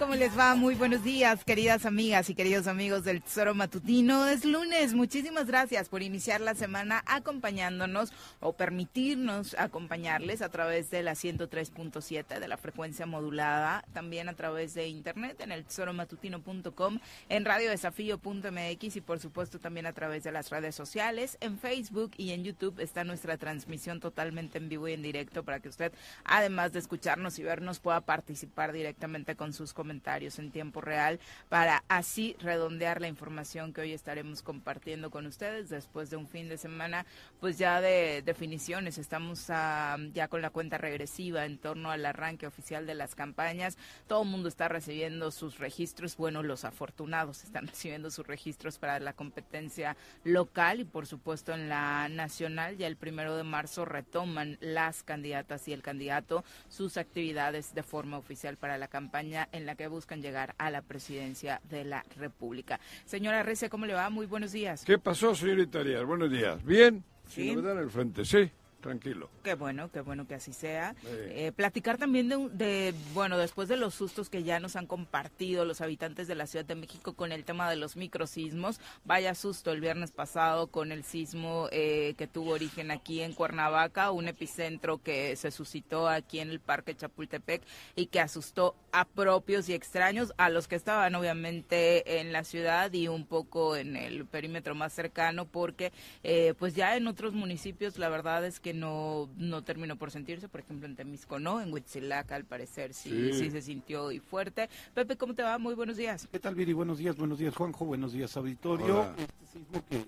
¿Cómo 0.00 0.14
les 0.14 0.36
va? 0.36 0.54
Muy 0.54 0.76
buenos 0.76 1.04
días, 1.04 1.44
queridas 1.44 1.84
amigas 1.84 2.30
y 2.30 2.34
queridos 2.34 2.66
amigos 2.66 3.04
del 3.04 3.20
Tesoro 3.20 3.54
Matutino. 3.54 4.26
Es 4.26 4.46
lunes. 4.46 4.94
Muchísimas 4.94 5.46
gracias 5.46 5.90
por 5.90 6.02
iniciar 6.02 6.40
la 6.40 6.54
semana 6.54 7.02
acompañándonos 7.04 8.10
o 8.40 8.54
permitirnos 8.54 9.54
acompañarles 9.58 10.40
a 10.40 10.48
través 10.48 10.90
de 10.90 11.02
la 11.02 11.12
103.7 11.12 12.40
de 12.40 12.48
la 12.48 12.56
frecuencia 12.56 13.04
modulada, 13.04 13.84
también 13.92 14.30
a 14.30 14.32
través 14.32 14.72
de 14.72 14.88
internet 14.88 15.38
en 15.42 15.52
el 15.52 15.66
tesoromatutino.com, 15.66 16.98
en 17.28 17.44
radiodesafío.mx 17.44 18.96
y 18.96 19.00
por 19.02 19.20
supuesto 19.20 19.58
también 19.58 19.84
a 19.84 19.92
través 19.92 20.24
de 20.24 20.32
las 20.32 20.48
redes 20.48 20.74
sociales. 20.74 21.36
En 21.42 21.58
Facebook 21.58 22.12
y 22.16 22.30
en 22.30 22.42
YouTube 22.42 22.80
está 22.80 23.04
nuestra 23.04 23.36
transmisión 23.36 24.00
totalmente 24.00 24.56
en 24.56 24.70
vivo 24.70 24.88
y 24.88 24.94
en 24.94 25.02
directo 25.02 25.44
para 25.44 25.60
que 25.60 25.68
usted, 25.68 25.92
además 26.24 26.72
de 26.72 26.78
escucharnos 26.78 27.38
y 27.38 27.42
vernos, 27.42 27.80
pueda 27.80 28.00
participar 28.00 28.72
directamente 28.72 29.36
con 29.36 29.52
sus 29.52 29.74
comentarios 29.74 29.89
en 29.90 30.50
tiempo 30.50 30.80
real 30.80 31.18
para 31.48 31.82
así 31.88 32.36
redondear 32.40 33.00
la 33.00 33.08
información 33.08 33.72
que 33.72 33.80
hoy 33.80 33.92
estaremos 33.92 34.42
compartiendo 34.42 35.10
con 35.10 35.26
ustedes 35.26 35.68
después 35.68 36.10
de 36.10 36.16
un 36.16 36.28
fin 36.28 36.48
de 36.48 36.56
semana 36.56 37.04
pues 37.40 37.58
ya 37.58 37.80
de 37.80 38.22
definiciones. 38.22 38.98
Estamos 38.98 39.46
ah, 39.50 39.96
ya 40.12 40.28
con 40.28 40.42
la 40.42 40.50
cuenta 40.50 40.78
regresiva 40.78 41.44
en 41.44 41.58
torno 41.58 41.90
al 41.90 42.06
arranque 42.06 42.46
oficial 42.46 42.86
de 42.86 42.94
las 42.94 43.14
campañas. 43.14 43.76
Todo 44.06 44.22
el 44.22 44.28
mundo 44.28 44.48
está 44.48 44.68
recibiendo 44.68 45.30
sus 45.30 45.58
registros, 45.58 46.16
bueno, 46.16 46.42
los 46.42 46.64
afortunados 46.64 47.44
están 47.44 47.66
recibiendo 47.68 48.10
sus 48.10 48.26
registros 48.26 48.78
para 48.78 49.00
la 49.00 49.12
competencia 49.12 49.96
local 50.24 50.80
y 50.80 50.84
por 50.84 51.06
supuesto 51.06 51.52
en 51.52 51.68
la 51.68 52.08
nacional. 52.08 52.76
Ya 52.76 52.86
el 52.86 52.96
primero 52.96 53.36
de 53.36 53.44
marzo 53.44 53.84
retoman 53.84 54.56
las 54.60 55.02
candidatas 55.02 55.66
y 55.66 55.72
el 55.72 55.82
candidato 55.82 56.44
sus 56.68 56.96
actividades 56.96 57.74
de 57.74 57.82
forma 57.82 58.18
oficial 58.18 58.56
para 58.56 58.78
la 58.78 58.88
campaña 58.88 59.48
en 59.52 59.66
la 59.66 59.74
que 59.80 59.88
buscan 59.88 60.20
llegar 60.20 60.54
a 60.58 60.70
la 60.70 60.82
presidencia 60.82 61.62
de 61.70 61.86
la 61.86 62.04
República. 62.18 62.78
Señora 63.06 63.42
Recia, 63.42 63.70
¿cómo 63.70 63.86
le 63.86 63.94
va? 63.94 64.10
Muy 64.10 64.26
buenos 64.26 64.52
días. 64.52 64.84
¿Qué 64.84 64.98
pasó, 64.98 65.34
señorita 65.34 65.80
Arias? 65.80 66.04
Buenos 66.04 66.30
días. 66.30 66.62
¿Bien? 66.62 67.02
¿Sí? 67.26 67.54
Novedad 67.54 67.78
en 67.78 67.84
el 67.84 67.90
frente, 67.90 68.26
sí 68.26 68.50
tranquilo. 68.80 69.30
Qué 69.42 69.54
bueno, 69.54 69.90
qué 69.92 70.00
bueno 70.00 70.26
que 70.26 70.34
así 70.34 70.52
sea. 70.52 70.94
Eh, 71.04 71.52
platicar 71.54 71.98
también 71.98 72.28
de, 72.28 72.48
de, 72.52 72.94
bueno, 73.14 73.38
después 73.38 73.68
de 73.68 73.76
los 73.76 73.94
sustos 73.94 74.28
que 74.28 74.42
ya 74.42 74.60
nos 74.60 74.76
han 74.76 74.86
compartido 74.86 75.64
los 75.64 75.80
habitantes 75.80 76.26
de 76.26 76.34
la 76.34 76.46
Ciudad 76.46 76.64
de 76.64 76.74
México 76.74 77.14
con 77.14 77.32
el 77.32 77.44
tema 77.44 77.70
de 77.70 77.76
los 77.76 77.96
microsismos, 77.96 78.80
vaya 79.04 79.34
susto 79.34 79.72
el 79.72 79.80
viernes 79.80 80.10
pasado 80.10 80.66
con 80.68 80.92
el 80.92 81.04
sismo 81.04 81.68
eh, 81.70 82.14
que 82.16 82.26
tuvo 82.26 82.52
origen 82.52 82.90
aquí 82.90 83.20
en 83.20 83.32
Cuernavaca, 83.32 84.10
un 84.10 84.28
epicentro 84.28 84.98
que 85.02 85.36
se 85.36 85.50
suscitó 85.50 86.08
aquí 86.08 86.40
en 86.40 86.50
el 86.50 86.60
Parque 86.60 86.96
Chapultepec 86.96 87.62
y 87.96 88.06
que 88.06 88.20
asustó 88.20 88.74
a 88.92 89.04
propios 89.04 89.68
y 89.68 89.74
extraños, 89.74 90.32
a 90.36 90.50
los 90.50 90.68
que 90.68 90.76
estaban 90.76 91.14
obviamente 91.14 92.20
en 92.20 92.32
la 92.32 92.44
ciudad 92.44 92.92
y 92.92 93.08
un 93.08 93.26
poco 93.26 93.76
en 93.76 93.96
el 93.96 94.26
perímetro 94.26 94.74
más 94.74 94.92
cercano, 94.92 95.46
porque 95.46 95.92
eh, 96.22 96.54
pues 96.58 96.74
ya 96.74 96.96
en 96.96 97.06
otros 97.06 97.32
municipios 97.32 97.98
la 97.98 98.08
verdad 98.08 98.44
es 98.44 98.60
que 98.60 98.69
no, 98.72 99.28
no 99.36 99.62
terminó 99.62 99.96
por 99.96 100.10
sentirse, 100.10 100.48
por 100.48 100.60
ejemplo 100.60 100.86
en 100.86 100.96
Temisco 100.96 101.38
no, 101.38 101.60
en 101.60 101.72
Huitzilaca 101.72 102.34
al 102.36 102.44
parecer 102.44 102.94
sí, 102.94 103.32
sí, 103.32 103.50
se 103.50 103.62
sintió 103.62 104.12
y 104.12 104.20
fuerte. 104.20 104.68
Pepe, 104.94 105.16
¿cómo 105.16 105.34
te 105.34 105.42
va? 105.42 105.58
Muy 105.58 105.74
buenos 105.74 105.96
días. 105.96 106.28
¿Qué 106.30 106.38
tal, 106.38 106.54
Viri? 106.54 106.72
Buenos 106.72 106.98
días, 106.98 107.16
buenos 107.16 107.38
días, 107.38 107.54
Juanjo, 107.54 107.84
buenos 107.84 108.12
días, 108.12 108.36
auditorio. 108.36 109.14
Este 109.16 109.46
sismo 109.52 109.84
que 109.88 110.06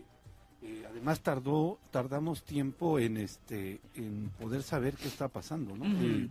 eh, 0.63 0.85
además 0.89 1.21
tardó, 1.21 1.79
tardamos 1.91 2.43
tiempo 2.45 2.99
en 2.99 3.17
este, 3.17 3.81
en 3.95 4.31
poder 4.41 4.63
saber 4.63 4.95
qué 4.95 5.09
está 5.09 5.29
pasando, 5.29 5.77
¿no? 5.77 5.85
Eh, 5.85 6.29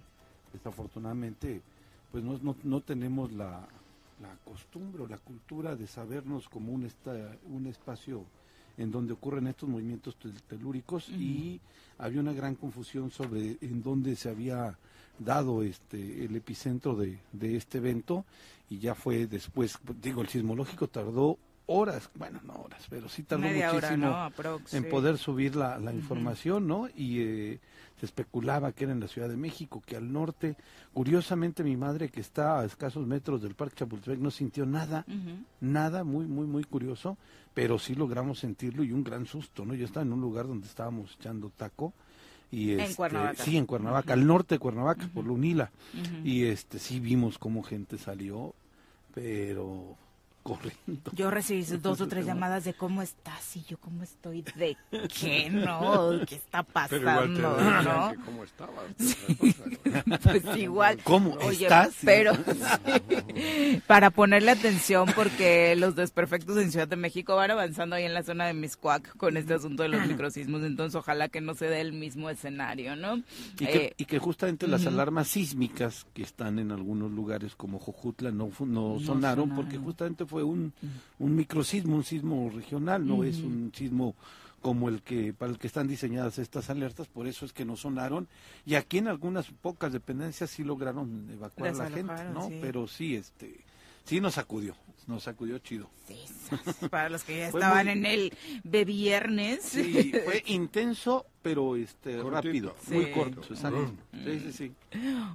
desafortunadamente, 0.54 1.62
pues 2.12 2.24
no, 2.24 2.40
no, 2.42 2.56
no 2.64 2.82
tenemos 2.82 3.32
la, 3.34 3.68
la 4.22 4.36
costumbre 4.46 5.04
o 5.04 5.08
la 5.08 5.18
cultura 5.18 5.76
de 5.76 5.88
sabernos 5.88 6.48
como 6.48 6.72
un, 6.72 6.86
esta, 6.86 7.36
un 7.50 7.68
espacio 7.68 8.26
en 8.82 8.92
donde 8.92 9.14
ocurren 9.14 9.48
estos 9.48 9.70
movimientos 9.70 10.18
telúricos 10.48 11.08
y 11.10 11.60
había 11.98 12.20
una 12.20 12.34
gran 12.34 12.56
confusión 12.56 13.12
sobre 13.12 13.58
en 13.62 13.84
dónde 13.84 14.16
se 14.16 14.30
había 14.30 14.78
dado 15.20 15.62
este 15.62 16.26
el 16.26 16.36
epicentro 16.36 16.96
de, 16.96 17.20
de 17.32 17.56
este 17.56 17.78
evento 17.78 18.26
y 18.70 18.80
ya 18.80 18.96
fue 18.96 19.28
después, 19.28 19.78
digo, 20.02 20.22
el 20.22 20.30
sismológico 20.30 20.88
tardó 20.88 21.38
horas, 21.68 22.10
bueno, 22.16 22.40
no 22.44 22.54
horas, 22.54 22.86
pero 22.90 23.08
sí 23.08 23.24
tardó 23.24 23.48
muchísimo 23.48 24.30
en 24.72 24.90
poder 24.90 25.18
subir 25.18 25.56
la, 25.56 25.78
la 25.78 25.94
información, 25.94 26.68
¿no? 26.68 26.88
Y 26.96 27.20
eh, 27.22 27.60
se 28.02 28.08
especulaba 28.08 28.72
que 28.72 28.86
era 28.86 28.94
en 28.94 29.00
la 29.00 29.08
Ciudad 29.08 29.30
de 29.30 29.38
México, 29.38 29.84
que 29.86 29.96
al 29.96 30.12
norte, 30.12 30.56
curiosamente 30.92 31.64
mi 31.64 31.78
madre 31.78 32.10
que 32.10 32.20
está 32.20 32.60
a 32.60 32.66
escasos 32.66 33.06
metros 33.06 33.44
del 33.44 33.54
Parque 33.54 33.76
Chapultepec 33.76 34.18
no 34.18 34.32
sintió 34.32 34.66
nada, 34.66 35.06
nada, 35.60 36.04
muy, 36.04 36.26
muy, 36.26 36.48
muy 36.48 36.64
curioso, 36.64 37.16
pero 37.54 37.78
sí 37.78 37.94
logramos 37.94 38.40
sentirlo 38.40 38.84
y 38.84 38.92
un 38.92 39.04
gran 39.04 39.28
susto, 39.28 39.66
¿no? 39.66 39.76
Yo 39.76 39.86
estaba 39.86 40.04
en 40.04 40.14
un 40.14 40.20
lugar 40.20 40.48
donde 40.48 40.66
estábamos 40.66 41.16
echando 41.20 41.52
taco 41.56 41.94
y 42.50 42.72
este, 42.72 42.86
en 42.86 42.94
Cuernavaca. 42.96 43.44
sí 43.44 43.56
en 43.56 43.66
Cuernavaca 43.68 44.14
al 44.14 44.26
norte 44.26 44.56
de 44.56 44.60
Cuernavaca 44.60 45.08
por 45.14 45.24
Lunila 45.24 45.70
y 46.24 46.46
este 46.46 46.80
sí 46.80 47.00
vimos 47.00 47.38
cómo 47.38 47.62
gente 47.62 48.00
salió 48.00 48.56
pero 49.14 49.96
corriendo. 50.44 51.12
Yo 51.14 51.30
recibí 51.32 51.64
dos 51.78 52.02
o 52.02 52.08
tres 52.08 52.26
llamadas 52.26 52.64
de 52.64 52.74
cómo 52.74 53.02
estás 53.02 53.56
y 53.56 53.64
yo 53.64 53.78
cómo 53.78 54.04
estoy, 54.04 54.42
de 54.56 54.76
qué 55.20 55.50
no, 55.50 56.12
qué 56.28 56.36
está 56.36 56.64
Pero 56.64 56.98
igual 57.02 57.34
te 57.36 57.42
pasando, 57.42 57.84
¿no? 57.84 58.12
que 58.12 58.18
cómo 58.26 58.44
estabas. 58.44 58.86
Pues 60.24 60.58
igual. 60.58 61.00
¿Cómo 61.04 61.32
Oye, 61.42 61.66
estás? 61.66 61.96
Pero 62.04 62.34
sí, 62.36 63.82
para 63.88 64.10
ponerle 64.10 64.52
atención 64.52 65.10
porque 65.16 65.76
los 65.76 65.96
desperfectos 65.96 66.58
en 66.58 66.72
Ciudad 66.72 66.88
de 66.88 66.96
México 66.96 67.36
van 67.36 67.52
avanzando 67.52 67.96
ahí 67.96 68.04
en 68.06 68.14
la 68.14 68.24
zona 68.24 68.46
de 68.48 68.54
Miscuac 68.54 69.16
con 69.18 69.38
este 69.38 69.54
asunto 69.54 69.84
de 69.84 69.90
los 69.90 70.06
microsismos, 70.08 70.64
entonces 70.64 70.96
ojalá 70.96 71.30
que 71.30 71.42
no 71.42 71.54
se 71.56 71.66
dé 71.66 71.82
el 71.82 71.94
mismo 71.94 72.30
escenario, 72.30 72.96
¿no? 72.96 73.18
Y 73.60 73.66
que, 73.66 73.86
Eh, 73.86 73.94
y 73.98 74.06
que 74.06 74.20
justamente 74.20 74.68
las 74.68 74.86
alarmas 74.86 75.28
sísmicas 75.28 76.06
que 76.14 76.24
están 76.24 76.60
en 76.60 76.72
algunos 76.72 77.12
lugares 77.12 77.56
como 77.56 77.80
Jojutla 77.80 78.32
no, 78.32 78.50
fu- 78.50 78.66
no, 78.66 79.00
sonaron 79.00 79.50
porque 79.50 79.72
sonaron. 79.72 79.86
justamente 79.86 80.26
fue 80.32 80.44
un, 80.44 80.72
un 81.20 81.36
microsismo, 81.36 81.98
un 81.98 82.06
sismo 82.06 82.50
regional, 82.50 83.06
no 83.06 83.26
es 83.26 83.40
un 83.40 83.74
sismo 83.76 84.16
como 84.62 84.88
el 84.88 85.02
que 85.02 85.34
para 85.34 85.52
el 85.52 85.58
que 85.58 85.68
están 85.68 85.90
diseñadas 85.90 86.40
estas 86.40 86.70
alertas, 86.70 87.08
por 87.08 87.28
eso 87.28 87.46
es 87.46 87.52
que 87.52 87.66
no 87.66 87.76
sonaron 87.76 88.30
y 88.66 88.76
aquí 88.76 89.00
en 89.00 89.10
algunas 89.10 89.48
pocas 89.48 89.92
dependencias 89.92 90.50
sí 90.50 90.64
lograron 90.64 91.28
evacuar 91.34 91.72
a 91.72 91.74
la 91.74 91.90
gente, 91.90 92.24
¿no? 92.34 92.48
sí. 92.48 92.60
Pero 92.62 92.88
sí 92.88 93.16
este 93.16 93.60
sí 94.06 94.22
nos 94.22 94.36
sacudió, 94.36 94.74
nos 95.08 95.24
sacudió 95.24 95.58
chido. 95.60 95.90
sí, 96.08 96.18
para 96.90 97.10
los 97.10 97.24
que 97.24 97.38
ya 97.38 97.48
estaban 97.50 97.86
muy- 97.88 97.94
en 97.94 98.06
el 98.06 98.34
de 98.64 98.86
viernes. 98.86 99.62
Sí, 99.64 100.12
fue 100.26 100.44
intenso, 100.48 101.26
pero 101.42 101.76
este 101.76 102.18
Cortito. 102.18 102.30
rápido, 102.32 102.76
Sí. 102.88 102.94
muy 102.94 103.12
corto, 103.12 103.42
exacto. 103.54 103.94
Mm. 104.12 104.24
Sí, 104.26 104.40
sí, 104.40 104.52
sí. 104.54 104.72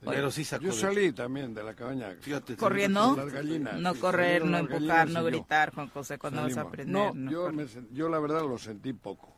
Pero 0.05 0.31
sí 0.31 0.45
sacó 0.45 0.65
Yo 0.67 0.73
salí 0.73 1.13
también 1.13 1.53
de 1.55 1.63
la 1.65 1.75
cabaña. 1.75 2.15
Fíjate, 2.21 2.57
Corriendo, 2.57 3.15
Las 3.17 3.33
gallinas, 3.33 3.81
no 3.81 3.95
correr, 3.95 4.45
no 4.45 4.59
empujar, 4.59 5.09
no 5.11 5.25
gritar, 5.25 5.75
Juan 5.75 5.89
José, 5.89 6.19
cuando 6.19 6.43
vas 6.43 6.53
a 6.53 6.55
Salimos. 6.55 6.73
aprender. 6.73 6.93
No, 6.93 7.13
no 7.15 7.31
yo, 7.31 7.53
me 7.53 7.67
yo 7.93 8.09
la 8.09 8.19
verdad 8.19 8.43
lo 8.43 8.59
sentí 8.59 8.93
poco. 8.93 9.35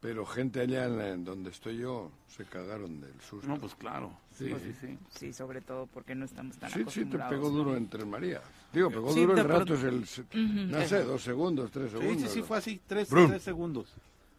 Pero 0.00 0.24
gente 0.24 0.60
allá 0.60 0.84
en, 0.84 0.96
la- 0.96 1.08
en 1.08 1.24
donde 1.24 1.50
estoy 1.50 1.78
yo 1.78 2.12
se 2.28 2.44
cagaron 2.44 3.00
del 3.00 3.20
susto. 3.20 3.48
No, 3.48 3.58
pues 3.58 3.74
claro. 3.74 4.12
Sí, 4.36 4.46
Sí. 4.48 4.54
sí, 4.62 4.74
sí. 4.80 4.98
Sí, 5.10 5.32
sobre 5.32 5.60
todo 5.60 5.86
porque 5.86 6.14
no 6.14 6.24
estamos 6.24 6.56
tan 6.56 6.68
Sí, 6.70 6.74
sí, 6.74 6.84
te 6.84 6.90
acostumbrados. 6.90 7.34
pegó 7.34 7.50
duro 7.50 7.76
en 7.76 7.88
Tres 7.88 8.06
Marías. 8.06 8.42
Digo, 8.72 8.90
pegó 8.90 9.12
Sí, 9.12 9.20
duro 9.22 9.36
el 9.36 9.44
rato, 9.48 9.74
es 9.74 9.82
el... 9.82 10.06
se- 10.06 10.20
Ujú. 10.22 10.32
No 10.68 10.82
sé, 10.86 11.02
dos 11.02 11.22
segundos, 11.22 11.70
tres 11.72 11.90
Sí, 11.90 11.98
segundos. 11.98 12.22
sí, 12.30 12.34
sí, 12.40 12.42
fue 12.46 12.58
así, 12.58 12.80
tres, 12.86 13.08
tres 13.08 13.42
segundos. 13.42 13.92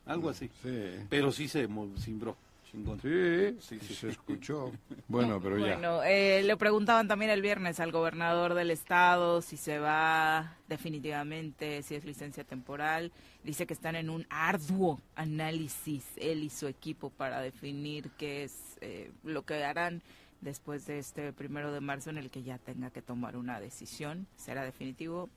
Algo 0.05 0.29
así. 0.29 0.49
Sí, 0.63 1.05
Pero 1.09 1.31
sí 1.33 1.47
se 1.49 1.67
cimbró, 1.97 2.37
chingón. 2.69 2.99
sí, 3.01 3.55
Sí, 3.59 3.79
sí, 3.79 3.87
sí. 3.87 3.93
se 3.95 4.09
escuchó. 4.09 4.71
Bueno, 5.07 5.39
pero 5.41 5.57
ya. 5.57 5.73
Bueno, 5.73 6.03
eh, 6.03 6.43
le 6.43 6.57
preguntaban 6.57 7.07
también 7.07 7.31
el 7.31 7.41
viernes 7.41 7.79
al 7.79 7.91
gobernador 7.91 8.53
del 8.53 8.71
estado 8.71 9.41
si 9.41 9.57
se 9.57 9.79
va 9.79 10.55
definitivamente, 10.67 11.81
si 11.83 11.95
es 11.95 12.05
licencia 12.05 12.43
temporal. 12.43 13.11
Dice 13.43 13.65
que 13.65 13.73
están 13.73 13.95
en 13.95 14.09
un 14.09 14.25
arduo 14.29 14.99
análisis 15.15 16.05
él 16.17 16.43
y 16.43 16.49
su 16.49 16.67
equipo 16.67 17.09
para 17.09 17.41
definir 17.41 18.09
qué 18.17 18.43
es 18.43 18.77
eh, 18.81 19.11
lo 19.23 19.43
que 19.43 19.63
harán 19.63 20.01
después 20.41 20.85
de 20.85 20.99
este 20.99 21.33
primero 21.33 21.71
de 21.71 21.81
marzo 21.81 22.09
en 22.09 22.17
el 22.17 22.29
que 22.29 22.43
ya 22.43 22.57
tenga 22.57 22.89
que 22.91 23.01
tomar 23.01 23.35
una 23.35 23.59
decisión. 23.59 24.27
¿Será 24.37 24.63
definitivo? 24.63 25.29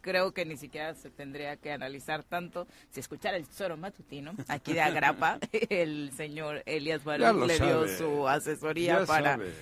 Creo 0.00 0.32
que 0.32 0.44
ni 0.44 0.56
siquiera 0.56 0.94
se 0.94 1.10
tendría 1.10 1.56
que 1.56 1.72
analizar 1.72 2.24
tanto. 2.24 2.66
Si 2.90 3.00
escuchara 3.00 3.36
el 3.36 3.46
Zoro 3.46 3.76
Matutino, 3.76 4.32
aquí 4.48 4.72
de 4.72 4.80
Agrapa, 4.80 5.38
el 5.70 6.10
señor 6.16 6.62
Elias 6.66 7.04
Barón 7.04 7.46
le 7.46 7.58
dio 7.58 7.86
sabe. 7.86 7.98
su 7.98 8.28
asesoría 8.28 9.00
Ya 9.00 9.06
para 9.06 9.32
sabe, 9.36 9.52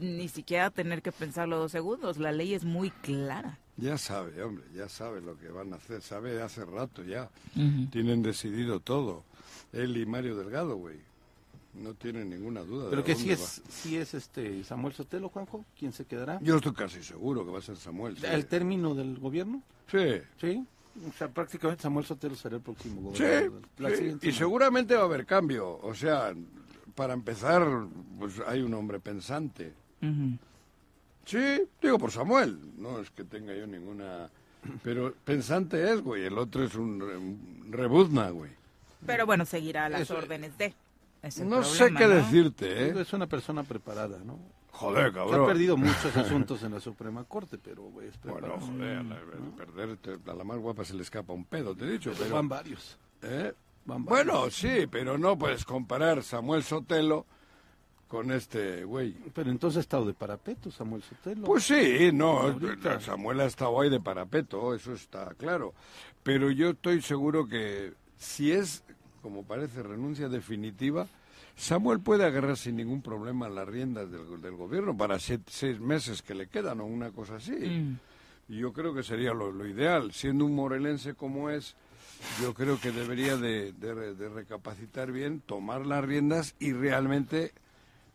ni 0.00 0.28
siquiera 0.28 0.70
tener 0.70 1.02
que 1.02 1.12
pensarlo 1.12 1.58
dos 1.58 1.72
segundos. 1.72 2.18
La 2.18 2.32
ley 2.32 2.54
es 2.54 2.64
muy 2.64 2.90
clara. 2.90 3.58
ya 3.76 3.98
sabe, 3.98 4.42
hombre, 4.42 4.64
ya 4.74 4.88
sabe 4.88 5.20
lo 5.20 5.36
que 5.38 5.48
van 5.48 5.72
a 5.72 5.76
hacer. 5.76 6.02
Sabe 6.02 6.40
hace 6.42 6.64
rato 6.64 7.04
ya. 7.04 7.30
Tienen 7.90 8.22
decidido 8.22 8.80
todo. 8.80 9.24
Él 9.72 9.96
y 9.96 10.06
Mario 10.06 10.36
Delgado, 10.36 10.76
güey. 10.76 10.98
No 11.74 11.94
tienen 11.94 12.28
ninguna 12.30 12.62
duda. 12.62 12.84
de 12.84 12.90
Pero 12.90 13.02
a 13.02 13.04
que 13.04 13.14
sí 13.14 13.28
dónde 13.28 13.34
es, 13.44 13.62
sí 13.68 13.96
es 13.96 14.12
este 14.14 14.64
Samuel 14.64 14.92
Sotelo, 14.92 15.28
Juanjo, 15.28 15.64
¿quién 15.78 15.92
se 15.92 16.04
quedará? 16.04 16.38
Yo 16.42 16.56
estoy 16.56 16.72
casi 16.72 17.02
seguro 17.02 17.44
que 17.44 17.52
va 17.52 17.58
a 17.58 17.62
ser 17.62 17.76
Samuel. 17.76 18.16
sí. 18.18 18.26
¿El 18.26 18.46
término 18.46 18.94
del 18.94 19.18
gobierno? 19.18 19.62
Sí, 19.90 20.20
Sí. 20.40 20.64
O 21.08 21.12
sea, 21.16 21.28
prácticamente 21.28 21.82
Samuel 21.84 22.04
Sotelo 22.04 22.34
será 22.34 22.56
el 22.56 22.62
próximo 22.62 23.00
gobernador. 23.00 23.62
Sí, 23.78 23.96
siguiente 23.96 24.28
y 24.28 24.32
seguramente 24.32 24.96
va 24.96 25.02
a 25.02 25.04
haber 25.04 25.24
cambio. 25.24 25.78
O 25.82 25.94
sea, 25.94 26.34
para 26.96 27.14
empezar, 27.14 27.64
pues 28.18 28.34
hay 28.46 28.60
un 28.62 28.74
hombre 28.74 28.98
pensante. 28.98 29.72
Sí, 31.24 31.62
digo 31.80 31.98
por 31.98 32.10
Samuel, 32.10 32.58
no 32.78 32.98
es 33.00 33.10
que 33.10 33.22
tenga 33.24 33.54
yo 33.54 33.66
ninguna... 33.66 34.28
Pero 34.82 35.14
pensante 35.24 35.90
es, 35.92 36.02
güey, 36.02 36.24
el 36.24 36.36
otro 36.36 36.64
es 36.64 36.74
un, 36.74 37.00
re- 37.00 37.16
un 37.16 37.68
rebuzna, 37.70 38.28
güey. 38.30 38.50
Pero 39.06 39.24
bueno, 39.26 39.46
seguirá 39.46 39.88
las 39.88 40.02
Eso- 40.02 40.16
órdenes 40.18 40.58
de. 40.58 40.74
Es 41.22 41.38
el 41.38 41.48
No 41.48 41.62
sé 41.62 41.92
qué 41.94 42.06
¿no? 42.06 42.14
decirte, 42.14 42.88
¿eh? 42.88 42.94
Es 43.00 43.12
una 43.12 43.26
persona 43.26 43.62
preparada, 43.64 44.18
¿no? 44.24 44.38
Joder, 44.72 45.12
Que 45.12 45.18
ha 45.20 45.24
cabrón. 45.24 45.46
perdido 45.46 45.76
muchos 45.76 46.16
asuntos 46.16 46.62
en 46.62 46.72
la 46.72 46.80
Suprema 46.80 47.24
Corte, 47.24 47.58
pero 47.58 47.82
güey, 47.84 48.08
es 48.08 48.20
Bueno, 48.22 48.56
joder, 48.58 48.98
a 48.98 49.02
la- 49.02 49.16
el 49.16 49.52
perderte, 49.56 50.18
a 50.30 50.34
la 50.34 50.44
más 50.44 50.58
guapa 50.58 50.84
se 50.84 50.94
le 50.94 51.02
escapa 51.02 51.32
un 51.34 51.44
pedo, 51.44 51.74
te 51.76 51.84
he 51.84 51.90
dicho, 51.90 52.10
Pero 52.12 52.24
pero... 52.24 52.34
van 52.36 52.48
varios. 52.48 52.98
¿eh? 53.22 53.52
Van 53.84 54.04
varios. 54.04 54.26
Bueno, 54.32 54.50
sí, 54.50 54.86
pero 54.90 55.18
no 55.18 55.36
puedes 55.38 55.64
comparar 55.64 56.22
Samuel 56.22 56.62
Sotelo 56.62 57.26
con 58.08 58.30
este 58.32 58.84
güey. 58.84 59.12
Pero 59.34 59.50
entonces 59.50 59.76
ha 59.78 59.80
estado 59.80 60.06
de 60.06 60.14
parapeto 60.14 60.70
Samuel 60.70 61.02
Sotelo. 61.02 61.44
Pues 61.46 61.64
sí, 61.64 62.10
no, 62.14 62.38
Ahorita. 62.40 63.00
Samuel 63.00 63.40
ha 63.40 63.44
estado 63.46 63.78
ahí 63.80 63.90
de 63.90 64.00
parapeto, 64.00 64.74
eso 64.74 64.92
está 64.94 65.34
claro. 65.34 65.74
Pero 66.22 66.50
yo 66.50 66.70
estoy 66.70 67.02
seguro 67.02 67.46
que 67.46 67.92
si 68.16 68.52
es, 68.52 68.82
como 69.20 69.44
parece, 69.44 69.82
renuncia 69.82 70.28
definitiva, 70.28 71.06
Samuel 71.56 72.00
puede 72.00 72.24
agarrar 72.24 72.56
sin 72.56 72.76
ningún 72.76 73.02
problema 73.02 73.48
las 73.48 73.68
riendas 73.68 74.10
del, 74.10 74.40
del 74.40 74.54
gobierno 74.56 74.96
para 74.96 75.18
seis 75.18 75.78
meses 75.80 76.22
que 76.22 76.34
le 76.34 76.46
quedan 76.46 76.80
o 76.80 76.86
una 76.86 77.10
cosa 77.10 77.36
así. 77.36 77.52
Mm. 77.52 77.98
Y 78.48 78.58
yo 78.58 78.72
creo 78.72 78.94
que 78.94 79.02
sería 79.02 79.32
lo, 79.32 79.52
lo 79.52 79.66
ideal. 79.66 80.12
Siendo 80.12 80.44
un 80.44 80.54
morelense 80.54 81.14
como 81.14 81.50
es, 81.50 81.76
yo 82.42 82.52
creo 82.54 82.80
que 82.80 82.90
debería 82.92 83.36
de, 83.36 83.72
de 83.72 83.94
re- 83.94 84.14
de 84.14 84.28
recapacitar 84.28 85.12
bien, 85.12 85.40
tomar 85.40 85.86
las 85.86 86.04
riendas 86.04 86.54
y 86.58 86.72
realmente 86.72 87.52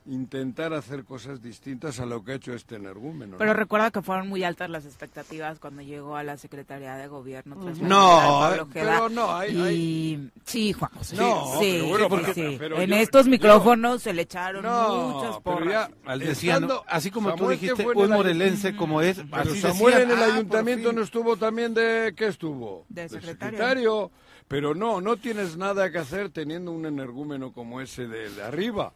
intentar 0.07 0.73
hacer 0.73 1.03
cosas 1.03 1.41
distintas 1.41 1.99
a 1.99 2.05
lo 2.05 2.23
que 2.23 2.33
ha 2.33 2.35
hecho 2.35 2.53
este 2.53 2.75
energúmeno. 2.75 3.37
Pero 3.37 3.53
¿no? 3.53 3.57
recuerda 3.59 3.89
que 3.91 4.01
fueron 4.01 4.27
muy 4.29 4.43
altas 4.43 4.69
las 4.69 4.85
expectativas 4.85 5.57
cuando 5.59 5.81
llegó 5.81 6.15
a 6.15 6.23
la 6.23 6.37
Secretaría 6.37 6.95
de 6.95 7.07
Gobierno. 7.07 7.55
tras 7.55 7.79
la 7.79 7.87
No, 7.87 8.49
de 8.51 8.57
eh, 8.57 8.61
Ojeda. 8.61 8.69
pero 8.73 9.09
no, 9.09 9.35
hay- 9.35 9.57
Y 9.57 10.29
sí, 10.45 10.73
Juan 10.73 10.91
José. 10.95 11.15
No, 11.15 11.59
sí, 11.59 11.79
pero 11.81 11.87
bueno, 11.89 12.03
sí, 12.03 12.09
porque- 12.09 12.33
sí. 12.33 12.55
pero 12.59 12.79
En 12.81 12.89
yo- 12.89 12.95
estos 12.97 13.25
yo- 13.25 13.31
micrófonos 13.31 14.01
se 14.03 14.13
le 14.13 14.21
echaron 14.23 14.63
No, 14.63 15.07
muchas 15.09 15.29
pero 15.43 15.57
porras. 15.57 15.89
ya, 15.89 15.89
Al 16.11 16.19
decía, 16.19 16.59
¿no? 16.59 16.67
estando- 16.67 16.83
así 16.87 17.09
como 17.11 17.31
tú 17.31 17.37
Samuel, 17.39 17.59
que 17.59 17.65
dijiste, 17.67 17.87
un 17.87 18.03
el 18.03 18.09
morelense 18.09 18.75
como 18.75 19.01
es, 19.01 19.17
Pero 19.17 19.35
así 19.51 19.59
Samuel 19.59 19.93
decían, 19.95 20.11
en 20.11 20.17
el 20.17 20.23
"Ah, 20.23 20.33
ayuntamiento 20.35 20.89
fin". 20.89 20.97
no 20.97 21.03
estuvo 21.03 21.37
también 21.37 21.73
de... 21.73 22.13
¿Qué 22.15 22.27
estuvo? 22.27 22.85
De 22.89 23.09
secretario. 23.09 23.33
secretario. 23.57 24.11
Pero 24.47 24.75
no, 24.75 25.01
no 25.01 25.17
tienes 25.17 25.57
nada 25.57 25.89
que 25.91 25.97
hacer 25.97 26.29
teniendo 26.29 26.71
un 26.71 26.85
energúmeno 26.85 27.51
como 27.51 27.81
ese 27.81 28.07
de, 28.07 28.29
de 28.29 28.43
arriba. 28.43 28.93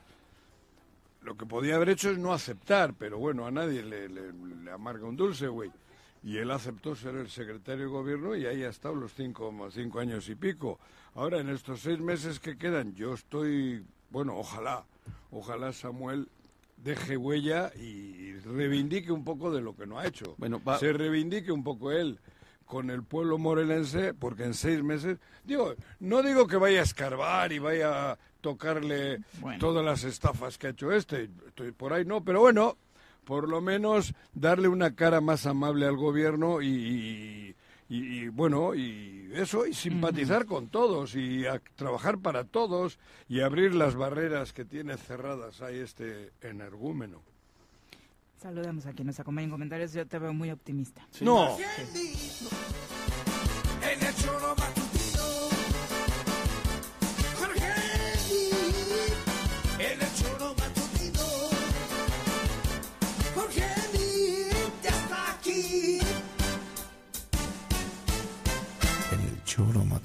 Lo 1.22 1.36
que 1.36 1.46
podía 1.46 1.76
haber 1.76 1.90
hecho 1.90 2.10
es 2.12 2.18
no 2.18 2.34
aceptar, 2.34 2.94
pero 2.94 3.18
bueno, 3.18 3.46
a 3.46 3.52
nadie 3.52 3.84
le, 3.84 4.08
le- 4.10 4.32
le 4.34 4.72
amarga 4.72 5.06
un 5.06 5.16
dulce, 5.18 5.48
güey. 5.48 5.72
Y 6.24 6.38
él 6.38 6.52
aceptó 6.52 6.96
ser 6.96 7.16
el 7.16 7.30
secretario 7.30 7.86
de 7.86 7.92
gobierno 7.92 8.36
y 8.36 8.46
ahí 8.46 8.64
ha 8.64 8.70
estado 8.70 8.96
los 8.96 9.14
cinco, 9.14 9.54
cinco 9.72 10.00
años 10.00 10.28
y 10.30 10.36
pico. 10.36 10.80
Ahora, 11.16 11.40
en 11.40 11.50
estos 11.50 11.82
seis 11.82 12.00
meses 12.00 12.40
que 12.40 12.58
quedan, 12.58 12.94
yo 12.96 13.14
estoy, 13.14 13.86
bueno, 14.10 14.36
ojalá, 14.38 14.86
ojalá 15.32 15.72
Samuel 15.74 16.28
deje 16.78 17.16
huella 17.18 17.72
y 17.76 18.34
reivindique 18.40 19.12
un 19.12 19.24
poco 19.24 19.52
de 19.52 19.62
lo 19.62 19.76
que 19.76 19.86
no 19.88 19.98
ha 20.00 20.06
hecho. 20.08 20.36
Bueno, 20.38 20.62
va- 20.66 20.78
Se 20.80 20.92
reivindique 20.94 21.52
un 21.52 21.64
poco 21.64 21.92
él 21.92 22.20
con 22.66 22.90
el 22.92 23.04
pueblo 23.04 23.38
morelense, 23.38 24.14
porque 24.14 24.44
en 24.44 24.54
seis 24.54 24.84
meses, 24.84 25.18
digo, 25.44 25.74
no 26.00 26.22
digo 26.22 26.48
que 26.48 26.56
vaya 26.58 26.82
a 26.82 26.84
escarbar 26.84 27.52
y 27.52 27.60
vaya 27.60 28.12
a 28.12 28.18
tocarle 28.42 29.20
Bueno. 29.40 29.60
todas 29.60 29.84
las 29.86 30.04
estafas 30.04 30.58
que 30.58 30.68
ha 30.68 30.70
hecho 30.72 30.92
este, 30.92 31.30
estoy 31.48 31.72
por 31.72 31.94
ahí 31.94 32.06
no, 32.06 32.24
pero 32.24 32.40
bueno, 32.42 32.78
por 33.26 33.48
lo 33.50 33.62
menos 33.62 34.14
darle 34.34 34.68
una 34.68 34.96
cara 34.96 35.22
más 35.22 35.46
amable 35.46 35.86
al 35.86 35.96
gobierno 35.98 36.62
y, 36.62 36.68
y- 36.68 37.56
y- 37.90 38.20
y, 38.24 38.28
bueno, 38.30 38.76
y 38.76 39.30
eso, 39.34 39.66
y 39.66 39.74
simpatizar 39.74 40.46
con 40.46 40.68
todos 40.70 41.16
y 41.16 41.46
a 41.48 41.60
trabajar 41.76 42.20
para 42.20 42.44
todos 42.44 43.00
y 43.28 43.42
abrir 43.42 43.74
las 43.76 43.96
barreras 43.96 44.54
que 44.54 44.64
tiene 44.66 44.96
cerradas 44.98 45.62
ahí 45.62 45.80
este 45.80 46.32
energúmeno. 46.42 47.22
Saludamos 48.42 48.86
a 48.86 48.94
quien 48.94 49.08
nos 49.08 49.20
acompaña 49.20 49.46
en 49.46 49.52
comentarios. 49.52 49.92
Yo 49.92 50.08
te 50.08 50.18
veo 50.18 50.34
muy 50.34 50.50
optimista. 50.52 51.06
No, 51.20 51.58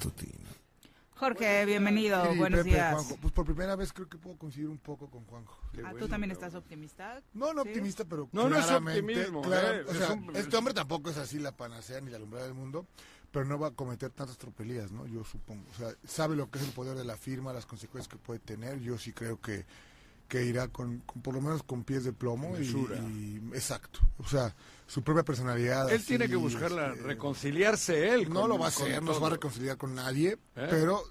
matutino. 0.05 0.45
Jorge, 1.17 1.65
bienvenido. 1.65 2.29
Sí, 2.33 2.37
Buenos 2.37 2.59
Pepe, 2.59 2.69
días. 2.71 2.93
Juanjo. 2.93 3.17
Pues 3.21 3.33
por 3.33 3.45
primera 3.45 3.75
vez 3.77 3.93
creo 3.93 4.09
que 4.09 4.17
puedo 4.17 4.37
coincidir 4.37 4.67
un 4.67 4.77
poco 4.77 5.09
con 5.09 5.23
Juanjo. 5.25 5.57
Ah, 5.85 5.93
¿Tú 5.97 6.07
también 6.09 6.31
estás 6.31 6.53
optimista? 6.55 7.21
No, 7.33 7.53
no 7.53 7.63
¿Sí? 7.63 7.69
optimista, 7.69 8.03
pero 8.03 8.27
No, 8.33 8.49
no 8.49 8.57
es 8.57 8.65
claramente, 8.65 8.99
optimismo, 9.01 9.41
clara- 9.41 9.77
eh, 9.77 9.83
o 9.87 9.91
es 9.91 9.97
sea, 9.97 10.11
un- 10.13 10.35
este 10.35 10.57
hombre 10.57 10.73
tampoco 10.73 11.09
es 11.09 11.17
así 11.17 11.39
la 11.39 11.53
panacea 11.53 12.01
ni 12.01 12.11
la 12.11 12.17
alumbrada 12.17 12.45
del 12.45 12.53
mundo, 12.53 12.85
pero 13.31 13.45
no 13.45 13.57
va 13.57 13.69
a 13.69 13.71
cometer 13.71 14.11
tantas 14.11 14.37
tropelías, 14.37 14.91
¿no? 14.91 15.07
Yo 15.07 15.23
supongo. 15.23 15.63
O 15.71 15.77
sea, 15.77 15.95
sabe 16.05 16.35
lo 16.35 16.49
que 16.51 16.59
es 16.59 16.65
el 16.65 16.71
poder 16.71 16.97
de 16.97 17.05
la 17.05 17.15
firma, 17.15 17.53
las 17.53 17.65
consecuencias 17.65 18.09
que 18.11 18.17
puede 18.17 18.39
tener. 18.41 18.79
Yo 18.81 18.97
sí 18.97 19.13
creo 19.13 19.39
que, 19.39 19.65
que 20.27 20.43
irá 20.43 20.67
con, 20.67 20.99
con 20.99 21.21
por 21.21 21.33
lo 21.33 21.39
menos 21.39 21.63
con 21.63 21.85
pies 21.85 22.03
de 22.03 22.11
plomo. 22.11 22.57
Y, 22.57 22.63
y- 22.65 23.41
exacto. 23.53 23.99
O 24.17 24.27
sea, 24.27 24.53
su 24.87 25.03
propia 25.03 25.23
personalidad. 25.23 25.89
Él 25.89 25.97
así, 25.97 26.05
tiene 26.07 26.27
que 26.29 26.35
buscarla, 26.35 26.91
este, 26.93 27.03
reconciliarse 27.03 28.09
él. 28.13 28.29
no 28.29 28.41
con- 28.41 28.49
lo 28.49 28.57
va 28.59 28.65
a 28.65 28.69
hacer, 28.69 29.01
no 29.01 29.13
se 29.13 29.19
va 29.19 29.27
a 29.27 29.31
reconciliar 29.31 29.77
con 29.77 29.95
nadie, 29.95 30.37
¿Eh? 30.55 30.67
pero 30.69 31.03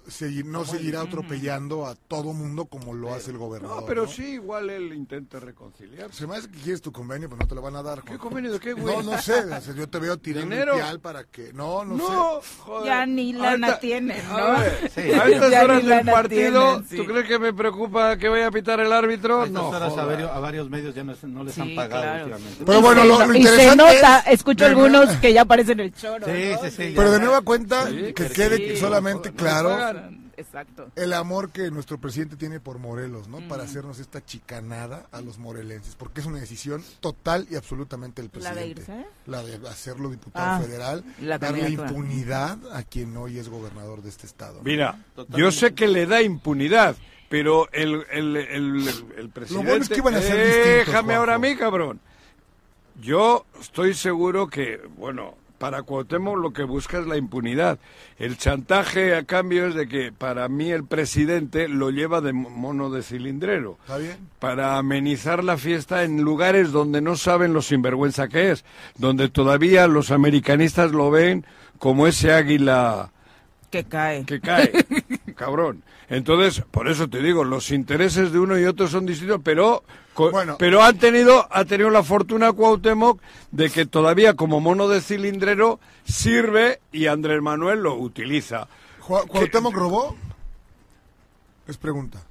no 0.45 0.65
seguirá 0.65 1.01
atropellando 1.01 1.85
a 1.85 1.95
todo 1.95 2.33
mundo 2.33 2.65
como 2.65 2.93
lo 2.93 3.13
hace 3.13 3.31
el 3.31 3.37
gobernador. 3.37 3.81
No, 3.81 3.85
pero 3.85 4.03
¿no? 4.03 4.07
sí, 4.11 4.23
igual 4.33 4.69
él 4.69 4.93
intenta 4.93 5.39
reconciliarse. 5.39 6.17
Se 6.19 6.27
me 6.27 6.37
hace 6.37 6.49
que 6.49 6.57
quieres 6.59 6.81
tu 6.81 6.91
convenio, 6.91 7.27
pero 7.29 7.41
no 7.41 7.47
te 7.47 7.55
lo 7.55 7.61
van 7.61 7.75
a 7.75 7.83
dar. 7.83 8.01
¿Qué 8.03 8.17
convenio 8.17 8.51
de 8.53 8.59
qué, 8.59 8.73
güey? 8.73 8.95
No, 8.95 9.03
no 9.03 9.21
sé, 9.21 9.39
o 9.43 9.61
sea, 9.61 9.73
yo 9.75 9.87
te 9.89 9.99
veo 9.99 10.17
tirando 10.17 10.55
pial 10.73 10.99
para 11.01 11.25
que... 11.25 11.51
No, 11.53 11.83
no, 11.83 11.95
No, 11.97 12.41
sé. 12.41 12.47
joder. 12.59 12.85
Ya 12.85 13.05
ni 13.05 13.33
lana 13.33 13.67
Ahorita- 13.67 13.79
tienen, 13.81 14.27
¿no? 14.29 14.37
A 14.37 14.59
ver, 14.61 14.91
Sí. 14.93 15.01
a 15.01 15.27
estas 15.27 15.51
Ya 15.51 15.63
horas 15.63 15.85
del 15.85 16.05
partido, 16.05 16.63
tienen, 16.81 16.87
sí. 16.89 16.95
¿tú 16.97 17.05
crees 17.05 17.27
que 17.27 17.39
me 17.39 17.53
preocupa 17.53 18.17
que 18.17 18.29
vaya 18.29 18.47
a 18.47 18.51
pitar 18.51 18.79
el 18.79 18.91
árbitro? 18.93 19.41
A 19.41 19.45
estas 19.45 19.53
No, 19.61 19.69
horas 19.69 19.97
a, 19.97 20.05
varios, 20.05 20.31
a 20.31 20.39
varios 20.39 20.69
medios 20.69 20.95
ya 20.95 21.03
no, 21.03 21.43
les 21.43 21.53
Sí, 21.53 21.61
han 21.61 21.75
pagado 21.75 22.01
claro. 22.03 22.25
últimamente. 22.25 22.63
Pero 22.65 22.81
bueno, 22.81 23.03
lo, 23.03 23.25
lo 23.25 23.35
y 23.35 23.43
se 23.67 23.71
interesante 23.73 24.01
nota, 24.01 24.19
es- 24.19 24.33
escucho 24.33 24.63
de 24.65 24.69
algunos 24.71 25.05
nueva- 25.05 25.21
que 25.21 25.33
ya 25.33 25.41
aparecen 25.41 25.79
el 25.79 25.93
choro. 25.93 26.25
Sí, 26.25 26.31
¿no? 26.53 26.61
sí, 26.61 26.71
sí, 26.71 26.93
Pero 26.95 27.07
ya. 27.07 27.11
de 27.11 27.19
nueva 27.19 27.41
cuenta, 27.41 27.87
Sí, 27.87 28.13
que 28.13 28.29
quede 28.29 28.57
sí, 28.57 28.77
solamente 28.77 29.29
no, 29.31 29.35
claro. 29.35 30.09
Exacto. 30.37 30.89
el 30.97 31.13
amor 31.13 31.49
que 31.51 31.71
nuestro 31.71 31.97
presidente 31.97 32.35
tiene 32.35 32.59
por 32.59 32.77
Morelos, 32.77 33.29
¿no? 33.29 33.39
Para 33.47 33.63
hacernos 33.63 33.99
esta 33.99 34.23
chicanada 34.25 35.05
a 35.13 35.21
los 35.21 35.37
morelenses, 35.37 35.95
porque 35.95 36.19
es 36.19 36.25
una 36.27 36.39
decisión 36.41 36.83
total 36.99 37.47
y 37.49 37.55
absolutamente 37.55 38.21
del 38.21 38.29
¿La 38.43 38.49
de 38.53 38.55
presidente. 38.73 38.81
irse? 38.81 39.05
La 39.27 39.43
de 39.43 39.69
hacerlo 39.69 40.09
diputado 40.09 40.45
Ah, 40.45 40.59
federal, 40.61 41.05
la 41.21 41.37
darle 41.37 41.69
impunidad 41.69 42.57
a 42.73 42.83
quien 42.83 43.15
hoy 43.15 43.39
es 43.39 43.47
gobernador 43.47 44.01
de 44.01 44.09
este 44.09 44.27
estado. 44.27 44.59
Mira, 44.63 44.99
Totalmente. 45.15 45.39
yo 45.41 45.51
sé 45.51 45.73
que 45.73 45.87
le 45.87 46.05
da 46.05 46.21
impunidad, 46.21 46.97
pero 47.29 47.69
el, 47.71 48.05
el, 48.11 48.35
el, 48.35 48.87
el 49.17 49.29
presidente... 49.29 49.69
bueno 49.69 49.83
es 49.83 49.89
que 49.89 49.97
iban 49.99 50.15
a 50.15 50.21
ser 50.21 50.35
distintos, 50.45 50.85
Déjame 50.87 51.15
ahora 51.15 51.35
a 51.35 51.39
mí, 51.39 51.55
cabrón. 51.55 52.01
Yo 53.01 53.45
estoy 53.59 53.93
seguro 53.93 54.47
que, 54.47 54.79
bueno, 54.97 55.35
para 55.57 55.83
Cuauhtémoc 55.83 56.37
lo 56.37 56.51
que 56.53 56.63
busca 56.63 56.99
es 56.99 57.07
la 57.07 57.17
impunidad. 57.17 57.79
El 58.17 58.37
chantaje 58.37 59.15
a 59.15 59.23
cambio 59.23 59.67
es 59.67 59.75
de 59.75 59.87
que 59.87 60.11
para 60.11 60.47
mí 60.49 60.69
el 60.71 60.85
presidente 60.85 61.67
lo 61.67 61.89
lleva 61.91 62.21
de 62.21 62.33
mono 62.33 62.89
de 62.89 63.03
cilindrero. 63.03 63.77
¿Está 63.81 63.97
bien? 63.97 64.17
para 64.39 64.77
amenizar 64.77 65.43
la 65.43 65.57
fiesta 65.57 66.03
en 66.03 66.21
lugares 66.21 66.71
donde 66.71 67.01
no 67.01 67.15
saben 67.15 67.53
lo 67.53 67.61
sinvergüenza 67.61 68.27
que 68.27 68.51
es, 68.51 68.63
donde 68.97 69.27
todavía 69.29 69.87
los 69.87 70.11
americanistas 70.11 70.91
lo 70.91 71.09
ven 71.09 71.45
como 71.79 72.05
ese 72.07 72.31
águila 72.33 73.11
Que 73.71 73.83
cae. 73.85 74.25
que 74.25 74.39
cae, 74.39 74.71
cabrón. 75.35 75.83
Entonces, 76.09 76.63
por 76.69 76.87
eso 76.87 77.09
te 77.09 77.21
digo, 77.23 77.43
los 77.43 77.71
intereses 77.71 78.31
de 78.31 78.39
uno 78.39 78.59
y 78.59 78.65
otro 78.65 78.87
son 78.87 79.05
distintos, 79.05 79.41
pero 79.43 79.83
Bueno. 80.15 80.55
pero 80.57 80.81
han 80.81 80.97
tenido 80.97 81.47
ha 81.51 81.65
tenido 81.65 81.89
la 81.89 82.03
fortuna 82.03 82.51
Cuauhtémoc 82.53 83.21
de 83.51 83.69
que 83.69 83.85
todavía 83.85 84.33
como 84.35 84.59
mono 84.61 84.87
de 84.87 85.01
cilindrero 85.01 85.79
sirve 86.05 86.79
y 86.91 87.07
Andrés 87.07 87.41
Manuel 87.41 87.79
lo 87.79 87.95
utiliza. 87.95 88.67
¿Cuauhtémoc 89.05 89.73
robó? 89.73 90.15
Es 91.67 91.77
pregunta. 91.77 92.21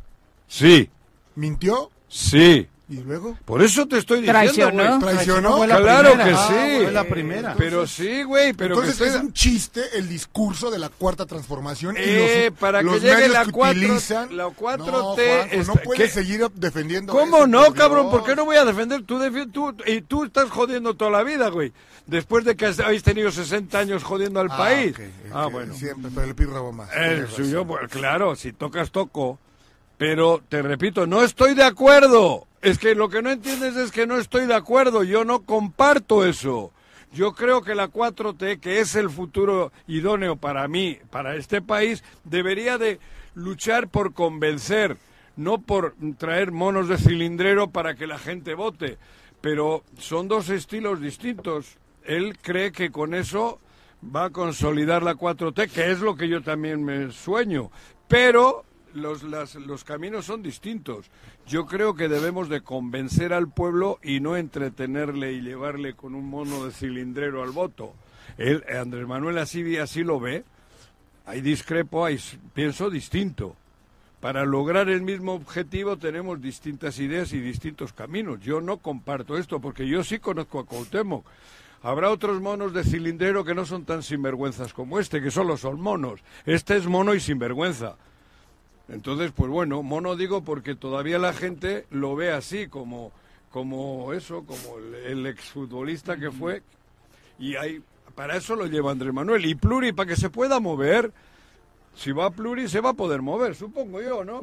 Sí, 0.48 0.88
¿Mintió? 1.34 1.90
sí. 2.08 2.68
¿Y 2.86 2.96
luego? 2.98 3.34
Por 3.46 3.62
eso 3.62 3.86
te 3.88 3.96
estoy 3.96 4.18
diciendo, 4.20 4.40
Traicionó. 4.40 5.00
güey. 5.00 5.14
¿Traicionó? 5.14 5.66
La 5.66 5.78
Claro 5.78 6.10
primera. 6.10 6.24
que 6.28 6.34
Ah, 6.36 6.48
sí. 6.48 6.82
Fue 6.82 6.92
la 6.92 7.04
primera. 7.04 7.54
Pero 7.56 7.86
sí, 7.86 8.22
güey, 8.24 8.52
pero 8.52 8.74
Entonces 8.74 8.98
que 8.98 9.08
es 9.08 9.22
un 9.22 9.32
chiste 9.32 9.80
el 9.94 10.06
discurso 10.06 10.70
de 10.70 10.78
la 10.78 10.90
cuarta 10.90 11.24
transformación 11.24 11.96
y 11.96 12.00
Eh, 12.02 12.46
los, 12.50 12.58
para 12.58 12.80
que 12.80 12.84
los 12.84 13.00
llegue 13.00 13.14
medios 13.14 13.32
la 13.32 13.44
que 13.46 13.52
4 13.52 13.78
utilizan. 13.78 14.36
la 14.36 14.48
4T 14.48 14.76
no, 14.92 14.92
Juanjo, 15.14 15.16
está- 15.50 15.72
no 15.72 15.74
puedes 15.82 16.02
¿qué? 16.02 16.08
seguir 16.10 16.46
defendiendo 16.54 17.10
¿Cómo 17.14 17.38
eso, 17.38 17.46
no, 17.46 17.64
por 17.64 17.74
cabrón? 17.74 18.10
¿Por 18.10 18.22
qué 18.24 18.36
no 18.36 18.44
voy 18.44 18.56
a 18.56 18.66
defender? 18.66 19.02
Tú, 19.02 19.18
defi- 19.18 19.50
tú 19.50 19.74
y 19.86 20.02
tú 20.02 20.24
estás 20.24 20.50
jodiendo 20.50 20.92
toda 20.92 21.10
la 21.10 21.22
vida, 21.22 21.48
güey. 21.48 21.72
Después 22.06 22.44
de 22.44 22.54
que 22.54 22.66
has- 22.66 22.80
habéis 22.80 23.02
tenido 23.02 23.32
60 23.32 23.78
años 23.78 24.02
jodiendo 24.04 24.40
al 24.40 24.48
Ah, 24.50 24.56
país. 24.58 24.94
ok, 24.94 25.00
ah, 25.32 25.46
ok, 25.46 25.52
bueno. 25.52 25.74
Siempre, 25.74 26.10
pero 26.14 26.26
el 26.26 26.34
PIB 26.34 26.50
robó 26.50 26.70
más. 26.72 26.90
El 26.94 27.28
suyo, 27.28 27.64
pues, 27.66 27.88
claro, 27.90 28.36
si 28.36 28.52
tocas, 28.52 28.90
toco. 28.90 29.38
Pero 29.96 30.42
te 30.48 30.60
repito, 30.60 31.06
no 31.06 31.22
estoy 31.22 31.54
de 31.54 31.62
acuerdo. 31.64 32.46
Es 32.64 32.78
que 32.78 32.94
lo 32.94 33.10
que 33.10 33.20
no 33.20 33.30
entiendes 33.30 33.76
es 33.76 33.92
que 33.92 34.06
no 34.06 34.16
estoy 34.16 34.46
de 34.46 34.54
acuerdo. 34.54 35.02
Yo 35.04 35.26
no 35.26 35.42
comparto 35.42 36.24
eso. 36.24 36.72
Yo 37.12 37.34
creo 37.34 37.60
que 37.60 37.74
la 37.74 37.88
4T, 37.90 38.58
que 38.58 38.80
es 38.80 38.94
el 38.94 39.10
futuro 39.10 39.70
idóneo 39.86 40.36
para 40.36 40.66
mí, 40.66 40.98
para 41.10 41.36
este 41.36 41.60
país, 41.60 42.02
debería 42.24 42.78
de 42.78 43.00
luchar 43.34 43.88
por 43.88 44.14
convencer, 44.14 44.96
no 45.36 45.60
por 45.60 45.94
traer 46.16 46.52
monos 46.52 46.88
de 46.88 46.96
cilindrero 46.96 47.68
para 47.68 47.96
que 47.96 48.06
la 48.06 48.18
gente 48.18 48.54
vote. 48.54 48.96
Pero 49.42 49.84
son 49.98 50.26
dos 50.26 50.48
estilos 50.48 51.02
distintos. 51.02 51.76
Él 52.02 52.38
cree 52.40 52.72
que 52.72 52.90
con 52.90 53.12
eso 53.12 53.60
va 54.02 54.24
a 54.24 54.30
consolidar 54.30 55.02
la 55.02 55.16
4T, 55.16 55.70
que 55.70 55.90
es 55.90 56.00
lo 56.00 56.16
que 56.16 56.28
yo 56.28 56.40
también 56.40 56.82
me 56.82 57.12
sueño. 57.12 57.70
Pero 58.08 58.64
los, 58.94 59.22
las- 59.22 59.54
los 59.56 59.84
caminos 59.84 60.24
son 60.26 60.42
distintos. 60.42 61.06
Yo 61.46 61.66
creo 61.66 61.94
que 61.94 62.08
debemos 62.08 62.48
de 62.48 62.62
convencer 62.62 63.32
al 63.32 63.48
pueblo 63.48 63.98
y 64.02 64.20
no 64.20 64.36
entretenerle 64.36 65.32
y 65.32 65.40
llevarle 65.42 65.94
con 65.94 66.14
un 66.14 66.28
mono 66.28 66.64
de 66.64 66.72
cilindrero 66.72 67.42
al 67.42 67.50
voto. 67.50 67.92
Él, 68.38 68.64
Andrés 68.74 69.06
Manuel 69.06 69.38
así, 69.38 69.76
así 69.76 70.02
lo 70.02 70.18
ve. 70.20 70.44
Ahí 71.26 71.40
discrepo, 71.40 72.06
s- 72.08 72.38
pienso 72.54 72.90
distinto. 72.90 73.56
Para 74.20 74.44
lograr 74.46 74.88
el 74.88 75.02
mismo 75.02 75.34
objetivo 75.34 75.98
tenemos 75.98 76.40
distintas 76.40 76.98
ideas 76.98 77.32
y 77.34 77.40
distintos 77.40 77.92
caminos. 77.92 78.40
Yo 78.40 78.60
no 78.62 78.78
comparto 78.78 79.36
esto 79.36 79.60
porque 79.60 79.86
yo 79.86 80.02
sí 80.02 80.18
conozco 80.18 80.60
a 80.60 80.66
Cuauhtémoc. 80.66 81.26
Habrá 81.82 82.10
otros 82.10 82.40
monos 82.40 82.72
de 82.72 82.82
cilindrero 82.84 83.44
que 83.44 83.54
no 83.54 83.66
son 83.66 83.84
tan 83.84 84.02
sinvergüenzas 84.02 84.72
como 84.72 84.98
este, 84.98 85.20
que 85.20 85.30
solo 85.30 85.58
son 85.58 85.78
monos. 85.78 86.20
Este 86.46 86.76
es 86.78 86.86
mono 86.86 87.14
y 87.14 87.20
sinvergüenza. 87.20 87.96
Entonces, 88.88 89.32
pues 89.34 89.50
bueno, 89.50 89.82
mono 89.82 90.16
digo 90.16 90.44
porque 90.44 90.74
todavía 90.74 91.18
la 91.18 91.32
gente 91.32 91.86
lo 91.90 92.14
ve 92.16 92.32
así, 92.32 92.68
como, 92.68 93.12
como 93.50 94.12
eso, 94.12 94.44
como 94.44 94.78
el, 94.78 94.94
el 94.94 95.26
exfutbolista 95.26 96.16
que 96.16 96.30
fue. 96.30 96.62
Y 97.38 97.56
hay, 97.56 97.82
para 98.14 98.36
eso 98.36 98.56
lo 98.56 98.66
lleva 98.66 98.92
Andrés 98.92 99.12
Manuel. 99.12 99.46
Y 99.46 99.54
Pluri, 99.54 99.92
para 99.92 100.08
que 100.08 100.16
se 100.16 100.30
pueda 100.30 100.60
mover, 100.60 101.12
si 101.94 102.12
va 102.12 102.26
a 102.26 102.30
Pluri 102.30 102.68
se 102.68 102.80
va 102.80 102.90
a 102.90 102.94
poder 102.94 103.22
mover, 103.22 103.54
supongo 103.54 104.02
yo, 104.02 104.24
¿no? 104.24 104.40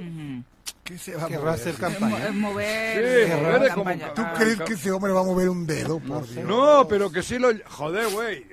¿Qué 0.84 0.98
se 0.98 1.16
va 1.16 1.26
a 1.26 1.30
mover? 1.30 1.48
hacer 1.50 1.76
campaña. 1.76 2.32
mover. 2.32 3.26
Sí, 3.28 3.32
eh, 3.32 3.36
mover 3.42 3.68
campaña. 3.70 4.14
como- 4.14 4.30
¿Tú 4.30 4.38
crees 4.38 4.62
que 4.62 4.74
ese 4.74 4.92
hombre 4.92 5.12
va 5.14 5.22
a 5.22 5.24
mover 5.24 5.48
un 5.50 5.66
dedo? 5.68 6.00
Por 6.00 6.28
Dios. 6.28 6.46
No, 6.46 6.88
pero 6.88 7.12
que 7.12 7.22
sí 7.22 7.38
lo... 7.38 7.50
Joder, 7.70 8.08
güey. 8.10 8.46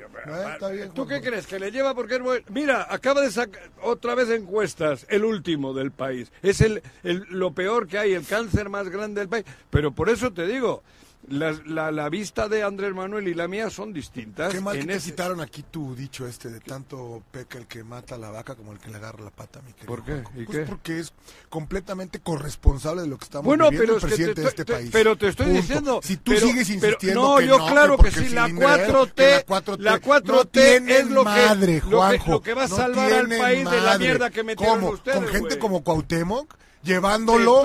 está 0.54 0.68
bien, 0.68 0.90
¿Tú 0.92 1.06
qué 1.06 1.20
crees? 1.22 1.46
¿Que 1.46 1.58
le 1.58 1.70
lleva 1.70 1.94
porque 1.94 2.16
es 2.16 2.20
buen- 2.20 2.44
Mira, 2.50 2.86
acaba 2.90 3.22
de 3.22 3.30
sacar 3.30 3.62
otra 3.82 4.14
vez 4.14 4.28
encuestas, 4.30 5.06
el 5.08 5.24
último 5.24 5.72
del 5.72 5.90
país. 5.90 6.30
Es 6.42 6.60
el, 6.60 6.82
el- 7.02 7.24
lo 7.30 7.52
peor 7.52 7.86
que 7.88 7.98
hay, 7.98 8.12
el 8.12 8.26
cáncer 8.26 8.68
más 8.68 8.88
grande 8.90 9.20
del 9.22 9.28
país. 9.28 9.44
Pero 9.70 9.92
por 9.92 10.10
eso 10.10 10.30
te 10.32 10.46
digo, 10.46 10.82
las- 11.30 11.66
la, 11.66 11.90
la 11.90 12.08
vista 12.08 12.48
de 12.48 12.62
Andrés 12.62 12.94
Manuel 12.94 13.28
y 13.28 13.34
la 13.34 13.48
mía 13.48 13.70
son 13.70 13.92
distintas. 13.92 14.52
Qué 14.52 14.60
mal 14.60 14.74
que 14.76 14.80
en 14.82 14.86
te 14.88 14.94
ese- 14.94 15.10
quitaron 15.10 15.40
aquí 15.40 15.62
tu 15.62 15.94
dicho 15.94 16.26
este 16.26 16.48
de 16.50 16.60
tanto 16.60 17.22
peca 17.30 17.58
el 17.58 17.66
que 17.66 17.84
mata 17.84 18.14
a 18.14 18.18
la 18.18 18.30
vaca 18.30 18.54
como 18.54 18.72
el 18.72 18.78
que 18.78 18.90
le 18.90 18.96
agarra 18.96 19.22
la 19.24 19.30
pata, 19.30 19.60
mi 19.62 19.72
querido 19.72 19.86
¿Por 19.94 20.04
qué? 20.04 20.22
¿Y 20.36 20.44
Pues 20.44 20.58
qué? 20.58 20.64
porque 20.64 20.98
es 21.00 21.12
completamente 21.48 22.20
corresponsable 22.20 23.02
de 23.02 23.08
lo 23.08 23.18
que 23.18 23.24
estamos 23.24 23.44
Bueno, 23.46 23.70
viviendo 23.70 23.94
pero 23.94 23.94
el 23.94 23.98
es 23.98 24.02
que 24.04 24.08
presidente 24.08 24.34
te, 24.34 24.40
de 24.42 24.48
este 24.48 24.64
te- 24.64 24.72
país. 24.72 24.90
pero 24.92 25.16
te 25.16 25.28
estoy 25.28 25.46
Punto. 25.46 25.60
diciendo. 25.60 26.00
Si 26.02 26.16
tú 26.16 26.32
pero- 26.32 26.46
sigues 26.46 26.68
pero- 26.68 26.86
insistiendo 26.86 27.22
no, 27.22 27.36
que 27.38 27.46
yo 27.46 27.58
no, 27.58 27.66
claro 27.66 27.98
que, 27.98 28.10
sí, 28.10 28.28
la 28.30 28.46
cilindrero, 28.46 29.06
4T, 29.06 29.14
que 29.14 29.30
la 29.30 29.46
4T, 29.46 29.78
la 29.82 30.00
4T 30.00 30.26
no 30.36 30.44
tienen 30.46 30.88
es 30.90 31.06
lo 31.10 31.20
que, 31.20 31.24
madre, 31.30 31.74
lo 31.84 31.88
que- 31.90 31.96
Juanjo, 31.96 32.30
lo 32.30 32.42
que 32.42 32.54
va 32.54 32.64
a 32.64 32.68
no 32.68 32.76
salvar 32.76 33.12
al 33.12 33.28
país 33.28 33.70
de 33.70 33.80
la 33.80 33.98
mierda 33.98 34.30
que 34.30 34.42
metieron 34.44 34.80
¿Cómo? 34.80 34.92
ustedes, 34.92 35.16
Con 35.18 35.28
gente 35.28 35.58
como 35.58 35.82
Cuauhtémoc, 35.82 36.54
llevándolo, 36.88 37.62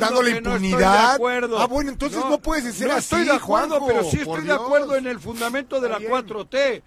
dándole 0.00 0.34
que 0.34 0.40
no 0.40 0.50
impunidad. 0.56 1.14
ah, 1.14 1.66
bueno, 1.68 1.90
entonces 1.90 2.18
no, 2.24 2.38
puedes 2.38 2.74
ser 2.74 2.88
no 2.88 2.94
así, 2.94 3.04
estoy 3.14 3.24
de 3.24 3.32
acuerdo, 3.32 3.78
Juanjo, 3.80 3.86
pero 3.86 4.04
sí 4.04 4.18
estoy 4.18 4.42
de 4.42 4.52
acuerdo 4.52 4.96
en 4.96 5.06
el 5.06 5.20
fundamento 5.20 5.80
de 5.80 5.86
Está 5.88 6.00
la 6.00 6.08
bien. 6.08 6.26
4T. 6.26 6.82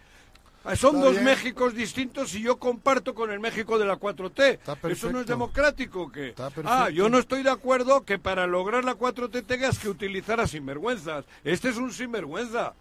Ah, 0.67 0.75
Son 0.75 0.95
Está 0.95 1.05
dos 1.05 1.13
bien. 1.13 1.25
Méxicos 1.25 1.75
distintos 1.75 2.33
y 2.33 2.41
yo 2.41 2.57
comparto 2.57 3.13
con 3.13 3.29
el 3.31 3.39
México 3.39 3.77
de 3.77 3.85
la 3.85 3.97
4T. 3.99 4.53
Está 4.53 4.77
¿Eso 4.89 5.11
no 5.11 5.21
es 5.21 5.27
democrático 5.27 6.11
perfecto. 6.11 6.63
Ah, 6.65 6.89
yo 6.89 7.07
no 7.07 7.19
estoy 7.19 7.43
de 7.43 7.51
acuerdo 7.51 8.03
que 8.03 8.17
para 8.17 8.47
lograr 8.47 8.83
la 8.83 8.95
4T 8.97 9.45
tengas 9.45 9.77
que 9.77 9.89
utilizar 9.89 10.39
a 10.39 10.47
sinvergüenzas. 10.47 11.25
Este 11.43 11.69
es 11.69 11.77
un 11.77 11.93
sinvergüenza. 11.93 12.73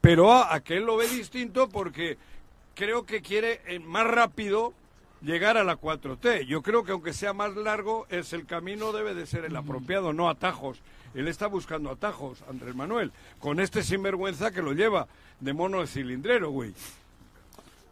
Pero 0.00 0.32
aquel 0.32 0.82
lo 0.82 0.96
ve 0.96 1.06
distinto 1.06 1.68
porque 1.68 2.18
creo 2.74 3.06
que 3.06 3.22
quiere 3.22 3.60
eh, 3.66 3.78
más 3.78 4.04
rápido 4.04 4.74
llegar 5.22 5.56
a 5.56 5.64
la 5.64 5.78
4T. 5.78 6.46
Yo 6.46 6.62
creo 6.62 6.84
que 6.84 6.92
aunque 6.92 7.12
sea 7.12 7.32
más 7.32 7.56
largo, 7.56 8.06
es 8.10 8.32
el 8.32 8.46
camino 8.46 8.92
debe 8.92 9.14
de 9.14 9.26
ser 9.26 9.44
el 9.44 9.56
apropiado, 9.56 10.12
no 10.12 10.28
atajos. 10.28 10.80
Él 11.14 11.28
está 11.28 11.46
buscando 11.46 11.90
atajos, 11.90 12.42
Andrés 12.48 12.74
Manuel, 12.74 13.12
con 13.38 13.60
este 13.60 13.82
sinvergüenza 13.82 14.50
que 14.50 14.62
lo 14.62 14.72
lleva 14.72 15.08
de 15.40 15.52
mono 15.52 15.80
de 15.80 15.86
cilindrero, 15.86 16.50
güey. 16.50 16.74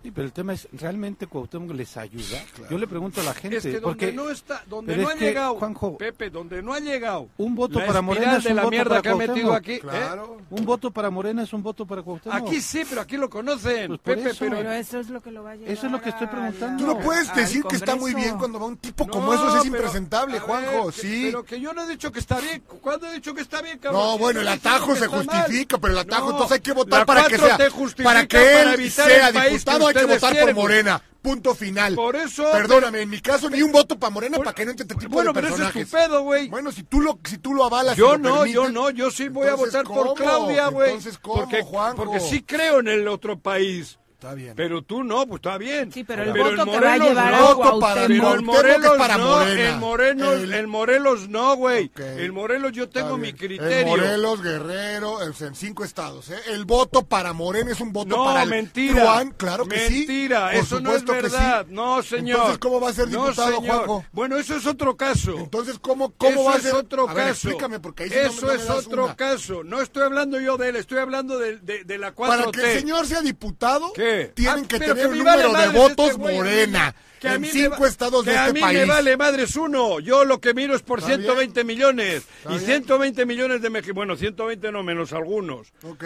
Sí, 0.02 0.11
pero 0.11 0.26
el 0.26 0.33
tema 0.33 0.54
es, 0.54 0.66
¿realmente 0.73 1.26
Cuauhtémoc 1.26 1.73
les 1.76 1.95
ayuda? 1.99 2.38
Yo 2.71 2.78
le 2.78 2.87
pregunto 2.87 3.21
a 3.21 3.25
la 3.25 3.35
gente, 3.35 3.59
Es 3.59 3.62
que 3.64 3.73
donde 3.73 3.80
porque 3.83 4.12
no 4.12 4.30
está, 4.30 4.62
donde 4.66 4.97
no 4.97 5.09
ha 5.11 5.14
llegado, 5.14 5.57
Juanjo, 5.57 5.99
Pepe, 5.99 6.30
donde 6.30 6.62
no 6.62 6.73
ha 6.73 6.80
llegado, 6.80 7.28
un 7.37 7.54
voto 7.54 7.85
para 7.85 8.00
Morena 8.00 8.38
es 8.38 8.45
de 8.45 8.50
un 8.50 8.57
la 8.57 8.62
voto 8.62 8.71
mierda 8.71 8.88
para 8.90 9.02
que 9.02 9.09
ha 9.11 9.14
metido 9.14 9.52
aquí, 9.52 9.73
¿eh? 9.73 9.80
Claro. 9.80 10.38
un 10.49 10.64
voto 10.64 10.90
para 10.90 11.11
Morena 11.11 11.42
es 11.42 11.52
un 11.52 11.62
voto 11.62 11.85
para 11.85 12.02
Cuauhtémoc. 12.02 12.35
Aquí 12.49 12.62
sí, 12.62 12.83
pero 12.88 13.02
aquí 13.02 13.19
lo 13.19 13.28
conocen, 13.28 13.88
Pues 13.88 14.00
Pepe, 14.00 14.30
eso. 14.30 14.38
pero 14.40 14.57
Pero 14.57 14.73
eso 14.73 15.00
es 15.00 15.11
lo 15.11 15.21
que 15.21 15.30
lo 15.33 15.42
va 15.42 15.50
a 15.50 15.57
llevar 15.57 15.71
Eso 15.73 15.87
es 15.87 15.92
lo 15.92 16.00
que 16.00 16.09
estoy 16.09 16.26
preguntando. 16.28 16.83
Tú 16.83 16.87
no 16.95 16.99
puedes 17.00 17.35
decir 17.35 17.62
que 17.64 17.76
está 17.76 17.95
muy 17.95 18.14
bien 18.14 18.38
cuando 18.38 18.59
va 18.59 18.66
un 18.66 18.78
tipo 18.78 19.04
No, 19.04 19.12
como 19.12 19.35
esos, 19.35 19.49
es 19.57 19.62
pero, 19.64 19.75
impresentable, 19.76 20.40
Juanjo, 20.40 20.87
ver, 20.87 20.95
que- 20.95 21.00
sí. 21.02 21.23
Pero 21.26 21.45
que 21.45 21.61
yo 21.61 21.75
no 21.75 21.83
he 21.85 21.88
dicho 21.88 22.11
que 22.11 22.21
está 22.21 22.40
bien. 22.40 22.62
¿Cuándo 22.80 23.07
he 23.07 23.12
dicho 23.12 23.35
que 23.35 23.42
está 23.42 23.61
bien, 23.61 23.78
cabrón? 23.78 24.00
No, 24.00 24.16
bueno, 24.19 24.40
el 24.40 24.49
atajo 24.49 24.97
se 24.97 25.09
justifica, 25.09 25.76
pero 25.76 25.92
el 25.92 25.99
atajo 25.99 26.30
entonces 26.30 26.52
hay 26.52 26.61
que 26.61 26.73
votar 26.73 27.04
para 27.04 27.26
que 27.26 27.37
4T 27.37 27.95
sea, 27.97 28.02
para 28.04 28.26
que 28.26 28.62
él 28.62 28.90
sea 28.90 29.30
diputado 29.30 29.90
hay 29.99 30.07
que 30.07 30.13
votar 30.15 30.33
quieren. 30.33 30.55
por 30.55 30.65
Morena, 30.65 31.03
punto 31.23 31.55
final. 31.55 31.95
Por 31.95 32.17
eso- 32.17 32.51
Perdóname, 32.53 33.03
en 33.03 33.11
mi 33.11 33.21
caso 33.21 33.49
ni 33.51 33.63
un 33.63 33.71
voto 33.73 33.99
para 33.99 34.11
Morena 34.11 34.37
Bueno, 34.39 34.45
para 34.51 34.55
que 34.55 34.65
no 34.65 34.71
entre 34.73 34.85
este 34.85 34.95
tipo 34.97 35.13
bueno, 35.13 35.33
de 35.33 35.35
pero 35.35 35.47
eso 35.49 35.57
es 35.57 35.63
personajes. 35.73 35.91
tu 35.91 35.97
pedo, 35.97 36.23
güey. 36.23 36.49
Bueno, 36.49 36.73
si 36.73 36.83
tú 36.83 37.01
lo 37.01 37.19
si 37.25 37.39
tú 37.39 37.55
lo 37.55 37.65
avalas, 37.65 37.97
Yo 37.97 38.13
lo 38.13 38.19
no, 38.19 38.47
yo 38.47 38.69
no, 38.71 38.91
yo 38.91 39.11
sí 39.11 39.29
voy 39.29 39.47
a 39.47 39.51
entonces, 39.51 39.75
votar 39.75 39.87
por 39.87 40.03
¿cómo? 40.09 40.15
Claudia, 40.15 40.67
güey. 40.69 40.89
Entonces, 40.89 41.19
¿cómo, 41.19 41.41
porque, 41.43 41.63
Juanjo? 41.63 41.97
porque 41.97 42.21
sí 42.21 42.43
creo 42.43 42.81
en 42.81 42.89
el 42.89 43.07
otro 43.07 43.39
país. 43.39 43.99
Está 44.21 44.35
bien. 44.35 44.53
Pero 44.55 44.83
tú 44.83 45.03
no, 45.03 45.27
pues 45.27 45.39
está 45.39 45.57
bien. 45.57 45.91
Sí, 45.91 46.05
pero 46.05 46.25
el 46.25 46.33
Pero 46.33 46.45
voto 46.50 46.62
en 46.62 46.65
que 46.69 46.71
va 46.73 46.77
a 46.77 46.81
Morelos 46.99 47.09
llevar 47.09 47.31
no. 47.33 47.37
a 47.39 47.55
Voto 47.55 47.81
para 47.81 48.07
Pero 48.07 48.21
Cuauhtémoc 48.23 48.55
Morelos 48.55 48.97
para 48.99 49.17
no, 49.17 49.49
en 49.49 49.79
Morelos, 49.79 50.43
El- 50.53 50.67
Morelos 50.67 51.29
no, 51.31 51.57
güey. 51.57 51.91
En 51.97 52.35
Morelos 52.35 52.73
yo 52.73 52.91
tengo 52.91 53.17
mi 53.17 53.33
criterio. 53.33 53.79
En 53.79 53.89
Morelos, 53.89 54.43
Guerrero, 54.43 55.12
o 55.12 55.33
sea, 55.33 55.47
en 55.49 55.55
cinco 55.55 55.85
estados. 55.85 56.29
¿eh? 56.29 56.37
El 56.49 56.67
voto 56.67 57.03
para 57.07 57.33
Morena 57.33 57.73
es 57.73 57.81
un 57.81 57.95
voto 57.95 58.15
No, 58.15 58.27
para 58.27 58.43
el 58.43 58.50
mentira. 58.50 59.00
Truán, 59.00 59.31
claro 59.39 59.65
que 59.65 59.89
sí. 59.89 59.95
Mentira, 60.00 60.53
eso 60.53 60.81
no 60.81 60.93
es 60.95 61.03
verdad. 61.03 61.65
sí. 61.67 61.73
No, 61.75 62.03
señor. 62.03 62.37
Entonces, 62.37 62.59
¿cómo 62.59 62.79
va 62.79 62.91
a 62.91 62.93
ser 62.93 63.09
No, 63.09 63.23
diputado, 63.25 63.57
señor. 63.57 63.75
Juanjo? 63.87 64.05
Bueno, 64.12 64.37
eso 64.37 64.55
es 64.55 64.67
otro 64.67 64.99
caso. 64.99 65.35
Entonces, 65.39 65.79
¿cómo, 65.81 66.11
cómo 66.11 66.33
Eso 66.33 66.45
va 66.45 66.53
a 66.53 66.57
es 66.59 66.62
ser? 66.65 66.75
otro 66.75 67.09
a 67.09 67.15
ver, 67.15 67.29
caso. 67.29 67.49
explícame, 67.49 67.81
porque 67.81 68.03
ahí 68.03 68.11
sí 68.11 68.17
no 68.17 68.23
me- 68.23 68.29
Eso 68.37 68.47
no 68.47 68.53
es 68.53 68.87
otro 68.87 69.05
una. 69.07 69.17
caso. 69.17 69.65
No 69.65 69.81
estoy 69.81 70.03
hablando 70.03 70.39
yo 70.39 70.59
de 70.59 70.69
él, 70.69 70.77
estoy 70.77 70.99
hablando 70.99 71.39
de, 71.39 71.57
de- 71.57 71.85
de 71.85 71.97
la 71.97 72.15
4T. 72.15 72.29
Para 72.39 72.50
que 72.53 72.73
el 72.75 72.79
señor 72.81 73.07
sea 73.07 73.23
diputado, 73.23 73.95
¿Qué? 73.95 74.10
Tienen 74.35 74.64
Ah, 74.64 74.69
que 74.69 74.79
tener 74.79 75.07
un 75.09 75.25
vale 75.25 75.43
número 75.45 75.61
de 75.73 75.79
votos 75.79 76.11
este 76.11 76.19
morena 76.21 76.95
que 77.21 77.29
a 77.29 77.35
en 77.35 77.40
mí 77.43 77.49
cinco 77.50 77.87
estados 77.87 78.25
de 78.25 78.33
este 78.33 78.43
a 78.49 78.52
mí 78.52 78.61
país. 78.61 78.79
me 78.81 78.85
vale 78.87 79.17
madres 79.17 79.55
uno. 79.57 80.00
Yo 80.00 80.25
lo 80.25 80.40
que 80.40 80.55
miro 80.55 80.75
es 80.75 80.83
por 80.83 81.00
Está 81.00 81.11
120 81.17 81.64
millones. 81.64 82.23
Y 82.47 82.49
bien. 82.49 82.61
120 82.61 83.26
millones 83.26 83.61
de 83.62 83.69
mexicanos. 83.71 83.95
Bueno, 83.97 84.17
120 84.17 84.73
no, 84.73 84.83
menos 84.83 85.12
algunos. 85.12 85.73
Ok. 85.83 86.05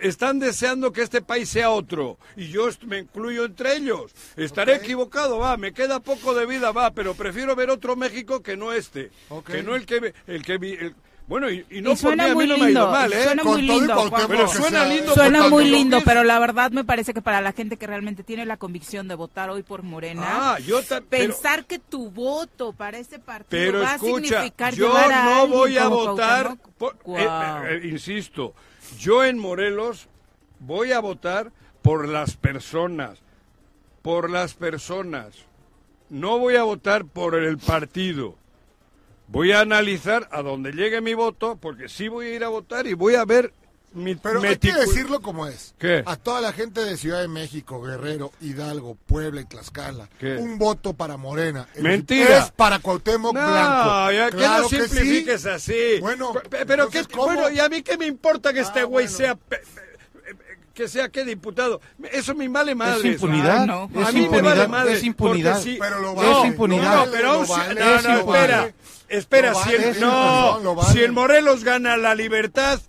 Están 0.00 0.40
deseando 0.40 0.92
que 0.92 1.02
este 1.02 1.22
país 1.22 1.48
sea 1.48 1.70
otro. 1.70 2.18
Y 2.36 2.48
yo 2.48 2.68
me 2.86 2.98
incluyo 2.98 3.44
entre 3.44 3.76
ellos. 3.76 4.12
Estaré 4.36 4.74
equivocado, 4.74 5.38
va. 5.38 5.56
Me 5.56 5.72
queda 5.72 6.00
poco 6.00 6.34
de 6.34 6.44
vida, 6.44 6.72
va. 6.72 6.90
Pero 6.92 7.14
prefiero 7.14 7.54
ver 7.56 7.70
otro 7.70 7.94
México 7.96 8.42
que 8.42 8.56
no 8.56 8.72
este. 8.72 9.10
Que 9.46 9.62
no 9.62 9.74
el 9.76 9.86
que... 9.86 10.12
El 10.26 10.44
que 10.44 10.58
vi- 10.58 10.72
el- 10.74 10.94
bueno, 11.32 11.50
y, 11.50 11.64
y 11.70 11.80
no 11.80 11.92
Y 11.92 11.96
por 11.96 11.96
mí, 11.96 11.96
suena 11.96 12.24
a 12.24 12.28
mí 12.28 12.34
muy 12.34 12.46
no 12.46 12.58
me 12.58 12.64
ha 12.66 12.68
ido 12.70 12.80
lindo, 12.80 12.90
mal, 12.90 13.12
¿eh? 13.12 13.22
suena 13.24 13.42
Con 13.42 13.52
muy 13.52 13.62
lindo, 13.62 14.12
Pero 14.28 14.48
suena 14.48 14.84
lindo 14.84 15.14
Suena 15.14 15.48
muy 15.48 15.64
lindo, 15.64 16.00
pero 16.04 16.24
la 16.24 16.38
verdad 16.38 16.70
me 16.72 16.84
parece 16.84 17.14
que 17.14 17.22
para 17.22 17.40
la 17.40 17.52
gente 17.52 17.78
que 17.78 17.86
realmente 17.86 18.22
tiene 18.22 18.44
la 18.44 18.58
convicción 18.58 19.08
de 19.08 19.14
votar 19.14 19.48
hoy 19.48 19.62
por 19.62 19.82
Morena, 19.82 20.24
Ah, 20.26 20.58
yo 20.58 20.82
ta- 20.82 21.00
pero- 21.00 21.32
pensar 21.32 21.64
que 21.64 21.78
tu 21.78 22.10
voto 22.10 22.74
para 22.74 22.98
ese 22.98 23.18
partido 23.18 23.48
Pero 23.48 23.80
va 23.80 23.92
a 23.92 23.94
escucha, 23.94 24.26
significar 24.42 24.74
yo 24.74 24.88
llevar 24.88 25.10
a 25.10 25.24
no 25.24 25.46
voy 25.48 25.78
a 25.78 25.88
votar, 25.88 26.56
por- 26.76 26.98
guau. 27.02 27.18
eh, 27.66 27.80
eh, 27.82 27.88
insisto, 27.88 28.52
yo 28.98 29.24
en 29.24 29.38
Morelos 29.38 30.08
voy 30.60 30.92
a 30.92 31.00
votar 31.00 31.50
por 31.80 32.06
las 32.08 32.36
personas, 32.36 33.18
por 34.02 34.28
las 34.28 34.52
personas. 34.52 35.34
No 36.10 36.38
voy 36.38 36.56
a 36.56 36.62
votar 36.64 37.06
por 37.06 37.34
el 37.36 37.56
partido. 37.56 38.36
Voy 39.32 39.52
a 39.52 39.60
analizar 39.60 40.28
a 40.30 40.42
dónde 40.42 40.72
llegue 40.72 41.00
mi 41.00 41.14
voto, 41.14 41.56
porque 41.60 41.88
sí 41.88 42.08
voy 42.08 42.26
a 42.26 42.34
ir 42.34 42.44
a 42.44 42.48
votar 42.48 42.86
y 42.86 42.92
voy 42.94 43.14
a 43.14 43.24
ver 43.24 43.52
mi 43.94 44.14
Pero 44.14 44.40
hay 44.42 44.56
que 44.56 44.72
decirlo 44.72 45.20
como 45.20 45.46
es. 45.46 45.74
¿Qué? 45.78 46.02
A 46.06 46.16
toda 46.16 46.40
la 46.40 46.52
gente 46.52 46.82
de 46.84 46.96
Ciudad 46.96 47.20
de 47.20 47.28
México, 47.28 47.80
Guerrero, 47.82 48.32
Hidalgo, 48.40 48.96
Puebla 49.06 49.40
y 49.40 49.44
Tlaxcala, 49.46 50.08
¿Qué? 50.18 50.36
un 50.36 50.58
voto 50.58 50.92
para 50.94 51.16
Morena. 51.16 51.66
Es 51.74 51.82
Mentira. 51.82 52.38
Es 52.38 52.50
para 52.52 52.78
Cuauhtémoc 52.78 53.34
No, 53.34 53.40
Blanco. 53.50 54.12
ya, 54.12 54.30
que 54.30 54.36
Claro 54.36 54.62
no 54.64 54.68
que 54.68 54.76
sí. 54.76 54.82
simplifiques 54.88 55.46
así. 55.46 55.98
Bueno, 56.00 56.32
Pe- 56.32 56.64
pero 56.66 56.84
entonces, 56.84 57.06
que, 57.06 57.14
¿cómo? 57.14 57.26
bueno, 57.26 57.50
y 57.50 57.58
a 57.58 57.68
mí 57.68 57.82
qué 57.82 57.96
me 57.98 58.06
importa 58.06 58.52
que 58.52 58.60
este 58.60 58.80
Ah, 58.80 58.84
güey 58.84 59.06
bueno. 59.06 59.16
sea 59.18 59.34
pe- 59.34 59.58
pe- 59.58 59.82
que 60.74 60.88
sea 60.88 61.10
qué 61.10 61.24
diputado. 61.26 61.82
Eso 62.12 62.34
me 62.34 62.48
vale 62.48 62.74
madre. 62.74 63.10
Es 63.10 63.14
impunidad. 63.22 63.62
Ah, 63.62 63.66
no. 63.66 63.90
es 63.94 64.08
a 64.08 64.12
mí 64.12 64.20
me 64.20 64.24
impunidad. 64.26 64.56
vale 64.56 64.68
madre. 64.68 64.92
es 64.94 65.02
impunidad. 65.04 65.60
Pero 65.78 66.00
lo 66.00 66.10
Es 66.12 66.16
vale. 66.16 66.46
impunidad. 66.48 66.94
No, 66.96 67.04
no, 67.06 67.12
pero 67.12 67.24
Lo 67.24 67.32
aún 67.34 67.46
si- 67.46 67.52
vale, 67.52 67.74
no, 67.80 67.94
es 67.94 68.04
no, 68.04 68.18
espera. 68.20 68.72
Espera, 69.08 69.54
si 69.54 69.74
el, 69.74 70.00
no, 70.00 70.74
vale. 70.74 70.92
si 70.92 71.00
el 71.00 71.12
Morelos 71.12 71.64
gana 71.64 71.96
la 71.96 72.14
libertad, 72.14 72.80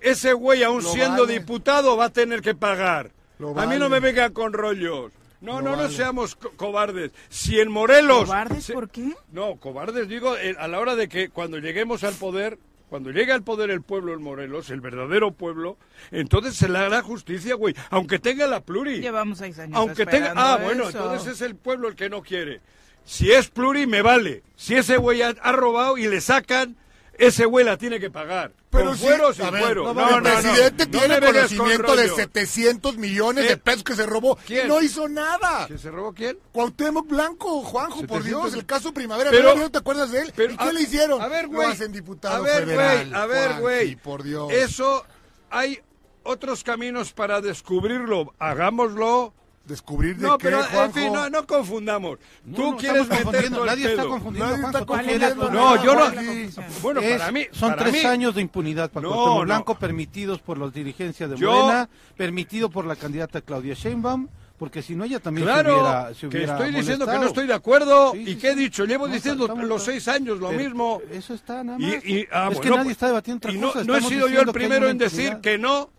ese 0.00 0.32
güey, 0.32 0.62
aún 0.62 0.82
Lo 0.82 0.92
siendo 0.92 1.22
vale. 1.22 1.38
diputado, 1.40 1.96
va 1.96 2.06
a 2.06 2.10
tener 2.12 2.40
que 2.40 2.54
pagar. 2.54 3.10
Lo 3.38 3.58
A 3.58 3.66
mí 3.66 3.78
no 3.78 3.88
me 3.88 3.98
vengan 4.00 4.32
con 4.32 4.52
rollos. 4.52 5.12
No, 5.40 5.60
no, 5.60 5.72
no 5.72 5.76
vale. 5.78 5.90
seamos 5.96 6.36
co- 6.36 6.52
cobardes. 6.54 7.10
Si 7.28 7.58
en 7.58 7.68
Morelos... 7.72 8.26
¿Cobardes 8.26 8.64
se- 8.64 8.72
por 8.74 8.88
qué? 8.90 9.12
no, 9.32 9.56
cobardes 9.56 10.08
digo 10.08 10.36
eh, 10.36 10.54
a 10.56 10.68
la 10.68 10.78
hora 10.78 10.94
de 10.94 11.08
que 11.08 11.30
cuando 11.30 11.58
lleguemos 11.58 12.04
al 12.04 12.14
poder, 12.14 12.58
cuando 12.88 13.10
llegue 13.10 13.32
al 13.32 13.42
poder 13.42 13.70
el 13.70 13.82
pueblo 13.82 14.12
en 14.14 14.22
Morelos, 14.22 14.70
el 14.70 14.80
verdadero 14.80 15.32
pueblo, 15.32 15.78
entonces 16.12 16.54
se 16.54 16.68
le 16.68 16.78
hará 16.78 17.02
justicia, 17.02 17.56
güey, 17.56 17.74
aunque 17.90 18.20
tenga 18.20 18.46
la 18.46 18.60
pluri. 18.60 19.00
Llevamos 19.00 19.38
seis 19.38 19.58
años 19.58 19.76
Aunque 19.76 20.06
tenga, 20.06 20.32
ah, 20.36 20.60
bueno, 20.62 20.88
eso. 20.88 20.98
entonces 20.98 21.32
es 21.34 21.40
el 21.40 21.56
pueblo 21.56 21.88
el 21.88 21.96
que 21.96 22.08
no 22.08 22.22
quiere. 22.22 22.60
Si 23.04 23.32
es 23.32 23.48
pluri 23.48 23.86
me 23.86 24.02
vale. 24.02 24.42
Si 24.56 24.74
ese 24.76 24.96
güey 24.96 25.22
ha, 25.22 25.34
ha 25.42 25.52
robado 25.52 25.98
y 25.98 26.06
le 26.08 26.20
sacan, 26.20 26.76
ese 27.18 27.44
güey 27.44 27.64
la 27.64 27.76
tiene 27.76 28.00
que 28.00 28.10
pagar. 28.10 28.52
Pero 28.70 28.86
con 28.86 28.96
sí, 28.96 29.04
fuero 29.04 29.28
o 29.28 29.32
sin 29.34 29.50
ver, 29.50 29.62
fuero. 29.64 29.90
el 29.90 29.96
No, 29.96 30.10
no, 30.10 30.20
no. 30.20 30.22
presidente 30.22 30.86
No 30.86 30.98
tiene 30.98 31.20
conocimiento 31.20 31.94
de 31.96 32.02
rollo. 32.04 32.16
700 32.16 32.96
millones 32.96 33.44
¿Qué? 33.44 33.50
de 33.50 33.56
pesos 33.58 33.84
que 33.84 33.94
se 33.94 34.06
robó 34.06 34.38
¿Quién? 34.46 34.64
y 34.64 34.68
no 34.68 34.80
hizo 34.80 35.08
nada. 35.10 35.66
¿Que 35.66 35.76
se 35.76 35.90
robó 35.90 36.14
quién? 36.14 36.38
Cuauhtémoc 36.52 37.06
Blanco, 37.06 37.60
Juanjo, 37.62 37.98
por 38.06 38.22
700. 38.22 38.24
Dios, 38.24 38.54
el 38.54 38.64
caso 38.64 38.94
Primavera, 38.94 39.30
Pero- 39.30 39.54
¿no 39.56 39.70
te 39.70 39.76
acuerdas 39.78 40.10
de 40.10 40.22
él? 40.22 40.32
Pero, 40.34 40.54
¿Y 40.54 40.56
qué 40.56 40.64
a- 40.64 40.72
le 40.72 40.80
hicieron? 40.80 41.20
A 41.20 41.28
ver, 41.28 41.44
Lo 41.44 41.50
güey. 41.50 41.68
hacen 41.70 41.92
diputado 41.92 42.36
a 42.36 42.40
ver, 42.40 42.64
federal. 42.64 43.08
güey. 43.10 43.20
A 43.20 43.26
ver, 43.26 43.60
güey. 43.60 43.96
por 43.96 44.22
Dios. 44.22 44.50
Eso, 44.50 45.04
hay 45.50 45.80
otros 46.22 46.64
caminos 46.64 47.12
para 47.12 47.42
descubrirlo. 47.42 48.32
Hagámoslo. 48.38 49.34
Descubrir 49.64 50.16
de 50.16 50.26
No, 50.26 50.38
qué, 50.38 50.48
pero, 50.48 50.60
en 50.84 50.92
fin, 50.92 51.12
no, 51.12 51.30
no 51.30 51.46
confundamos. 51.46 52.18
No, 52.44 52.56
Tú 52.56 52.70
no 52.72 52.76
quieres 52.76 53.02
estamos 53.02 53.08
meter 53.32 53.50
confundiendo, 53.52 53.56
todo 53.58 53.64
el 53.64 53.70
Nadie 53.70 53.90
está 53.90 54.02
confundiendo, 54.06 54.46
Nadie 54.50 54.60
Juanjo, 54.62 54.78
está 54.78 54.86
tú 54.96 55.02
quieres 55.04 55.34
confundiendo 55.34 55.46
poner- 55.46 55.78
No, 55.78 55.84
yo 55.84 56.64
no. 56.64 56.80
Bueno, 56.82 57.00
Es- 57.00 57.18
para 57.20 57.32
mí. 57.32 57.46
son 57.52 57.70
para 57.70 57.82
tres 57.82 57.92
mí- 57.92 58.04
años 58.08 58.34
de 58.34 58.40
impunidad 58.42 58.90
para 58.90 59.04
No, 59.04 59.12
Cuauhtémoc 59.14 59.38
no. 59.38 59.44
Blanco 59.44 59.74
permitidos 59.76 60.40
por 60.40 60.58
las 60.58 60.72
dirigencias 60.74 61.30
de 61.30 61.36
Yo- 61.36 61.52
Morena, 61.52 61.88
permitido 62.16 62.70
por 62.70 62.86
la 62.86 62.96
candidata 62.96 63.40
Claudia 63.40 63.74
Sheinbaum, 63.74 64.26
porque 64.58 64.82
si 64.82 64.96
no 64.96 65.04
ella 65.04 65.20
también 65.20 65.46
se 65.46 65.52
Claro, 65.52 65.74
hubiera, 65.80 66.14
se 66.14 66.28
que 66.28 66.42
estoy 66.44 66.70
diciendo 66.72 67.06
que 67.06 67.18
no 67.18 67.26
estoy 67.26 67.46
de 67.46 67.54
acuerdo. 67.54 68.12
Sí, 68.14 68.18
¿Y 68.18 68.26
sí, 68.26 68.36
qué 68.36 68.50
he 68.50 68.54
dicho? 68.56 68.84
Llevo 68.84 69.06
No, 69.06 69.14
diciendo 69.14 69.44
estamos- 69.44 69.64
los 69.68 69.84
seis 69.84 70.08
años 70.08 70.40
lo 70.40 70.48
Pero 70.48 70.60
mismo. 70.60 71.00
Eso 71.12 71.34
está 71.34 71.62
nada 71.62 71.78
más. 71.78 72.04
y- 72.04 72.26
ah, 72.32 72.48
es 72.50 72.58
que 72.58 72.68
nadie 72.68 72.90
está 72.90 73.06
debatiendo 73.06 73.38
otra 73.38 73.52
y 73.52 73.58
no, 73.58 73.72
cosa. 73.72 73.84
no 73.84 73.96
he 73.96 74.02
sido 74.02 74.26
yo 74.28 74.40
el 74.40 74.46
que 74.46 74.52
primero 74.52 74.88
en 74.88 74.98
decir 74.98 75.36
que 75.40 75.56
no, 75.56 75.90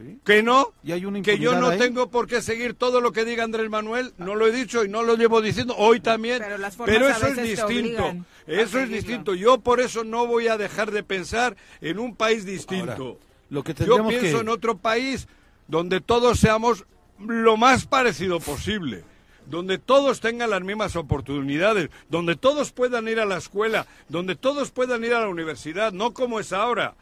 Sí. 0.00 0.18
que 0.24 0.42
no, 0.42 0.72
Y 0.82 0.92
hay 0.92 1.04
una 1.04 1.20
que 1.22 1.38
yo 1.38 1.54
no 1.60 1.68
ahí. 1.68 1.78
tengo 1.78 2.10
por 2.10 2.26
qué 2.26 2.40
seguir 2.40 2.74
todo 2.74 3.00
lo 3.00 3.12
que 3.12 3.24
diga 3.24 3.44
Andrés 3.44 3.68
Manuel. 3.68 4.12
No 4.18 4.34
lo 4.34 4.46
he 4.46 4.52
dicho 4.52 4.84
y 4.84 4.88
no 4.88 5.02
lo 5.02 5.16
llevo 5.16 5.40
diciendo 5.42 5.74
hoy 5.76 6.00
también. 6.00 6.38
Pero 6.38 6.56
las 6.58 6.74
eso 6.78 7.26
es 7.26 7.42
distinto. 7.42 8.14
Eso 8.46 8.78
es 8.80 8.88
distinto. 8.88 9.34
Yo 9.34 9.60
por 9.60 9.80
eso 9.80 10.04
no 10.04 10.26
voy 10.26 10.48
a 10.48 10.56
dejar 10.56 10.90
de 10.90 11.02
pensar 11.02 11.56
en 11.80 11.98
un 11.98 12.16
país 12.16 12.44
distinto. 12.44 12.92
Ahora, 12.92 13.18
lo 13.50 13.62
que 13.64 13.74
Yo 13.74 14.06
pienso 14.08 14.36
que- 14.36 14.40
en 14.42 14.48
otro 14.48 14.76
país 14.78 15.28
donde 15.68 16.00
todos 16.00 16.40
seamos 16.40 16.84
lo 17.18 17.56
más 17.56 17.86
parecido 17.86 18.40
posible, 18.40 19.04
donde 19.46 19.78
todos 19.78 20.20
tengan 20.20 20.50
las 20.50 20.62
mismas 20.62 20.96
oportunidades, 20.96 21.90
donde 22.08 22.36
todos 22.36 22.72
puedan 22.72 23.06
ir 23.08 23.20
a 23.20 23.26
la 23.26 23.36
escuela, 23.36 23.86
donde 24.08 24.34
todos 24.36 24.70
puedan 24.70 25.04
ir 25.04 25.12
a 25.14 25.20
la 25.20 25.28
universidad, 25.28 25.92
no 25.92 26.14
como 26.14 26.40
es 26.40 26.52
ahora. 26.52 26.94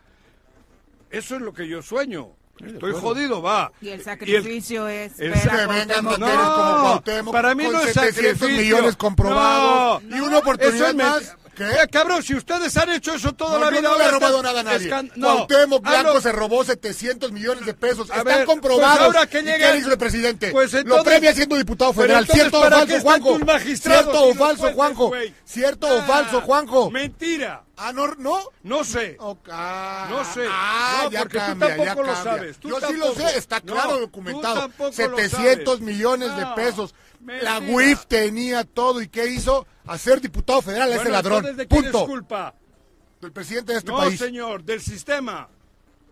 Eso 1.11 1.37
es 1.37 1.43
lo 1.43 1.55
que 1.55 1.69
yo 1.69 1.83
sueño. 1.83 2.31
Estoy 2.67 2.93
jodido, 2.93 3.41
va. 3.43 3.71
Y 3.81 3.89
el 3.89 3.91
Y 3.91 3.95
el- 3.99 4.05
sacrificio 4.05 4.89
es 4.89 5.19
el- 5.21 5.33
Que 5.33 5.49
vengan 5.67 6.05
mujeres 6.05 6.39
como 6.39 6.81
Cuauhtémoc 6.81 7.33
para 7.33 7.55
mí 7.55 7.65
con 7.65 7.73
no 7.75 7.81
es 7.81 7.93
700 7.93 8.15
sacrificio. 8.41 8.49
millones 8.77 8.97
comprobados 8.97 10.03
No, 10.03 10.17
y 10.17 10.21
una 10.21 10.31
no, 10.33 10.39
oportunidad 10.39 10.89
es 10.91 10.95
más 10.95 11.37
¿Qué? 11.59 11.65
Eh, 11.65 11.89
cabrón, 11.91 12.23
si 12.23 12.35
ustedes 12.37 12.75
han 12.77 12.89
hecho 12.91 13.13
eso 13.15 13.33
toda 13.35 13.59
No, 13.59 13.65
la 13.65 13.71
yo 13.73 13.79
vida... 13.81 13.91
no 13.91 13.99
le 13.99 14.05
he 14.05 14.11
robado 14.11 14.43
nada 14.43 14.61
a 14.61 14.63
nadie. 14.63 14.91
No, 15.17 15.47
Cuauhtémoc 15.47 15.83
Blanco 15.83 16.11
hazlo- 16.15 16.21
se 16.23 16.33
robó 16.33 16.65
700 16.65 17.33
millones 17.33 17.67
de 17.67 17.75
pesos. 17.75 18.11
A 18.11 18.19
Están 18.19 18.25
ver, 18.39 18.47
comprobados. 18.47 18.97
pues 18.99 19.07
ahora 19.17 19.27
que 19.27 19.41
¿Y 19.41 19.43
llegue- 19.43 19.59
¿Qué 19.59 19.73
dice 19.77 19.91
el 19.91 19.99
presidente? 19.99 20.51
Pues 20.53 20.73
Lo 20.73 20.79
entonces- 20.79 21.05
premia 21.05 21.35
siendo 21.35 21.57
diputado 21.57 21.93
federal. 21.93 22.21
entonces, 22.23 22.35
¿Cierto 22.43 22.59
o 22.59 22.63
¿para 22.63 22.87
qué 22.87 23.01
falso, 23.01 23.03
Juanjo? 23.03 23.39
¿Cierto 23.77 24.25
o 24.25 24.35
falso, 24.35 24.61
jueces, 24.63 24.75
Juanjo? 24.77 25.13
¿Cierto 25.45 25.87
o 25.89 25.99
Ah, 25.99 26.03
falso, 26.07 26.41
Juanjo? 26.43 26.91
Mentira. 26.91 27.65
Ah, 27.81 27.93
no, 27.93 28.07
no. 28.17 28.41
No 28.63 28.83
sé. 28.85 29.17
Ok, 29.21 29.49
ah, 29.53 30.07
No 30.11 30.25
sé. 30.25 30.47
Ah, 30.51 31.03
No, 31.05 31.11
ya 31.11 31.21
porque 31.21 31.39
tú 31.39 31.45
cambia, 31.45 31.69
tampoco 31.69 31.85
ya 31.85 31.95
lo 31.95 32.03
cambia. 32.03 32.23
sabes, 32.25 32.59
tú 32.59 32.69
Yo 32.69 32.75
sí 32.77 32.81
tampoco. 32.81 33.07
lo 33.09 33.15
sé, 33.29 33.39
está 33.39 33.61
No, 33.65 33.73
claro 33.73 33.91
tú 33.95 34.01
documentado. 34.01 34.61
tampoco 34.61 34.85
lo 34.85 34.93
700 34.93 35.65
sabes. 35.79 35.81
millones 35.81 36.35
de 36.37 36.43
No, 36.43 36.55
pesos. 37.25 37.43
La 37.45 37.55
mentira. 37.61 37.77
UIF 37.77 38.07
tenía 38.07 38.65
todo. 38.65 39.01
¿Y 39.03 39.09
qué 39.09 39.27
hizo? 39.27 39.67
Hacer 39.87 40.21
diputado 40.21 40.61
federal 40.63 40.93
a 40.93 40.97
ese 40.97 41.11
ladrón. 41.11 41.45
¿de 41.57 41.67
quién 41.67 41.83
Punto. 41.85 41.99
es 42.03 42.05
culpa? 42.09 42.55
Del 43.21 43.33
presidente 43.33 43.73
de 43.73 43.79
este 43.79 43.91
no, 43.91 43.99
país. 43.99 44.19
señor, 44.19 44.63
del 44.65 44.81
sistema. 44.81 45.49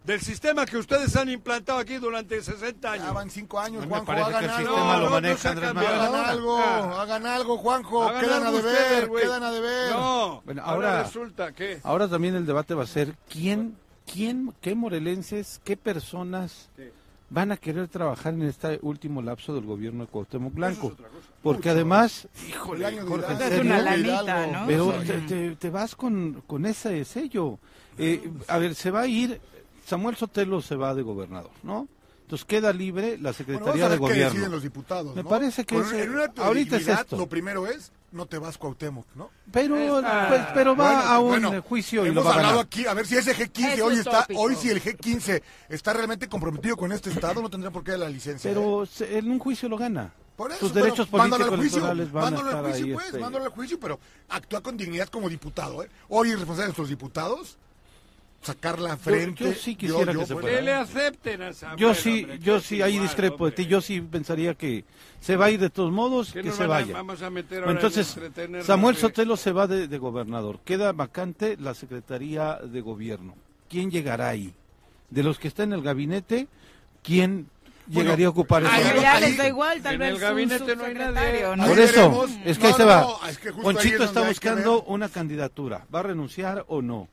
Del 0.05 0.21
sistema 0.21 0.64
que 0.66 0.77
ustedes 0.77 1.16
han 1.16 1.29
implantado 1.29 1.81
aquí 1.81 1.97
durante 1.97 2.40
60 2.40 2.97
Ya 2.97 3.03
años. 3.03 3.14
van 3.14 3.29
cinco 3.29 3.59
años, 3.59 3.83
Me 3.83 3.88
Juanjo. 3.88 4.07
parece 4.07 4.29
que 4.31 4.35
Hagan 4.37 4.45
el 4.45 4.51
algo. 4.51 4.69
sistema 4.69 4.92
No, 4.92 4.99
lo 5.01 5.05
no, 5.07 5.11
maneja 5.11 5.55
no 5.55 5.66
Andrés. 5.69 5.88
Hagan 5.90 6.14
algo, 6.14 6.59
Ah. 6.59 7.03
hagan 7.03 7.27
algo, 7.27 7.59
Juanjo. 7.59 8.03
Hagan 8.05 8.21
quedan 8.25 8.42
a 8.42 8.47
algo 8.47 8.59
deber, 8.62 9.05
ustedes, 9.11 9.23
quedan 9.25 9.42
a 9.42 9.51
deber. 9.51 9.90
No, 9.90 10.42
Bueno, 10.45 10.62
ahora, 10.64 10.88
ahora- 10.90 11.03
resulta 11.03 11.53
que... 11.53 11.81
Ahora 11.83 12.07
también 12.09 12.37
el 12.37 12.47
debate 12.47 12.75
va 12.75 12.85
a 12.85 12.87
ser 12.87 13.16
quién, 13.29 13.77
quién, 14.12 14.55
qué 14.61 14.77
morelenses, 14.77 15.61
qué 15.64 15.77
personas 15.77 16.71
Sí. 16.77 16.85
Van 17.31 17.53
a 17.53 17.57
querer 17.57 17.89
trabajar 17.89 18.35
en 18.35 18.43
este 18.43 18.79
último 18.83 19.21
lapso 19.23 19.55
del 19.55 19.65
gobierno 19.65 20.05
de 20.05 20.11
Cuauhtémoc 20.11 20.55
Blanco. 20.55 20.95
Porque 21.43 21.71
además, 21.71 22.29
híjole, 22.49 23.01
Jorge, 23.03 23.33
¿en 23.57 23.67
Hidalgo, 23.67 24.01
Es. 24.01 24.67
Pero 24.67 24.93
te, 25.05 25.21
te- 25.23 25.57
te 25.57 25.71
vas 25.71 25.95
con, 25.97 26.43
con 26.47 26.67
ese 26.67 27.05
sello. 27.05 27.59
Eh, 27.99 28.31
a 28.49 28.59
ver, 28.59 28.75
se 28.75 28.91
va 28.91 29.01
a 29.03 29.07
ir, 29.07 29.41
Samuel 29.87 30.17
Sotelo 30.17 30.61
se 30.62 30.77
va 30.77 30.95
de 30.95 31.03
gobernador, 31.03 31.51
¿no? 31.62 31.89
Entonces 32.23 32.45
queda 32.45 32.73
libre 32.73 33.11
la 33.19 33.31
Bueno, 33.31 33.33
Secretaría 33.35 33.65
vamos 33.67 33.83
a 33.83 33.89
de 33.89 33.89
ver 33.89 33.99
qué 34.01 34.15
deciden 34.15 34.29
Gobierno. 34.33 34.55
los 34.57 34.62
diputados. 34.65 35.15
Me 35.17 35.23
¿no? 35.23 35.29
parece 35.29 35.65
que 35.65 35.77
Con- 35.77 35.85
es, 35.87 35.93
en 35.93 36.11
un 36.11 36.21
acto 36.21 36.43
de 36.43 36.47
ahorita 36.49 36.77
es 36.77 36.89
esto. 36.89 37.17
Lo 37.17 37.29
primero 37.29 37.67
es, 37.69 37.93
no 38.12 38.27
te 38.27 38.38
vas 38.38 38.57
Cuauhtémoc, 38.59 39.07
¿no? 39.14 39.31
Pero, 39.53 39.99
Está- 39.99 40.29
pues, 40.29 40.40
pero 40.55 40.77
va 40.77 40.85
Bueno, 40.95 41.01
a 41.11 41.19
un 41.19 41.29
bueno, 41.29 41.55
eh, 41.55 41.61
juicio 41.61 42.05
y 42.05 42.09
hemos 42.09 42.16
lo 42.16 42.25
va 42.25 42.31
a 42.31 42.35
hablado 42.35 42.55
ganar. 42.57 42.66
aquí, 42.66 42.87
a 42.87 42.95
ver 42.95 43.07
si 43.07 43.16
ese 43.16 43.35
G15 43.35 43.73
Es 43.75 43.81
hoy 43.81 43.99
está, 43.99 44.27
hoy 44.37 44.55
si 44.57 44.71
el 44.71 44.83
G15 44.83 45.42
está 45.69 45.92
realmente 45.92 46.29
comprometido 46.29 46.77
con 46.77 46.92
este 46.92 47.11
estado, 47.11 47.42
no 47.42 47.51
tendría 47.51 47.71
por 47.71 47.85
qué 47.85 47.92
dar 47.92 48.01
la 48.01 48.09
licencia. 48.09 48.51
¿eh? 48.51 48.55
Pero 48.55 48.87
se- 48.87 49.19
en 49.19 49.31
un 49.31 49.38
juicio 49.38 49.69
lo 49.69 49.77
gana. 49.77 50.12
Por 50.37 50.51
eso, 50.51 50.61
Sus 50.61 50.73
pero 50.73 50.85
derechos 50.85 51.11
mándalo 51.12 51.45
al 51.45 51.51
políticos 51.51 51.83
juicio, 51.88 52.19
a 52.19 52.23
mándalo 52.23 52.49
al 52.51 52.55
estar 52.57 52.64
juicio, 52.64 52.85
ahí. 52.87 52.92
pues, 52.92 53.07
este, 53.07 53.19
mándalo 53.19 53.45
al 53.47 53.51
juicio, 53.51 53.81
pero 53.81 53.99
actúa 54.29 54.61
con 54.62 54.77
dignidad 54.77 55.09
como 55.09 55.29
diputado, 55.31 55.83
¿eh? 55.83 55.88
Hoy 56.09 56.29
es 56.29 56.35
responsable 56.35 56.62
de 56.64 56.69
nuestros 56.69 56.88
diputados 56.90 57.57
sacar 58.47 58.79
la 58.79 58.97
frente. 58.97 59.45
yo 59.45 59.53
sí 59.53 59.77
quisiera 59.77 60.13
que 60.13 60.27
se 60.27 60.35
bueno, 60.35 60.41
fuera. 60.49 60.57
Que 60.59 60.63
le 60.65 60.73
acepten 60.75 61.43
a 61.43 61.53
Samuel, 61.53 61.79
Yo 61.79 61.95
sí, 61.95 62.21
hombre, 62.23 62.39
yo 62.39 62.61
sí, 62.61 62.83
ahí 62.83 62.99
discrepo 62.99 63.47
de 63.47 63.53
ti. 63.53 63.67
Yo 63.67 63.81
sí 63.81 64.01
pensaría 64.01 64.55
que 64.55 64.85
se 65.21 65.37
va 65.37 65.47
a 65.47 65.51
ir 65.51 65.61
de 65.61 65.71
todos 65.71 65.93
modos, 65.93 66.33
Que 66.33 66.51
se 66.53 66.67
vaya. 66.67 66.93
vamos 66.95 67.21
a 67.23 67.31
meter 67.31 67.59
ahora 67.61 67.71
en 67.73 67.77
Entonces, 67.77 68.09
entretenernos 68.17 68.67
Samuel 68.67 68.95
de- 68.95 69.01
Sotelo 69.01 69.37
se 69.37 69.53
va 69.53 69.67
de, 69.67 69.89
de 69.89 69.99
gobernador. 69.99 70.61
Queda 70.65 70.93
vacante 70.93 71.57
la 71.59 71.75
Secretaría 71.75 72.55
de 72.63 72.81
Gobierno. 72.81 73.35
¿Quién 73.69 73.91
llegará 73.91 74.29
ahí? 74.29 74.55
De 75.11 75.23
los 75.23 75.39
que 75.39 75.49
están 75.49 75.73
en 75.73 75.79
el 75.79 75.83
gabinete, 75.85 76.47
¿quién 77.03 77.49
Bueno, 77.87 78.03
llegaría 78.03 78.27
a 78.27 78.31
ocupar 78.31 78.63
esa 78.65 78.75
ahí- 78.75 79.01
ya 79.01 79.21
les 79.21 79.37
da 79.37 79.49
igual, 79.49 79.81
tal 79.83 79.95
en 79.95 80.01
vez 80.01 80.11
el 80.11 80.19
gabinete 80.19 80.77
no 80.77 80.85
hay 80.85 80.95
nadie. 80.95 81.45
Por 81.67 81.79
eso, 81.79 82.27
es 82.45 82.59
que 82.59 82.67
ahí 82.69 82.73
se 82.73 82.85
va. 82.85 83.01
no, 83.03 83.29
es 83.29 83.39
que 83.39 83.53
Ponchito 83.53 84.03
es 84.05 84.09
está 84.11 84.27
buscando 84.27 84.83
una 84.85 85.09
candidatura. 85.09 85.87
¿Va 85.95 86.01
a 86.01 86.03
renunciar 86.05 86.65
o 86.69 86.83
no? 86.83 87.09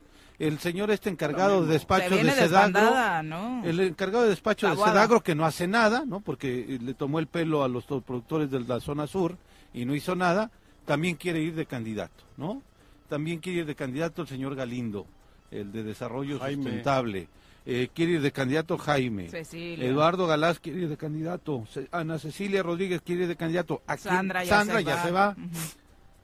El 0.47 0.59
señor 0.59 0.91
este 0.91 1.09
encargado 1.09 1.63
de 1.65 1.73
despacho 1.73 2.15
de 2.15 2.31
Sedagro. 2.31 3.23
¿no? 3.23 3.61
El 3.63 3.79
encargado 3.79 4.23
de 4.23 4.29
despacho 4.31 4.67
de. 4.69 4.75
Sedagro 4.75 5.21
que 5.21 5.35
no 5.35 5.45
hace 5.45 5.67
nada, 5.67 6.03
¿no? 6.05 6.19
Porque 6.19 6.65
eh, 6.75 6.79
le 6.81 6.93
tomó 6.93 7.19
el 7.19 7.27
pelo 7.27 7.63
a 7.63 7.67
los 7.67 7.85
to- 7.85 8.01
productores 8.01 8.51
de 8.51 8.59
la 8.61 8.79
zona 8.79 9.07
sur 9.07 9.37
y 9.73 9.85
no 9.85 9.95
hizo 9.95 10.15
nada, 10.15 10.51
también 10.85 11.15
quiere 11.15 11.39
ir 11.41 11.55
de 11.55 11.65
candidato, 11.65 12.23
¿no? 12.37 12.61
También 13.09 13.39
quiere 13.39 13.59
ir 13.59 13.65
de 13.65 13.75
candidato 13.75 14.21
el 14.23 14.27
señor 14.27 14.55
Galindo, 14.55 15.05
el 15.51 15.71
de 15.71 15.83
desarrollo 15.83 16.39
Jaime. 16.39 16.63
sustentable. 16.63 17.27
Eh, 17.65 17.87
quiere 17.93 18.13
ir 18.13 18.21
de 18.21 18.31
candidato 18.33 18.77
Jaime. 18.77 19.29
Cecilia. 19.29 19.85
Eduardo 19.87 20.27
Galás 20.27 20.59
quiere 20.59 20.81
ir 20.81 20.89
de 20.89 20.97
candidato. 20.97 21.63
Ana 21.91 22.19
Cecilia 22.19 22.61
Rodríguez 22.61 23.01
quiere 23.01 23.21
ir 23.21 23.27
de 23.29 23.37
candidato. 23.37 23.81
¿A 23.87 23.95
quién? 23.95 24.13
Sandra 24.13 24.43
ya 24.43 24.49
Sandra 24.57 24.77
se 24.79 24.83
ya 24.83 24.95
va. 24.95 25.03
se 25.03 25.11
va. 25.11 25.35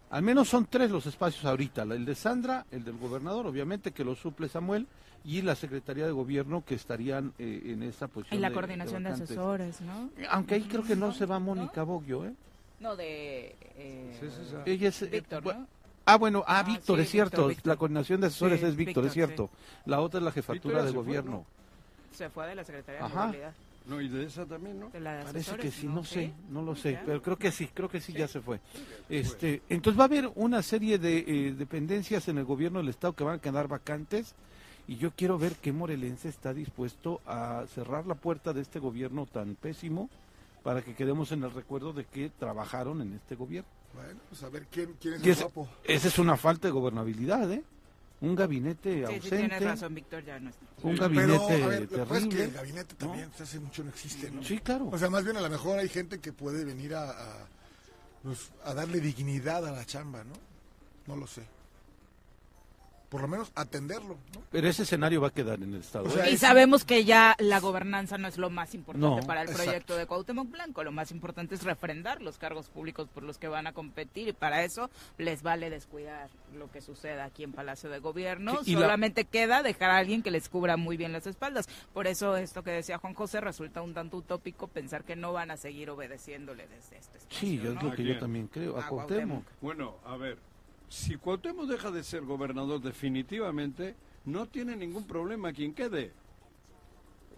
Al 0.09 0.23
menos 0.23 0.49
son 0.49 0.65
tres 0.65 0.89
los 0.89 1.05
espacios 1.05 1.45
ahorita, 1.45 1.83
el 1.83 2.03
de 2.05 2.15
Sandra, 2.15 2.65
el 2.71 2.83
del 2.83 2.97
gobernador, 2.97 3.45
obviamente, 3.45 3.91
que 3.91 4.03
lo 4.03 4.15
suple 4.15 4.49
Samuel, 4.49 4.87
y 5.23 5.41
la 5.41 5.53
Secretaría 5.55 6.05
de 6.05 6.11
Gobierno 6.11 6.63
que 6.65 6.75
estarían 6.75 7.33
eh, 7.37 7.61
en 7.65 7.83
esa 7.83 8.07
posición. 8.07 8.37
Y 8.37 8.41
la 8.41 8.49
de- 8.49 8.55
coordinación 8.55 9.03
de, 9.03 9.09
asesores, 9.09 9.81
¿no? 9.81 10.09
Aunque 10.29 10.55
ahí 10.55 10.63
creo 10.63 10.83
que 10.83 10.95
no 10.95 11.13
se 11.13 11.25
va 11.25 11.37
Mónica 11.39 11.83
Boggio, 11.83 12.25
¿eh? 12.25 12.33
No, 12.79 12.95
de... 12.95 13.55
eh, 13.75 14.17
Sí, 14.19 14.27
sí, 14.29 14.41
sí. 14.49 14.55
Ella 14.65 14.87
es, 14.89 15.01
eh, 15.01 15.07
Víctor, 15.07 15.45
¿no? 15.45 15.67
Ah, 16.05 16.15
bueno, 16.17 16.43
ah, 16.47 16.59
Ah, 16.59 16.63
Víctor, 16.63 16.95
sí, 16.97 17.03
es 17.03 17.09
cierto. 17.11 17.29
Víctor, 17.37 17.49
Víctor. 17.49 17.67
La 17.73 17.75
coordinación 17.77 18.21
de 18.21 18.27
asesores 18.27 18.61
Sí, 18.61 18.65
es 18.65 18.75
Víctor, 18.75 19.05
es 19.05 19.13
cierto. 19.13 19.49
La 19.85 19.99
otra 19.99 20.19
es 20.19 20.23
la 20.23 20.31
jefatura 20.31 20.77
de 20.83 20.91
fue, 20.93 21.03
gobierno. 21.03 21.45
Se 22.13 22.29
fue 22.29 22.47
de 22.47 22.55
la 22.55 22.63
Secretaría 22.63 23.05
Ajá. 23.05 23.19
de 23.21 23.25
Movilidad. 23.27 23.53
No, 23.89 23.99
y 24.01 24.07
de 24.07 24.25
esa 24.25 24.45
también, 24.45 24.79
¿no? 24.79 24.89
De 24.89 24.99
la 24.99 25.17
de 25.17 25.23
Parece 25.23 25.57
que 25.57 25.71
sí, 25.71 25.87
no, 25.87 26.03
sé, 26.03 26.27
¿Sí? 26.27 26.33
no 26.49 26.61
lo 26.61 26.75
sé, 26.75 26.93
Ya. 26.93 27.03
pero 27.05 27.21
creo 27.21 27.37
que 27.37 27.51
sí, 27.51 27.67
creo 27.73 27.89
que 27.89 27.99
sí, 27.99 28.13
ya 28.13 28.27
se 28.27 28.39
fue. 28.39 28.59
Este, 29.09 29.61
entonces 29.69 29.99
va 29.99 30.03
a 30.03 30.07
haber 30.07 30.31
una 30.35 30.61
serie 30.61 30.99
de 30.99 31.17
eh, 31.27 31.53
dependencias 31.57 32.27
en 32.27 32.37
el 32.37 32.45
gobierno 32.45 32.79
del 32.79 32.89
estado 32.89 33.13
que 33.13 33.23
van 33.23 33.35
a 33.35 33.41
quedar 33.41 33.67
vacantes 33.67 34.35
y 34.87 34.97
yo 34.97 35.11
quiero 35.15 35.37
ver 35.37 35.53
qué 35.55 35.71
morelense 35.71 36.29
está 36.29 36.53
dispuesto 36.53 37.21
a 37.25 37.65
cerrar 37.73 38.05
la 38.05 38.15
puerta 38.15 38.53
de 38.53 38.61
este 38.61 38.79
gobierno 38.79 39.25
tan 39.25 39.55
pésimo 39.55 40.09
para 40.63 40.81
que 40.81 40.93
quedemos 40.93 41.31
en 41.31 41.43
el 41.43 41.51
recuerdo 41.51 41.93
de 41.93 42.05
que 42.05 42.29
trabajaron 42.37 43.01
en 43.01 43.13
este 43.13 43.35
gobierno. 43.35 43.69
Bueno, 43.95 44.19
pues 44.29 44.43
a 44.43 44.49
ver 44.49 44.67
quién, 44.69 44.95
quién 45.01 45.15
es 45.15 45.21
Y 45.21 45.25
el 45.25 45.31
es- 45.31 45.41
guapo. 45.41 45.67
esa 45.83 46.07
es 46.09 46.19
una 46.19 46.37
falta 46.37 46.67
de 46.67 46.71
gobernabilidad, 46.71 47.51
¿eh? 47.51 47.63
Un 48.21 48.35
gabinete 48.35 48.91
Sí, 48.91 48.97
sí, 48.99 49.03
ausente, 49.05 49.37
tienes 49.37 49.63
razón, 49.63 49.95
Víctor 49.95 50.25
ya 50.25 50.39
no 50.39 50.49
está. 50.49 50.65
un 50.83 50.97
Pero, 50.97 51.01
gabinete 51.09 51.63
a 51.63 51.67
ver, 51.67 51.81
lo 51.83 51.89
que 51.89 51.97
pasa 51.99 52.15
es 52.17 52.23
que 52.23 52.29
terrible. 52.29 52.43
el 52.43 52.51
gabinete 52.51 52.95
también 52.95 53.29
pues, 53.29 53.41
hace 53.41 53.59
mucho 53.59 53.83
no 53.83 53.89
existe, 53.89 54.29
¿no? 54.31 54.43
Sí, 54.43 54.59
claro. 54.59 54.89
O 54.91 54.97
sea, 54.97 55.09
más 55.09 55.23
bien 55.23 55.37
a 55.37 55.41
lo 55.41 55.49
mejor 55.49 55.79
hay 55.79 55.87
gente 55.89 56.19
que 56.19 56.33
puede 56.33 56.65
venir 56.65 56.95
a, 56.95 57.11
a, 57.11 57.47
pues, 58.23 58.51
a 58.65 58.73
darle 58.73 58.99
dignidad 58.99 59.65
a 59.65 59.71
la 59.71 59.85
chamba, 59.85 60.23
¿no? 60.25 60.33
No 61.07 61.15
lo 61.15 61.27
sé. 61.27 61.43
Por 63.09 63.21
lo 63.21 63.27
menos 63.27 63.51
atenderlo, 63.55 64.17
¿no? 64.35 64.41
Pero 64.51 64.67
ese 64.67 64.83
escenario 64.83 65.19
va 65.19 65.29
a 65.29 65.33
quedar 65.33 65.61
en 65.63 65.73
el 65.73 65.79
estado. 65.79 66.05
O 66.05 66.09
¿eh? 66.09 66.11
sea, 66.11 66.29
Y 66.29 66.35
es- 66.35 66.39
sabemos 66.41 66.85
que 66.85 67.05
ya 67.05 67.35
la 67.39 67.59
gobernanza 67.59 68.19
no 68.19 68.27
es 68.27 68.37
lo 68.37 68.51
más 68.51 68.75
importante 68.75 69.21
No, 69.21 69.25
para 69.25 69.41
el 69.41 69.47
proyecto 69.47 69.71
exacto. 69.71 69.97
de 69.97 70.05
Cuauhtémoc 70.05 70.51
Blanco. 70.51 70.83
Lo 70.83 70.91
más 70.91 71.09
importante 71.11 71.55
es 71.55 71.63
refrendar 71.63 72.21
los 72.21 72.37
cargos 72.37 72.69
públicos 72.69 73.07
por 73.11 73.23
los 73.23 73.39
que 73.39 73.47
van 73.47 73.65
a 73.65 73.73
competir 73.73 74.27
y 74.27 74.33
para 74.33 74.63
eso 74.63 74.91
les 75.17 75.41
vale 75.41 75.71
descuidar 75.71 76.29
lo 76.55 76.69
que 76.71 76.81
suceda 76.81 77.25
aquí 77.25 77.43
en 77.43 77.51
Palacio 77.51 77.89
de 77.89 77.97
Gobierno. 77.97 78.63
Sí, 78.63 78.71
y 78.71 78.75
la- 78.75 78.81
Solamente 78.81 79.25
queda 79.25 79.63
dejar 79.63 79.89
a 79.89 79.97
alguien 79.97 80.21
que 80.21 80.29
les 80.29 80.47
cubra 80.47 80.77
muy 80.77 80.95
bien 80.95 81.11
las 81.11 81.25
espaldas. 81.25 81.67
Por 81.93 82.05
eso 82.05 82.37
esto 82.37 82.63
que 82.63 82.71
decía 82.71 82.99
Juan 82.99 83.15
José 83.15 83.41
resulta 83.41 83.81
un 83.81 83.95
tanto 83.95 84.17
utópico 84.17 84.67
pensar 84.67 85.03
que 85.03 85.15
no 85.15 85.33
van 85.33 85.49
a 85.49 85.57
seguir 85.57 85.89
obedeciéndole 85.89 86.67
desde 86.67 86.97
este 86.97 87.17
espacio. 87.17 87.39
Sí, 87.39 87.57
es 87.57 87.73
¿no? 87.73 87.81
lo 87.81 87.91
que 87.95 88.03
¿A 88.03 88.05
yo 88.05 88.19
también 88.19 88.47
creo. 88.47 88.77
A 88.77 88.85
A 88.85 88.87
Cuauhtémoc. 88.87 89.43
Bueno, 89.61 89.95
a 90.05 90.15
ver, 90.15 90.37
si 90.89 91.15
Cuauhtémoc 91.17 91.67
deja 91.67 91.91
de 91.91 92.03
ser 92.03 92.21
gobernador 92.23 92.81
definitivamente, 92.81 93.95
no 94.25 94.47
tiene 94.47 94.75
ningún 94.75 95.05
problema 95.05 95.53
quien 95.53 95.73
quede. 95.73 96.11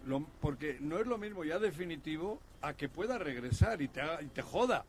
Lo- 0.06 0.26
porque 0.40 0.78
no 0.80 0.98
es 0.98 1.06
lo 1.06 1.18
mismo 1.18 1.44
ya 1.44 1.58
definitivo 1.58 2.40
a 2.60 2.72
que 2.74 2.88
pueda 2.88 3.18
regresar 3.18 3.80
y 3.82 3.88
te, 3.88 4.00
haga- 4.00 4.22
y 4.22 4.26
te 4.26 4.42
joda. 4.42 4.84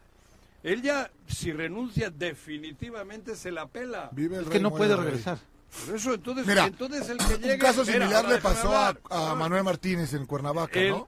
Él 0.63 0.81
ya, 0.81 1.11
si 1.27 1.51
renuncia 1.51 2.09
definitivamente, 2.09 3.35
se 3.35 3.51
la 3.51 3.67
pela. 3.67 4.09
Vive 4.13 4.37
el 4.37 4.43
Es 4.45 4.49
que 4.49 4.59
no 4.59 4.71
puede 4.73 4.95
regresar. 4.95 5.37
Por 5.85 5.95
eso, 5.95 6.13
entonces, 6.13 6.45
Mira, 6.47 6.65
entonces 6.67 7.09
el 7.09 7.17
que 7.17 7.37
llegue... 7.37 7.53
Un 7.55 7.59
caso 7.59 7.83
similar 7.83 8.27
le 8.27 8.37
pasó 8.37 8.73
a, 8.75 9.35
Manuel 9.35 9.63
Martínez 9.63 10.13
en 10.13 10.25
Cuernavaca, 10.25 10.79
¿no? 10.89 11.07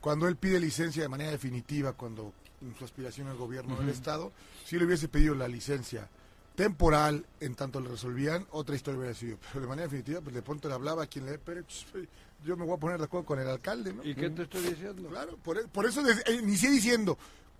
Cuando 0.00 0.28
él 0.28 0.36
pide 0.36 0.60
licencia 0.60 1.02
de 1.02 1.08
manera 1.08 1.32
definitiva, 1.32 1.92
cuando 1.92 2.32
en 2.62 2.74
su 2.78 2.84
aspiración 2.84 3.26
al 3.28 3.36
gobierno 3.36 3.76
del 3.76 3.88
Estado, 3.88 4.32
si 4.64 4.78
le 4.78 4.86
hubiese 4.86 5.08
pedido 5.08 5.34
la 5.34 5.48
licencia 5.48 6.08
temporal, 6.56 7.24
en 7.40 7.54
tanto 7.54 7.80
le 7.80 7.88
resolvían, 7.88 8.46
otra 8.50 8.74
historia 8.74 8.98
hubiera 8.98 9.14
sido. 9.14 9.38
Pero 9.52 9.60
de 9.62 9.66
manera 9.68 9.86
definitiva, 9.86 10.20
pues 10.20 10.34
de 10.34 10.42
pronto 10.42 10.68
le 10.68 10.74
hablaba 10.74 11.04
a 11.04 11.06
quien 11.06 11.26
le... 11.26 11.38
Pero 11.38 11.62
ch, 11.62 11.86
yo 12.44 12.56
me 12.56 12.64
voy 12.64 12.76
a 12.76 12.80
poner 12.80 12.98
de 12.98 13.04
acuerdo 13.04 13.26
con 13.26 13.38
el 13.38 13.48
alcalde, 13.48 13.92
¿no? 13.92 14.02
¿Y 14.04 14.14
qué 14.14 14.30
te 14.30 14.42
estoy 14.42 14.62
diciendo? 14.62 15.08
Claro, 15.08 15.36
por, 15.42 15.58
e- 15.58 15.68
por 15.68 15.86
eso 15.86 16.02
des- 16.02 16.22
eh, 16.26 16.34
inicié 16.42 16.70
diciendo, 16.70 17.16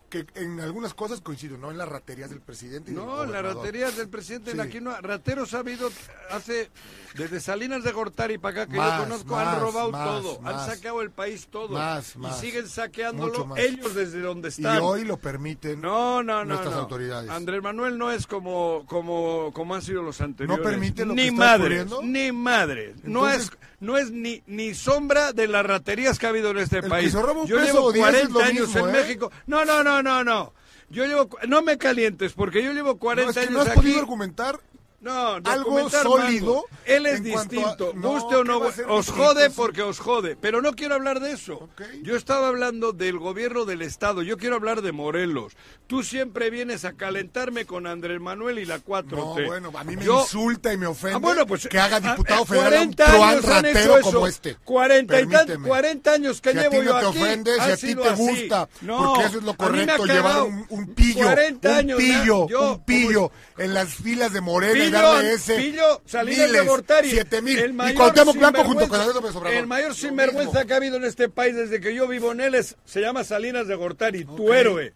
que 0.08 0.26
en 0.34 0.60
algunas 0.60 0.94
cosas 0.94 1.20
coincido, 1.20 1.58
no 1.58 1.70
en 1.70 1.78
las 1.78 1.88
raterías 1.88 2.30
del 2.30 2.40
presidente. 2.40 2.92
y 2.92 2.94
No, 2.94 3.24
las 3.24 3.42
raterías 3.42 3.96
del 3.96 4.08
presidente 4.08 4.52
Sí. 4.52 4.60
aquí 4.60 4.80
no. 4.80 4.96
Rateros 5.00 5.52
ha 5.54 5.58
habido 5.58 5.90
hace 6.30 6.70
desde 7.14 7.40
Salinas 7.40 7.82
de 7.82 7.92
Gortari 7.92 8.38
para 8.38 8.62
acá 8.62 8.70
que 8.72 8.76
Más, 8.78 8.98
yo 8.98 9.04
conozco 9.04 9.34
más, 9.34 9.48
han 9.48 9.60
robado 9.60 9.90
más, 9.90 10.06
todo, 10.22 10.40
han 10.44 10.66
saqueado 10.66 11.00
el 11.02 11.10
país 11.10 11.48
todo 11.50 11.68
Más, 11.70 12.14
y 12.16 12.40
siguen 12.40 12.68
saqueándolo 12.68 13.56
ellos 13.56 13.94
desde 13.94 14.20
donde 14.20 14.48
Y 14.48 14.50
están. 14.50 14.78
hoy 14.82 15.04
lo 15.04 15.16
permiten 15.16 15.80
No, 15.80 16.22
no, 16.22 16.38
no. 16.40 16.44
nuestras 16.44 16.74
no. 16.74 16.80
autoridades. 16.82 17.30
Andrés 17.30 17.62
Manuel 17.62 17.96
no 17.98 18.12
es 18.12 18.26
como, 18.26 18.84
como, 18.86 19.50
como 19.54 19.74
han 19.74 19.82
sido 19.82 20.02
los 20.02 20.20
anteriores. 20.20 20.64
permite 20.66 21.04
lo 21.06 21.14
ni 21.14 21.22
que 21.22 21.28
está 21.28 21.38
madres, 21.38 21.82
ocurriendo? 21.86 22.02
ni 22.02 22.32
madres. 22.32 22.94
No 23.04 23.28
es, 23.28 23.50
no 23.80 23.96
es 23.96 24.10
ni, 24.10 24.42
ni 24.46 24.74
sombra 24.74 25.32
de 25.32 25.48
las 25.48 25.64
raterías 25.64 26.18
que 26.18 26.26
ha 26.26 26.28
habido 26.30 26.50
en 26.50 26.58
este 26.58 26.82
país. 26.82 27.12
Yo 27.12 27.58
llevo 27.60 27.84
o 27.84 27.92
diez 27.92 28.06
es 28.08 28.28
40 28.28 28.32
lo 28.38 28.40
años 28.44 28.68
mismo, 28.68 28.88
en 28.88 28.94
¿eh? 28.94 28.98
México. 29.00 29.30
No, 29.46 29.64
no, 29.64 29.82
no, 29.82 29.95
no, 30.02 30.24
no. 30.24 30.52
Yo 30.88 31.04
llevo, 31.04 31.28
no 31.48 31.62
me 31.62 31.78
calientes, 31.78 32.32
porque 32.32 32.62
yo 32.62 32.72
llevo 32.72 32.98
40 32.98 33.24
No, 33.24 33.30
es 33.30 33.34
que 33.36 33.40
años 33.42 33.52
no 33.52 33.60
has 33.62 33.68
aquí. 33.68 33.76
podido 33.80 33.98
argumentar 34.00 34.60
No, 35.00 35.36
algo 35.44 35.88
sólido 35.90 36.46
mango. 36.54 36.66
Él 36.84 37.06
es 37.06 37.20
cuanto 37.20 37.38
a- 37.38 37.42
distinto. 37.62 37.92
No, 37.94 38.08
Guste 38.10 38.34
o 38.36 38.42
¿qué 38.42 38.48
no, 38.48 38.54
a 38.54 38.56
os 38.58 38.76
distinto? 38.76 39.12
jode 39.12 39.50
porque 39.50 39.82
os 39.82 39.98
jode. 39.98 40.36
Pero 40.36 40.62
no 40.62 40.72
quiero 40.72 40.94
hablar 40.94 41.20
de 41.20 41.32
eso. 41.32 41.54
Ok. 41.56 41.82
Yo 42.02 42.16
estaba 42.16 42.48
hablando 42.48 42.92
del 42.92 43.18
gobierno 43.18 43.64
del 43.66 43.82
Estado. 43.82 44.22
Yo 44.22 44.36
quiero 44.38 44.56
hablar 44.56 44.82
de 44.82 44.92
Morelos. 44.92 45.52
Tú 45.86 46.02
siempre 46.02 46.50
vienes 46.50 46.84
a 46.84 46.94
calentarme 46.94 47.66
con 47.66 47.86
Andrés 47.86 48.20
Manuel 48.20 48.58
y 48.58 48.64
la 48.64 48.80
4T. 48.80 49.42
No, 49.42 49.46
bueno, 49.46 49.70
a 49.76 49.84
mí 49.84 49.96
me 49.96 50.04
Yo- 50.04 50.22
insulta 50.22 50.72
y 50.72 50.76
me 50.76 50.86
ofende 50.86 51.16
Ah, 51.16 51.18
bueno, 51.18 51.46
pues, 51.46 51.68
que 51.68 51.78
haga 51.78 51.96
ah, 51.96 52.00
diputado 52.00 52.44
federal 52.44 52.74
a 52.74 52.82
un 52.82 52.92
40 52.94 53.04
truán 53.04 53.30
años 53.30 53.44
han 53.48 53.66
hecho 53.66 53.98
eso. 53.98 54.10
como 54.12 54.26
este. 54.26 54.56
40, 54.64 55.20
y 55.20 55.26
tan- 55.26 55.30
Permíteme. 55.30 55.68
40 55.68 56.12
años 56.12 56.40
que 56.40 56.52
si 56.52 56.58
a 56.58 56.62
llevo 56.62 56.70
ti 56.72 56.78
no 56.78 56.84
yo 56.84 56.98
te 56.98 57.06
aquí. 57.06 57.18
ofende, 57.22 57.54
si 57.54 57.60
a 57.70 57.76
ti 57.76 57.94
te 57.94 58.08
así. 58.08 58.22
gusta, 58.22 58.68
No, 58.80 58.98
porque 59.14 59.24
eso 59.28 59.38
es 59.38 59.44
lo 59.44 59.50
a 59.52 59.56
correcto, 59.56 60.04
llevar 60.06 60.42
un, 60.42 60.66
un 60.70 60.94
pillo, 60.94 61.24
40 61.26 61.68
un 61.70 61.74
años, 61.76 61.98
¿no? 62.00 62.04
pillo, 62.04 62.48
Yo, 62.48 62.72
un 62.72 62.84
pillo 62.84 63.30
en 63.58 63.74
las 63.74 63.94
filas 63.94 64.32
de 64.32 64.40
Morena 64.40 64.84
y 64.84 64.85
Pillo, 64.90 65.02
darle 65.02 65.32
ese 65.32 65.56
Pillo, 65.56 66.02
Salinas 66.06 66.52
de 66.52 66.60
Gortari. 66.60 67.10
siete 67.10 67.42
mil, 67.42 67.58
El 67.58 67.70
y 67.70 67.72
mayor 67.74 67.96
Cuauhtémoc 67.96 68.36
Blanco 68.36 68.64
junto 68.64 68.84
sinvergüenza- 68.86 69.12
con 69.22 69.36
Obrador. 69.36 69.52
El 69.52 69.66
mayor 69.66 69.94
sinvergüenza 69.94 70.52
mismo. 70.52 70.66
que 70.66 70.72
ha 70.72 70.76
habido 70.76 70.96
en 70.96 71.04
este 71.04 71.28
país 71.28 71.54
desde 71.56 71.80
que 71.80 71.94
yo 71.94 72.06
vivo 72.08 72.32
en 72.32 72.40
él 72.40 72.54
es, 72.54 72.76
se 72.84 73.00
llama 73.00 73.24
Salinas 73.24 73.66
de 73.68 73.74
Gortari, 73.74 74.24
tu 74.24 74.52
héroe. 74.52 74.92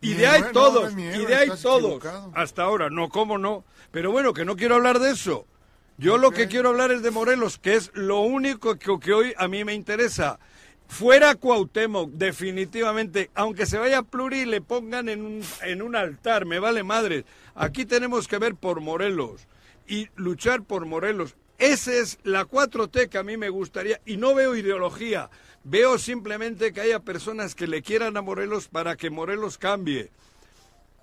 Y 0.00 0.12
de 0.14 0.26
ahí 0.26 0.42
todos, 0.52 0.92
y 0.92 1.24
de 1.24 1.34
ahí 1.34 1.50
todos. 1.62 2.02
Hasta 2.34 2.62
ahora, 2.62 2.90
no, 2.90 3.08
cómo 3.08 3.38
no. 3.38 3.64
Pero 3.90 4.12
bueno, 4.12 4.32
que 4.34 4.44
no 4.44 4.54
quiero 4.56 4.74
hablar 4.76 4.98
de 4.98 5.10
eso. 5.10 5.46
Yo 5.98 6.18
lo 6.18 6.30
que 6.30 6.46
quiero 6.48 6.68
hablar 6.68 6.92
es 6.92 7.02
de 7.02 7.10
Morelos, 7.10 7.58
que 7.58 7.74
es 7.74 7.90
lo 7.94 8.20
único 8.20 8.78
que, 8.78 8.98
que 9.00 9.12
hoy 9.14 9.32
a 9.38 9.48
mí 9.48 9.64
me 9.64 9.72
interesa. 9.72 10.38
Fuera 10.88 11.34
Cuauhtémoc, 11.34 12.12
definitivamente, 12.12 13.30
aunque 13.34 13.66
se 13.66 13.78
vaya 13.78 14.02
Pluri 14.02 14.40
y 14.40 14.44
le 14.46 14.60
pongan 14.60 15.08
en 15.08 15.22
un, 15.24 15.42
en 15.62 15.82
un 15.82 15.96
altar, 15.96 16.46
me 16.46 16.58
vale 16.58 16.82
madre. 16.82 17.24
Aquí 17.54 17.84
tenemos 17.84 18.28
que 18.28 18.38
ver 18.38 18.54
por 18.54 18.80
Morelos 18.80 19.46
y 19.86 20.08
luchar 20.16 20.62
por 20.62 20.86
Morelos. 20.86 21.36
Esa 21.58 21.92
es 21.92 22.18
la 22.22 22.44
4T 22.44 23.08
que 23.08 23.18
a 23.18 23.22
mí 23.22 23.36
me 23.36 23.48
gustaría, 23.48 24.00
y 24.04 24.16
no 24.16 24.34
veo 24.34 24.56
ideología, 24.56 25.30
veo 25.64 25.98
simplemente 25.98 26.72
que 26.72 26.82
haya 26.82 27.00
personas 27.00 27.54
que 27.54 27.66
le 27.66 27.82
quieran 27.82 28.16
a 28.16 28.22
Morelos 28.22 28.68
para 28.68 28.96
que 28.96 29.10
Morelos 29.10 29.58
cambie, 29.58 30.10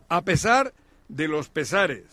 a 0.10 0.22
pesar 0.22 0.74
de 1.08 1.28
los 1.28 1.50
pesares. 1.50 2.04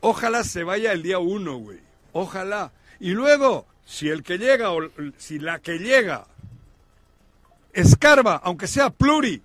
Ojalá 0.00 0.44
se 0.44 0.64
vaya 0.64 0.92
el 0.92 1.02
día 1.02 1.18
uno, 1.18 1.56
güey. 1.56 1.80
Ojalá. 2.12 2.72
Y 3.00 3.10
luego, 3.10 3.66
si 3.84 4.08
el 4.08 4.22
que 4.22 4.38
llega 4.38 4.70
o 4.70 4.80
si 5.16 5.38
la 5.38 5.58
que 5.58 5.78
llega 5.78 6.26
escarba, 7.74 8.40
aunque 8.42 8.66
sea 8.66 8.90
pluri, 8.90 9.42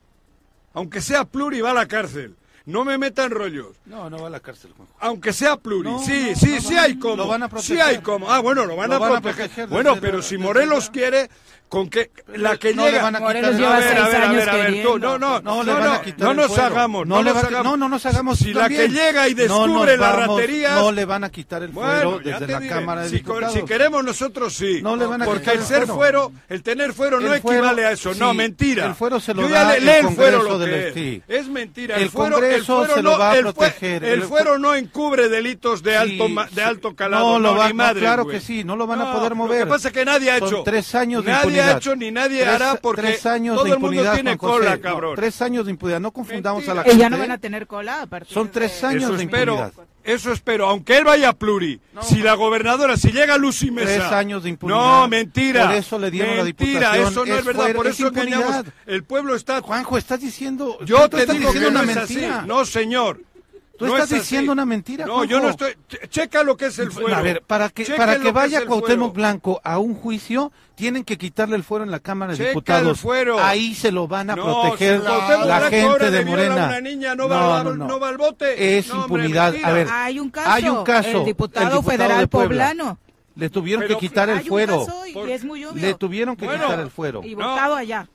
aunque 0.73 1.01
sea 1.01 1.25
pluri, 1.25 1.61
va 1.61 1.71
a 1.71 1.73
la 1.73 1.87
cárcel. 1.87 2.35
No 2.65 2.85
me 2.85 2.99
metan 2.99 3.31
rollos. 3.31 3.75
No, 3.85 4.09
no 4.11 4.21
va 4.21 4.27
a 4.27 4.29
la 4.29 4.39
cárcel, 4.41 4.71
Juanjo. 4.77 4.93
Aunque 4.99 5.33
sea 5.33 5.57
pluri. 5.57 5.89
No, 5.89 5.99
sí, 5.99 6.27
no, 6.31 6.35
sí, 6.35 6.51
no, 6.55 6.61
sí 6.61 6.77
hay 6.77 6.93
lo 6.93 6.99
como. 6.99 7.27
van 7.27 7.41
a 7.41 7.47
sí 7.47 7.51
proteger. 7.51 7.81
hay 7.81 7.97
como. 7.99 8.31
Ah, 8.31 8.39
bueno, 8.41 8.65
lo 8.65 8.75
van, 8.75 8.91
Lo 8.91 8.97
a, 8.97 8.99
van 8.99 9.15
a 9.15 9.21
proteger. 9.21 9.67
Bueno, 9.67 9.97
pero 9.99 10.21
si 10.21 10.37
Morelos 10.37 10.91
quiere, 10.91 11.29
con 11.69 11.87
que 11.89 12.09
la 12.35 12.57
que 12.57 12.73
No 12.73 12.83
le 12.85 12.91
llega. 12.91 13.03
van 13.03 13.15
a 13.15 13.19
Morelos 13.19 13.51
quitar 13.51 13.61
lleva 13.61 13.75
a 13.75 13.79
ver, 13.79 13.89
seis 13.89 13.99
a 13.99 14.07
ver, 14.07 14.15
a 14.15 14.23
años 14.29 14.35
ver, 14.37 14.49
a 14.49 14.53
ver, 14.55 14.65
tú, 14.65 14.71
queriendo. 14.73 14.99
no, 14.99 15.17
no, 15.19 15.41
No 15.41 15.55
no, 15.55 15.63
le 15.63 15.73
van 15.73 15.83
no, 15.83 15.93
a 15.93 16.01
quitar 16.01 16.19
no 16.27 16.33
nos 16.33 16.57
hagamos, 16.57 17.07
no, 17.07 17.15
no, 17.15 17.21
le 17.23 17.29
nos 17.29 17.35
van 17.35 17.45
a- 17.45 17.47
hagamos. 17.47 17.65
no, 17.71 17.77
no 17.77 17.89
nos 17.89 18.05
hagamos. 18.07 18.39
Si 18.39 18.53
la 18.53 18.67
que 18.67 18.87
llega 18.89 19.27
y 19.29 19.33
descubre 19.35 19.95
las 19.97 20.15
vamos, 20.17 20.37
raterías. 20.39 20.75
No 20.81 20.91
le 20.91 21.05
van 21.05 21.23
a 21.23 21.29
quitar 21.29 21.61
el 21.63 21.71
fuero 21.71 22.19
desde 22.19 22.47
la 22.47 22.59
diré. 22.59 22.67
Cámara 22.73 23.01
de 23.03 23.09
Diputados. 23.11 23.53
si 23.53 23.61
queremos 23.63 24.03
nosotros 24.03 24.53
sí. 24.55 24.81
No 24.81 24.95
le 24.95 25.05
van 25.05 25.21
a 25.21 25.25
Porque 25.25 25.41
quitar 25.41 25.55
el 25.55 25.61
el 25.61 25.67
ser 25.67 25.87
fuero. 25.87 26.31
el 26.49 26.63
tener 26.63 26.91
fuero 26.93 27.19
no 27.19 27.33
equivale 27.35 27.85
a 27.85 27.91
eso. 27.91 28.13
no, 28.15 28.33
mentira. 28.33 28.85
el 28.87 28.95
fuero 28.95 29.19
se 29.19 29.33
lo 29.35 29.43
Yo 29.43 29.49
ya 29.49 29.63
da 29.63 29.71
le- 29.73 29.77
el 29.77 29.85
lee 29.85 29.91
el 29.91 30.09
fuero 30.09 30.37
Congreso 30.39 30.49
lo 30.49 30.59
del 30.59 30.93
que 30.93 31.21
es. 31.27 31.47
mentira. 31.47 31.97
El 31.97 32.09
fuero, 32.09 32.35
Congreso 32.37 32.87
se 32.87 33.01
lo 33.03 33.11
no, 33.11 33.19
va 33.19 33.31
a 33.31 33.35
proteger. 33.35 34.03
El 34.03 34.23
fuero 34.23 34.57
no 34.57 34.73
encubre 34.73 35.29
delitos 35.29 35.83
de 35.83 35.95
alto 35.97 36.27
ma- 36.29 36.45
de 36.45 36.49
sí. 36.55 36.59
alto 36.61 36.95
calado. 36.95 37.37
No, 37.37 37.53
lo 37.53 37.59
claro 37.93 38.25
que 38.27 38.39
sí, 38.41 38.63
no 38.63 38.75
lo 38.75 38.87
van 38.87 39.01
a 39.01 39.05
No, 39.05 39.13
poder 39.13 39.35
mover. 39.35 39.59
Lo 39.59 39.65
que 39.65 39.69
pasa 39.69 39.87
es 39.89 39.93
que 39.93 40.05
nadie 40.05 40.31
ha 40.31 40.37
hecho. 40.37 40.63
tres 40.63 40.95
años 40.95 41.23
de 41.23 41.31
nadie 41.59 41.73
ha 41.73 41.77
hecho 41.77 41.95
ni 41.95 42.11
nadie 42.11 42.41
Tres- 42.41 42.53
hará 42.55 42.75
porque 42.75 43.01
tres 43.01 43.25
años 43.25 43.55
todo 43.55 43.65
de 43.65 43.71
el 43.71 43.79
mundo 43.79 43.93
impunidad, 43.95 44.13
tiene 44.15 44.37
cola, 44.37 44.75
No, 44.75 44.81
cabrón. 44.81 45.15
tres 45.15 45.41
años 45.41 45.65
de 45.65 45.71
impunidad, 45.71 45.99
no 45.99 46.11
confundamos 46.11 46.63
a 46.67 46.73
la 46.73 46.83
Mentira. 46.83 46.95
Eh, 46.95 46.97
ya 46.99 47.09
no 47.09 47.15
gente. 47.17 47.27
van 47.29 47.37
a 47.37 47.41
tener 47.41 47.67
cola 47.67 48.01
a 48.01 48.05
partir 48.07 48.33
Son 48.33 48.47
de- 48.47 48.53
tres 48.53 48.83
años 48.83 49.03
Eso 49.03 49.13
de 49.17 49.23
espero, 49.23 49.53
impunidad. 49.53 49.73
eso 50.03 50.31
espero, 50.31 50.67
aunque 50.67 50.97
él 50.97 51.03
vaya 51.03 51.29
a 51.29 51.33
pluri. 51.33 51.79
si 52.01 52.19
la 52.21 52.33
gobernadora, 52.35 52.95
si 52.95 53.11
llega 53.11 53.37
Lucy 53.37 53.71
Mesa. 53.71 53.87
Tres 53.87 54.11
años 54.13 54.43
de 54.43 54.49
impunidad. 54.49 54.79
No, 54.79 55.07
mentira. 55.09 55.65
Por 55.67 55.75
eso 55.75 55.99
le 55.99 56.09
dieron 56.11 56.37
la 56.37 56.43
mentira, 56.45 56.93
diputación. 56.93 57.07
eso 57.11 57.25
no 57.25 57.33
es, 57.33 57.39
Es 57.39 57.45
verdad, 57.45 57.61
fuera- 57.63 57.75
por 57.77 57.87
es 57.87 57.95
eso 57.99 58.07
engañamos. 58.07 58.45
impunidad. 58.47 58.73
El 58.85 59.03
pueblo 59.03 59.35
está. 59.35 59.61
Juanjo, 59.61 59.97
estás 59.97 60.19
diciendo. 60.21 60.77
Yo 60.85 61.09
te 61.09 61.19
estás 61.21 61.35
digo 61.37 61.51
que 61.51 61.59
diciendo 61.59 61.79
no 61.79 61.83
una 61.83 61.91
es 61.91 61.97
así. 61.97 62.13
mentira. 62.15 62.43
No, 62.47 62.63
señor. 62.65 63.19
Tú 63.79 63.85
No 63.87 63.93
estás 63.95 64.11
es 64.11 64.19
diciendo 64.23 64.51
una 64.51 64.65
mentira, 64.65 65.05
No, 65.05 65.23
yo 65.23 65.39
no 65.39 65.47
estoy. 65.49 65.71
ch- 65.89 66.09
Checa 66.09 66.43
lo 66.43 66.57
que 66.57 66.65
es 66.65 66.77
el 66.79 66.91
fuero. 66.91 67.15
A 67.15 67.21
ver, 67.21 67.41
para 67.41 67.69
que, 67.69 67.85
Checa 67.85 67.97
para 67.97 68.19
que 68.19 68.31
vaya 68.33 68.59
el 68.59 68.65
Cuauhtémoc 68.65 69.13
fuero. 69.13 69.13
Blanco 69.13 69.61
a 69.63 69.77
un 69.79 69.95
juicio, 69.95 70.51
tienen 70.75 71.05
que 71.05 71.17
quitarle 71.17 71.55
el 71.55 71.63
fuero 71.63 71.85
en 71.85 71.91
la 71.91 71.99
Cámara 72.01 72.33
de 72.33 72.37
Checa 72.37 72.49
el 72.49 72.55
Diputados. 72.55 72.99
fuero. 72.99 73.39
Ahí 73.39 73.73
se 73.73 73.93
lo 73.93 74.05
van 74.09 74.31
a 74.31 74.35
No, 74.35 74.43
proteger 74.43 74.99
la 75.01 75.61
gente 75.69 76.11
de 76.11 76.25
Morena. 76.25 76.53
una 76.67 76.81
niña, 76.81 77.15
no 77.15 77.29
va 77.29 77.61
al- 77.61 77.77
no 77.77 77.99
va 78.01 78.09
al 78.09 78.17
bote. 78.17 78.77
Es 78.77 78.89
No, 78.89 79.05
hombre, 79.05 79.23
impunidad. 79.27 79.55
A 79.63 79.71
ver, 79.71 79.87
Hay 79.89 80.19
un 80.19 80.29
caso. 80.29 80.51
hay 80.51 80.67
un 80.67 80.83
caso. 80.83 81.19
El 81.19 81.25
diputado, 81.25 81.67
el 81.67 81.71
diputado 81.73 81.81
federal 81.83 82.27
poblano. 82.27 82.99
Le 83.37 83.49
tuvieron 83.49 83.83
Pero- 83.87 83.97
que 83.97 84.07
quitar 84.07 84.27
el 84.29 84.39
Hay 84.39 84.43
un 84.43 84.49
fuero. 84.49 84.85
caso 84.85 85.07
y 85.07 85.13
Por- 85.13 85.29
es 85.29 85.45
muy 85.45 85.63
obvio. 85.63 85.81
Le 85.81 85.93
tuvieron 85.93 86.35
que 86.35 86.43
Bueno. 86.45 86.63
quitar 86.65 86.79
el 86.81 86.89
fuero. 86.91 87.21
Y 87.23 87.33
No. 87.35 87.47
votado 87.49 87.75
allá. 87.75 88.09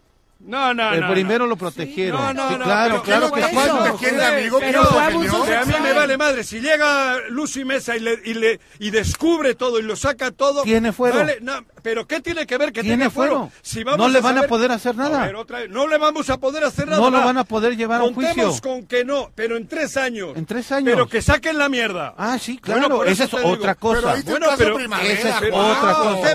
No, 0.46 0.74
no, 0.74 0.92
El 0.92 1.00
no. 1.00 1.10
primero 1.12 1.44
no. 1.44 1.50
lo 1.50 1.56
protegieron. 1.56 2.20
No, 2.20 2.34
no, 2.34 2.48
Sí, 2.50 2.54
no, 2.58 2.64
claro, 2.64 3.02
claro 3.02 3.32
¿qué 3.32 3.40
que 3.40 3.46
fue 3.48 3.62
sí. 3.62 3.68
eso? 3.68 3.82
¿Te 3.84 3.92
quiere 3.92 4.16
Joder, 4.18 4.34
amigo? 4.34 4.58
pero 4.60 4.82
a 4.82 5.64
mí 5.64 5.74
me 5.82 5.92
vale 5.92 6.16
madre. 6.18 6.44
Si 6.44 6.60
llega 6.60 7.16
Lucy 7.30 7.64
Mesa 7.64 7.96
y, 7.96 8.00
le, 8.00 8.18
y, 8.24 8.34
le, 8.34 8.60
y 8.78 8.90
descubre 8.90 9.54
todo 9.54 9.78
y 9.78 9.82
lo 9.82 9.96
saca 9.96 10.30
todo. 10.30 10.62
Tiene 10.62 10.92
fuero. 10.92 11.16
vale, 11.16 11.38
no, 11.40 11.64
pero 11.82 12.06
¿qué 12.06 12.20
tiene 12.20 12.46
que 12.46 12.58
ver 12.58 12.72
que 12.72 12.82
Tiene 12.82 12.96
tenga 13.04 13.10
fuero? 13.10 13.32
fuero. 13.38 13.52
Si 13.62 13.84
vamos 13.84 13.98
No 14.06 14.08
le 14.12 14.20
van 14.20 14.38
a 14.38 14.42
poder 14.42 14.70
hacer 14.72 14.94
nada. 14.96 15.24
ver, 15.24 15.36
otra 15.36 15.60
vez, 15.60 15.70
no 15.70 15.86
le 15.86 15.96
vamos 15.98 16.28
a 16.28 16.36
poder 16.38 16.64
hacer 16.64 16.88
nada. 16.88 17.00
No 17.00 17.10
lo 17.10 17.18
va. 17.18 17.24
van 17.24 17.38
a 17.38 17.44
poder 17.44 17.76
llevar 17.76 18.00
a 18.02 18.04
un 18.04 18.14
juicio. 18.14 18.52
con 18.62 18.86
que 18.86 19.04
no, 19.04 19.30
pero 19.34 19.56
en 19.56 19.66
tres 19.66 19.96
años. 19.96 20.36
En 20.36 20.44
tres 20.46 20.70
años. 20.72 20.84
Pero 20.92 21.08
que 21.08 21.22
saquen 21.22 21.56
la 21.58 21.68
mierda. 21.70 22.14
Ah, 22.18 22.38
sí, 22.38 22.58
claro. 22.58 23.04
Esa 23.04 23.24
es 23.24 23.32
otra 23.34 23.72
digo. 23.74 23.76
cosa. 23.80 24.14
Pero 24.24 24.38
Bueno, 24.38 24.46
pero- 24.58 24.78
esa 24.78 25.28
es 25.28 25.34
otra 25.52 25.94
cosa, 25.94 26.34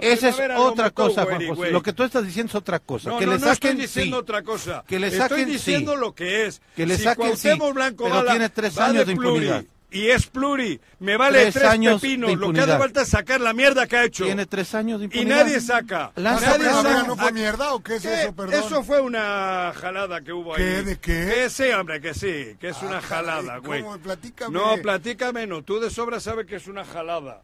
Esa 0.00 0.28
es 0.28 0.36
otra 0.56 0.90
cosa, 0.90 1.24
Juan 1.24 1.46
José. 1.46 1.70
Lo 1.70 1.82
que 1.82 1.92
tú 1.92 2.02
estás 2.02 2.24
diciendo 2.24 2.50
es 2.50 2.54
otra 2.54 2.78
cosa. 2.80 2.95
No, 3.04 3.18
que 3.18 3.26
no, 3.26 3.32
le 3.32 3.38
no 3.38 3.46
estoy 3.52 3.68
saquen, 3.70 3.78
diciendo 3.78 4.16
sí. 4.16 4.20
otra 4.22 4.42
cosa. 4.42 4.84
Que 4.86 4.98
le 4.98 5.08
Estoy 5.08 5.20
saquen, 5.28 5.46
diciendo 5.48 5.92
sí. 5.92 5.98
lo 6.00 6.14
que 6.14 6.46
es. 6.46 6.60
Que 6.74 6.86
le 6.86 6.96
si 6.96 7.02
saquen, 7.04 7.36
sí, 7.36 7.48
Blanco 7.74 8.04
pero 8.04 8.24
va 8.24 8.30
tiene 8.30 8.48
tres 8.48 8.78
va 8.78 8.86
años 8.86 9.06
de 9.06 9.14
pluri, 9.16 9.46
impunidad. 9.46 9.64
Y 9.88 10.08
es 10.08 10.26
pluri. 10.26 10.80
Me 10.98 11.16
vale 11.16 11.42
Tres 11.42 11.54
tres, 11.54 11.66
años 11.68 12.02
de 12.02 12.08
pepinos. 12.08 12.34
Lo 12.36 12.52
que 12.52 12.60
hace 12.60 12.76
falta 12.76 13.02
es 13.02 13.08
sacar 13.08 13.40
la 13.40 13.52
mierda 13.52 13.86
que 13.86 13.96
ha 13.96 14.04
hecho. 14.04 14.24
Tiene 14.24 14.44
tres 14.44 14.74
años 14.74 14.98
de 14.98 15.04
y 15.04 15.06
impunidad. 15.06 15.36
nadie 15.44 15.60
saca. 15.60 16.12
La 16.16 16.32
han 16.32 16.38
¿Esa 16.38 16.58
Nadie 16.58 16.70
saca. 16.72 17.02
no 17.04 17.16
fue 17.16 17.32
mierda 17.32 17.72
o 17.72 17.82
qué 17.82 17.96
es 17.96 18.02
¿Qué? 18.02 18.22
eso, 18.22 18.34
perdón? 18.34 18.54
Eso 18.54 18.82
fue 18.82 19.00
una 19.00 19.72
jalada 19.80 20.20
que 20.22 20.32
hubo 20.32 20.54
¿Qué? 20.54 20.62
ahí. 20.62 20.84
¿De 20.84 20.98
qué? 20.98 21.32
Que 21.34 21.50
sí, 21.50 21.64
hombre, 21.70 22.00
que 22.00 22.14
sí. 22.14 22.56
Que 22.60 22.70
es 22.70 22.76
Ah, 22.82 22.86
una 22.86 23.00
jalada, 23.00 23.58
güey. 23.58 23.82
¿cómo? 23.82 23.96
Platícame. 23.98 24.52
No, 24.58 24.76
platícame, 24.82 25.46
no. 25.46 25.62
Tú 25.62 25.78
de 25.78 25.88
sobra 25.88 26.18
sabes 26.20 26.46
que 26.46 26.56
es 26.56 26.66
una 26.66 26.84
jalada. 26.84 27.42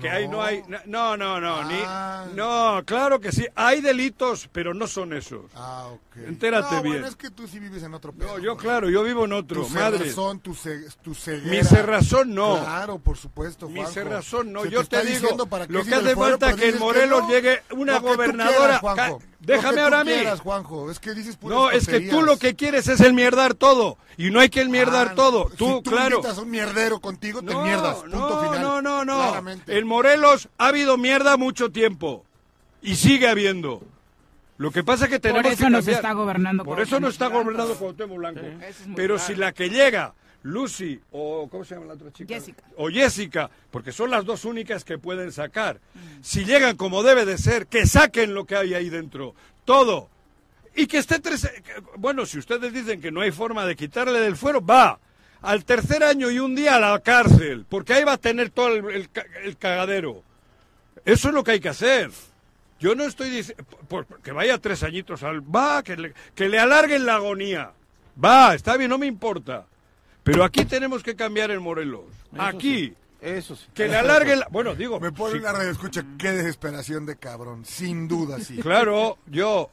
Que 0.00 0.08
ahí 0.08 0.28
no 0.28 0.42
hay. 0.42 0.62
No, 0.86 1.16
no, 1.16 1.40
no. 1.40 1.56
Ah. 1.86 2.24
Ni, 2.28 2.34
no, 2.36 2.82
claro 2.86 3.20
que 3.20 3.32
sí. 3.32 3.46
Hay 3.54 3.80
delitos, 3.80 4.48
pero 4.52 4.72
no 4.74 4.86
son 4.86 5.12
esos. 5.12 5.50
Ah, 5.54 5.88
ok. 5.92 6.16
Entérate 6.26 6.76
no, 6.76 6.82
bien. 6.82 6.94
Bueno, 6.96 7.06
es 7.08 7.16
que 7.16 7.30
tú 7.30 7.46
sí 7.48 7.58
vives 7.58 7.82
en 7.82 7.92
otro 7.94 8.12
pedo. 8.12 8.28
No, 8.28 8.38
yo, 8.38 8.56
claro, 8.56 8.88
yo 8.88 9.02
vivo 9.02 9.24
en 9.24 9.32
otro. 9.32 9.62
Tu 9.62 9.68
Madre. 9.70 9.98
cerrazón, 9.98 10.40
tu, 10.40 10.54
ce- 10.54 10.86
tu 11.02 11.14
ceguera. 11.14 11.50
Mi 11.50 11.64
cerrazón 11.64 12.34
no. 12.34 12.60
Claro, 12.60 12.98
por 12.98 13.16
supuesto, 13.16 13.68
Mi 13.68 13.76
Juanjo. 13.80 13.92
cerrazón 13.92 14.52
no. 14.52 14.62
Se 14.62 14.70
yo 14.70 14.84
te, 14.84 14.96
está 14.98 15.02
digo, 15.02 15.46
para 15.46 15.66
lo 15.66 15.84
que 15.84 15.94
hace 15.94 16.14
falta 16.16 16.54
que 16.54 16.68
en 16.70 16.78
Morelos 16.78 17.22
no. 17.22 17.28
llegue 17.30 17.62
una 17.72 17.94
que 17.94 17.98
gobernadora. 18.00 18.80
quieras, 18.80 19.12
Déjame 19.40 19.80
ahora 19.80 20.00
a 20.00 20.04
mí. 20.04 20.12
quieras, 20.12 20.40
Juanjo. 20.40 20.90
Es 20.90 20.98
que 21.00 21.14
dices 21.14 21.36
puras 21.36 21.58
No, 21.58 21.70
es 21.70 21.86
que 21.86 22.00
tú 22.00 22.22
lo 22.22 22.36
que 22.38 22.54
quieres 22.56 22.88
es 22.88 23.00
el 23.00 23.14
mierdar 23.14 23.54
todo. 23.54 23.96
Y 24.18 24.30
no 24.30 24.38
hay 24.40 24.50
que 24.50 24.60
el 24.60 24.68
mierdar 24.68 25.08
Ah, 25.12 25.14
todo. 25.14 25.48
si 25.50 25.56
Tú, 25.56 25.80
tú 25.82 25.90
claro. 25.90 26.20
a 26.26 26.40
un 26.40 26.50
mierdero 26.50 27.00
contigo, 27.00 27.40
te 27.40 27.52
No, 27.52 27.64
mierdas. 27.64 27.96
Punto 27.96 28.18
no, 28.18 28.42
final. 28.42 28.62
no, 28.62 28.82
no, 28.82 29.04
no. 29.04 29.16
Claramente. 29.18 29.78
En 29.78 29.86
Morelos 29.86 30.48
ha 30.58 30.66
habido 30.68 30.98
mierda 30.98 31.36
mucho 31.38 31.70
tiempo. 31.70 32.24
Y 32.82 32.96
sigue 32.96 33.28
habiendo. 33.28 33.82
Lo 34.58 34.70
que 34.70 34.84
pasa 34.84 35.04
es 35.04 35.10
que 35.10 35.16
Por 35.20 35.22
tenemos 35.30 35.52
eso 35.52 35.64
que 35.64 35.70
nos 35.70 35.88
está 35.88 36.12
gobernando 36.12 36.64
Por 36.64 36.80
eso 36.80 37.00
no 37.00 37.08
está 37.08 37.28
gobernando 37.28 37.74
Cuauhtémoc 37.76 38.18
Blanco. 38.18 38.40
Pero 38.94 39.14
claro. 39.14 39.26
si 39.26 39.34
la 39.36 39.52
que 39.52 39.70
llega, 39.70 40.12
Lucy 40.42 41.00
o 41.12 41.48
¿cómo 41.50 41.64
se 41.64 41.74
llama 41.74 41.86
la 41.86 41.94
otra 41.94 42.12
chica? 42.12 42.34
Jessica. 42.34 42.62
O 42.76 42.88
Jessica, 42.88 43.50
porque 43.70 43.92
son 43.92 44.10
las 44.10 44.24
dos 44.24 44.44
únicas 44.44 44.84
que 44.84 44.98
pueden 44.98 45.32
sacar. 45.32 45.80
Si 46.22 46.44
llegan 46.44 46.76
como 46.76 47.02
debe 47.02 47.26
de 47.26 47.38
ser, 47.38 47.66
que 47.66 47.86
saquen 47.86 48.34
lo 48.34 48.46
que 48.46 48.56
hay 48.56 48.74
ahí 48.74 48.88
dentro, 48.88 49.34
todo. 49.64 50.08
Y 50.74 50.86
que 50.86 50.98
esté 50.98 51.18
tres... 51.18 51.50
Bueno, 51.96 52.24
si 52.26 52.38
ustedes 52.38 52.72
dicen 52.72 53.00
que 53.00 53.10
no 53.10 53.20
hay 53.20 53.32
forma 53.32 53.66
de 53.66 53.76
quitarle 53.76 54.20
del 54.20 54.36
fuero, 54.36 54.64
va. 54.64 54.98
Al 55.42 55.64
tercer 55.64 56.04
año 56.04 56.30
y 56.30 56.38
un 56.38 56.54
día 56.54 56.76
a 56.76 56.80
la 56.80 56.98
cárcel, 57.00 57.66
porque 57.68 57.94
ahí 57.94 58.04
va 58.04 58.12
a 58.12 58.18
tener 58.18 58.50
todo 58.50 58.68
el, 58.68 58.84
el 58.90 59.10
el 59.42 59.56
cagadero. 59.56 60.22
Eso 61.04 61.28
es 61.28 61.34
lo 61.34 61.42
que 61.42 61.52
hay 61.52 61.60
que 61.60 61.70
hacer. 61.70 62.10
Yo 62.78 62.94
no 62.94 63.04
estoy 63.04 63.30
diciendo 63.30 63.64
que 64.22 64.32
vaya 64.32 64.58
tres 64.58 64.82
añitos 64.82 65.22
al... 65.22 65.42
Va, 65.42 65.82
que 65.82 65.96
le, 65.96 66.14
que 66.34 66.48
le 66.48 66.58
alarguen 66.58 67.04
la 67.04 67.16
agonía. 67.16 67.72
Va, 68.22 68.54
está 68.54 68.76
bien, 68.76 68.90
no 68.90 68.98
me 68.98 69.06
importa. 69.06 69.66
Pero 70.22 70.44
aquí 70.44 70.64
tenemos 70.64 71.02
que 71.02 71.16
cambiar 71.16 71.50
en 71.50 71.62
Morelos. 71.62 72.04
Eso 72.32 72.42
aquí. 72.42 72.88
sí, 72.88 72.94
Eso 73.20 73.56
sí. 73.56 73.66
Que 73.74 73.88
le 73.88 73.96
alarguen 73.96 74.40
la... 74.40 74.48
Bueno, 74.50 74.74
digo... 74.74 75.00
Me 75.00 75.12
pone 75.12 75.34
sí, 75.34 75.38
una 75.38 75.52
radio, 75.52 75.70
escucha, 75.70 76.04
qué 76.18 76.30
desesperación 76.32 77.06
de 77.06 77.16
cabrón, 77.16 77.64
sin 77.64 78.08
duda, 78.08 78.38
sí. 78.40 78.56
Claro, 78.58 79.18
yo... 79.26 79.70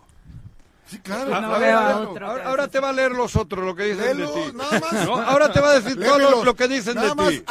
Sí, 0.89 0.99
claro. 0.99 1.35
A- 1.35 1.41
No 1.41 1.53
ahora- 1.53 1.97
otro 1.99 2.27
ahora, 2.27 2.67
te 2.69 2.79
va 2.79 2.89
a 2.89 2.93
leer 2.93 3.11
los 3.11 3.35
otros 3.35 3.65
lo 3.65 3.75
que 3.75 3.83
dicen 3.93 4.17
de 4.17 4.25
ti. 4.25 4.39
nada 4.55 4.79
más. 4.79 5.05
No, 5.05 5.17
ahora 5.17 5.51
te 5.51 5.59
va 5.59 5.71
a 5.71 5.79
decir 5.79 6.01
todo 6.01 6.43
lo, 6.45 6.55
que 6.55 6.67
dicen 6.69 6.95
Nada 6.95 7.09
de 7.09 7.15
más 7.15 7.29
ti. 7.29 7.35
Y 7.35 7.39
lo 7.39 7.43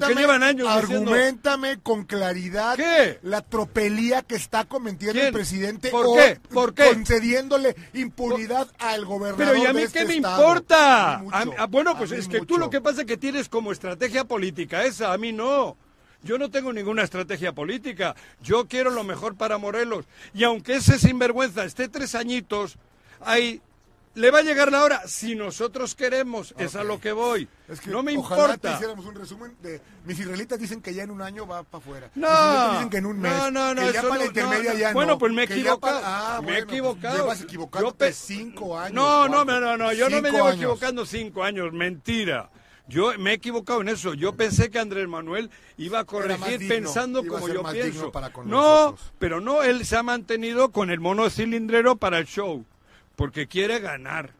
que 0.00 0.06
argumentame- 0.06 0.14
llevan 0.18 0.42
años 0.42 0.80
diciendo... 0.82 1.10
Argumentame 1.12 1.78
con 1.80 2.04
claridad 2.04 2.74
¿Qué? 2.76 3.20
la 3.22 3.40
tropelía 3.42 4.22
que 4.22 4.34
está 4.34 4.64
cometiendo 4.64 5.14
¿Quién? 5.14 5.26
el 5.28 5.32
presidente 5.32 5.90
¿Por 5.90 6.06
o 6.06 6.14
qué? 6.14 6.40
¿Por 6.52 6.74
qué? 6.74 6.86
concediéndole 6.92 7.76
impunidad 7.94 8.66
al 8.78 9.04
gobernador 9.04 9.46
Pero 9.46 9.56
¿y 9.62 9.66
a 9.66 9.72
mí 9.72 9.82
de 9.82 9.88
qué 9.88 10.00
este 10.00 10.04
me 10.06 10.16
estado? 10.16 10.42
importa? 10.42 11.14
A 11.14 11.18
mí 11.18 11.24
mucho, 11.24 11.36
A 11.36 11.44
mí- 11.44 11.52
ah, 11.58 11.66
bueno, 11.66 11.96
pues 11.96 12.10
es 12.12 12.26
que 12.26 12.38
tú 12.40 12.54
mucho. 12.54 12.58
lo 12.58 12.70
que 12.70 12.80
pasa 12.80 13.02
es 13.02 13.06
que 13.06 13.16
tienes 13.16 13.48
como 13.48 13.70
estrategia 13.72 14.24
política 14.24 14.84
esa, 14.84 15.12
a 15.12 15.18
mí 15.18 15.32
no. 15.32 15.76
Yo 16.22 16.38
no 16.38 16.50
tengo 16.50 16.72
ninguna 16.72 17.02
estrategia 17.02 17.52
política. 17.52 18.14
Yo 18.42 18.66
quiero 18.68 18.90
lo 18.90 19.02
mejor 19.04 19.36
para 19.36 19.58
Morelos. 19.58 20.04
Y 20.34 20.44
aunque 20.44 20.76
ese 20.76 20.98
sinvergüenza 20.98 21.64
esté 21.64 21.88
tres 21.88 22.14
añitos, 22.14 22.76
ahí 23.20 23.60
le 24.14 24.30
va 24.30 24.40
a 24.40 24.42
llegar 24.42 24.70
la 24.70 24.84
hora. 24.84 25.02
Si 25.08 25.34
nosotros 25.34 25.94
queremos, 25.94 26.54
es 26.58 26.76
a 26.76 26.84
lo 26.84 27.00
que 27.00 27.12
voy. 27.12 27.48
Es 27.66 27.80
que 27.80 27.88
no 27.90 28.02
me 28.02 28.16
ojalá 28.16 28.42
te 28.46 28.52
importa. 28.52 28.74
hiciéramos 28.74 29.06
un 29.06 29.14
resumen 29.14 29.56
de 29.62 29.80
mis 30.04 30.18
israelitas 30.18 30.58
dicen 30.60 30.82
que 30.82 30.92
ya 30.92 31.02
en 31.02 31.10
un 31.10 31.22
año 31.22 31.46
va 31.46 31.62
para 31.62 31.82
afuera. 31.82 32.10
No, 32.14 32.28
Mis 32.28 32.72
dicen 32.74 32.90
que 32.90 32.96
en 32.98 33.06
un 33.06 33.18
mes. 33.18 33.32
no, 33.32 33.50
no, 33.50 33.74
no, 33.74 33.80
que 33.86 33.92
ya 33.94 34.02
para 34.02 34.14
la 34.16 34.18
no, 34.20 34.24
intermedia 34.26 34.70
no, 34.70 34.72
no. 34.74 34.78
ya 34.80 34.88
no. 34.88 34.94
Bueno, 34.94 35.18
pues 35.18 35.32
me 35.32 35.42
he 35.42 35.44
equivocado. 35.46 36.00
ah, 36.04 36.40
me 36.44 36.50
he 36.50 36.52
bueno, 36.52 36.66
pues 36.66 36.74
equivocado. 36.76 37.16
llevas 37.16 37.38
Yo 37.40 37.44
equivocándote 37.46 38.06
pe- 38.06 38.12
cinco 38.12 38.78
años. 38.78 38.92
No, 38.94 39.28
no, 39.28 39.44
cuatro. 39.44 39.60
no, 39.60 39.76
no, 39.78 39.92
yo 39.94 40.08
no 40.10 40.20
me 40.20 40.30
llevo 40.30 40.44
años. 40.44 40.56
equivocando 40.56 41.06
cinco 41.06 41.42
años, 41.42 41.72
mentira. 41.72 42.50
Yo 42.88 43.16
me 43.18 43.30
he 43.30 43.34
equivocado 43.34 43.80
en 43.80 43.88
eso. 43.88 44.14
Yo 44.14 44.34
pensé 44.34 44.70
que 44.70 44.78
Andrés 44.78 45.08
Manuel 45.08 45.50
iba 45.76 46.00
a 46.00 46.04
corregir 46.04 46.58
digno, 46.58 46.74
pensando 46.74 47.24
como 47.26 47.48
yo 47.48 47.62
pienso. 47.62 47.92
digno 47.92 48.12
para 48.12 48.32
con 48.32 48.48
no, 48.48 48.96
pero 49.18 49.40
no, 49.40 49.62
él 49.62 49.86
se 49.86 49.96
ha 49.96 50.02
mantenido 50.02 50.72
con 50.72 50.90
el 50.90 51.00
mono 51.00 51.30
cilindrero 51.30 51.96
para 51.96 52.18
el 52.18 52.26
show, 52.26 52.64
porque 53.16 53.46
quiere 53.46 53.78
ganar. 53.78 54.30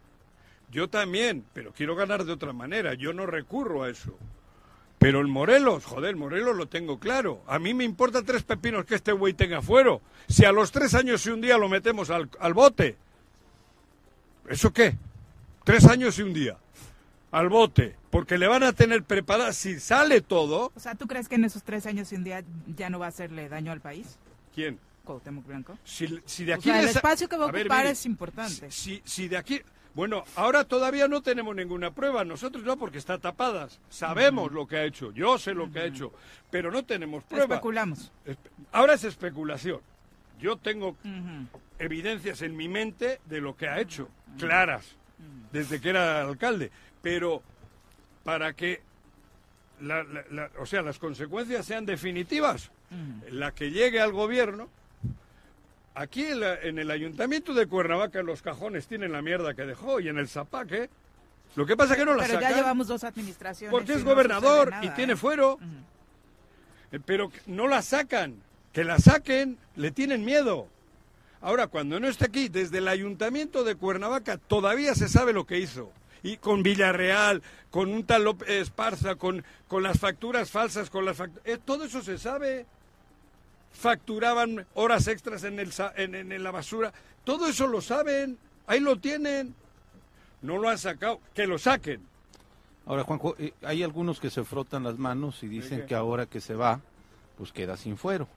Yo 0.71 0.89
también, 0.89 1.45
pero 1.53 1.73
quiero 1.73 1.95
ganar 1.95 2.25
de 2.25 2.33
otra 2.33 2.53
manera. 2.53 2.95
Yo 2.95 3.13
no 3.13 3.27
recurro 3.27 3.85
a 3.85 3.91
eso. 3.91 4.17
Pero 4.99 5.21
el 5.21 5.27
Morelos, 5.27 5.85
joder, 5.85 6.17
Morelos 6.17 6.57
lo 6.57 6.67
tengo 6.69 6.99
claro. 6.99 7.43
A 7.47 7.59
mí 7.59 7.75
me 7.75 7.85
importa 7.85 8.23
tres 8.23 8.43
pepinos 8.43 8.87
que 8.87 8.95
este 8.95 9.13
güey 9.13 9.35
tenga 9.35 9.61
fuero. 9.61 10.01
Si 10.29 10.45
a 10.45 10.53
los 10.53 10.71
tres 10.73 10.95
años 10.95 11.27
y 11.27 11.31
un 11.31 11.41
día 11.41 11.59
lo 11.59 11.69
metemos 11.69 12.09
al, 12.11 12.31
al 12.39 12.55
bote. 12.55 12.97
¿Eso 14.49 14.73
qué? 14.73 14.97
Tres 15.65 15.87
años 15.87 16.19
y 16.19 16.23
un 16.23 16.33
día. 16.33 16.57
Al 17.33 17.49
bote. 17.49 17.97
Porque 18.11 18.39
le 18.39 18.47
van 18.47 18.63
a 18.63 18.73
tener 18.73 19.03
preparada. 19.03 19.53
Si 19.53 19.81
sale 19.81 20.21
todo. 20.21 20.71
O 20.77 20.81
sea, 20.81 20.95
¿tú 20.95 21.07
crees 21.09 21.29
que 21.29 21.35
en 21.35 21.45
esos 21.45 21.63
tres 21.65 21.87
años 21.87 22.13
y 22.13 22.17
un 22.17 22.25
día 22.25 22.45
ya 22.77 22.89
no 22.91 22.99
va 22.99 23.07
a 23.07 23.09
hacerle 23.09 23.49
daño 23.49 23.73
al 23.73 23.81
país? 23.81 24.19
¿Quién? 24.55 24.79
Cuauhtémoc 25.05 25.45
Blanco. 25.47 25.77
Si, 25.83 26.21
si 26.27 26.45
de 26.45 26.53
O 26.53 26.57
aquí 26.57 26.65
sea, 26.71 26.81
el 26.81 26.89
espacio 26.89 27.29
que 27.29 27.37
va 27.37 27.49
a 27.49 27.51
ver, 27.51 27.63
ocupar 27.63 27.79
Miri, 27.85 27.93
es 27.93 28.07
importante. 28.07 28.71
Si, 28.71 29.03
si 29.05 29.27
de 29.29 29.37
aquí. 29.39 29.61
Bueno, 29.95 30.25
ahora 30.37 30.65
todavía 30.65 31.07
no 31.09 31.21
tenemos 31.23 31.55
ninguna 31.57 31.91
prueba. 31.91 32.25
Nosotros 32.25 32.65
no, 32.65 32.77
porque 32.79 32.99
está 32.99 33.19
tapadas. 33.19 33.79
Sabemos 33.91 34.51
lo 34.53 34.67
que 34.67 34.77
ha 34.77 34.85
hecho. 34.85 35.11
Yo 35.13 35.39
sé 35.39 35.53
lo 35.55 35.71
que 35.73 35.81
ha 35.81 35.85
hecho. 35.85 36.13
Pero 36.51 36.71
no 36.71 36.85
tenemos 36.85 37.25
prueba. 37.25 37.57
Especulamos. 37.57 38.11
Espe- 38.27 38.51
Ahora 38.73 38.95
es 38.95 39.05
especulación. 39.05 39.81
Yo 40.41 40.57
tengo 40.57 40.97
evidencias 41.79 42.43
en 42.43 42.57
mi 42.57 42.69
mente 42.69 43.21
de 43.27 43.41
lo 43.41 43.57
que 43.57 43.69
ha 43.69 43.81
hecho, 43.81 44.09
claras, 44.39 44.85
desde 45.53 45.81
que 45.81 45.91
era 45.91 46.23
alcalde. 46.23 46.71
Pero 47.03 47.43
para 48.25 48.53
que, 48.55 48.81
la- 49.81 50.05
la- 50.05 50.25
la- 50.31 50.51
o 50.59 50.67
sea, 50.67 50.83
las 50.83 50.99
consecuencias 50.99 51.67
sean 51.67 51.85
definitivas, 51.87 52.71
la 53.31 53.53
que 53.53 53.71
llegue 53.71 54.01
al 54.01 54.13
gobierno, 54.13 54.69
aquí 55.95 56.25
en, 56.25 56.79
el 56.79 56.91
ayuntamiento 56.91 57.55
de 57.55 57.67
Cuernavaca 57.67 58.23
los 58.23 58.43
cajones 58.43 58.87
tienen 58.87 59.13
la 59.13 59.23
mierda 59.23 59.55
que 59.55 59.63
dejó 59.67 59.99
y 60.01 60.09
en 60.09 60.19
el 60.19 60.29
Zapaque, 60.29 60.89
lo 61.57 61.67
que 61.67 61.77
pasa 61.77 61.95
es 61.95 61.99
que 61.99 62.05
no 62.07 62.15
la 62.15 62.25
Pero 62.27 62.41
ya 62.41 62.53
llevamos 62.55 62.87
dos 62.89 63.05
administraciones. 63.05 63.71
porque 63.71 63.93
es 63.95 64.05
no 64.05 64.11
gobernador 64.11 64.69
y 64.83 64.87
nada, 64.87 64.95
tiene 64.95 65.13
¿eh? 65.15 65.17
fuero. 65.17 65.59
Eh, 66.93 67.01
Pero 67.05 67.31
no 67.47 67.67
la 67.69 67.83
sacan. 67.83 68.37
Que 68.73 68.85
la 68.85 68.99
saquen, 68.99 69.59
le 69.77 69.91
tienen 69.91 70.25
miedo. 70.25 70.67
Ahora, 71.43 71.67
cuando 71.67 72.01
no 72.01 72.09
esté 72.09 72.25
aquí, 72.25 72.49
desde 72.49 72.79
el 72.79 72.89
ayuntamiento 72.89 73.65
de 73.65 73.75
Cuernavaca 73.75 74.39
todavía 74.39 74.95
se 74.95 75.09
sabe 75.11 75.35
lo 75.35 75.45
que 75.47 75.59
hizo. 75.59 75.91
Y 76.23 76.37
con 76.37 76.63
Villarreal, 76.63 77.43
con 77.71 77.91
un 77.91 78.05
tal 78.05 78.25
López 78.25 78.49
Esparza, 78.49 79.17
con, 79.17 79.45
con 79.69 79.83
las 79.83 79.99
facturas 79.99 80.51
falsas, 80.51 80.89
con 80.91 81.05
las 81.05 81.19
fact- 81.19 81.41
eh, 81.45 81.59
todo 81.65 81.85
eso 81.85 82.01
se 82.03 82.17
sabe. 82.19 82.67
Facturaban 83.73 84.67
horas 84.75 85.07
extras 85.09 85.45
en, 85.45 85.59
el, 85.59 85.73
en, 85.97 86.15
en- 86.15 86.33
en 86.33 86.43
la 86.43 86.51
basura. 86.51 86.93
Todo 87.25 87.47
eso 87.47 87.67
lo 87.67 87.81
saben. 87.81 88.39
Ahí 88.67 88.81
lo 88.81 88.99
tienen. 88.99 89.55
No 90.43 90.59
lo 90.59 90.69
han 90.69 90.79
sacado. 90.79 91.21
Que 91.35 91.47
lo 91.47 91.59
saquen. 91.59 92.01
Ahora, 92.85 93.05
Juanjo, 93.05 93.35
eh, 93.39 93.55
hay 93.63 93.83
algunos 93.83 94.21
que 94.21 94.29
se 94.31 94.45
frotan 94.45 94.83
las 94.85 94.99
manos 94.99 95.43
y 95.43 95.49
dicen 95.49 95.87
que 95.87 95.95
ahora 95.95 96.27
que 96.27 96.41
se 96.41 96.55
va, 96.55 96.81
pues 97.39 97.53
queda 97.53 97.77
sin 97.77 97.97
fuero. 97.97 98.29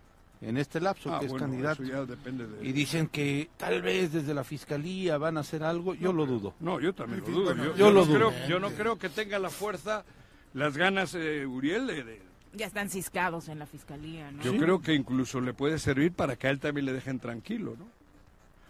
En 0.45 0.57
este 0.57 0.79
lapso, 0.79 1.11
Ah, 1.13 1.19
que 1.19 1.25
es 1.25 1.31
bueno, 1.31 1.47
candidato. 1.47 1.81
eso 1.81 1.91
ya 1.91 2.05
depende 2.05 2.45
de- 2.45 2.67
Y 2.67 2.71
dicen 2.71 3.07
que 3.07 3.49
tal 3.57 3.81
vez 3.81 4.11
desde 4.13 4.33
la 4.33 4.43
fiscalía 4.43 5.17
van 5.17 5.37
a 5.37 5.39
hacer 5.39 5.63
algo. 5.63 5.95
Yo 5.95 6.13
lo 6.13 6.25
dudo. 6.27 6.53
No, 6.59 6.79
yo 6.79 6.93
también 6.93 7.21
lo 7.21 7.27
dudo. 7.27 7.43
bueno, 7.45 7.63
yo, 7.65 7.71
yo 7.71 7.77
yo 7.77 7.91
lo 7.91 8.01
no 8.01 8.05
dudo. 8.05 8.15
creo, 8.31 8.47
yo 8.47 8.59
no 8.59 8.69
creo 8.71 8.97
que 8.99 9.09
tenga 9.09 9.39
la 9.39 9.49
fuerza, 9.49 10.05
las 10.53 10.77
ganas, 10.77 11.15
eh, 11.15 11.45
Uriel. 11.47 11.87
de- 11.87 12.03
de- 12.03 12.21
Ya 12.53 12.67
están 12.67 12.89
ciscados 12.91 13.49
en 13.49 13.57
la 13.59 13.65
fiscalía, 13.65 14.31
¿no? 14.31 14.43
yo 14.43 14.55
creo 14.57 14.81
que 14.81 14.93
incluso 14.93 15.41
le 15.41 15.53
puede 15.53 15.79
servir 15.79 16.11
para 16.13 16.35
que 16.35 16.47
a 16.47 16.51
él 16.51 16.59
también 16.59 16.85
le 16.85 16.93
dejen 16.93 17.19
tranquilo, 17.19 17.75
¿no? 17.77 17.85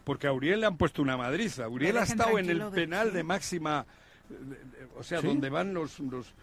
Porque 0.05 0.27
a 0.27 0.33
Uriel 0.33 0.61
le 0.61 0.67
han 0.67 0.77
puesto 0.77 1.01
una 1.01 1.17
madriza. 1.17 1.67
Uriel 1.67 1.97
ha 1.97 2.03
estado 2.03 2.39
en 2.39 2.49
el 2.49 2.59
de 2.59 2.69
penal 2.71 3.11
de 3.11 3.23
máxima, 3.23 3.85
de- 4.29 4.37
de- 4.55 4.87
o 4.97 5.03
sea, 5.03 5.19
Sí. 5.19 5.27
donde 5.27 5.49
van 5.49 5.73
los... 5.73 5.99
los 5.99 6.33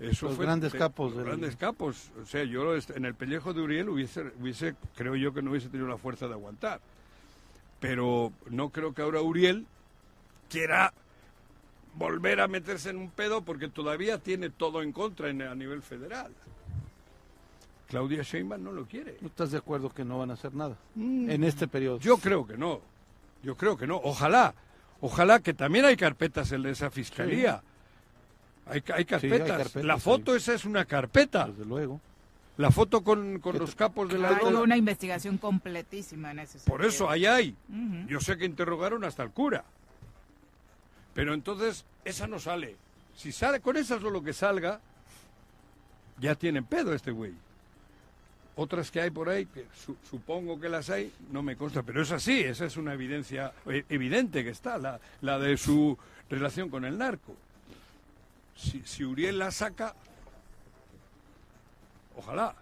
eso 0.00 0.26
Los 0.26 0.36
fue 0.36 0.44
grandes 0.44 0.72
de- 0.72 0.78
capos 0.78 1.10
los 1.10 1.18
del- 1.18 1.26
grandes 1.26 1.56
capos. 1.56 2.10
O 2.20 2.26
sea, 2.26 2.44
yo 2.44 2.74
en 2.74 3.04
el 3.04 3.14
pellejo 3.14 3.52
de 3.54 3.60
Uriel 3.62 3.88
hubiese, 3.88 4.22
hubiese, 4.40 4.74
creo 4.96 5.14
yo 5.16 5.32
que 5.32 5.42
no 5.42 5.50
hubiese 5.50 5.68
tenido 5.68 5.88
la 5.88 5.96
fuerza 5.98 6.26
de 6.26 6.34
aguantar. 6.34 6.80
Pero 7.80 8.32
no 8.50 8.70
creo 8.70 8.94
que 8.94 9.02
ahora 9.02 9.20
Uriel 9.20 9.66
quiera 10.50 10.92
volver 11.96 12.40
a 12.40 12.48
meterse 12.48 12.90
en 12.90 12.96
un 12.98 13.10
pedo 13.10 13.42
porque 13.42 13.68
todavía 13.68 14.18
tiene 14.18 14.50
todo 14.50 14.82
en 14.82 14.92
contra 14.92 15.28
en- 15.30 15.42
a 15.42 15.54
nivel 15.54 15.82
federal. 15.82 16.32
Claudia 17.88 18.22
Sheinbaum 18.22 18.62
no 18.64 18.72
lo 18.72 18.86
quiere. 18.86 19.16
¿No 19.20 19.28
estás 19.28 19.50
de 19.52 19.58
acuerdo 19.58 19.90
que 19.90 20.04
no 20.04 20.18
van 20.18 20.30
a 20.30 20.34
hacer 20.34 20.54
nada 20.54 20.76
Mm. 20.94 21.30
en 21.30 21.44
este 21.44 21.68
periodo? 21.68 21.98
Yo 22.00 22.16
creo 22.18 22.46
que 22.46 22.56
no. 22.56 22.80
Yo 23.42 23.56
creo 23.56 23.76
que 23.76 23.86
no. 23.86 24.00
Ojalá. 24.02 24.54
Ojalá 25.00 25.40
que 25.40 25.52
también 25.52 25.84
hay 25.84 25.96
carpetas 25.96 26.50
en 26.52 26.64
esa 26.66 26.90
fiscalía. 26.90 27.62
Hay, 28.66 28.82
hay 28.94 29.04
carpetas. 29.04 29.48
carpetas, 29.48 29.84
la 29.84 29.98
foto 29.98 30.34
esa 30.34 30.54
es 30.54 30.64
una 30.64 30.84
carpeta. 30.84 31.48
Desde 31.48 31.64
luego. 31.64 32.00
La 32.56 32.70
foto 32.70 33.02
con, 33.02 33.40
con 33.40 33.52
¿Qué 33.54 33.58
los 33.58 33.74
capos 33.74 34.08
de 34.08 34.16
la 34.16 34.28
Hay 34.28 34.54
una 34.54 34.76
investigación 34.76 35.38
completísima 35.38 36.30
en 36.30 36.38
ese 36.38 36.58
Por 36.60 36.80
sentido. 36.82 36.88
eso, 36.88 37.10
ahí 37.10 37.26
hay. 37.26 37.56
Yo 38.06 38.20
sé 38.20 38.38
que 38.38 38.44
interrogaron 38.44 39.02
hasta 39.04 39.22
el 39.24 39.30
cura. 39.30 39.64
Pero 41.14 41.34
entonces, 41.34 41.84
esa 42.04 42.26
no 42.28 42.38
sale. 42.38 42.76
Si 43.16 43.32
sale, 43.32 43.60
con 43.60 43.76
esa 43.76 44.00
solo 44.00 44.22
que 44.22 44.32
salga, 44.32 44.80
ya 46.20 46.34
tienen 46.36 46.64
pedo 46.64 46.92
este 46.94 47.10
güey. 47.10 47.32
Otras 48.56 48.90
que 48.92 49.00
hay 49.00 49.10
por 49.10 49.28
ahí, 49.28 49.46
que 49.46 49.66
su- 49.84 49.96
supongo 50.08 50.60
que 50.60 50.68
las 50.68 50.88
hay, 50.90 51.12
no 51.32 51.42
me 51.42 51.56
consta, 51.56 51.82
pero 51.82 52.02
es 52.02 52.12
así, 52.12 52.38
esa 52.40 52.66
es 52.66 52.76
una 52.76 52.94
evidencia 52.94 53.52
eh, 53.66 53.84
evidente 53.88 54.44
que 54.44 54.50
está, 54.50 54.78
la, 54.78 55.00
la 55.22 55.40
de 55.40 55.56
su 55.56 55.98
relación 56.30 56.68
con 56.70 56.84
el 56.84 56.96
narco. 56.96 57.34
Si, 58.54 58.82
si 58.84 59.04
Uriel 59.04 59.38
la 59.38 59.50
saca, 59.50 59.94
ojalá. 62.16 62.54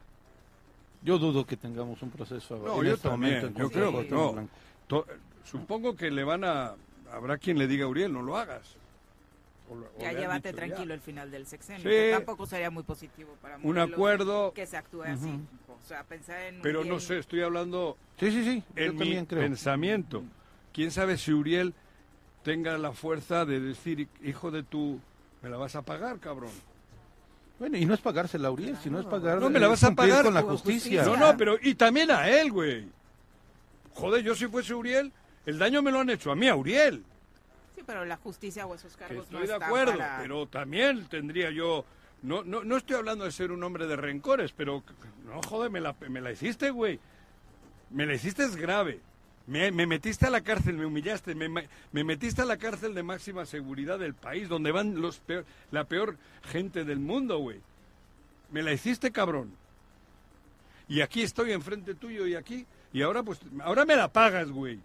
Yo 1.02 1.18
dudo 1.18 1.44
que 1.46 1.56
tengamos 1.56 2.00
un 2.02 2.10
proceso 2.10 2.56
No, 2.58 2.78
en 2.80 2.84
yo 2.88 2.94
este 2.94 3.08
también, 3.08 3.34
momento 3.38 3.46
en 3.62 3.64
yo 3.68 3.70
creo 3.70 3.92
que 4.02 4.08
no. 4.08 4.48
To- 4.86 5.06
supongo 5.44 5.96
que 5.96 6.10
le 6.10 6.22
van 6.24 6.44
a... 6.44 6.74
Habrá 7.10 7.36
quien 7.38 7.58
le 7.58 7.66
diga 7.66 7.84
a 7.84 7.88
Uriel, 7.88 8.12
no 8.12 8.22
lo 8.22 8.36
hagas. 8.38 8.76
O 9.68 9.74
lo- 9.74 9.86
o 9.86 10.00
Ya 10.00 10.12
llévate 10.12 10.50
ya. 10.50 10.56
tranquilo 10.56 10.94
el 10.94 11.00
final 11.00 11.30
del 11.30 11.46
sexenio. 11.46 11.82
Sí. 11.82 11.88
que 11.88 12.10
tampoco 12.12 12.46
sería 12.46 12.70
muy 12.70 12.84
positivo 12.84 13.36
para 13.42 13.58
Un 13.62 13.78
acuerdo. 13.78 14.52
que 14.54 14.64
se 14.66 14.76
actúe 14.76 15.02
así. 15.02 15.28
O 15.68 15.84
sea, 15.86 16.04
pensar 16.04 16.40
en 16.42 16.62
Pero 16.62 16.80
Uriel- 16.82 16.88
no 16.88 17.00
sé, 17.00 17.18
estoy 17.18 17.42
hablando 17.42 17.96
Sí, 18.18 18.30
sí, 18.30 18.44
sí. 18.44 18.62
Yo 18.76 18.82
en 18.84 18.92
mi 18.92 18.98
también 18.98 19.26
creo. 19.26 19.40
pensamiento. 19.42 20.22
¿Quién 20.72 20.90
sabe 20.92 21.18
si 21.18 21.32
Uriel 21.32 21.74
tenga 22.44 22.78
la 22.78 22.92
fuerza 22.92 23.44
de 23.44 23.60
decir, 23.60 24.08
hijo 24.22 24.50
de 24.52 24.62
tu, 24.62 25.00
me 25.42 25.48
la 25.50 25.56
vas 25.56 25.74
a 25.76 25.82
pagar, 25.82 26.18
cabrón? 26.18 26.50
Bueno, 27.58 27.76
y 27.76 27.84
no 27.84 27.94
es 27.94 28.00
pagársela 28.00 28.48
a 28.48 28.50
Uriel, 28.50 28.76
sino 28.82 28.98
es 28.98 29.06
pagar. 29.06 29.40
No, 29.40 29.48
me 29.50 29.58
la 29.60 29.66
es 29.66 29.70
vas 29.72 29.84
a 29.84 29.94
pagar 29.94 30.24
con 30.24 30.34
la 30.34 30.42
justicia. 30.42 31.02
justicia. 31.04 31.04
No, 31.04 31.32
no, 31.32 31.36
pero 31.36 31.56
y 31.60 31.74
también 31.74 32.10
a 32.10 32.28
él, 32.28 32.50
güey. 32.50 32.88
Joder, 33.94 34.22
yo 34.24 34.34
si 34.34 34.46
fuese 34.46 34.74
Uriel, 34.74 35.12
el 35.46 35.58
daño 35.58 35.82
me 35.82 35.92
lo 35.92 36.00
han 36.00 36.10
hecho 36.10 36.30
a 36.32 36.34
mí, 36.36 36.48
a 36.48 36.56
Uriel. 36.56 37.04
Sí, 37.76 37.82
pero 37.86 38.04
la 38.04 38.16
justicia 38.16 38.66
o 38.66 38.74
esos 38.74 38.92
Que 38.96 39.04
cargos 39.04 39.24
estoy 39.24 39.40
no 39.42 39.46
de 39.46 39.54
acuerdo, 39.64 39.92
para- 39.98 40.18
pero 40.20 40.46
también 40.46 41.06
tendría 41.08 41.50
yo... 41.50 41.84
No, 42.22 42.44
no, 42.44 42.62
no 42.62 42.76
estoy 42.76 42.96
hablando 42.96 43.24
de 43.24 43.32
ser 43.32 43.50
un 43.50 43.62
hombre 43.64 43.86
de 43.86 43.96
rencores, 43.96 44.52
pero... 44.52 44.82
No, 45.26 45.40
joder, 45.48 45.70
me 45.70 45.80
la, 45.80 45.94
me 46.08 46.20
la 46.20 46.30
hiciste, 46.32 46.70
güey. 46.70 47.00
Me 47.90 48.06
la 48.06 48.14
hiciste 48.14 48.44
es 48.44 48.56
grave. 48.56 49.00
Me, 49.46 49.72
me 49.72 49.86
metiste 49.86 50.26
a 50.26 50.30
la 50.30 50.40
cárcel, 50.40 50.76
me 50.76 50.86
humillaste, 50.86 51.34
me, 51.34 51.48
me 51.48 52.04
metiste 52.04 52.42
a 52.42 52.44
la 52.44 52.56
cárcel 52.58 52.94
de 52.94 53.02
máxima 53.02 53.44
seguridad 53.44 53.98
del 53.98 54.14
país, 54.14 54.48
donde 54.48 54.70
van 54.70 55.00
los 55.00 55.18
peor- 55.20 55.44
la 55.70 55.84
peor 55.84 56.16
gente 56.44 56.84
del 56.84 57.00
mundo, 57.00 57.38
güey. 57.38 57.60
Me 58.52 58.62
la 58.62 58.72
hiciste, 58.72 59.10
cabrón. 59.10 59.50
Y 60.88 61.00
aquí 61.00 61.22
estoy 61.22 61.52
enfrente 61.52 61.94
tuyo 61.94 62.26
y 62.26 62.34
aquí, 62.34 62.66
y 62.92 63.02
ahora 63.02 63.22
pues, 63.22 63.40
ahora 63.62 63.84
me 63.84 63.96
la 63.96 64.12
pagas, 64.12 64.50
güey. 64.50 64.78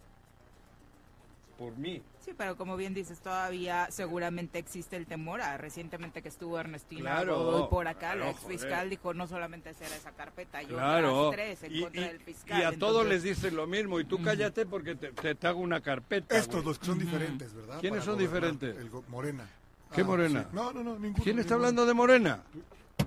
Por 1.58 1.76
mí. 1.76 2.02
Sí, 2.28 2.34
pero 2.36 2.58
como 2.58 2.76
bien 2.76 2.92
dices, 2.92 3.20
todavía 3.20 3.88
seguramente 3.90 4.58
existe 4.58 4.96
el 4.96 5.06
temor. 5.06 5.40
Ah, 5.40 5.56
recientemente 5.56 6.20
que 6.20 6.28
estuvo 6.28 6.60
Ernestina 6.60 7.12
Claro, 7.12 7.38
Godoy 7.42 7.68
por 7.70 7.88
acá, 7.88 8.00
claro, 8.12 8.20
la 8.20 8.30
ex 8.32 8.40
joder. 8.40 8.58
fiscal 8.58 8.90
dijo 8.90 9.14
no 9.14 9.26
solamente 9.26 9.72
será 9.72 9.96
esa 9.96 10.10
carpeta, 10.12 10.62
y 10.62 10.66
Claro. 10.66 11.30
tres 11.30 11.62
en 11.62 11.74
Y, 11.74 11.80
contra 11.80 12.00
y- 12.02 12.04
del 12.04 12.20
fiscal. 12.20 12.60
y 12.60 12.64
a 12.64 12.78
todos 12.78 13.04
Entonces, 13.04 13.08
les 13.08 13.22
dicen 13.22 13.56
lo 13.56 13.66
mismo. 13.66 13.98
Y 13.98 14.04
tú 14.04 14.20
cállate 14.22 14.66
porque 14.66 14.94
te, 14.94 15.10
te- 15.12 15.34
te 15.36 15.46
hago 15.46 15.60
una 15.60 15.80
carpeta. 15.80 16.36
Estos, 16.36 16.78
que 16.78 16.84
son 16.84 16.98
diferentes, 16.98 17.54
¿verdad? 17.54 17.80
¿Quiénes 17.80 18.00
Para 18.00 18.04
son 18.18 18.22
gobernar. 18.26 18.50
diferentes? 18.58 18.84
El 18.84 19.10
Morena. 19.10 19.48
¿Qué 19.94 20.04
Morena? 20.04 20.42
sí. 20.42 20.48
No, 20.52 20.70
no, 20.74 20.84
no, 20.84 20.98
ninguno. 20.98 21.24
¿Quién 21.24 21.38
está 21.38 21.54
ninguno. 21.54 21.54
hablando 21.54 21.86
de 21.86 21.94
Morena? 21.94 22.42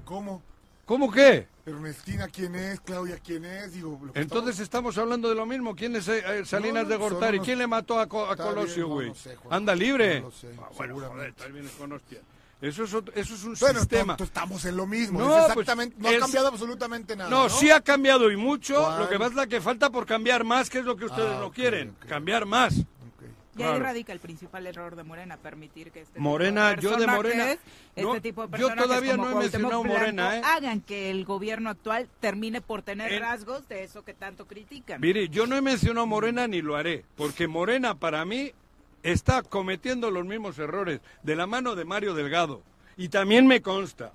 ¿Cómo? 0.03 0.41
¿Cómo 0.91 1.09
qué? 1.09 1.47
Ernestina, 1.65 2.27
¿quién 2.27 2.53
es? 2.53 2.81
Claudia, 2.81 3.17
¿quién 3.23 3.45
es? 3.45 3.71
Digo, 3.71 3.97
lo 4.03 4.11
que 4.11 4.19
Entonces 4.19 4.59
estamos 4.59 4.97
hablando 4.97 5.29
de 5.29 5.35
lo 5.35 5.45
mismo. 5.45 5.73
¿Quién 5.73 5.95
es 5.95 6.05
eh, 6.09 6.21
eh, 6.27 6.41
Salinas 6.45 6.83
No, 6.83 6.89
de 6.89 6.95
no, 6.97 7.01
Gortari? 7.05 7.39
¿Quién 7.39 7.59
le 7.59 7.65
mató 7.67 7.97
a, 7.97 8.07
Co- 8.07 8.27
a 8.27 8.31
Está 8.31 8.43
Colosio, 8.43 8.75
bien, 8.75 8.89
no, 8.89 8.93
güey? 8.95 9.07
no 9.07 9.15
sé, 9.15 9.35
Juan. 9.37 9.53
¿Anda 9.53 9.73
libre? 9.73 10.19
No 10.19 10.25
lo 10.27 10.31
sé, 10.33 10.47
Ah, 10.59 10.67
bueno, 10.75 10.95
seguramente. 10.95 11.07
joder, 11.13 11.29
estás 11.29 11.53
bien 11.53 11.69
con 11.77 11.91
hostia. 11.93 12.19
Eso 12.61 12.83
es, 12.83 12.93
otro- 12.93 13.13
eso 13.15 13.35
es 13.35 13.43
un 13.45 13.55
Bueno, 13.57 13.79
sistema. 13.79 14.17
tonto, 14.17 14.23
estamos 14.25 14.65
en 14.65 14.75
lo 14.75 14.85
mismo. 14.85 15.19
No, 15.19 15.27
es 15.47 15.53
pues, 15.53 15.65
es- 15.65 15.73
ha 15.73 16.19
cambiado 16.19 16.47
absolutamente 16.49 17.15
nada. 17.15 17.29
No, 17.29 17.43
No, 17.43 17.49
sí 17.49 17.71
ha 17.71 17.79
cambiado 17.79 18.29
y 18.29 18.35
mucho. 18.35 18.75
¿Cuál? 18.75 18.99
Lo 18.99 19.07
que 19.09 19.17
pasa 19.17 19.29
es 19.29 19.35
la 19.37 19.47
que 19.47 19.61
falta 19.61 19.89
por 19.91 20.05
cambiar 20.05 20.43
más, 20.43 20.69
que 20.69 20.79
es 20.79 20.83
lo 20.85 20.97
que 20.97 21.05
ustedes 21.05 21.35
Ah, 21.37 21.39
no 21.39 21.45
ok, 21.45 21.53
quieren. 21.55 21.95
ok. 22.01 22.05
Cambiar 22.09 22.45
más. 22.45 22.73
Y 23.57 23.63
ahí 23.63 23.67
Claro. 23.69 23.83
radica 23.83 24.13
el 24.13 24.19
principal 24.19 24.65
error 24.65 24.95
de 24.95 25.03
Morena, 25.03 25.35
permitir 25.35 25.91
que 25.91 26.01
este 26.01 26.19
Morena, 26.19 26.69
tipo 26.75 26.81
de 26.81 26.93
yo 26.93 26.99
de 26.99 27.07
Morena- 27.07 27.51
este 27.51 28.01
no, 28.01 28.21
tipo 28.21 28.47
de 28.47 28.57
yo 28.57 28.73
todavía 28.73 29.17
no 29.17 29.29
he 29.31 29.35
mencionado 29.35 29.81
Blanco 29.83 29.99
Morena, 29.99 30.37
¿eh? 30.37 30.41
hagan 30.45 30.79
que 30.79 31.11
el 31.11 31.25
gobierno 31.25 31.69
actual 31.69 32.07
termine 32.21 32.61
por 32.61 32.81
tener 32.81 33.11
En- 33.11 33.19
rasgos 33.21 33.67
de 33.67 33.83
eso 33.83 34.05
que 34.05 34.13
tanto 34.13 34.45
critican. 34.47 35.01
Mire, 35.01 35.27
yo 35.27 35.47
no 35.47 35.57
he 35.57 35.61
mencionado 35.61 36.07
Morena 36.07 36.47
ni 36.47 36.61
lo 36.61 36.77
haré, 36.77 37.03
porque 37.17 37.47
Morena 37.49 37.95
para 37.95 38.23
mí 38.23 38.53
está 39.03 39.41
cometiendo 39.43 40.11
los 40.11 40.25
mismos 40.25 40.57
errores 40.57 41.01
de 41.23 41.35
la 41.35 41.45
mano 41.45 41.75
de 41.75 41.83
Mario 41.83 42.13
Delgado. 42.13 42.61
Y 42.95 43.09
también 43.09 43.47
me 43.47 43.61
consta, 43.61 44.13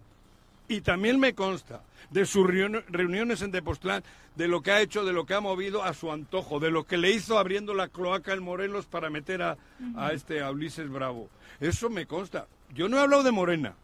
y 0.69 0.81
también 0.81 1.21
me 1.21 1.35
consta 1.35 1.83
de 2.11 2.27
sus 2.27 2.47
reuni- 2.47 2.85
reuniones 2.89 3.43
en 3.43 3.53
Tepoztlán, 3.53 4.03
de 4.35 4.49
lo 4.49 4.63
que 4.63 4.71
ha 4.71 4.81
hecho, 4.81 5.05
de 5.05 5.13
lo 5.13 5.27
que 5.27 5.35
ha 5.35 5.41
movido 5.41 5.83
a 5.83 5.95
su 5.95 6.13
antojo, 6.13 6.61
de 6.61 6.71
lo 6.71 6.85
que 6.85 6.97
le 6.99 7.11
hizo 7.11 7.39
abriendo 7.39 7.75
la 7.75 7.89
cloaca 7.89 8.33
en 8.33 8.43
Morelos 8.43 8.87
para 8.87 9.11
meter 9.11 9.43
a, 9.43 9.57
a 9.97 10.13
este 10.13 10.43
a 10.43 10.51
Ulises 10.51 10.89
Bravo. 10.89 11.29
Eso 11.61 11.91
me 11.91 12.07
consta. 12.07 12.47
Yo 12.75 12.89
no 12.89 12.99
he 12.99 13.01
hablado 13.01 13.23
de 13.23 13.33
Morena, 13.33 13.75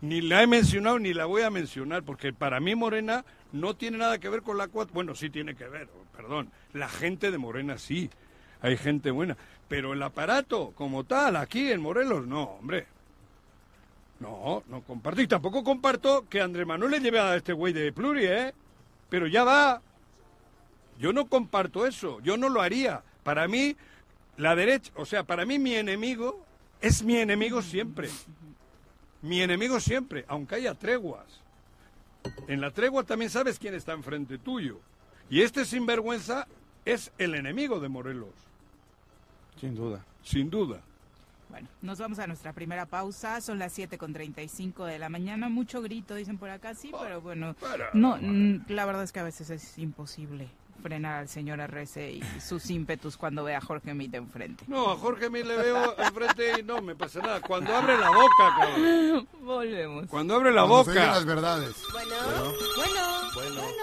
ni 0.00 0.20
la 0.20 0.42
he 0.42 0.46
mencionado 0.46 0.98
ni 0.98 1.14
la 1.14 1.24
voy 1.26 1.42
a 1.42 1.50
mencionar, 1.50 2.02
porque 2.02 2.32
para 2.32 2.60
mí 2.60 2.74
Morena 2.74 3.24
no 3.52 3.74
tiene 3.74 3.98
nada 3.98 4.18
que 4.18 4.28
ver 4.28 4.42
con 4.42 4.58
la 4.58 4.68
cuatro. 4.68 4.94
Bueno, 4.94 5.14
sí 5.14 5.30
tiene 5.30 5.54
que 5.54 5.66
ver, 5.68 5.88
perdón. 6.16 6.50
La 6.72 6.88
gente 6.88 7.30
de 7.30 7.38
Morena 7.38 7.78
sí, 7.78 8.10
hay 8.60 8.76
gente 8.76 9.10
buena. 9.10 9.36
Pero 9.68 9.92
el 9.92 10.02
aparato 10.02 10.72
como 10.74 11.04
tal, 11.04 11.36
aquí 11.36 11.72
en 11.72 11.80
Morelos, 11.80 12.26
no, 12.26 12.42
hombre. 12.42 12.86
No, 14.24 14.62
no 14.68 14.82
comparto. 14.82 15.20
Y 15.20 15.26
tampoco 15.28 15.62
comparto 15.62 16.26
que 16.30 16.40
Andrés 16.40 16.66
Manuel 16.66 16.92
le 16.92 17.00
lleve 17.00 17.20
a 17.20 17.36
este 17.36 17.52
güey 17.52 17.74
de 17.74 17.92
Pluri, 17.92 18.24
¿eh? 18.24 18.54
Pero 19.10 19.26
ya 19.26 19.44
va. 19.44 19.82
Yo 20.98 21.12
no 21.12 21.26
comparto 21.28 21.86
eso, 21.86 22.20
yo 22.20 22.36
no 22.38 22.48
lo 22.48 22.62
haría. 22.62 23.02
Para 23.22 23.46
mí, 23.48 23.76
la 24.38 24.56
derecha, 24.56 24.90
o 24.96 25.04
sea, 25.04 25.24
para 25.24 25.44
mí 25.44 25.58
mi 25.58 25.74
enemigo 25.74 26.42
es 26.80 27.02
mi 27.02 27.16
enemigo 27.16 27.60
siempre. 27.60 28.08
Mi 29.20 29.42
enemigo 29.42 29.78
siempre, 29.80 30.24
aunque 30.28 30.54
haya 30.54 30.74
treguas. 30.74 31.26
En 32.48 32.60
la 32.62 32.70
tregua 32.70 33.04
también 33.04 33.30
sabes 33.30 33.58
quién 33.58 33.74
está 33.74 33.92
enfrente 33.92 34.38
tuyo. 34.38 34.80
Y 35.28 35.42
este 35.42 35.64
sinvergüenza 35.66 36.46
es 36.86 37.12
el 37.18 37.34
enemigo 37.34 37.80
de 37.80 37.88
Morelos, 37.88 38.34
Sin 39.60 39.74
duda. 39.74 40.04
sin 40.22 40.48
duda. 40.48 40.80
Bueno, 41.48 41.68
nos 41.82 41.98
vamos 41.98 42.18
a 42.18 42.26
nuestra 42.26 42.52
primera 42.52 42.86
pausa. 42.86 43.40
Son 43.40 43.58
las 43.58 43.72
7 43.72 43.98
con 43.98 44.12
35 44.12 44.84
de 44.86 44.98
la 44.98 45.08
mañana. 45.08 45.48
Mucho 45.48 45.82
grito, 45.82 46.14
dicen 46.14 46.38
por 46.38 46.50
acá, 46.50 46.74
sí, 46.74 46.90
pero 47.00 47.20
bueno. 47.20 47.54
Para, 47.54 47.90
No, 47.92 48.16
mm, 48.20 48.64
la 48.68 48.84
verdad 48.86 49.02
es 49.04 49.12
que 49.12 49.20
a 49.20 49.24
veces 49.24 49.50
es 49.50 49.78
imposible 49.78 50.48
frenar 50.82 51.20
al 51.20 51.28
señor 51.28 51.60
RC 51.60 52.12
y 52.12 52.22
sus 52.40 52.68
ímpetus 52.68 53.16
cuando 53.16 53.42
ve 53.44 53.54
a 53.54 53.60
Jorge 53.60 53.94
Mita 53.94 54.18
enfrente. 54.18 54.64
No, 54.66 54.90
a 54.90 54.96
Jorge 54.96 55.30
me 55.30 55.42
le 55.42 55.56
veo 55.56 55.96
enfrente 55.98 56.60
y 56.60 56.62
no 56.62 56.82
me 56.82 56.94
pasa 56.94 57.20
nada. 57.20 57.40
Cuando 57.40 57.74
abre 57.74 57.96
la 57.96 58.10
boca, 58.10 58.54
cabrón. 58.58 59.28
Volvemos. 59.42 60.06
Cuando 60.08 60.34
abre 60.34 60.52
la 60.52 60.66
Cuando 60.66 60.76
boca. 60.92 61.06
las 61.06 61.24
verdades. 61.24 61.74
Bueno, 61.92 62.14
bueno, 62.76 63.30
bueno. 63.34 63.54
Bueno, 63.62 63.82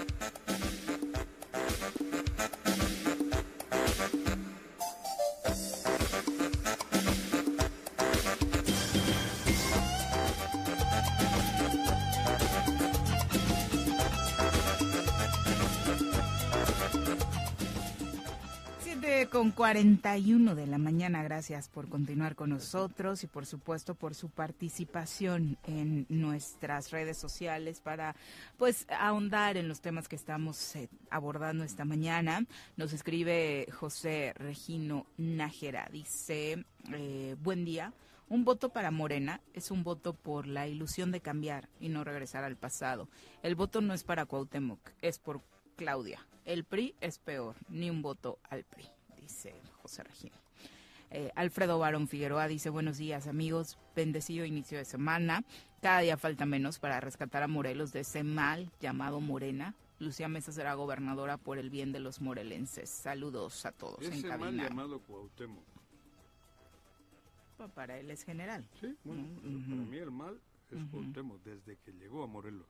Con 19.29 19.51
41 19.51 20.55
de 20.55 20.67
la 20.67 20.77
mañana. 20.77 21.21
Gracias 21.21 21.69
por 21.69 21.87
continuar 21.89 22.35
con 22.35 22.49
nosotros 22.49 23.23
y 23.23 23.27
por 23.27 23.45
supuesto 23.45 23.93
por 23.93 24.15
su 24.15 24.29
participación 24.29 25.57
en 25.63 26.05
nuestras 26.09 26.91
redes 26.91 27.17
sociales 27.17 27.81
para 27.81 28.15
pues 28.57 28.87
ahondar 28.89 29.57
en 29.57 29.67
los 29.67 29.79
temas 29.79 30.07
que 30.07 30.15
estamos 30.15 30.75
eh, 30.75 30.89
abordando 31.09 31.63
esta 31.63 31.85
mañana. 31.85 32.45
Nos 32.77 32.93
escribe 32.93 33.67
José 33.71 34.33
Regino 34.35 35.05
Nájera. 35.17 35.87
Dice, 35.91 36.65
eh, 36.91 37.35
buen 37.41 37.63
día. 37.63 37.93
Un 38.27 38.43
voto 38.43 38.69
para 38.69 38.91
Morena 38.91 39.41
es 39.53 39.71
un 39.71 39.83
voto 39.83 40.13
por 40.13 40.47
la 40.47 40.67
ilusión 40.67 41.11
de 41.11 41.21
cambiar 41.21 41.69
y 41.79 41.89
no 41.89 42.03
regresar 42.03 42.43
al 42.43 42.55
pasado. 42.55 43.07
El 43.43 43.55
voto 43.55 43.81
no 43.81 43.93
es 43.93 44.03
para 44.03 44.25
Cuauhtémoc, 44.25 44.79
es 45.01 45.19
por 45.19 45.41
Claudia. 45.75 46.25
El 46.45 46.63
PRI 46.63 46.95
es 47.01 47.19
peor, 47.19 47.55
ni 47.69 47.89
un 47.89 48.01
voto 48.01 48.39
al 48.49 48.63
PRI, 48.63 48.87
dice 49.31 49.53
José 49.81 50.03
Regino. 50.03 50.35
Eh, 51.09 51.31
Alfredo 51.35 51.79
Barón 51.79 52.07
Figueroa 52.07 52.47
dice, 52.47 52.69
buenos 52.69 52.97
días 52.97 53.27
amigos, 53.27 53.77
bendecido 53.95 54.45
inicio 54.45 54.77
de 54.77 54.85
semana. 54.85 55.43
Cada 55.81 55.99
día 55.99 56.17
falta 56.17 56.45
menos 56.45 56.79
para 56.79 56.99
rescatar 56.99 57.43
a 57.43 57.47
Morelos 57.47 57.91
de 57.91 58.01
ese 58.01 58.23
mal 58.23 58.71
llamado 58.79 59.19
Morena. 59.19 59.73
Lucía 59.99 60.27
Mesa 60.27 60.51
será 60.51 60.73
gobernadora 60.73 61.37
por 61.37 61.57
el 61.57 61.69
bien 61.69 61.91
de 61.91 61.99
los 61.99 62.21
morelenses. 62.21 62.89
Saludos 62.89 63.65
a 63.65 63.71
todos 63.71 64.03
en 64.05 64.13
Ese 64.13 64.27
mal 64.27 64.39
cabina. 64.39 64.63
llamado 64.67 64.99
Cuauhtémoc. 65.01 65.63
Para 67.75 67.99
él 67.99 68.09
es 68.09 68.23
general. 68.23 68.67
Sí, 68.79 68.95
bueno, 69.03 69.23
para 69.43 69.81
mí 69.83 69.97
el 69.97 70.11
mal 70.11 70.41
es. 70.71 70.79
Cuauhtémoc 70.89 71.41
desde 71.43 71.77
que 71.77 71.91
llegó 71.93 72.23
a 72.23 72.27
Morelos. 72.27 72.65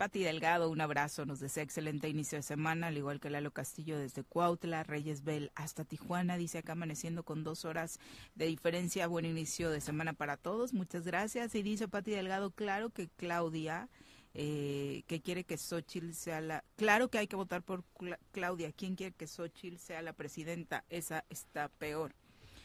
Pati 0.00 0.22
Delgado, 0.24 0.70
un 0.70 0.80
abrazo, 0.80 1.26
nos 1.26 1.40
desea 1.40 1.62
excelente 1.62 2.08
inicio 2.08 2.38
de 2.38 2.42
semana, 2.42 2.86
al 2.86 2.96
igual 2.96 3.20
que 3.20 3.28
Lalo 3.28 3.50
Castillo 3.50 3.98
desde 3.98 4.24
Cuautla, 4.24 4.82
Reyes 4.82 5.24
Bell 5.24 5.52
hasta 5.54 5.84
Tijuana, 5.84 6.38
dice 6.38 6.56
acá 6.56 6.72
amaneciendo 6.72 7.22
con 7.22 7.44
dos 7.44 7.66
horas 7.66 7.98
de 8.34 8.46
diferencia, 8.46 9.06
buen 9.08 9.26
inicio 9.26 9.68
de 9.68 9.82
semana 9.82 10.14
para 10.14 10.38
todos, 10.38 10.72
muchas 10.72 11.04
gracias. 11.04 11.54
Y 11.54 11.62
dice 11.62 11.86
Pati 11.86 12.12
Delgado, 12.12 12.50
claro 12.50 12.88
que 12.88 13.10
Claudia, 13.10 13.90
eh, 14.32 15.02
que 15.06 15.20
quiere 15.20 15.44
que 15.44 15.58
Xochitl 15.58 16.12
sea 16.14 16.40
la... 16.40 16.64
Claro 16.76 17.10
que 17.10 17.18
hay 17.18 17.26
que 17.26 17.36
votar 17.36 17.62
por 17.62 17.84
Cla- 17.98 18.18
Claudia, 18.32 18.72
¿quién 18.72 18.96
quiere 18.96 19.14
que 19.14 19.26
Xochitl 19.26 19.76
sea 19.76 20.00
la 20.00 20.14
presidenta? 20.14 20.82
Esa 20.88 21.26
está 21.28 21.68
peor. 21.68 22.14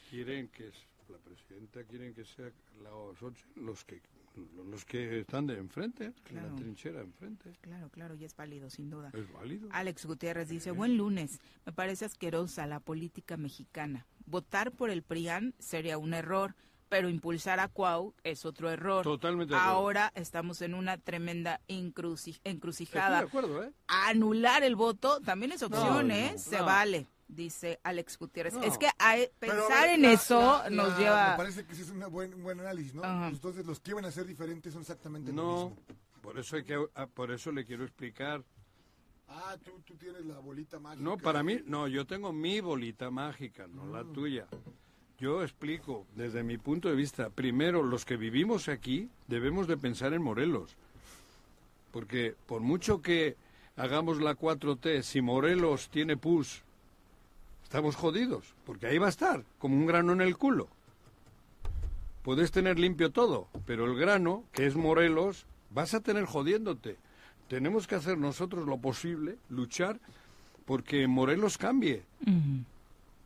Quieren 0.09 0.47
que 0.47 0.69
es- 0.69 0.88
la 1.09 1.17
presidenta 1.17 1.83
quieren 1.83 2.13
que 2.13 2.23
sea 2.23 2.49
la 2.81 2.91
Xochitl, 3.19 3.59
los 3.59 3.83
que 3.83 4.01
los 4.69 4.86
que 4.86 5.19
están 5.21 5.47
de 5.47 5.57
enfrente, 5.57 6.05
en 6.05 6.13
Claro. 6.23 6.49
la 6.49 6.55
trinchera 6.55 6.99
de 6.99 7.05
enfrente. 7.05 7.53
Claro, 7.61 7.89
claro, 7.89 8.15
y 8.15 8.25
es 8.25 8.36
válido, 8.36 8.69
sin 8.69 8.89
duda. 8.89 9.11
Es 9.13 9.31
válido. 9.31 9.67
Alex 9.71 10.05
Gutiérrez 10.05 10.49
dice, 10.49 10.71
buen 10.71 10.97
lunes, 10.97 11.39
me 11.65 11.71
parece 11.71 12.05
asquerosa 12.05 12.65
la 12.67 12.79
política 12.79 13.38
mexicana. 13.38 14.05
Votar 14.25 14.71
por 14.71 14.89
el 14.89 15.03
PRIAN 15.03 15.53
sería 15.59 15.97
un 15.97 16.13
error, 16.13 16.55
pero 16.89 17.09
impulsar 17.09 17.59
a 17.59 17.67
Cuau 17.67 18.13
es 18.23 18.45
otro 18.45 18.69
error. 18.69 19.03
Totalmente 19.03 19.53
de 19.53 19.59
acuerdo. 19.59 19.75
Ahora 19.77 20.11
estamos 20.15 20.61
en 20.61 20.73
una 20.75 20.97
tremenda 20.97 21.59
incruci- 21.67 22.36
Estoy 22.36 22.51
encrucijada. 22.51 23.19
de 23.21 23.25
acuerdo, 23.27 23.63
¿eh? 23.63 23.71
Anular 23.88 24.63
el 24.63 24.75
voto 24.75 25.19
también 25.21 25.51
es 25.51 25.63
opción, 25.63 26.07
No, 26.07 26.13
¿eh? 26.13 26.29
no, 26.33 26.38
Se 26.38 26.59
no. 26.59 26.65
vale, 26.65 27.07
dice 27.28 27.80
Alex 27.84 28.17
Gutiérrez. 28.17 28.53
No. 28.53 28.63
Es 28.63 28.78
que 28.78 28.88
a- 28.88 29.15
Pero 29.39 29.53
pensar 29.67 29.89
en 29.89 30.01
la- 30.03 30.11
eso 30.13 30.39
la- 30.63 30.69
nos 30.69 30.89
la- 30.89 30.97
lleva... 30.99 31.32
Me 31.32 31.38
parece 31.38 31.65
que 31.65 31.76
sí 31.76 31.82
es 31.82 31.89
una 31.89 32.07
buen, 32.07 32.34
un 32.34 32.43
buen 32.43 32.59
análisis, 32.59 32.93
¿no? 32.93 33.03
Ajá. 33.03 33.28
Entonces 33.30 33.65
los 33.65 33.80
que 33.80 33.91
iban 33.91 34.05
a 34.05 34.11
ser 34.11 34.26
diferentes 34.26 34.71
son 34.73 34.82
exactamente 34.82 35.32
lo 35.32 35.36
No, 35.43 35.69
mismo. 35.69 35.78
por 36.21 36.38
eso 36.39 36.55
hay 36.55 36.63
que 36.63 36.78
ah, 36.95 37.07
por 37.07 37.32
eso 37.32 37.51
le 37.51 37.65
quiero 37.65 37.84
explicar. 37.84 38.43
Ah, 39.28 39.57
tú, 39.63 39.71
tú 39.86 39.95
tienes 39.95 40.23
la 40.26 40.38
bolita 40.39 40.80
mágica. 40.80 41.03
No, 41.03 41.17
para 41.17 41.41
mí, 41.41 41.59
no, 41.65 41.88
yo 41.88 42.05
tengo 42.05 42.32
mi 42.32 42.59
bolita 42.61 43.09
mágica, 43.09 43.65
no 43.67 43.88
la 43.88 44.03
tuya. 44.03 44.45
Yo 45.17 45.41
explico 45.43 46.05
desde 46.15 46.43
mi 46.43 46.57
punto 46.57 46.89
de 46.89 46.95
vista. 46.95 47.30
Primero, 47.30 47.82
los 47.82 48.05
que 48.05 48.17
vivimos 48.17 48.67
aquí 48.69 49.09
debemos 49.28 49.67
de 49.67 49.78
pensar 49.78 50.13
en 50.13 50.21
Morelos. 50.21 50.76
Porque 51.91 52.36
por 52.45 52.61
mucho 52.61 53.01
que 53.01 53.36
hagamos 53.78 54.21
la 54.21 54.36
4T, 54.36 55.01
si 55.03 55.21
Morelos 55.21 55.89
tiene 55.89 56.17
pus, 56.17 56.63
estamos 57.66 57.95
jodidos. 57.95 58.53
Porque 58.63 58.88
ahí 58.88 58.97
va 58.97 59.07
a 59.07 59.09
estar, 59.09 59.43
como 59.59 59.76
un 59.76 59.86
grano 59.86 60.13
en 60.13 60.22
el 60.22 60.38
culo. 60.38 60.70
Puedes 62.22 62.51
tener 62.51 62.80
limpio 62.80 63.11
todo, 63.11 63.47
pero 63.66 63.86
el 63.86 63.97
grano, 63.97 64.43
que 64.51 64.66
es 64.66 64.76
Morelos, 64.76 65.45
vas 65.72 65.93
a 65.93 65.99
tener 65.99 66.26
jodiéndote. 66.26 66.97
Tenemos 67.47 67.86
que 67.86 67.95
hacer 67.95 68.18
nosotros 68.18 68.66
lo 68.66 68.78
posible, 68.78 69.38
luchar, 69.49 69.99
porque 70.66 71.07
Morelos 71.07 71.57
cambie. 71.57 72.03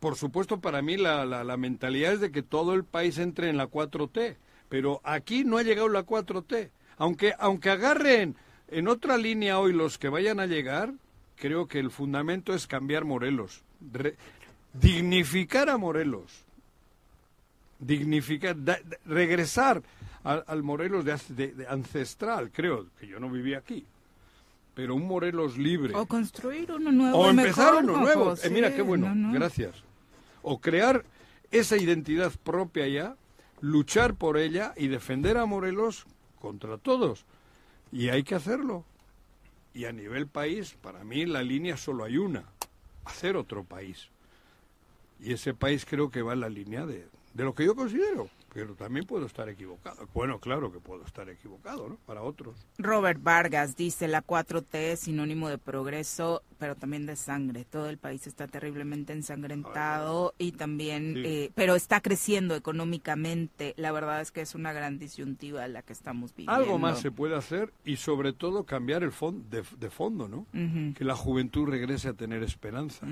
Por 0.00 0.16
supuesto, 0.16 0.60
para 0.60 0.82
mí 0.82 0.96
la, 0.96 1.24
la, 1.24 1.44
la 1.44 1.56
mentalidad 1.56 2.14
es 2.14 2.20
de 2.20 2.32
que 2.32 2.42
todo 2.42 2.74
el 2.74 2.84
país 2.84 3.18
entre 3.18 3.48
en 3.48 3.56
la 3.56 3.70
4T, 3.70 4.36
pero 4.68 5.00
aquí 5.04 5.44
no 5.44 5.56
ha 5.56 5.62
llegado 5.62 5.88
la 5.88 6.04
4T. 6.04 6.70
Aunque, 6.98 7.34
aunque 7.38 7.70
agarren 7.70 8.36
en 8.68 8.88
otra 8.88 9.16
línea 9.16 9.58
hoy 9.58 9.72
los 9.72 9.96
que 9.96 10.10
vayan 10.10 10.40
a 10.40 10.46
llegar, 10.46 10.92
creo 11.36 11.66
que 11.68 11.78
el 11.78 11.90
fundamento 11.90 12.54
es 12.54 12.66
cambiar 12.66 13.06
Morelos, 13.06 13.62
Re- 13.92 14.16
dignificar 14.72 15.68
a 15.70 15.76
Morelos, 15.76 16.30
dignificar, 17.78 18.56
da- 18.62 18.80
regresar 19.06 19.82
al, 20.22 20.44
al 20.46 20.62
Morelos 20.62 21.04
de, 21.04 21.12
hace- 21.12 21.34
de- 21.34 21.52
de 21.54 21.66
ancestral, 21.66 22.50
creo, 22.52 22.86
que 22.98 23.06
yo 23.06 23.18
no 23.20 23.30
vivía 23.30 23.58
aquí, 23.58 23.84
pero 24.74 24.94
un 24.94 25.06
Morelos 25.06 25.56
libre. 25.58 25.94
O 25.94 26.06
construir 26.06 26.70
uno 26.72 26.92
nuevo. 26.92 27.18
O 27.18 27.30
empezar 27.30 27.74
mejor, 27.82 27.84
uno 27.90 27.98
nuevo. 28.00 28.34
Eh, 28.42 28.50
mira 28.50 28.74
qué 28.74 28.82
bueno, 28.82 29.08
no, 29.08 29.28
no. 29.28 29.32
gracias. 29.32 29.76
O 30.42 30.60
crear 30.60 31.04
esa 31.50 31.76
identidad 31.76 32.32
propia 32.44 32.86
ya, 32.86 33.16
luchar 33.60 34.14
por 34.14 34.38
ella 34.38 34.72
y 34.76 34.88
defender 34.88 35.36
a 35.36 35.46
Morelos 35.46 36.06
contra 36.40 36.78
todos. 36.78 37.24
Y 37.92 38.08
hay 38.08 38.22
que 38.22 38.34
hacerlo. 38.34 38.84
Y 39.74 39.84
a 39.84 39.92
nivel 39.92 40.26
país, 40.26 40.76
para 40.80 41.04
mí 41.04 41.26
la 41.26 41.42
línea 41.42 41.76
solo 41.76 42.04
hay 42.04 42.16
una, 42.18 42.44
hacer 43.10 43.36
otro 43.36 43.64
país. 43.64 44.08
Y 45.20 45.32
ese 45.32 45.52
país 45.52 45.84
creo 45.84 46.10
que 46.10 46.22
va 46.22 46.32
en 46.32 46.40
la 46.40 46.48
línea 46.48 46.86
de, 46.86 47.06
de 47.34 47.44
lo 47.44 47.54
que 47.54 47.64
yo 47.64 47.74
considero, 47.74 48.28
pero 48.52 48.74
también 48.74 49.06
puedo 49.06 49.26
estar 49.26 49.48
equivocado. 49.48 50.08
Bueno, 50.14 50.38
claro 50.38 50.72
que 50.72 50.80
puedo 50.80 51.04
estar 51.04 51.28
equivocado, 51.28 51.88
¿no? 51.88 51.96
Para 52.06 52.22
otros. 52.22 52.56
Robert 52.78 53.22
Vargas 53.22 53.76
dice 53.76 54.08
la 54.08 54.24
4T 54.24 54.64
es 54.72 55.00
sinónimo 55.00 55.48
de 55.48 55.58
progreso, 55.58 56.42
pero 56.60 56.76
también 56.76 57.06
de 57.06 57.16
sangre. 57.16 57.64
Todo 57.64 57.88
el 57.88 57.98
país 57.98 58.26
está 58.28 58.46
terriblemente 58.46 59.12
ensangrentado 59.14 60.34
y 60.38 60.52
también, 60.52 61.14
Sí. 61.14 61.22
eh, 61.24 61.50
pero 61.54 61.74
está 61.74 62.00
creciendo 62.00 62.54
económicamente. 62.54 63.74
La 63.76 63.90
verdad 63.90 64.20
es 64.20 64.30
que 64.30 64.42
es 64.42 64.54
una 64.54 64.72
gran 64.72 64.98
disyuntiva 64.98 65.66
la 65.68 65.82
que 65.82 65.92
estamos 65.92 66.32
viviendo. 66.32 66.52
Algo 66.52 66.78
más 66.78 67.00
se 67.00 67.10
puede 67.10 67.34
hacer 67.36 67.72
y 67.84 67.96
sobre 67.96 68.32
todo 68.32 68.64
cambiar 68.64 69.02
el 69.02 69.10
fondo 69.12 69.44
de, 69.50 69.64
de 69.78 69.90
fondo, 69.90 70.28
¿no? 70.28 70.46
Que 70.94 71.04
la 71.04 71.16
juventud 71.16 71.66
regrese 71.66 72.08
a 72.08 72.12
tener 72.12 72.42
esperanza. 72.42 73.06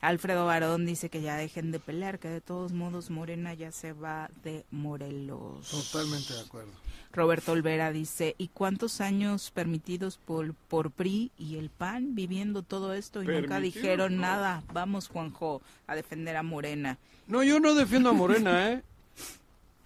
Alfredo 0.00 0.46
Barón 0.46 0.86
dice 0.86 1.10
que 1.10 1.20
ya 1.22 1.36
dejen 1.36 1.70
de 1.72 1.78
pelear, 1.80 2.18
que 2.18 2.28
de 2.28 2.40
todos 2.40 2.72
modos 2.72 3.10
Morena 3.10 3.52
ya 3.54 3.70
se 3.72 3.92
va 3.92 4.30
de 4.42 4.64
Morelos. 4.70 5.68
Totalmente 5.70 6.32
de 6.34 6.40
acuerdo. 6.40 6.70
Roberto 7.12 7.52
Olvera 7.52 7.92
dice, 7.92 8.34
¿y 8.38 8.48
cuántos 8.48 9.00
años 9.00 9.50
permitidos 9.50 10.18
por, 10.18 10.54
por 10.54 10.90
PRI 10.90 11.30
y 11.38 11.56
el 11.56 11.70
PAN 11.70 12.14
viviendo 12.14 12.62
todo 12.62 12.94
esto 12.94 13.22
y 13.22 13.26
nunca 13.26 13.60
dijeron 13.60 14.16
no. 14.16 14.22
nada? 14.22 14.62
Vamos, 14.72 15.08
Juanjo, 15.08 15.62
a 15.86 15.94
defender 15.94 16.36
a 16.36 16.42
Morena. 16.42 16.98
No, 17.26 17.42
yo 17.42 17.60
no 17.60 17.74
defiendo 17.74 18.10
a 18.10 18.12
Morena, 18.12 18.72
¿eh? 18.72 18.82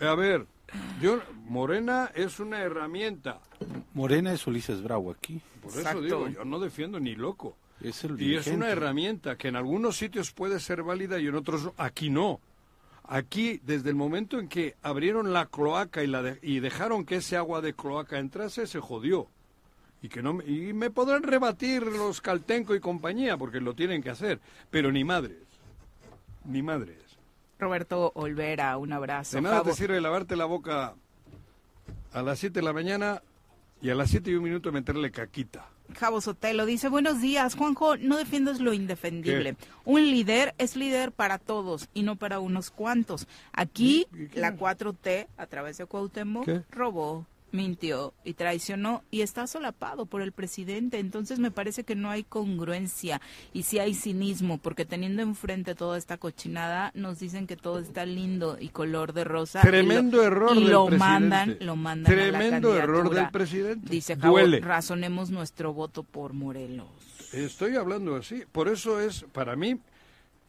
A 0.01 0.15
ver, 0.15 0.47
yo 1.01 1.21
Morena 1.47 2.11
es 2.15 2.41
una 2.41 2.61
herramienta. 2.61 3.41
Morena 3.95 4.33
es 4.33 4.47
Ulises 4.47 4.83
Bravo 4.83 5.11
aquí. 5.11 5.41
Por 5.63 5.73
Exacto. 5.73 5.99
eso 5.99 6.01
digo, 6.03 6.29
yo 6.29 6.45
no 6.45 6.59
defiendo 6.59 7.01
ni 7.01 7.15
loco. 7.15 7.57
Es 7.81 8.05
el 8.05 8.21
Y 8.21 8.37
es 8.37 8.47
una 8.47 8.69
herramienta 8.69 9.37
que 9.37 9.49
en 9.49 9.57
algunos 9.57 9.97
sitios 9.97 10.33
puede 10.33 10.61
ser 10.61 10.83
válida 10.83 11.19
y 11.19 11.27
en 11.27 11.35
otros 11.35 11.71
aquí 11.77 12.11
no. 12.11 12.41
Aquí, 13.13 13.61
desde 13.65 13.91
el 13.91 13.97
momento 13.97 14.39
en 14.39 14.47
que 14.49 14.77
abrieron 14.83 15.33
la 15.33 15.47
cloaca 15.47 16.05
y, 16.05 16.07
la 16.07 16.23
de- 16.23 16.39
y 16.43 16.61
dejaron 16.61 17.05
que 17.05 17.17
ese 17.17 17.37
agua 17.37 17.61
de 17.61 17.75
cloaca 17.75 18.21
entrase, 18.21 18.69
se 18.69 18.79
jodió. 18.79 19.27
Y, 20.01 20.09
que 20.09 20.23
no 20.23 20.35
me, 20.35 20.45
y 20.47 20.73
me 20.73 20.91
podrán 20.91 21.25
rebatir 21.25 21.83
los 21.83 22.21
Caltenco 22.21 22.73
y 22.75 22.79
compañía, 22.81 23.37
porque 23.37 23.61
lo 23.61 23.75
tienen 23.75 24.01
que 24.01 24.11
hacer. 24.11 24.41
Pero 24.71 24.93
ni 24.93 25.03
madres. 25.03 25.39
Ni 26.45 26.63
madres. 26.63 26.99
Roberto 27.59 28.13
Olvera, 28.15 28.79
un 28.79 28.93
abrazo. 28.93 29.37
De 29.37 29.43
nada 29.43 29.57
Javo. 29.57 29.71
te 29.71 29.75
sirve 29.77 30.01
lavarte 30.01 30.37
la 30.37 30.45
boca 30.45 30.95
a 32.13 32.23
las 32.23 32.39
7 32.39 32.61
de 32.61 32.65
la 32.65 32.73
mañana 32.73 33.23
y 33.83 33.91
a 33.91 33.97
las 33.97 34.09
7 34.11 34.31
y 34.31 34.35
un 34.37 34.45
minuto 34.45 34.71
meterle 34.71 35.11
caquita. 35.11 35.67
Javo 35.99 36.21
Sotelo 36.21 36.67
dice, 36.67 36.89
buenos 36.89 37.21
días, 37.21 37.55
Juanjo, 37.55 37.97
no 37.97 38.17
defiendas 38.17 38.61
lo 38.61 38.73
indefendible. 38.73 39.57
Un 39.85 40.03
líder 40.03 40.55
es 40.59 40.77
líder 40.77 41.13
para 41.13 41.39
todos 41.39 41.89
y 41.95 42.03
no 42.03 42.17
para 42.17 42.41
unos 42.41 42.71
cuantos. 42.71 43.27
Aquí 43.53 44.07
la 44.35 44.57
4T, 44.57 45.27
a 45.37 45.47
través 45.47 45.79
de 45.79 45.87
Cuauhtémoc, 45.87 46.45
¿Qué? 46.45 46.63
robó, 46.71 47.27
mintió 47.53 48.15
y 48.25 48.35
traicionó 48.35 49.03
y 49.11 49.23
está 49.23 49.47
solapado 49.47 50.07
por 50.07 50.23
el 50.23 50.33
presidente. 50.33 50.99
Entonces 50.99 51.39
me 51.39 51.51
parece 51.51 51.85
que 51.85 51.95
no 51.97 52.11
hay 52.11 52.23
congruencia 52.25 53.21
y 53.53 53.65
sí 53.65 53.79
hay 53.79 53.95
cinismo, 53.95 54.59
porque 54.59 54.85
teniendo 54.85 55.23
enfrente 55.23 55.75
toda 55.75 55.99
esta 55.99 56.17
cochinada, 56.19 56.93
nos 56.95 57.19
dicen 57.19 57.47
que 57.47 57.57
todo 57.57 57.79
está 57.81 58.07
lindo 58.07 58.57
y 58.61 58.69
color 58.69 59.13
de 59.13 59.25
rosa. 59.25 59.61
y 59.61 59.65
lo- 59.65 59.71
Tremendo 59.71 60.23
error 60.23 60.57
y 60.57 60.61
del 60.63 60.71
lo 60.73 60.87
presidente. 60.87 60.99
mandan, 61.11 61.57
lo 61.61 61.77
mandan 61.77 62.13
a 62.13 62.17
la 62.17 62.23
Tremendo 62.39 62.77
error 62.77 63.11
del 63.15 63.31
presidente. 63.31 63.89
Dice 63.91 64.17
Duele. 64.17 64.61
razonemos 64.61 65.31
nuestro 65.31 65.73
voto 65.73 66.03
por 66.03 66.33
Morelos. 66.33 66.89
Estoy 67.33 67.77
hablando 67.77 68.17
así. 68.17 68.45
Por 68.51 68.69
eso 68.69 69.01
es, 69.01 69.25
para 69.33 69.55
mí, 69.57 69.79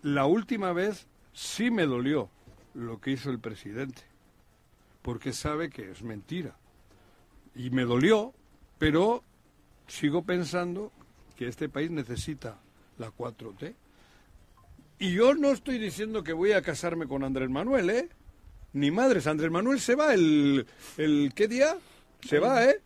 la 0.02 0.26
última 0.26 0.74
vez 0.74 1.08
sí 1.34 1.70
me 1.72 1.86
dolió 1.86 2.30
lo 2.74 3.00
que 3.00 3.12
hizo 3.12 3.30
el 3.30 3.40
presidente. 3.40 4.02
Porque 5.02 5.34
sabe 5.34 5.70
que 5.70 5.90
es 5.92 6.04
mentira. 6.04 6.56
Y 7.56 7.70
me 7.70 7.84
dolió, 7.84 8.34
pero 8.78 9.24
sigo 9.88 10.24
pensando 10.24 10.92
que 11.36 11.48
este 11.48 11.70
país 11.70 11.92
necesita 11.92 12.60
la 12.98 13.12
4T. 13.12 13.74
Y 15.00 15.14
yo 15.14 15.34
no 15.34 15.52
estoy 15.52 15.80
diciendo 15.80 16.24
que 16.24 16.34
voy 16.34 16.52
a 16.52 16.62
casarme 16.62 17.08
con 17.08 17.24
Andrés 17.24 17.50
Manuel, 17.50 17.90
¿eh? 17.90 18.10
Ni 18.74 18.92
madres, 18.92 19.28
Andrés 19.28 19.52
Manuel 19.52 19.80
se 19.80 19.96
va 19.96 20.14
el, 20.14 20.66
el 20.98 21.34
¿qué 21.36 21.48
día? 21.48 21.76
Se 22.22 22.40
va, 22.40 22.64
¿eh? 22.66 22.80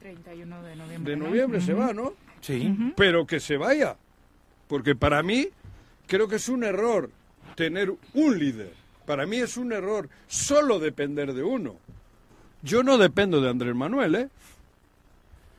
31 0.00 0.62
de 0.62 0.76
noviembre. 0.76 1.12
De 1.12 1.16
¿no? 1.18 1.26
noviembre 1.26 1.60
se 1.60 1.74
va, 1.74 1.92
¿no? 1.92 2.14
Sí. 2.40 2.92
pero 2.96 3.26
que 3.26 3.40
se 3.40 3.56
vaya. 3.56 3.96
Porque 4.68 4.94
para 4.94 5.22
mí 5.22 5.48
creo 6.06 6.28
que 6.28 6.36
es 6.36 6.48
un 6.48 6.64
error 6.64 7.10
tener 7.56 7.92
un 8.14 8.38
líder. 8.38 8.72
Para 9.06 9.26
mí 9.26 9.38
es 9.38 9.56
un 9.56 9.72
error 9.72 10.08
solo 10.26 10.78
depender 10.78 11.32
de 11.32 11.42
uno. 11.42 11.76
Yo 12.62 12.82
no 12.82 12.98
dependo 12.98 13.40
de 13.40 13.50
Andrés 13.50 13.74
Manuel, 13.74 14.14
¿eh? 14.14 14.28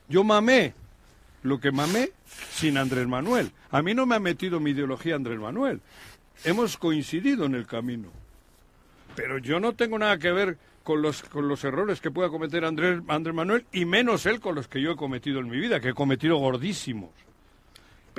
Yo 0.10 0.24
mamé 0.24 0.74
lo 1.44 1.60
que 1.60 1.72
mamé 1.72 2.12
sin 2.52 2.78
Andrés 2.78 3.08
Manuel. 3.08 3.52
A 3.72 3.82
mí 3.82 3.94
no 3.94 4.06
me 4.06 4.16
ha 4.16 4.20
metido 4.20 4.60
mi 4.60 4.72
ideología 4.72 5.16
Andrés 5.16 5.40
Manuel. 5.40 5.82
Hemos 6.44 6.78
coincidido 6.78 7.46
en 7.46 7.56
el 7.56 7.66
camino. 7.66 8.10
Pero 9.16 9.38
yo 9.38 9.60
no 9.60 9.74
tengo 9.74 10.00
nada 10.00 10.18
que 10.18 10.32
ver 10.32 10.58
con 10.84 11.02
los, 11.02 11.24
con 11.24 11.48
los 11.48 11.64
errores 11.64 12.02
que 12.02 12.12
pueda 12.12 12.30
cometer 12.30 12.66
Andrés, 12.66 13.02
Andrés 13.08 13.36
Manuel 13.36 13.66
y 13.72 13.86
menos 13.86 14.26
él 14.26 14.40
con 14.40 14.56
los 14.56 14.68
que 14.68 14.82
yo 14.82 14.92
he 14.92 14.96
cometido 14.96 15.40
en 15.40 15.50
mi 15.50 15.60
vida, 15.60 15.80
que 15.80 15.90
he 15.90 15.94
cometido 15.94 16.38
gordísimos. 16.38 17.12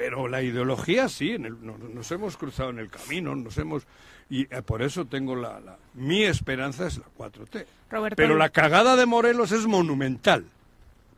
Pero 0.03 0.29
la 0.29 0.41
ideología 0.41 1.11
sí, 1.11 1.33
en 1.33 1.45
el- 1.45 1.65
no- 1.65 1.77
nos, 1.77 2.11
hemos 2.11 2.39
cruzado 2.39 2.71
en 2.71 2.79
el 2.79 2.89
camino, 2.89 3.37
nos 3.37 3.59
hemos... 3.59 3.87
Y 4.31 4.43
eh, 4.55 4.63
por 4.63 4.81
eso 4.81 5.05
tengo 5.05 5.37
la, 5.37 5.61
la- 5.61 5.77
Mi 5.93 6.23
esperanza 6.25 6.87
es 6.87 6.97
la 6.99 7.05
4T. 7.19 7.67
Roberto, 7.91 8.17
Pero 8.17 8.37
la 8.37 8.49
cagada 8.49 8.97
de 8.97 9.05
Morelos 9.05 9.53
es 9.53 9.67
monumental. 9.67 10.47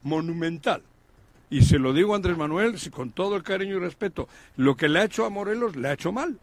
Monumental. 0.02 0.82
Y 1.48 1.62
se 1.62 1.78
lo 1.78 1.92
digo 1.92 2.12
a 2.14 2.16
Andrés 2.16 2.36
Manuel 2.36 2.78
si- 2.78 2.90
con 2.90 3.12
todo 3.12 3.36
el 3.36 3.42
cariño 3.44 3.76
y 3.76 3.78
respeto. 3.78 4.28
Lo 4.56 4.76
que 4.76 4.88
le 4.88 4.98
ha 4.98 5.04
hecho 5.04 5.24
a 5.26 5.30
Morelos 5.30 5.76
le 5.76 5.88
ha 5.88 5.92
hecho 5.92 6.10
mal. 6.10 6.38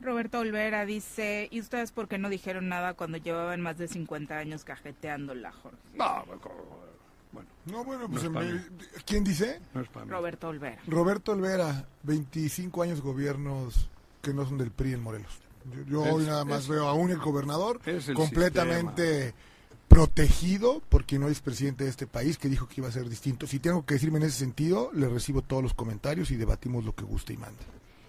Roberto 0.00 0.38
Olvera 0.38 0.86
dice, 0.86 1.48
¿y 1.50 1.58
ustedes 1.58 1.90
por 1.90 2.06
qué 2.06 2.18
no 2.18 2.28
dijeron 2.28 2.68
nada 2.68 2.94
cuando 2.94 3.18
llevaban 3.18 3.60
más 3.62 3.78
de 3.78 3.88
50 3.88 4.38
años 4.38 4.62
cajeteándola, 4.62 5.50
Jorge? 5.50 5.76
No, 5.96 6.24
No, 7.70 7.84
bueno, 7.84 8.08
pues 8.08 8.24
No. 8.24 8.40
¿quién 9.04 9.24
dice? 9.24 9.60
no. 9.74 9.84
Roberto 10.06 10.48
Olvera. 10.48 10.80
Roberto 10.86 11.32
Olvera, 11.32 11.86
25 12.02 12.82
años 12.82 13.00
gobiernos 13.00 13.88
que 14.22 14.32
no 14.32 14.46
son 14.46 14.58
del 14.58 14.70
PRI 14.70 14.94
en 14.94 15.02
Morelos. 15.02 15.32
Yo, 15.64 15.84
yo 15.86 16.04
Es- 16.06 16.12
hoy 16.12 16.24
nada 16.26 16.44
más 16.44 16.62
es- 16.62 16.68
veo 16.68 16.88
a 16.88 16.94
un 16.94 17.10
el 17.10 17.18
gobernador 17.18 17.80
el 17.84 18.14
completamente 18.14 19.34
protegido 19.88 20.80
por 20.88 21.04
quien 21.04 21.22
hoy 21.22 21.32
es 21.32 21.40
presidente 21.40 21.84
de 21.84 21.90
este 21.90 22.06
país, 22.06 22.38
que 22.38 22.48
dijo 22.48 22.68
que 22.68 22.74
iba 22.80 22.88
a 22.88 22.92
ser 22.92 23.08
distinto. 23.08 23.46
Si 23.46 23.58
tengo 23.58 23.84
que 23.84 23.94
decirme 23.94 24.18
en 24.18 24.24
ese 24.24 24.38
sentido, 24.38 24.90
le 24.92 25.08
recibo 25.08 25.42
todos 25.42 25.62
los 25.62 25.74
comentarios 25.74 26.30
y 26.30 26.36
debatimos 26.36 26.84
lo 26.84 26.94
que 26.94 27.04
guste 27.04 27.32
y 27.32 27.36
mande. 27.38 27.58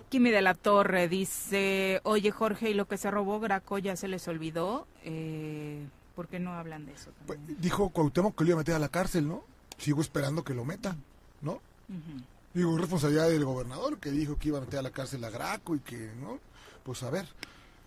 Kimi 0.10 0.30
de 0.32 0.42
la 0.42 0.56
Torre 0.56 1.08
dice, 1.08 2.02
oye 2.04 2.32
Jorge, 2.32 2.72
¿y 2.72 2.74
lo 2.74 2.88
que 2.88 2.98
se 2.98 3.12
robó 3.12 3.40
Graco 3.40 3.78
ya 3.78 3.96
se 3.96 4.08
les 4.08 4.28
olvidó? 4.28 4.88
Eh, 5.04 5.88
¿Por 6.20 6.28
qué 6.28 6.38
no 6.38 6.52
hablan 6.52 6.86
de 6.86 6.92
eso 6.92 7.12
Pues, 7.26 7.40
dijo 7.62 7.92
Cuauhtémoc 7.92 8.38
que 8.38 8.44
lo 8.44 8.50
iba 8.50 8.56
a 8.56 8.58
meter 8.58 8.76
a 8.76 8.80
la 8.80 8.90
cárcel, 8.90 9.26
¿no? 9.26 9.42
Sigo 9.78 10.02
esperando 10.02 10.44
que 10.44 10.54
lo 10.54 10.66
meta, 10.66 10.98
¿no? 11.42 11.54
Ujú. 11.54 12.22
Digo, 12.54 12.76
es 12.76 12.82
responsabilidad 12.82 13.30
del 13.30 13.46
gobernador 13.46 14.00
que 14.00 14.12
dijo 14.12 14.38
que 14.38 14.50
iba 14.50 14.58
a 14.58 14.62
meter 14.62 14.80
a 14.80 14.82
la 14.82 14.92
cárcel 14.92 15.24
a 15.24 15.30
Graco 15.30 15.78
y 15.78 15.80
que, 15.80 16.12
¿no? 16.20 16.40
Pues 16.84 17.04
a 17.04 17.10
ver. 17.10 17.26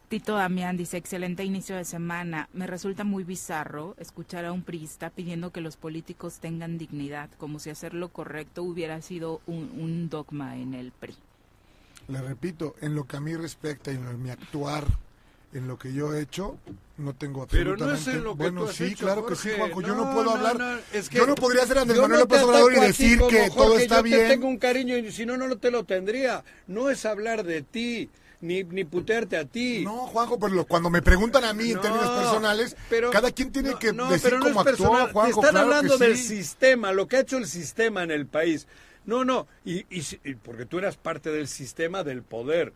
Tito 0.08 0.34
Damián 0.34 0.78
dice, 0.78 0.96
excelente 0.96 1.44
inicio 1.44 1.76
de 1.76 1.84
semana. 1.84 2.48
Me 2.54 2.66
resulta 2.66 3.04
muy 3.04 3.22
bizarro 3.22 3.96
escuchar 3.98 4.46
a 4.46 4.52
un 4.52 4.62
priista 4.62 5.10
pidiendo 5.10 5.50
que 5.50 5.60
los 5.60 5.76
políticos 5.76 6.38
tengan 6.38 6.78
dignidad, 6.78 7.28
como 7.36 7.58
si 7.58 7.68
hacer 7.68 7.92
lo 7.92 8.08
correcto 8.08 8.62
hubiera 8.62 9.02
sido 9.02 9.42
un, 9.46 9.70
un 9.78 10.08
dogma 10.08 10.56
en 10.56 10.72
el 10.72 10.90
PRI. 10.90 11.14
Le 12.08 12.22
repito, 12.22 12.76
en 12.80 12.94
lo 12.94 13.04
que 13.04 13.18
a 13.18 13.20
mí 13.20 13.36
respecta 13.36 13.92
y 13.92 13.96
en 13.96 14.22
mi 14.22 14.30
actuar, 14.30 14.86
en 15.52 15.68
lo 15.68 15.78
que 15.78 15.92
yo 15.92 16.14
he 16.14 16.22
hecho, 16.22 16.56
no 17.02 17.14
tengo 17.14 17.46
Pero 17.46 17.72
absolutamente... 17.72 17.84
no 18.04 18.10
es 18.12 18.16
en 18.18 18.24
lo 18.24 18.30
que 18.32 18.42
bueno, 18.42 18.62
tú 18.64 18.68
has 18.70 18.76
sí, 18.76 18.84
hecho, 18.84 19.04
claro 19.04 19.26
que 19.26 19.36
sí. 19.36 19.50
Juanjo. 19.56 19.80
Yo 19.82 19.94
no 19.94 20.12
puedo 20.12 20.24
No, 20.24 20.30
hablar... 20.32 20.58
no, 20.58 20.78
es 20.92 21.08
que 21.08 21.18
yo 21.18 21.26
no 21.26 21.34
podría 21.34 21.66
ser 21.66 21.78
Andrés 21.78 21.96
yo 21.96 22.02
Manuel 22.02 22.20
no 22.20 22.24
López 22.24 22.42
Obrador 22.42 22.72
y 22.72 22.80
decir 22.80 23.20
que 23.28 23.50
todo 23.50 23.78
está 23.78 23.96
yo 23.98 24.02
bien. 24.04 24.18
te 24.20 24.28
tengo 24.28 24.48
un 24.48 24.58
cariño 24.58 24.96
y 24.96 25.12
si 25.12 25.26
no, 25.26 25.36
no 25.36 25.56
te 25.58 25.70
lo 25.70 25.84
tendría. 25.84 26.44
No 26.66 26.88
es 26.90 27.04
hablar 27.04 27.44
de 27.44 27.62
ti, 27.62 28.08
ni, 28.40 28.64
ni 28.64 28.84
putearte 28.84 29.36
a 29.36 29.44
ti. 29.44 29.82
No, 29.84 30.06
Juanjo, 30.06 30.38
pero 30.38 30.54
lo- 30.54 30.64
cuando 30.66 30.90
me 30.90 31.02
preguntan 31.02 31.44
a 31.44 31.52
mí 31.52 31.70
en 31.70 31.76
No, 31.76 31.80
términos 31.80 32.10
personales, 32.10 32.76
pero- 32.88 33.10
cada 33.10 33.30
quien 33.30 33.52
tiene 33.52 33.70
no, 33.70 33.78
que 33.78 33.92
no, 33.92 34.08
decir 34.10 34.30
pero 34.30 34.38
no 34.38 34.44
cómo 34.46 34.64
personal. 34.64 35.12
Juanjo. 35.12 35.40
Te 35.40 35.46
están 35.46 35.50
claro 35.62 35.66
hablando 35.76 35.98
del 35.98 36.16
sistema, 36.16 36.92
lo 36.92 37.06
que 37.08 37.16
ha 37.16 37.20
hecho 37.20 37.36
el 37.38 37.46
sistema 37.46 38.02
en 38.02 38.10
el 38.10 38.26
país. 38.26 38.66
No, 39.04 39.24
no, 39.24 39.48
y, 39.64 39.78
y 39.90 40.00
y 40.24 40.34
porque 40.36 40.64
tú 40.64 40.78
eras 40.78 40.96
parte 40.96 41.30
del 41.30 41.48
sistema 41.48 42.04
del 42.04 42.22
poder. 42.22 42.72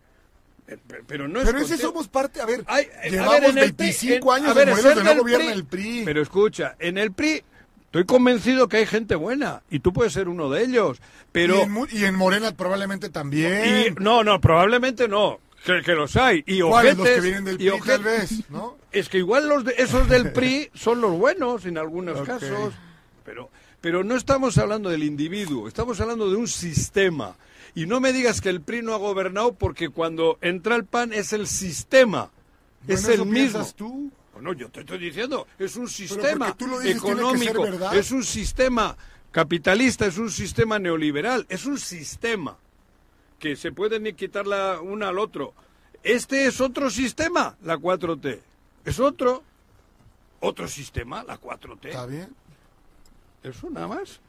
Pe- 0.67 1.03
Pero 1.07 1.29
no 1.29 1.41
es 1.41 1.47
Pero 1.47 1.59
ese 1.61 1.77
somos 1.79 2.09
parte, 2.09 2.41
a 2.41 2.47
ver, 2.47 2.65
Ay, 2.67 2.85
eh, 2.85 2.99
a 3.07 3.09
llevamos 3.11 3.41
ver, 3.41 3.51
en 3.51 3.59
el 3.59 3.75
PRI, 3.75 3.87
25 3.87 4.37
en- 4.37 4.43
años 4.43 4.51
a 4.51 4.55
ver, 4.59 4.69
de 4.69 4.75
ser 4.75 4.83
Morelos 4.85 5.05
de 5.05 5.15
no 5.15 5.21
gobierna 5.23 5.45
PRI, 5.47 5.55
el 5.59 5.65
PRI. 5.65 6.03
Pero 6.05 6.23
escucha, 6.23 6.77
en 6.81 6.99
el 6.99 7.13
PRI 7.13 7.45
estoy 7.87 8.05
convencido 8.05 8.69
que 8.69 8.79
hay 8.79 8.87
gente 8.87 9.15
buena 9.15 9.63
y 9.71 9.79
tú 9.79 9.93
puedes 9.93 10.13
ser 10.13 10.29
uno 10.29 10.51
de 10.51 10.65
ellos. 10.65 11.01
Pero 11.33 11.57
y, 11.57 11.61
en, 11.61 11.77
y 11.93 12.05
en 12.05 12.15
Morena 12.17 12.53
probablemente 12.57 13.09
también. 13.11 13.95
y- 13.97 14.03
no, 14.03 14.25
no, 14.25 14.41
probablemente 14.41 15.07
no, 15.07 15.39
que, 15.65 15.83
que 15.83 15.93
los 15.95 16.17
hay. 16.17 16.43
Y 16.47 16.61
¿Cuáles 16.63 16.97
los 16.97 17.07
que 17.07 17.13
ojetes, 17.13 17.23
vienen 17.25 17.45
del 17.45 17.57
PRI 17.59 17.67
tal 17.69 17.79
ojetes- 17.81 18.03
vez? 18.05 18.51
¿no? 18.51 18.77
Es 18.91 19.09
que 19.09 19.19
igual 19.19 19.49
los 19.49 19.65
de- 19.65 19.75
esos 19.79 20.09
del 20.09 20.33
PRI 20.33 20.71
son 20.75 21.01
los 21.01 21.13
buenos 21.13 21.65
en 21.67 21.79
algunos 21.79 22.19
Ok. 22.21 22.27
casos, 22.27 22.75
pero 23.25 23.51
pero 23.81 24.03
no 24.03 24.17
estamos 24.17 24.59
hablando 24.59 24.89
del 24.91 25.05
individuo, 25.05 25.69
estamos 25.69 26.01
hablando 26.01 26.29
de 26.29 26.35
un 26.35 26.49
sistema. 26.49 27.37
Y 27.77 27.85
no 27.85 28.01
me 28.01 28.15
digas 28.15 28.41
que 28.41 28.49
el 28.49 28.63
PRI 28.63 28.81
no 28.81 28.95
ha 28.95 28.97
gobernado 28.97 29.53
porque 29.53 29.91
cuando 29.91 30.39
entra 30.41 30.77
el 30.77 30.87
PAN 30.87 31.13
es 31.13 31.35
el 31.35 31.47
sistema, 31.47 32.31
es 32.89 33.07
el 33.07 33.17
¿eso 33.17 33.25
mismo. 33.27 33.69
tú? 33.77 34.11
Bueno, 34.33 34.55
yo 34.55 34.71
te 34.71 34.81
estoy 34.81 34.97
diciendo, 34.97 35.47
es 35.59 35.77
un 35.77 35.87
sistema 35.87 36.57
tú 36.57 36.67
lo 36.69 36.81
dices, 36.81 36.97
económico, 36.97 37.67
es 37.93 38.11
un 38.13 38.25
sistema 38.25 38.97
capitalista, 39.31 40.07
es 40.07 40.17
un 40.17 40.31
sistema 40.31 40.79
neoliberal, 40.79 41.45
es 41.51 41.67
un 41.67 41.79
sistema 41.79 42.57
que 43.39 43.57
se 43.57 43.73
puede 43.73 44.01
ni 44.01 44.15
quitar 44.15 44.47
la 44.47 44.81
una 44.81 45.09
al 45.09 45.19
otro. 45.19 45.53
Este 46.03 46.47
es 46.47 46.63
otro 46.63 46.89
sistema, 46.89 47.59
la 47.63 47.77
4T. 47.77 48.41
Es 48.87 48.99
otro, 49.01 49.43
otro 50.41 50.67
sistema, 50.67 51.23
la 51.25 51.39
4T. 51.39 51.89
¿Está 51.89 52.07
bien? 52.07 52.35
Eso 53.43 53.69
nada 53.69 53.87
más. 53.87 54.23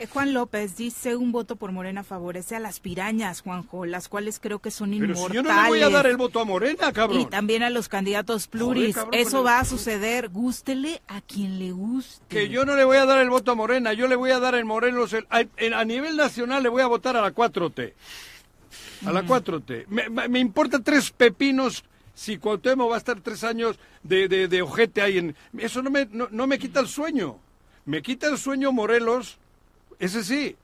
Eh, 0.00 0.06
Juan 0.06 0.32
López 0.32 0.76
dice, 0.76 1.16
un 1.16 1.32
voto 1.32 1.56
por 1.56 1.72
Morena 1.72 2.04
favorece 2.04 2.54
a 2.54 2.60
las 2.60 2.78
pirañas, 2.78 3.40
Juanjo, 3.40 3.84
las 3.84 4.08
cuales 4.08 4.38
creo 4.38 4.60
que 4.60 4.70
son 4.70 4.90
Pero 4.90 5.06
inmortales. 5.06 5.28
si 5.30 5.34
yo 5.34 5.42
no 5.42 5.62
le 5.62 5.68
voy 5.68 5.82
a 5.82 5.88
dar 5.90 6.06
el 6.06 6.16
voto 6.16 6.38
a 6.40 6.44
Morena, 6.44 6.92
cabrón. 6.92 7.20
Y 7.20 7.26
también 7.26 7.64
a 7.64 7.70
los 7.70 7.88
candidatos 7.88 8.46
pluris. 8.46 8.94
cabrón, 8.94 9.14
Eso 9.14 9.42
va 9.42 9.58
a 9.58 9.64
suceder. 9.64 10.28
Gústele 10.28 11.02
a 11.08 11.20
quien 11.20 11.58
le 11.58 11.72
guste. 11.72 12.24
Que 12.28 12.48
yo 12.48 12.64
no 12.64 12.76
le 12.76 12.84
voy 12.84 12.96
a 12.98 13.06
dar 13.06 13.18
el 13.18 13.28
voto 13.28 13.50
a 13.50 13.54
Morena, 13.56 13.92
yo 13.92 14.06
le 14.06 14.14
voy 14.14 14.30
a 14.30 14.38
dar 14.38 14.54
en 14.54 14.66
Morelos, 14.68 15.12
el- 15.14 15.26
a, 15.30 15.42
a 15.76 15.84
nivel 15.84 16.16
nacional 16.16 16.62
le 16.62 16.68
voy 16.68 16.82
a 16.82 16.86
votar 16.86 17.16
a 17.16 17.20
la 17.20 17.34
4T. 17.34 17.92
A 19.06 19.12
la 19.12 19.22
4T. 19.24 19.86
Me, 19.88 20.08
me- 20.08 20.28
me 20.28 20.38
importa 20.38 20.80
tres 20.80 21.10
pepinos 21.10 21.84
si 22.14 22.36
Cuauhtémoc 22.38 22.90
va 22.90 22.94
a 22.94 22.98
estar 22.98 23.20
tres 23.20 23.42
años 23.44 23.78
de, 24.04 24.28
de, 24.28 24.46
de 24.48 24.62
ojete 24.62 25.02
ahí. 25.02 25.18
En, 25.18 25.36
eso 25.58 25.82
no 25.82 25.90
me, 25.90 26.06
no, 26.12 26.28
no 26.30 26.46
me 26.46 26.58
quita 26.58 26.78
el 26.80 26.86
sueño. 26.88 27.38
Me 27.84 28.02
quita 28.02 28.28
el 28.28 28.38
sueño 28.38 28.70
Morelos, 28.70 29.38
ese 29.98 30.24
sí. 30.24 30.56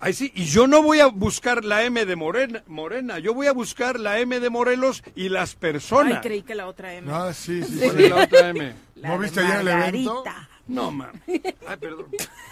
Ahí 0.00 0.12
sí, 0.12 0.30
y 0.34 0.44
yo 0.44 0.66
no 0.66 0.82
voy 0.82 1.00
a 1.00 1.06
buscar 1.06 1.64
la 1.64 1.82
M 1.84 2.04
de 2.04 2.14
Morena, 2.16 2.62
Morena, 2.66 3.18
yo 3.20 3.32
voy 3.32 3.46
a 3.46 3.52
buscar 3.52 3.98
la 3.98 4.18
M 4.18 4.38
de 4.38 4.50
Morelos 4.50 5.02
y 5.14 5.30
las 5.30 5.54
personas. 5.54 6.16
Ay, 6.16 6.20
creí 6.22 6.42
que 6.42 6.54
la 6.54 6.66
otra 6.66 6.92
M. 6.94 7.10
Ah, 7.10 7.32
sí, 7.32 7.62
sí. 7.64 7.78
¿Cuál 7.78 7.96
sí. 7.96 8.04
es 8.04 8.10
la 8.10 8.16
otra 8.24 8.48
M? 8.50 8.74
La 8.96 9.08
¿No 9.10 9.18
viste 9.18 9.40
ayer 9.40 9.60
el 9.60 9.68
evento? 9.68 10.24
No, 10.66 10.90
man. 10.90 11.10
Ay, 11.26 11.76
perdón. 11.80 12.06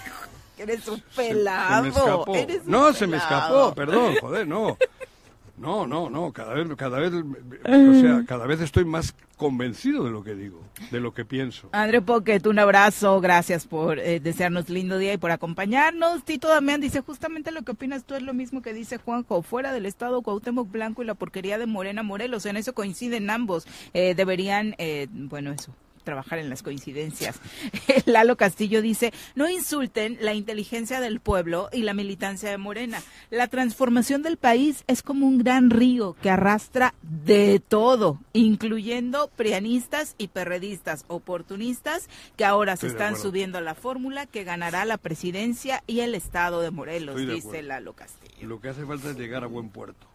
Eres 0.59 0.87
un 0.89 0.99
Se- 0.99 1.05
pelado. 1.17 1.77
Se, 1.77 1.83
me 1.83 1.89
escapó. 1.89 2.35
Eres 2.37 2.63
un 2.65 2.71
No, 2.71 2.93
se 2.93 3.07
me 3.07 3.19
pelado. 3.19 3.39
escapó, 3.69 3.75
perdón, 3.75 4.17
joder, 4.21 4.47
no. 4.47 4.79
No, 5.59 5.87
no, 5.87 6.09
no, 6.09 6.33
cada 6.33 6.55
vez, 6.55 6.67
cada 6.77 6.99
vez, 6.99 7.13
o 7.13 8.01
sea, 8.01 8.25
cada 8.27 8.47
vez 8.47 8.61
estoy 8.61 8.85
más 8.85 9.15
convencido 9.37 10.05
de 10.05 10.11
lo 10.11 10.25
que 10.25 10.35
digo, 10.35 10.61
de 10.91 11.01
lo 11.01 11.13
que 11.13 11.25
pienso. 11.25 11.69
André 11.73 12.01
Pocket, 12.01 12.41
un 12.47 12.59
abrazo, 12.59 13.21
gracias 13.21 13.67
por 13.67 13.99
eh, 13.99 14.19
desearnos 14.19 14.71
lindo 14.71 14.99
día 14.99 15.13
y 15.13 15.19
por 15.19 15.31
acompañarnos. 15.31 16.25
Tito 16.25 16.49
Damián 16.49 16.81
dice, 16.81 17.01
justamente 17.01 17.53
lo 17.53 17.63
que 17.63 17.73
opinas 17.73 18.05
tú 18.05 18.15
es 18.15 18.23
lo 18.23 18.35
mismo 18.35 18.63
que 18.63 18.73
dice 18.73 18.97
Juanjo, 18.97 19.43
fuera 19.43 19.73
del 19.73 19.87
estado 19.87 20.23
Cuauhtémoc 20.23 20.71
Blanco 20.71 21.03
y 21.03 21.07
la 21.07 21.15
porquería 21.15 21.59
de 21.59 21.67
Morena 21.67 22.03
Morelos, 22.03 22.47
en 22.47 22.57
eso 22.57 22.73
coinciden 22.73 23.29
ambos. 23.31 23.67
Eh, 23.93 24.15
deberían, 24.15 24.75
eh, 24.79 25.09
bueno, 25.11 25.53
eso 25.53 25.73
trabajar 26.03 26.39
en 26.39 26.49
las 26.49 26.63
coincidencias. 26.63 27.41
Lalo 28.07 28.37
Castillo 28.37 28.83
dice, 28.83 29.13
no 29.35 29.49
insulten 29.49 30.19
la 30.21 30.35
inteligencia 30.35 31.01
del 31.01 31.21
pueblo 31.21 31.69
y 31.73 31.83
la 31.83 31.95
militancia 31.95 32.51
de 32.51 32.59
Morena. 32.59 33.03
La 33.31 33.49
transformación 33.49 34.23
del 34.23 34.37
país 34.37 34.85
es 34.87 35.03
como 35.03 35.27
un 35.27 35.39
gran 35.39 35.71
río 35.71 36.17
que 36.21 36.31
arrastra 36.31 36.95
de 37.03 37.61
todo, 37.61 38.21
incluyendo 38.33 39.31
prianistas 39.37 40.15
y 40.19 40.29
perredistas 40.29 41.05
oportunistas 41.09 42.09
que 42.37 42.45
ahora 42.45 42.77
se 42.77 42.87
Estoy 42.87 43.03
están 43.03 43.17
subiendo 43.17 43.59
a 43.59 43.63
la 43.63 43.75
fórmula 43.75 44.27
que 44.27 44.45
ganará 44.45 44.85
la 44.85 44.99
presidencia 44.99 45.83
y 45.87 46.01
el 46.01 46.15
estado 46.15 46.61
de 46.61 46.71
Morelos, 46.71 47.21
Estoy 47.21 47.35
dice. 47.37 47.63
Lalo 47.63 47.95
Castillo. 47.95 48.49
Lo 48.49 48.61
que 48.61 48.69
hace 48.69 48.85
falta 48.85 49.11
es 49.11 49.17
llegar 49.17 49.45
a 49.45 49.47
buen 49.47 49.71
puerto. 49.71 50.12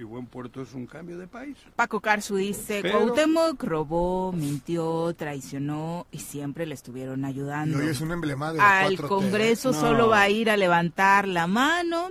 Y 0.00 0.04
buen 0.04 0.26
puerto 0.26 0.62
es 0.62 0.72
un 0.74 0.86
cambio 0.86 1.18
de 1.18 1.26
país. 1.26 1.56
Paco 1.76 2.00
Carzu 2.00 2.36
dice, 2.36 2.80
Pero- 2.82 3.00
Cuauhtémoc 3.00 3.62
robó, 3.64 4.32
mintió, 4.32 5.12
traicionó 5.14 6.06
y 6.10 6.18
siempre 6.18 6.64
le 6.66 6.74
estuvieron 6.74 7.22
Y 7.22 7.26
ayudando. 7.26 7.78
hoy 7.78 7.88
es 7.88 8.00
un 8.00 8.12
emblema 8.12 8.52
de 8.52 8.58
la 8.58 8.80
Al 8.80 8.96
4T. 8.96 9.08
Congreso 9.08 9.72
No. 9.72 9.80
solo 9.80 10.08
va 10.08 10.22
a 10.22 10.28
ir 10.30 10.48
a 10.50 10.56
levantar 10.56 11.28
la 11.28 11.46
mano 11.46 12.08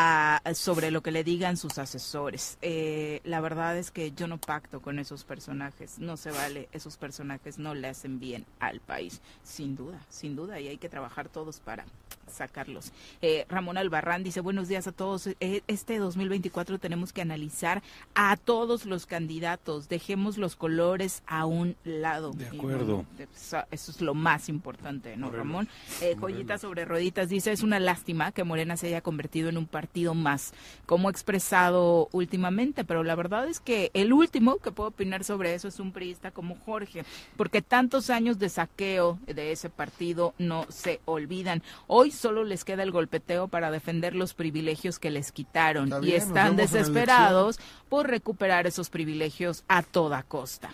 a- 0.00 0.40
sobre 0.54 0.92
lo 0.92 1.02
que 1.02 1.10
le 1.10 1.24
digan 1.24 1.56
sus 1.56 1.76
asesores. 1.78 2.56
Eh, 2.62 3.20
la 3.24 3.40
verdad 3.40 3.76
es 3.76 3.90
que 3.90 4.12
yo 4.12 4.28
no 4.28 4.38
pacto 4.38 4.80
con 4.80 5.00
esos 5.00 5.24
personajes, 5.24 5.98
no 5.98 6.16
se 6.16 6.30
vale, 6.30 6.68
esos 6.70 6.96
personajes 6.96 7.58
no 7.58 7.74
le 7.74 7.88
hacen 7.88 8.20
bien 8.20 8.46
al 8.60 8.78
país, 8.78 9.20
sin 9.42 9.74
duda, 9.74 9.98
sin 10.08 10.36
duda, 10.36 10.60
y 10.60 10.68
hay 10.68 10.78
que 10.78 10.88
trabajar 10.88 11.28
todos 11.28 11.58
para 11.58 11.84
sacarlos. 12.28 12.92
Eh, 13.22 13.46
Ramón 13.48 13.76
Albarrán 13.78 14.22
dice, 14.22 14.40
buenos 14.40 14.68
días 14.68 14.86
a 14.86 14.92
todos, 14.92 15.26
Eh, 15.40 15.62
este 15.66 15.98
2024 15.98 16.78
tenemos 16.78 17.12
que 17.12 17.22
analizar 17.22 17.82
a 18.14 18.36
todos 18.36 18.84
los 18.86 19.06
candidatos, 19.06 19.88
dejemos 19.88 20.36
los 20.38 20.54
colores 20.54 21.22
a 21.26 21.44
un 21.46 21.74
lado. 21.84 22.32
De 22.32 22.46
acuerdo. 22.46 23.04
bueno, 23.16 23.66
eso 23.70 23.90
es 23.90 24.00
lo 24.00 24.14
más 24.14 24.48
importante, 24.48 25.16
¿no. 25.16 25.30
Ramón? 25.30 25.68
Eh, 26.02 26.14
Joyita 26.20 26.58
sobre 26.58 26.84
rueditas 26.84 27.28
dice, 27.30 27.50
es 27.50 27.62
una 27.62 27.80
lástima 27.80 28.30
que 28.30 28.44
Morena 28.44 28.76
se 28.76 28.86
haya 28.88 29.00
convertido 29.00 29.48
en 29.48 29.56
un 29.56 29.66
partido 29.66 29.87
más, 30.14 30.52
como 30.86 31.08
he 31.08 31.10
expresado 31.10 32.08
últimamente, 32.12 32.84
pero 32.84 33.02
la 33.02 33.14
verdad 33.14 33.48
es 33.48 33.60
que 33.60 33.90
el 33.94 34.12
último 34.12 34.58
que 34.58 34.70
puedo 34.70 34.90
opinar 34.90 35.24
sobre 35.24 35.54
eso 35.54 35.68
es 35.68 35.80
un 35.80 35.92
priista 35.92 36.30
como 36.30 36.56
Jorge, 36.56 37.04
porque 37.36 37.62
tantos 37.62 38.10
años 38.10 38.38
de 38.38 38.48
saqueo 38.48 39.18
de 39.26 39.52
ese 39.52 39.70
partido 39.70 40.34
no 40.38 40.66
se 40.68 41.00
olvidan. 41.04 41.62
Hoy 41.86 42.10
solo 42.10 42.44
les 42.44 42.64
queda 42.64 42.82
el 42.82 42.92
golpeteo 42.92 43.48
para 43.48 43.70
defender 43.70 44.14
los 44.14 44.34
privilegios 44.34 44.98
que 44.98 45.10
les 45.10 45.32
quitaron 45.32 45.86
Está 45.86 45.98
y 45.98 46.06
bien, 46.06 46.22
están 46.22 46.56
desesperados 46.56 47.58
por 47.88 48.08
recuperar 48.08 48.66
esos 48.66 48.90
privilegios 48.90 49.64
a 49.68 49.82
toda 49.82 50.22
costa. 50.22 50.70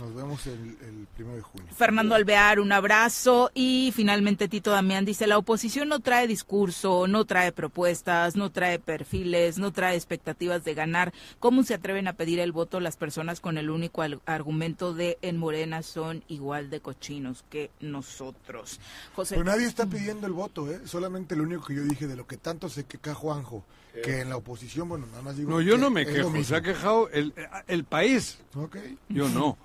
Nos 0.00 0.14
vemos 0.14 0.46
el, 0.46 0.76
el 0.82 1.06
primero 1.14 1.36
de 1.36 1.42
junio. 1.42 1.66
Fernando 1.76 2.14
Alvear, 2.14 2.60
un 2.60 2.70
abrazo. 2.72 3.50
Y 3.54 3.92
finalmente 3.94 4.48
Tito 4.48 4.70
Damián 4.70 5.04
dice, 5.04 5.26
la 5.26 5.38
oposición 5.38 5.88
no 5.88 6.00
trae 6.00 6.26
discurso, 6.26 7.06
no 7.08 7.24
trae 7.24 7.52
propuestas, 7.52 8.36
no 8.36 8.50
trae 8.50 8.78
perfiles, 8.78 9.58
no 9.58 9.72
trae 9.72 9.96
expectativas 9.96 10.64
de 10.64 10.74
ganar. 10.74 11.12
¿Cómo 11.40 11.62
se 11.64 11.74
atreven 11.74 12.06
a 12.08 12.12
pedir 12.12 12.38
el 12.40 12.52
voto 12.52 12.80
las 12.80 12.96
personas 12.96 13.40
con 13.40 13.58
el 13.58 13.70
único 13.70 14.02
argumento 14.26 14.94
de 14.94 15.18
en 15.22 15.36
Morena 15.36 15.82
son 15.82 16.22
igual 16.28 16.70
de 16.70 16.80
cochinos 16.80 17.44
que 17.50 17.70
nosotros? 17.80 18.80
José. 19.14 19.34
Pero 19.34 19.44
nadie 19.44 19.66
está 19.66 19.86
pidiendo 19.86 20.26
el 20.26 20.32
voto, 20.32 20.70
¿eh? 20.70 20.80
Solamente 20.84 21.34
lo 21.36 21.42
único 21.42 21.64
que 21.66 21.74
yo 21.74 21.82
dije 21.82 22.06
de 22.06 22.16
lo 22.16 22.26
que 22.26 22.36
tanto 22.36 22.68
se 22.68 22.84
queja 22.84 23.14
Juanjo, 23.14 23.64
que 24.02 24.20
en 24.20 24.28
la 24.28 24.36
oposición, 24.36 24.88
bueno, 24.88 25.06
nada 25.06 25.22
más 25.22 25.36
digo. 25.36 25.50
No, 25.50 25.60
yo 25.60 25.74
que 25.74 25.80
no 25.80 25.90
me 25.90 26.06
quejo, 26.06 26.32
se 26.44 26.54
ha 26.54 26.62
quejado 26.62 27.08
el, 27.10 27.34
el 27.66 27.84
país, 27.84 28.38
Ok. 28.54 28.76
yo 29.08 29.28
no. 29.28 29.56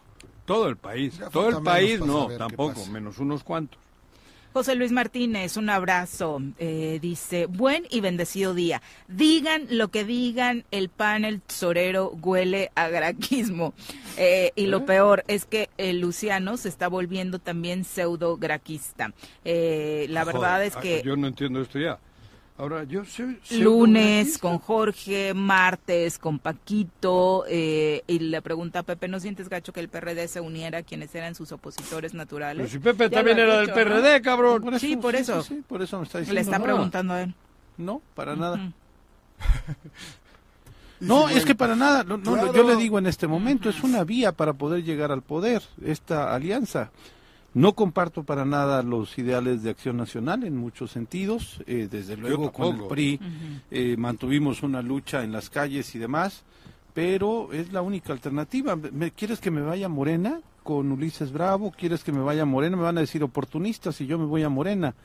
Todo 0.45 0.67
el 0.67 0.77
país, 0.77 1.17
Ya 1.17 1.29
todo 1.29 1.49
el 1.49 1.63
país 1.63 1.99
no, 1.99 2.27
tampoco, 2.29 2.85
menos 2.87 3.17
unos 3.19 3.43
cuantos. 3.43 3.79
José 4.53 4.75
Luis 4.75 4.91
Martínez, 4.91 5.57
un 5.57 5.71
abrazo. 5.71 6.39
Eh, 6.59 6.99
dice, 7.01 7.47
buen 7.47 7.87
y 7.89 8.01
bendecido 8.01 8.53
día. 8.53 8.83
Digan 9.07 9.65
lo 9.71 9.87
que 9.87 10.03
digan, 10.03 10.63
el 10.69 10.89
panel 10.89 11.41
tesorero 11.41 12.11
huele 12.21 12.71
a 12.75 12.87
graquismo. 12.87 13.73
Eh, 14.15 14.51
y 14.55 14.67
lo 14.67 14.85
peor 14.85 15.23
es 15.27 15.45
que 15.45 15.71
el 15.77 15.99
Luciano 15.99 16.57
se 16.57 16.69
está 16.69 16.87
volviendo 16.87 17.39
también 17.39 17.83
pseudo 17.83 18.37
graquista. 18.37 19.11
Eh, 19.43 20.05
la 20.09 20.21
Joder, 20.21 20.35
verdad 20.35 20.63
es 20.65 20.75
ah, 20.75 20.81
que 20.81 21.01
Yo 21.03 21.15
no 21.15 21.25
entiendo 21.25 21.59
esto 21.59 21.79
ya. 21.79 21.97
Ahora, 22.55 22.83
yo 22.83 23.03
soy... 23.03 23.39
lunes 23.49 24.37
pseudo-graquista. 24.37 24.39
con 24.41 24.59
Jorge, 24.59 25.33
martes 25.33 26.19
con 26.19 26.37
Paquito, 26.37 27.45
eh, 27.47 28.03
y 28.05 28.19
le 28.19 28.41
pregunta 28.43 28.79
a 28.79 28.83
Pepe, 28.83 29.07
¿no 29.07 29.19
sientes 29.19 29.49
gacho 29.49 29.73
que 29.73 29.79
el 29.79 29.89
PRD 29.89 30.27
se 30.27 30.39
uniera 30.39 30.79
a 30.79 30.83
quienes 30.83 31.13
eran 31.15 31.33
sus 31.33 31.51
opositores 31.51 32.13
naturales? 32.13 32.57
Pero 32.57 32.69
si 32.69 32.79
Pepe 32.79 33.05
Ya 33.05 33.17
también 33.17 33.39
era 33.39 33.57
del 33.57 33.67
dicho, 33.67 33.79
¿no? 33.79 33.83
PRD, 33.83 34.21
cabrón. 34.21 34.79
Sí, 34.79 34.95
por 34.97 35.15
eso. 35.15 35.41
Sí, 35.41 35.55
sí, 35.55 35.63
por 35.67 35.81
eso 35.81 35.97
me 35.97 36.03
está 36.03 36.19
diciendo. 36.19 36.35
Le 36.35 36.41
está 36.41 36.59
no, 36.59 36.63
preguntando 36.65 37.13
a 37.15 37.21
él. 37.23 37.33
No, 37.77 38.01
para 38.13 38.35
nada. 38.35 38.55
Ujú. 38.55 38.71
No, 40.99 41.27
Sí, 41.27 41.35
es 41.37 41.43
que 41.43 41.53
para 41.53 41.75
nada, 41.75 42.05
no, 42.05 42.15
no, 42.17 42.33
Claro. 42.33 42.53
yo 42.53 42.63
le 42.63 42.77
digo 42.77 42.97
en 42.97 43.07
este 43.07 43.27
momento, 43.27 43.67
es 43.69 43.83
una 43.83 44.05
vía 44.05 44.31
para 44.31 44.53
poder 44.53 44.85
llegar 44.85 45.11
al 45.11 45.21
poder, 45.21 45.61
esta 45.83 46.33
alianza. 46.33 46.91
No 47.53 47.73
comparto 47.73 48.23
para 48.23 48.45
nada 48.45 48.81
los 48.81 49.17
ideales 49.19 49.61
de 49.61 49.69
acción 49.69 49.97
nacional 49.97 50.43
en 50.43 50.57
muchos 50.57 50.91
sentidos, 50.91 51.61
eh, 51.67 51.87
desde 51.89 52.17
luego 52.17 52.51
con 52.51 52.81
el. 52.81 52.87
PRI 52.87 53.19
eh, 53.69 53.95
mantuvimos 53.97 54.63
una 54.63 54.81
lucha 54.81 55.23
en 55.23 55.31
las 55.31 55.49
calles 55.51 55.93
y 55.93 55.99
demás, 55.99 56.43
pero 56.95 57.53
es 57.53 57.71
la 57.71 57.81
única 57.83 58.11
alternativa. 58.11 58.75
¿Me, 58.75 59.11
¿Quieres 59.11 59.39
que 59.39 59.51
me 59.51 59.61
vaya 59.61 59.87
Morena 59.87 60.41
con 60.63 60.91
Ulises 60.91 61.31
Bravo? 61.31 61.71
¿Quieres 61.77 62.03
que 62.03 62.11
me 62.11 62.21
vaya 62.23 62.43
Morena? 62.45 62.75
Me 62.75 62.83
van 62.83 62.97
a 62.97 63.01
decir 63.01 63.23
oportunistas 63.23 64.01
y 64.01 64.07
yo 64.07 64.17
me 64.17 64.25
voy 64.25 64.41
a 64.43 64.49
Morena. 64.49 64.95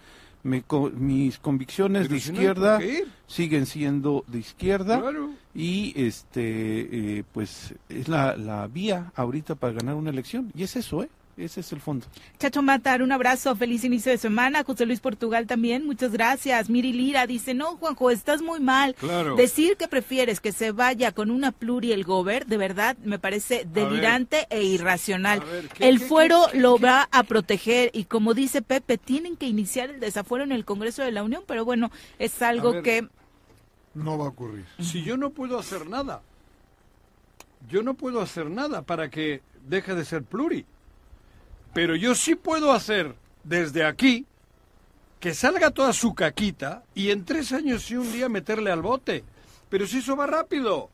Me 0.42 0.62
co- 0.62 0.90
mis 0.94 1.38
convicciones 1.38 2.02
Pero 2.04 2.14
de 2.14 2.20
si 2.20 2.30
izquierda 2.32 2.78
siguen 3.26 3.66
siendo 3.66 4.24
de 4.28 4.38
izquierda 4.38 5.00
Claro. 5.00 5.30
y 5.54 5.92
este 6.00 7.18
eh, 7.18 7.24
pues 7.32 7.74
es 7.88 8.08
la, 8.08 8.36
la 8.36 8.66
vía 8.68 9.12
ahorita 9.16 9.56
para 9.56 9.72
ganar 9.74 9.96
una 9.96 10.10
elección 10.10 10.52
y 10.56 10.62
es 10.62 10.76
eso 10.76 11.02
eh 11.02 11.08
ese 11.38 11.60
es 11.60 11.72
el 11.72 11.80
fondo 11.80 12.06
Chacho 12.38 12.62
Matar, 12.62 13.00
un 13.02 13.12
abrazo, 13.12 13.54
feliz 13.56 13.84
inicio 13.84 14.10
de 14.12 14.18
semana. 14.18 14.64
José 14.64 14.86
Luis 14.86 15.00
Portugal 15.00 15.46
también, 15.46 15.86
muchas 15.86 16.12
gracias. 16.12 16.68
Miri 16.68 16.92
Lira 16.92 17.26
dice, 17.26 17.54
no, 17.54 17.76
Juanjo, 17.76 18.10
estás 18.10 18.42
muy 18.42 18.60
mal. 18.60 18.94
Claro. 18.96 19.36
Decir 19.36 19.76
que 19.76 19.88
prefieres 19.88 20.40
que 20.40 20.52
se 20.52 20.72
vaya 20.72 21.12
con 21.12 21.30
una 21.30 21.52
pluri 21.52 21.92
el 21.92 22.04
gober, 22.04 22.46
de 22.46 22.56
verdad, 22.56 22.96
me 23.04 23.18
parece 23.18 23.66
delirante 23.72 24.46
e 24.50 24.62
irracional. 24.64 25.40
A 25.40 25.44
ver, 25.44 25.68
¿qué- 25.68 25.88
el 25.88 25.98
qué- 26.00 26.04
fuero 26.06 26.42
qué- 26.52 26.58
lo 26.60 26.76
qué? 26.76 26.82
va 26.86 27.08
a 27.12 27.22
proteger 27.22 27.90
y 27.92 28.04
como 28.04 28.34
dice 28.34 28.60
Pepe, 28.62 28.98
tienen 28.98 29.36
que 29.36 29.46
iniciar 29.46 29.90
el 29.90 30.00
desafuero 30.00 30.44
en 30.44 30.52
el 30.52 30.64
Congreso 30.64 31.02
de 31.02 31.12
la 31.12 31.22
Unión, 31.22 31.42
pero 31.46 31.64
bueno, 31.64 31.90
es 32.18 32.42
algo 32.42 32.72
ver. 32.72 32.82
que... 32.82 33.08
No 33.94 34.16
va 34.18 34.26
a 34.26 34.28
ocurrir. 34.28 34.64
Si 34.80 35.02
yo 35.02 35.16
no 35.16 35.30
puedo 35.30 35.58
hacer 35.58 35.88
nada, 35.88 36.22
yo 37.68 37.82
no 37.82 37.94
puedo 37.94 38.20
hacer 38.20 38.48
nada 38.50 38.82
para 38.82 39.10
que 39.10 39.40
deje 39.68 39.94
de 39.94 40.04
ser 40.04 40.22
pluri. 40.22 40.64
Pero 41.72 41.96
yo 41.96 42.14
sí 42.14 42.34
puedo 42.34 42.72
hacer 42.72 43.14
desde 43.44 43.84
aquí 43.84 44.26
que 45.20 45.34
salga 45.34 45.70
toda 45.70 45.92
su 45.92 46.14
caquita 46.14 46.84
y 46.94 47.10
en 47.10 47.24
tres 47.24 47.52
años 47.52 47.90
y 47.90 47.96
un 47.96 48.12
día 48.12 48.28
meterle 48.28 48.70
al 48.70 48.82
bote. 48.82 49.24
Pero 49.68 49.86
si 49.86 49.98
eso 49.98 50.16
va 50.16 50.26
rápido. 50.26 50.90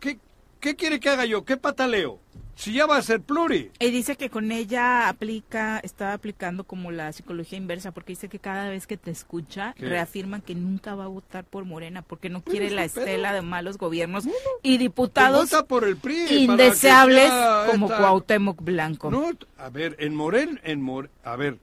¿Qué, 0.00 0.18
qué 0.60 0.76
quiere 0.76 1.00
que 1.00 1.08
haga 1.08 1.24
yo? 1.24 1.44
¿Qué 1.44 1.56
pataleo? 1.56 2.20
Si 2.56 2.72
ya 2.72 2.86
va 2.86 2.98
a 2.98 3.02
ser 3.02 3.20
pluri. 3.20 3.70
Y 3.80 3.90
dice 3.90 4.16
que 4.16 4.30
con 4.30 4.52
ella 4.52 5.08
aplica, 5.08 5.80
está 5.80 6.12
aplicando 6.12 6.64
como 6.64 6.92
la 6.92 7.12
psicología 7.12 7.58
inversa, 7.58 7.90
porque 7.92 8.12
dice 8.12 8.28
que 8.28 8.38
cada 8.38 8.68
vez 8.68 8.86
que 8.86 8.96
te 8.96 9.10
escucha, 9.10 9.74
¿Qué? 9.76 9.86
reafirma 9.88 10.40
que 10.40 10.54
nunca 10.54 10.94
va 10.94 11.04
a 11.04 11.08
votar 11.08 11.44
por 11.44 11.64
Morena, 11.64 12.02
porque 12.02 12.28
no 12.30 12.42
quiere 12.44 12.70
la 12.70 12.84
estela 12.84 13.32
de 13.32 13.42
malos 13.42 13.76
gobiernos 13.76 14.24
y 14.26 14.30
Pues 14.62 14.78
diputados 14.78 15.50
vota 15.50 15.66
por 15.66 15.84
el 15.84 15.96
PRI. 15.96 16.14
para 16.16 16.28
que 16.28 16.34
indeseables 16.36 17.28
sea 17.28 17.66
como 17.70 17.86
esta- 17.86 17.98
Cuauhtémoc 17.98 18.62
Blanco. 18.62 19.10
No, 19.10 19.30
a 19.58 19.68
ver, 19.70 19.96
en 19.98 20.14
Morel, 20.14 20.60
en 20.62 20.84
a 21.24 21.36
ver, 21.36 21.58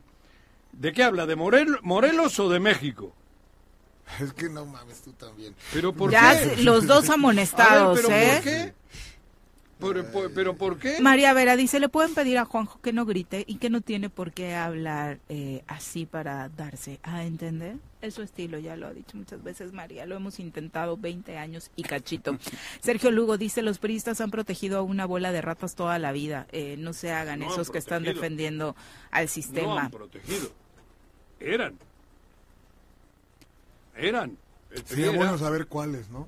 ¿de 0.73 0.91
qué 0.91 1.03
habla? 1.03 1.25
¿De 1.25 1.35
Morel, 1.37 1.77
Morelos 1.83 2.37
o 2.39 2.49
de 2.49 2.59
México? 2.59 3.13
Es 4.19 4.33
que 4.33 4.49
no 4.49 4.65
mames 4.65 5.01
tú 5.01 5.13
también. 5.13 5.55
Pero 5.71 5.93
¿por 5.93 6.11
ya 6.11 6.37
qué? 6.37 6.63
los 6.63 6.85
dos 6.85 7.09
amonestados, 7.09 7.95
ver, 7.95 8.05
pero 8.05 8.17
¿eh? 8.17 8.31
¿por 8.33 8.43
qué? 8.43 8.73
¿Por, 9.81 10.05
por- 10.11 10.31
pero 10.33 10.55
por 10.55 10.77
qué? 10.79 11.01
María 11.01 11.33
Vera 11.33 11.57
dice, 11.57 11.79
le 11.79 11.89
pueden 11.89 12.13
pedir 12.13 12.37
a 12.37 12.45
Juanjo 12.45 12.79
que 12.81 12.93
no 12.93 13.05
grite 13.05 13.43
y 13.47 13.55
que 13.55 13.69
no 13.69 13.81
tiene 13.81 14.09
por 14.09 14.31
qué 14.31 14.55
hablar 14.55 15.19
eh, 15.27 15.63
así 15.67 16.05
para 16.05 16.47
darse 16.49 16.99
a 17.03 17.25
entender. 17.25 17.75
Es 18.01 18.13
su 18.13 18.21
estilo, 18.21 18.57
ya 18.59 18.75
lo 18.75 18.87
ha 18.87 18.93
dicho 18.93 19.17
muchas 19.17 19.43
veces 19.43 19.73
María, 19.73 20.05
lo 20.05 20.15
hemos 20.15 20.39
intentado 20.39 20.97
20 20.97 21.37
años 21.37 21.69
y 21.75 21.83
cachito. 21.83 22.37
Sergio 22.81 23.11
Lugo 23.11 23.37
dice, 23.37 23.61
los 23.61 23.77
priistas 23.79 24.21
han 24.21 24.31
protegido 24.31 24.77
a 24.79 24.81
una 24.81 25.05
bola 25.05 25.31
de 25.31 25.41
ratas 25.41 25.75
toda 25.75 25.99
la 25.99 26.11
vida. 26.11 26.47
Eh, 26.51 26.75
no 26.77 26.93
se 26.93 27.11
hagan 27.11 27.39
No 27.41 27.51
esos 27.51 27.69
que 27.69 27.77
están 27.79 28.03
defendiendo 28.03 28.75
al 29.11 29.25
No 29.25 29.29
sistema. 29.29 29.81
han 29.83 29.91
protegido. 29.91 30.49
Eran. 31.39 31.77
Eran. 33.97 34.37
Sería 34.85 35.11
bueno 35.11 35.37
saber 35.37 35.67
cuáles, 35.67 36.09
¿no? 36.09 36.27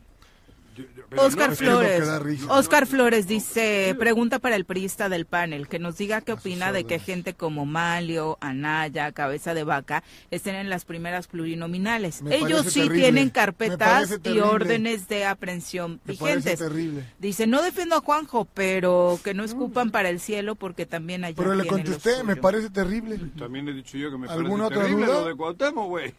Pero 1.10 1.22
Oscar 1.24 1.48
no, 1.48 1.54
es 1.54 1.60
que 1.60 1.66
es 1.66 1.72
lo 1.72 1.80
que 1.80 2.02
Flores. 2.02 2.44
Oscar 2.50 2.88
Flores 2.88 3.28
dice, 3.28 3.96
pregunta 4.00 4.40
para 4.40 4.56
el 4.56 4.66
priista 4.66 5.10
del 5.10 5.26
panel, 5.26 5.68
que 5.68 5.80
nos 5.80 5.98
diga 5.98 6.22
qué 6.22 6.34
opina 6.34 6.72
de 6.72 6.84
que 6.86 7.00
gente 7.00 7.34
como 7.34 7.66
Malio, 7.66 8.38
Anaya, 8.42 9.12
Cabeza 9.12 9.54
de 9.54 9.64
Vaca 9.64 10.04
estén 10.32 10.56
en 10.56 10.70
las 10.70 10.86
primeras 10.86 11.28
plurinominales. 11.28 12.22
Me 12.22 12.36
Ellos 12.38 12.66
sí 12.68 12.82
terrible. 12.82 13.02
tienen 13.02 13.30
carpetas 13.30 14.20
y 14.24 14.40
órdenes 14.40 15.08
de 15.08 15.26
aprehensión 15.26 16.00
Me 16.06 16.14
vigentes. 16.14 16.60
terrible. 16.60 17.06
Dice, 17.20 17.48
no 17.48 17.62
defiendo 17.62 17.96
a 17.96 18.00
Juanjo, 18.02 18.46
pero 18.54 19.20
que 19.24 19.34
no 19.34 19.44
escupan 19.44 19.92
para 19.92 20.10
el 20.10 20.20
cielo 20.20 20.56
porque 20.56 20.86
también 20.86 21.24
allá 21.24 21.36
Pero 21.38 21.56
le 21.56 21.66
contesté, 21.68 22.24
me 22.24 22.34
suyo". 22.34 22.42
parece 22.42 22.70
terrible. 22.70 23.20
También 23.38 23.68
he 23.70 23.74
dicho 23.74 23.98
yo 23.98 24.12
que 24.12 24.18
me 24.18 24.28
¿Alguna 24.28 24.66
parece 24.66 24.80
otra 24.80 24.82
terrible 24.84 25.06
duda? 25.06 25.22
lo 25.22 25.28
de 25.28 25.36
Cuauhtémoc, 25.36 25.88
güey. 25.88 26.14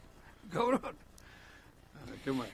Cabrón. 0.53 0.81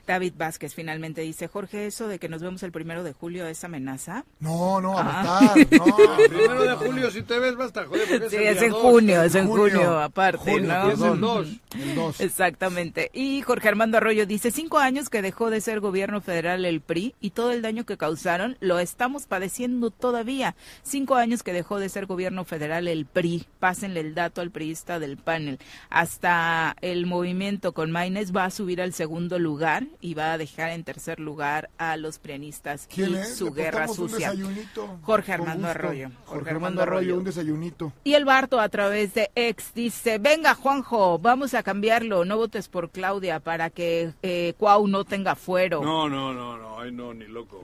David 0.07 0.33
Vázquez 0.37 0.73
finalmente 0.75 1.21
dice, 1.21 1.47
Jorge, 1.47 1.87
eso 1.87 2.07
de 2.07 2.19
que 2.19 2.29
nos 2.29 2.41
vemos 2.41 2.63
el 2.63 2.71
primero 2.71 3.03
de 3.03 3.13
julio 3.13 3.45
es 3.47 3.63
amenaza. 3.63 4.25
No, 4.39 4.81
no, 4.81 4.95
Ah. 4.97 5.53
no. 5.55 5.61
El 6.21 6.29
primero 6.29 6.63
de 6.63 6.75
julio, 6.75 7.11
si 7.11 7.21
te 7.23 7.39
ves, 7.39 7.55
basta, 7.55 7.85
joder, 7.85 8.07
porque 8.09 8.29
Sí, 8.29 8.35
el 8.37 8.43
es 8.47 8.55
día 8.59 8.65
en 8.67 8.71
dos. 8.73 8.81
junio, 8.81 9.23
es 9.23 9.35
en 9.35 9.47
Junio. 9.47 9.63
junio, 9.77 9.99
aparte, 9.99 10.37
Junio, 10.51 10.67
¿no? 10.67 10.89
Es 10.91 11.01
el 11.01 11.19
2. 11.21 11.47
El 11.79 11.95
2. 11.95 12.21
Exactamente. 12.21 13.09
Y 13.13 13.41
Jorge 13.41 13.67
Armando 13.69 13.97
Arroyo 13.97 14.25
dice, 14.25 14.51
cinco 14.51 14.77
años 14.79 15.09
que 15.09 15.21
dejó 15.21 15.49
de 15.49 15.61
ser 15.61 15.79
gobierno 15.79 16.21
federal 16.21 16.65
el 16.65 16.81
PRI 16.81 17.15
y 17.21 17.31
todo 17.31 17.51
el 17.51 17.61
daño 17.61 17.85
que 17.85 17.97
causaron 17.97 18.57
lo 18.59 18.79
estamos 18.79 19.25
padeciendo 19.25 19.89
todavía. 19.91 20.55
Cinco 20.83 21.15
años 21.15 21.43
que 21.43 21.53
dejó 21.53 21.79
de 21.79 21.89
ser 21.89 22.05
gobierno 22.05 22.45
federal 22.45 22.87
el 22.87 23.05
PRI. 23.05 23.45
Pásenle 23.59 23.99
el 24.01 24.15
dato 24.15 24.41
al 24.41 24.51
priista 24.51 24.99
del 24.99 25.17
panel. 25.17 25.59
Hasta 25.89 26.75
el 26.81 27.05
movimiento 27.05 27.73
con 27.73 27.91
Maines 27.91 28.35
va 28.35 28.45
a 28.45 28.49
subir 28.51 28.81
al 28.81 28.93
segundo 28.93 29.39
lugar 29.39 29.60
y 29.99 30.13
va 30.13 30.33
a 30.33 30.37
dejar 30.37 30.71
en 30.71 30.83
tercer 30.83 31.19
lugar 31.19 31.69
a 31.77 31.95
los 31.97 32.17
prianistas 32.19 32.87
¿Quién 32.93 33.11
y 33.11 33.15
es? 33.17 33.35
su 33.37 33.45
Le 33.45 33.51
guerra 33.51 33.87
un 33.87 33.95
sucia. 33.95 34.31
desayunito. 34.31 34.99
Jorge 35.03 35.33
Armando 35.33 35.67
gusto. 35.67 35.69
Arroyo. 35.69 36.11
Jorge 36.25 36.49
Armando 36.49 36.81
Arroyo, 36.81 37.17
un 37.17 37.23
desayunito. 37.23 37.93
Y 38.03 38.13
el 38.13 38.25
Barto 38.25 38.59
a 38.59 38.69
través 38.69 39.13
de 39.13 39.29
ex 39.35 39.73
dice, 39.73 40.17
venga 40.17 40.55
Juanjo, 40.55 41.19
vamos 41.19 41.53
a 41.53 41.63
cambiarlo, 41.63 42.25
no 42.25 42.37
votes 42.37 42.67
por 42.67 42.89
Claudia 42.89 43.39
para 43.39 43.69
que 43.69 44.13
eh, 44.23 44.53
Cuau 44.57 44.87
no 44.87 45.05
tenga 45.05 45.35
fuero. 45.35 45.81
No, 45.83 46.09
no, 46.09 46.33
no, 46.33 46.57
no, 46.57 46.79
ay 46.79 46.91
no, 46.91 47.13
ni 47.13 47.25
loco. 47.25 47.63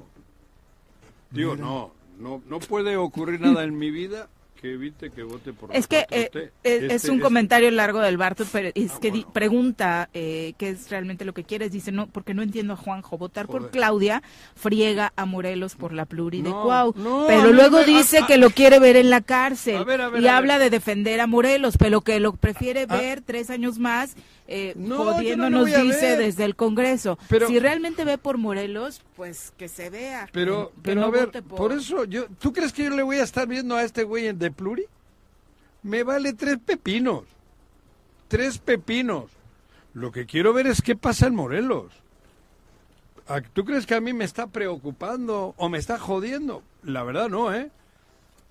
Digo, 1.32 1.56
no, 1.56 1.92
no, 2.20 2.42
no 2.48 2.60
puede 2.60 2.96
ocurrir 2.96 3.42
nada 3.42 3.64
en 3.64 3.78
mi 3.78 3.92
vida 3.92 4.30
que 4.60 4.74
evite 4.74 5.10
que 5.12 5.24
vote 5.24 5.54
por 5.54 5.74
Es 5.76 5.88
que 5.88 6.06
4T. 6.10 6.16
eh, 6.16 6.30
eh, 6.34 6.52
es 6.64 6.92
Este- 6.92 7.12
un 7.12 7.20
comentario 7.20 7.70
largo 7.72 8.00
del 8.02 8.18
Barto, 8.18 8.46
pero 8.52 8.70
es 8.76 8.92
Ah, 8.92 9.00
que 9.02 9.10
bueno. 9.12 9.32
pregunta 9.32 10.10
eh, 10.14 10.54
qué 10.58 10.70
es 10.72 10.90
realmente 10.90 11.24
lo 11.26 11.34
que 11.34 11.44
quieres. 11.44 11.72
Dice, 11.72 11.92
no, 11.92 12.08
porque 12.08 12.34
no 12.34 12.42
entiendo 12.42 12.74
a 12.74 12.76
Juanjo. 12.76 13.18
Votar 13.18 13.48
por. 13.48 13.70
Claudia 13.72 14.22
friega 14.56 15.14
a 15.16 15.26
Morelos 15.26 15.76
por 15.76 15.94
la 15.94 16.06
pluri 16.06 16.42
de 16.42 16.50
No, 16.50 16.64
Cuau. 16.64 16.94
no, 16.98 17.26
pero 17.28 17.52
luego 17.54 17.78
me- 17.80 17.86
dice 17.86 18.20
a- 18.20 18.26
que 18.28 18.38
lo 18.38 18.50
quiere 18.50 18.80
ver 18.80 18.96
en 18.96 19.10
la 19.10 19.22
cárcel 19.22 19.78
A 19.78 19.84
ver, 19.84 20.02
a 20.02 20.10
ver, 20.10 20.22
y 20.24 20.28
habla 20.28 20.58
de 20.60 20.70
defender 20.70 21.20
a 21.22 21.28
Morelos, 21.28 21.78
pero 21.78 22.02
que 22.02 22.20
lo 22.20 22.34
prefiere 22.34 22.86
Ah. 22.90 22.98
ver 22.98 23.22
tres 23.22 23.50
años 23.50 23.78
más 23.80 24.16
eh, 24.48 24.74
No, 24.76 24.98
yo 24.98 25.04
no 25.06 25.14
jodiéndonos, 25.16 25.52
lo 25.52 25.60
voy 25.66 25.74
a 25.74 25.82
dice 25.84 26.18
desde 26.18 26.46
el 26.46 26.56
Congreso. 26.56 27.18
Pero- 27.30 27.48
si 27.48 27.60
realmente 27.60 28.06
ve 28.06 28.18
por 28.18 28.38
Morelos, 28.38 29.02
pues 29.16 29.54
que 29.58 29.68
se 29.68 29.90
vea. 29.90 30.28
Pero, 30.32 30.72
que- 30.84 30.96
no 30.96 31.06
a 31.06 31.10
ver, 31.10 31.44
por... 31.44 31.72
eso, 31.74 32.06
yo, 32.06 32.28
¿tú 32.40 32.54
crees 32.54 32.72
que 32.74 32.86
yo 32.86 32.90
le 32.92 33.04
voy 33.04 33.18
a 33.18 33.24
estar 33.24 33.48
viendo 33.48 33.76
a 33.76 33.84
este 33.84 34.04
güey 34.04 34.28
en 34.28 34.40
de 34.40 34.52
pluri? 34.52 34.86
Me 35.84 36.04
vale 36.04 36.34
tres 36.34 36.58
pepinos. 36.66 37.24
Tres 38.28 38.58
pepinos. 38.58 39.26
Lo 39.94 40.12
que 40.12 40.26
quiero 40.26 40.54
ver 40.54 40.68
es 40.68 40.82
qué 40.82 40.96
pasa 40.96 41.28
en 41.28 41.36
Morelos. 41.36 41.92
¿A- 43.28 43.42
¿Tú 43.42 43.66
crees 43.66 43.86
que 43.86 43.96
a 43.96 44.02
mí 44.02 44.14
me 44.14 44.24
está 44.26 44.48
preocupando 44.48 45.54
o 45.58 45.70
me 45.70 45.78
está 45.78 46.00
jodiendo? 46.00 46.64
La 46.84 47.04
verdad 47.04 47.28
no, 47.30 47.54
¿eh? 47.54 47.70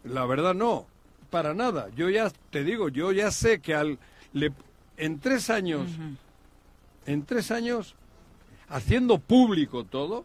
La 0.05 0.27
verdad 0.27 0.55
no. 0.55 0.87
Para 1.31 1.55
nada. 1.55 1.89
Yo 1.97 2.09
ya 2.11 2.31
te 2.51 2.63
digo, 2.65 2.89
yo 2.89 3.13
ya 3.13 3.31
sé 3.31 3.61
que 3.61 3.75
al 3.75 3.99
le, 4.33 4.53
en 4.97 5.19
tres 5.21 5.51
años, 5.51 5.89
en 7.07 7.25
tres 7.25 7.51
años, 7.51 7.95
haciendo 8.69 9.19
público 9.19 9.85
todo, 9.85 10.25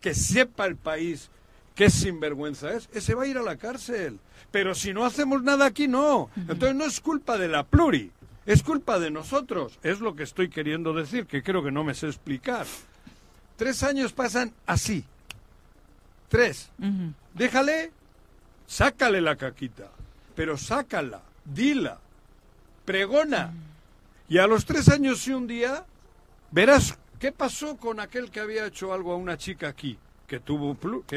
que 0.00 0.14
sepa 0.14 0.66
el 0.66 0.76
país 0.76 1.30
qué 1.74 1.90
sinvergüenza 1.90 2.72
es, 2.72 2.88
ese 2.92 3.14
va 3.14 3.24
a 3.24 3.26
ir 3.26 3.38
a 3.38 3.42
la 3.42 3.56
cárcel. 3.56 4.18
Pero 4.50 4.74
si 4.74 4.94
no 4.94 5.04
hacemos 5.04 5.42
nada 5.42 5.66
aquí, 5.66 5.88
no. 5.88 6.30
Entonces 6.36 6.74
no 6.74 6.84
es 6.84 7.00
culpa 7.00 7.36
de 7.36 7.48
la 7.48 7.64
pluri, 7.64 8.10
es 8.46 8.62
culpa 8.62 8.98
de 8.98 9.10
nosotros. 9.10 9.78
Es 9.82 10.00
lo 10.00 10.16
que 10.16 10.22
estoy 10.22 10.48
queriendo 10.48 10.94
decir, 10.94 11.26
que 11.26 11.42
creo 11.42 11.62
que 11.62 11.70
no 11.70 11.84
me 11.84 11.94
sé 11.94 12.06
explicar. 12.06 12.66
Tres 13.56 13.82
años 13.82 14.12
pasan 14.12 14.52
así. 14.66 15.04
Tres. 16.28 16.70
Déjale, 17.34 17.92
sácale 18.66 19.20
la 19.20 19.36
caquita, 19.36 19.90
pero 20.34 20.56
sácala, 20.56 21.20
dila, 21.44 21.98
pregona. 22.84 23.52
Y 24.28 24.38
a 24.38 24.46
los 24.46 24.64
tres 24.64 24.88
años 24.88 25.26
y 25.28 25.32
un 25.32 25.46
día, 25.46 25.84
verás 26.50 26.98
qué 27.18 27.32
pasó 27.32 27.76
con 27.76 28.00
aquel 28.00 28.30
que 28.30 28.40
había 28.40 28.66
hecho 28.66 28.92
algo 28.92 29.12
a 29.12 29.16
una 29.16 29.36
chica 29.38 29.68
aquí, 29.68 29.98
que 30.26 30.40
tuvo... 30.40 30.76
que 31.06 31.16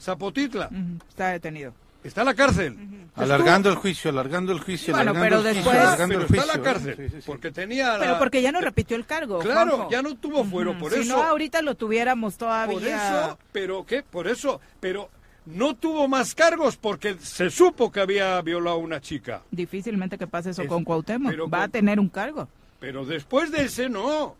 Zapotitla. 0.00 0.70
Está 1.08 1.28
detenido. 1.28 1.74
Está 2.02 2.22
en 2.22 2.26
la 2.28 2.34
cárcel. 2.34 2.78
Alargando 3.14 3.68
el 3.68 3.74
juicio, 3.76 4.10
alargando 4.10 4.52
el 4.52 4.60
juicio, 4.60 4.94
Bueno, 4.94 5.10
alargando 5.10 5.36
pero 5.42 5.48
el 5.50 5.54
después- 5.54 5.64
juicio, 5.76 5.80
alargando 5.88 6.14
pero 6.14 6.20
el 6.20 6.34
está 6.34 6.42
en 6.54 6.58
la 6.60 6.64
cárcel. 6.64 6.94
Sí, 6.96 7.08
sí, 7.10 7.16
sí. 7.16 7.22
Porque 7.26 7.50
tenía 7.50 7.92
la... 7.92 7.98
Pero 7.98 8.18
porque 8.18 8.40
ya 8.40 8.52
no 8.52 8.60
repitió 8.62 8.96
el 8.96 9.04
cargo. 9.04 9.40
Claro, 9.40 9.72
Juanjo. 9.72 9.90
ya 9.90 10.00
no 10.00 10.14
tuvo 10.16 10.42
fuero, 10.44 10.78
por 10.78 10.92
si 10.92 11.00
eso... 11.00 11.16
no, 11.16 11.22
ahorita 11.22 11.60
lo 11.60 11.74
tuviéramos 11.74 12.38
todavía. 12.38 12.72
Por 12.78 12.86
eso, 12.86 13.38
pero 13.52 13.84
qué, 13.84 14.02
por 14.02 14.28
eso, 14.28 14.62
pero 14.80 15.10
no 15.46 15.74
tuvo 15.74 16.06
más 16.08 16.34
cargos 16.34 16.76
porque 16.76 17.16
se 17.18 17.50
supo 17.50 17.90
que 17.90 18.00
había 18.00 18.40
violado 18.42 18.76
a 18.76 18.78
una 18.78 19.00
chica. 19.00 19.42
Difícilmente 19.50 20.18
que 20.18 20.26
pase 20.26 20.50
eso 20.50 20.62
Es- 20.62 20.68
con 20.68 20.84
Cuauhtémoc. 20.84 21.30
pero 21.30 21.48
Va 21.48 21.64
a 21.64 21.68
tener 21.68 21.98
un 21.98 22.08
cargo. 22.08 22.48
Pero 22.78 23.04
después 23.04 23.50
de 23.50 23.64
ese 23.64 23.88
no. 23.88 24.36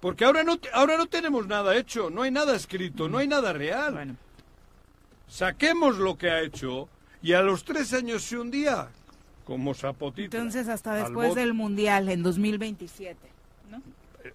Porque 0.00 0.24
ahora 0.24 0.42
no, 0.42 0.58
ahora 0.72 0.96
no 0.96 1.06
tenemos 1.06 1.46
nada 1.46 1.76
hecho, 1.76 2.10
no 2.10 2.22
hay 2.22 2.30
nada 2.32 2.56
escrito, 2.56 3.08
no 3.08 3.18
hay 3.18 3.28
nada 3.28 3.52
real. 3.52 3.92
Bueno, 3.94 4.16
Saquemos 5.28 5.96
lo 5.96 6.18
que 6.18 6.28
ha 6.30 6.40
hecho 6.42 6.88
y 7.22 7.32
a 7.32 7.40
los 7.40 7.64
tres 7.64 7.92
años 7.94 8.30
y 8.32 8.36
un 8.36 8.50
día, 8.50 8.88
como 9.44 9.72
Zapotito. 9.74 10.36
entonces 10.36 10.68
hasta 10.68 10.94
después 10.94 11.34
del 11.34 11.54
Mundial, 11.54 12.08
en 12.10 12.22
2027. 12.22 13.16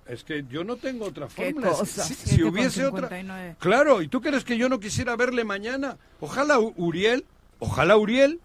Es 0.07 0.23
que 0.23 0.43
yo 0.49 0.63
no 0.63 0.75
tengo 0.77 1.05
otra 1.05 1.27
fórmula. 1.29 1.73
Si, 1.85 2.43
hubiese 2.43 2.85
otra. 2.85 3.07
59. 3.09 3.55
Claro, 3.59 4.01
¿y 4.01 4.07
tú 4.07 4.21
crees 4.21 4.43
que 4.43 4.57
yo 4.57 4.69
no 4.69 4.79
quisiera 4.79 5.15
verle 5.15 5.43
mañana? 5.43 5.97
Ojalá 6.19 6.59
Uriel, 6.59 7.25
ojalá 7.59 7.95
Uriel, 7.97 8.39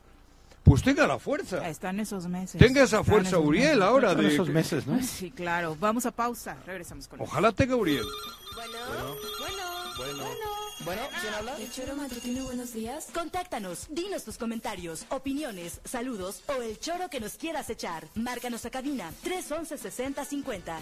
pues 0.62 0.82
tenga 0.82 1.06
la 1.06 1.18
fuerza. 1.18 1.68
Están 1.68 1.98
esos 2.00 2.26
meses. 2.28 2.58
Tenga 2.60 2.82
esa 2.84 3.00
Están 3.00 3.04
fuerza 3.04 3.38
Uriel 3.38 3.78
meses. 3.78 3.82
ahora 3.82 4.12
Son 4.12 4.20
de 4.22 4.28
esos 4.34 4.46
que- 4.46 4.52
meses, 4.52 4.86
¿no? 4.86 5.02
Sí, 5.02 5.30
claro. 5.30 5.76
Vamos 5.80 6.06
a 6.06 6.10
pausa. 6.12 6.56
Regresamos 6.66 7.08
con 7.08 7.20
Ojalá 7.20 7.50
tenga 7.52 7.74
Uriel. 7.76 8.04
Bueno, 8.54 8.78
bueno, 9.38 9.64
bueno. 9.98 10.52
Bueno, 10.84 11.02
¿quién 11.20 11.32
habla? 11.34 11.56
El 11.58 11.70
choro 11.70 11.94
matutino, 11.94 12.44
buenos 12.44 12.72
días. 12.72 13.06
Contáctanos, 13.14 13.86
dinos 13.88 14.24
tus 14.24 14.36
comentarios, 14.36 15.06
opiniones, 15.10 15.80
saludos 15.84 16.42
o 16.48 16.60
el 16.60 16.76
choro 16.80 17.08
que 17.08 17.20
nos 17.20 17.34
quieras 17.34 17.70
echar. 17.70 18.08
Márcanos 18.16 18.64
a 18.66 18.70
cabina 18.70 19.12
311 19.22 19.78
6050. 19.78 20.80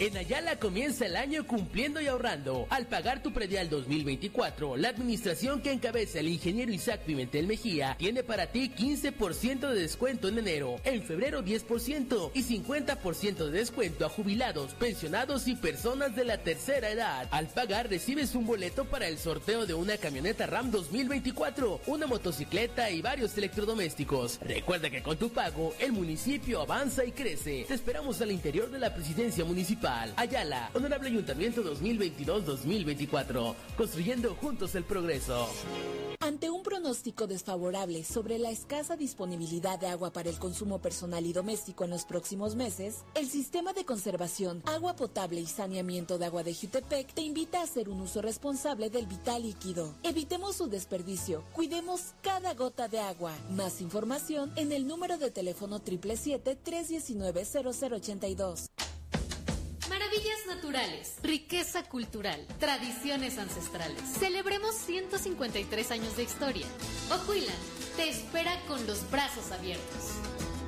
En 0.00 0.16
Ayala 0.16 0.56
comienza 0.56 1.04
el 1.04 1.14
año 1.14 1.46
cumpliendo 1.46 2.00
y 2.00 2.06
ahorrando. 2.06 2.66
Al 2.70 2.86
pagar 2.86 3.22
tu 3.22 3.34
predial 3.34 3.68
2024, 3.68 4.78
la 4.78 4.88
administración 4.88 5.60
que 5.60 5.72
encabeza 5.72 6.20
el 6.20 6.28
ingeniero 6.28 6.72
Isaac 6.72 7.02
Pimentel 7.04 7.46
Mejía 7.46 7.96
tiene 7.98 8.22
para 8.22 8.46
ti 8.46 8.72
15% 8.74 9.68
de 9.68 9.78
descuento 9.78 10.28
en 10.28 10.38
enero, 10.38 10.76
en 10.84 11.02
febrero 11.02 11.44
10% 11.44 12.30
y 12.32 12.42
50% 12.42 13.44
de 13.44 13.50
descuento 13.50 14.06
a 14.06 14.08
jubilados, 14.08 14.72
pensionados 14.72 15.46
y 15.48 15.54
personas 15.54 16.16
de 16.16 16.24
la 16.24 16.38
tercera 16.38 16.88
edad. 16.88 17.28
Al 17.30 17.48
pagar 17.48 17.90
recibes 17.90 18.34
un 18.34 18.46
boleto 18.46 18.86
para 18.86 19.06
el 19.06 19.18
sorteo 19.18 19.66
de 19.66 19.74
una 19.74 19.98
camioneta 19.98 20.46
RAM 20.46 20.70
2024, 20.70 21.82
una 21.88 22.06
motocicleta 22.06 22.90
y 22.90 23.02
varios 23.02 23.36
electrodomésticos. 23.36 24.40
Recuerda 24.40 24.88
que 24.88 25.02
con 25.02 25.18
tu 25.18 25.28
pago 25.28 25.74
el 25.78 25.92
municipio 25.92 26.62
avanza 26.62 27.04
y 27.04 27.12
crece. 27.12 27.66
Te 27.68 27.74
esperamos 27.74 28.18
al 28.22 28.32
interior 28.32 28.70
de 28.70 28.78
la 28.78 28.94
presidencia 28.94 29.44
municipal. 29.44 29.89
Ayala, 30.16 30.70
Honorable 30.74 31.08
Ayuntamiento 31.08 31.62
2022-2024, 31.64 33.54
construyendo 33.76 34.34
juntos 34.36 34.74
el 34.74 34.84
progreso. 34.84 35.48
Ante 36.20 36.50
un 36.50 36.62
pronóstico 36.62 37.26
desfavorable 37.26 38.04
sobre 38.04 38.38
la 38.38 38.50
escasa 38.50 38.96
disponibilidad 38.96 39.80
de 39.80 39.88
agua 39.88 40.12
para 40.12 40.30
el 40.30 40.38
consumo 40.38 40.80
personal 40.80 41.26
y 41.26 41.32
doméstico 41.32 41.82
en 41.84 41.90
los 41.90 42.04
próximos 42.04 42.54
meses, 42.54 42.98
el 43.14 43.28
Sistema 43.28 43.72
de 43.72 43.84
Conservación, 43.84 44.62
Agua 44.66 44.94
Potable 44.94 45.40
y 45.40 45.46
Saneamiento 45.46 46.18
de 46.18 46.26
Agua 46.26 46.44
de 46.44 46.54
Jutepec 46.54 47.12
te 47.12 47.22
invita 47.22 47.58
a 47.60 47.64
hacer 47.64 47.88
un 47.88 48.00
uso 48.00 48.22
responsable 48.22 48.90
del 48.90 49.06
vital 49.06 49.42
líquido. 49.42 49.92
Evitemos 50.02 50.54
su 50.56 50.68
desperdicio, 50.68 51.42
cuidemos 51.52 52.14
cada 52.22 52.54
gota 52.54 52.86
de 52.86 53.00
agua. 53.00 53.32
Más 53.50 53.80
información 53.80 54.52
en 54.56 54.70
el 54.72 54.86
número 54.86 55.16
de 55.18 55.30
teléfono 55.30 55.80
777-319-0082. 55.80 58.68
Maravillas 59.90 60.46
naturales, 60.46 61.16
riqueza 61.20 61.82
cultural, 61.82 62.46
tradiciones 62.60 63.38
ancestrales. 63.38 64.00
Celebremos 64.18 64.76
153 64.76 65.90
años 65.90 66.16
de 66.16 66.22
historia. 66.22 66.66
Ocuilan 67.12 67.56
te 67.96 68.08
espera 68.08 68.52
con 68.68 68.86
los 68.86 69.10
brazos 69.10 69.50
abiertos. 69.50 70.12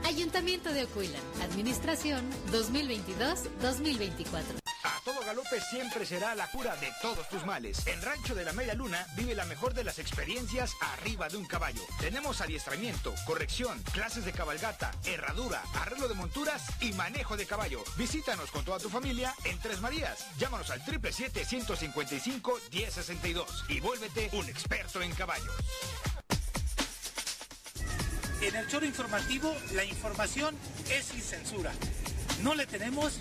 Ayuntamiento 0.05 0.73
de 0.73 0.83
Ocuilan, 0.85 1.23
Administración 1.41 2.29
2022-2024. 2.51 4.72
A 4.85 5.01
todo 5.05 5.17
Guadalupe 5.17 5.61
siempre 5.61 6.05
será 6.05 6.35
la 6.35 6.49
cura 6.49 6.75
de 6.77 6.93
todos 7.01 7.29
tus 7.29 7.47
males. 7.47 7.87
En 7.87 8.03
Rancho 8.03 8.35
de 8.35 8.45
la 8.45 8.53
Media 8.53 8.75
Luna 8.75 9.07
vive 9.17 9.33
la 9.35 9.45
mejor 9.45 9.75
de 9.75 9.85
las 9.85 10.01
experiencias 10.01 10.75
arriba 10.81 11.29
de 11.29 11.37
un 11.37 11.45
caballo. 11.45 11.83
Tenemos 12.01 12.41
adiestramiento, 12.41 13.15
corrección, 13.25 13.81
clases 13.93 14.25
de 14.25 14.33
cabalgata, 14.33 14.91
herradura, 15.05 15.63
arreglo 15.75 16.09
de 16.09 16.15
monturas 16.15 16.65
y 16.81 16.93
manejo 16.95 17.37
de 17.37 17.47
caballo. 17.47 17.85
Visítanos 17.97 18.51
con 18.51 18.65
toda 18.65 18.81
tu 18.81 18.89
familia 18.89 19.33
en 19.45 19.57
Tres 19.61 19.81
Marías. 19.81 20.27
Llámanos 20.39 20.71
al 20.71 20.85
777-155-1062 20.85 23.47
y 23.69 23.79
vuélvete 23.79 24.31
un 24.33 24.49
experto 24.49 25.01
en 25.01 25.15
caballos. 25.15 25.55
En 28.41 28.57
el 28.57 28.67
choro 28.67 28.85
informativo, 28.85 29.55
la 29.75 29.85
información 29.85 30.57
es 30.91 31.05
sin 31.05 31.23
censura. 31.23 31.73
No 32.43 32.57
le 32.57 32.67
tenemos 32.67 33.21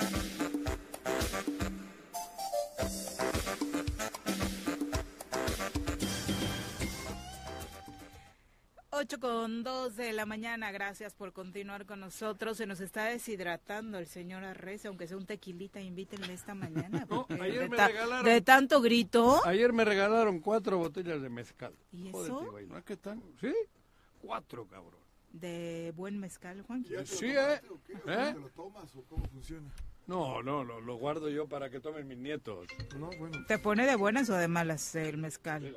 Ocho 9.01 9.19
con 9.19 9.63
dos 9.63 9.95
de 9.95 10.13
la 10.13 10.27
mañana, 10.27 10.71
gracias 10.71 11.15
por 11.15 11.33
continuar 11.33 11.87
con 11.87 11.99
nosotros. 12.01 12.57
Se 12.57 12.67
nos 12.67 12.79
está 12.81 13.05
deshidratando 13.05 13.97
el 13.97 14.05
señor 14.05 14.43
Arreza, 14.43 14.89
aunque 14.89 15.07
sea 15.07 15.17
un 15.17 15.25
tequilita, 15.25 15.81
invítenle 15.81 16.33
esta 16.33 16.53
mañana. 16.53 17.07
porque 17.09 17.33
ayer 17.33 17.61
de, 17.61 17.69
me 17.69 17.77
ta- 17.77 17.89
regalaron- 17.89 18.23
de 18.25 18.41
tanto 18.41 18.79
grito. 18.79 19.43
Ayer 19.45 19.73
me 19.73 19.85
regalaron 19.85 20.39
cuatro 20.39 20.77
botellas 20.77 21.19
de 21.19 21.29
mezcal. 21.29 21.73
¿Y 21.91 22.09
eso? 22.09 22.45
Jódete, 22.45 22.67
¿no? 22.67 22.85
¿Qué 22.85 22.95
tal? 22.97 23.19
¿Sí? 23.39 23.51
Cuatro, 24.21 24.67
cabrón. 24.67 25.01
De 25.31 25.91
buen 25.95 26.19
mezcal, 26.19 26.61
Juan. 26.61 26.85
Sí, 27.05 27.25
¿eh? 27.31 27.59
¿Eh? 28.05 28.31
¿Te 28.33 28.39
lo 28.39 28.49
tomas 28.49 28.95
o 28.95 29.03
cómo 29.05 29.25
funciona? 29.29 29.71
No, 30.05 30.43
no, 30.43 30.63
lo, 30.63 30.79
lo 30.79 30.95
guardo 30.97 31.27
yo 31.29 31.47
para 31.47 31.71
que 31.71 31.79
tomen 31.79 32.07
mis 32.07 32.17
nietos. 32.19 32.67
No, 32.99 33.09
bueno. 33.17 33.45
¿Te 33.47 33.57
pone 33.57 33.87
de 33.87 33.95
buenas 33.95 34.29
o 34.29 34.35
de 34.35 34.47
malas 34.47 34.93
el 34.95 35.17
mezcal? 35.17 35.75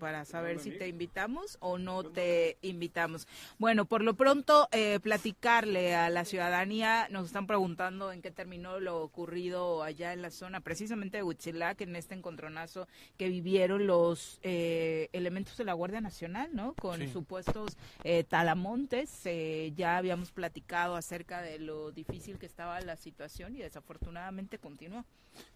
Para 0.00 0.24
saber 0.24 0.58
si 0.60 0.70
te 0.70 0.88
invitamos 0.88 1.58
o 1.60 1.78
no 1.78 2.02
te 2.04 2.56
invitamos. 2.62 3.26
Bueno, 3.58 3.84
por 3.84 4.02
lo 4.02 4.14
pronto, 4.14 4.68
eh, 4.72 4.98
platicarle 5.00 5.94
a 5.94 6.08
la 6.10 6.24
ciudadanía, 6.24 7.08
nos 7.10 7.26
están 7.26 7.46
preguntando 7.46 8.10
en 8.12 8.22
qué 8.22 8.30
terminó 8.30 8.80
lo 8.80 9.02
ocurrido 9.02 9.82
allá 9.82 10.12
en 10.12 10.22
la 10.22 10.30
zona, 10.30 10.60
precisamente 10.60 11.18
de 11.18 11.22
Huitzilac, 11.22 11.80
en 11.82 11.94
este 11.96 12.14
encontronazo 12.14 12.88
que 13.16 13.28
vivieron 13.28 13.86
los 13.86 14.38
eh, 14.42 15.08
elementos 15.12 15.56
de 15.56 15.64
la 15.64 15.74
Guardia 15.74 16.00
Nacional, 16.00 16.50
¿no? 16.52 16.74
Con 16.74 17.00
Sí. 17.00 17.08
supuestos 17.08 17.76
eh, 18.04 18.24
talamontes. 18.24 19.20
Eh, 19.26 19.72
ya 19.76 19.96
habíamos 19.98 20.30
platicado 20.32 20.96
acerca 20.96 21.42
de 21.42 21.58
lo 21.58 21.90
difícil 21.92 22.38
que 22.38 22.46
estaba 22.46 22.80
la 22.80 22.96
situación 22.96 23.54
y 23.56 23.58
desafortunadamente 23.58 24.58
continuó. 24.58 25.04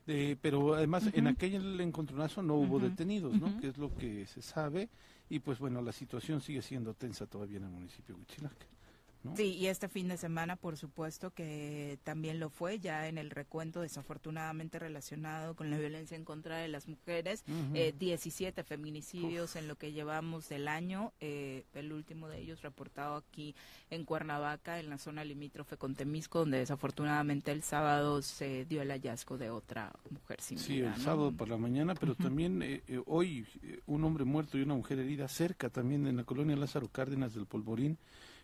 Eh, 0.07 0.37
pero 0.43 0.75
además 0.75 1.05
en 1.15 1.27
aquel 1.27 1.81
encontronazo 1.81 2.43
no 2.43 2.57
hubo 2.57 2.79
detenidos, 2.81 3.33
¿no? 3.41 3.59
Que 3.61 3.69
es 3.69 3.79
lo 3.79 3.95
que 3.97 4.10
se 4.27 4.43
sabe. 4.43 4.89
Y 5.29 5.39
pues 5.41 5.59
bueno, 5.59 5.81
la 5.83 5.93
situación 5.93 6.41
sigue 6.41 6.63
siendo 6.63 6.95
tensa 6.95 7.27
todavía 7.27 7.59
en 7.59 7.65
el 7.65 7.71
municipio 7.71 8.15
de 8.15 8.21
Huitzilac. 8.21 8.67
¿No? 9.23 9.37
Sí, 9.37 9.55
y 9.55 9.67
este 9.67 9.89
fin 9.89 10.09
de 10.09 10.17
semana, 10.17 10.57
por 10.57 10.77
supuesto, 10.77 11.31
que 11.33 11.99
también 12.05 12.41
lo 12.41 12.51
fue, 12.51 12.79
ya 12.79 13.09
en 13.09 13.19
el 13.19 13.31
recuento 13.31 13.81
desafortunadamente 13.81 14.79
relacionado 14.79 15.55
con 15.55 15.71
la 15.71 15.79
violencia 15.79 16.17
en 16.17 16.25
contra 16.25 16.57
de 16.59 16.69
las 16.69 16.89
mujeres, 16.89 17.45
Ujú. 17.49 17.77
eh, 17.77 17.95
17 17.99 18.65
feminicidios 18.65 19.57
en 19.57 19.69
lo 19.69 19.77
que 19.77 19.93
llevamos 19.93 20.49
del 20.49 20.69
año, 20.69 21.13
eh, 21.21 21.65
el 21.75 21.93
último 21.93 22.29
de 22.29 22.39
ellos 22.41 22.63
reportado 22.63 23.17
aquí 23.17 23.55
en 23.91 24.05
Cuernavaca, 24.05 24.79
en 24.81 24.91
la 24.91 24.99
zona 24.99 25.25
limítrofe 25.25 25.77
con 25.77 25.95
Temisco, 25.95 26.41
donde 26.41 26.59
desafortunadamente 26.59 27.53
el 27.53 27.63
sábado 27.63 28.23
se 28.23 28.65
dio 28.65 28.83
el 28.83 28.91
hallazgo 28.91 29.39
de 29.39 29.51
otra 29.51 29.93
mujer 30.11 30.41
sin 30.41 30.59
Sí, 30.59 30.75
vida, 30.77 30.93
el 30.93 30.99
¿no? 30.99 31.05
sábado 31.05 31.33
por 31.33 31.49
la 31.49 31.57
mañana, 31.57 31.95
pero 31.95 32.15
también 32.15 32.63
eh, 32.63 32.83
eh, 32.89 33.01
hoy 33.07 33.47
eh, 33.63 33.81
un 33.87 34.05
hombre 34.05 34.25
muerto 34.25 34.59
y 34.59 34.63
una 34.63 34.75
mujer 34.75 34.99
herida 34.99 35.29
cerca 35.29 35.69
también 35.71 36.07
en 36.07 36.17
la 36.17 36.25
colonia 36.25 36.57
Lázaro 36.57 36.89
Cárdenas 36.89 37.35
del 37.35 37.47
Polvorín, 37.47 37.99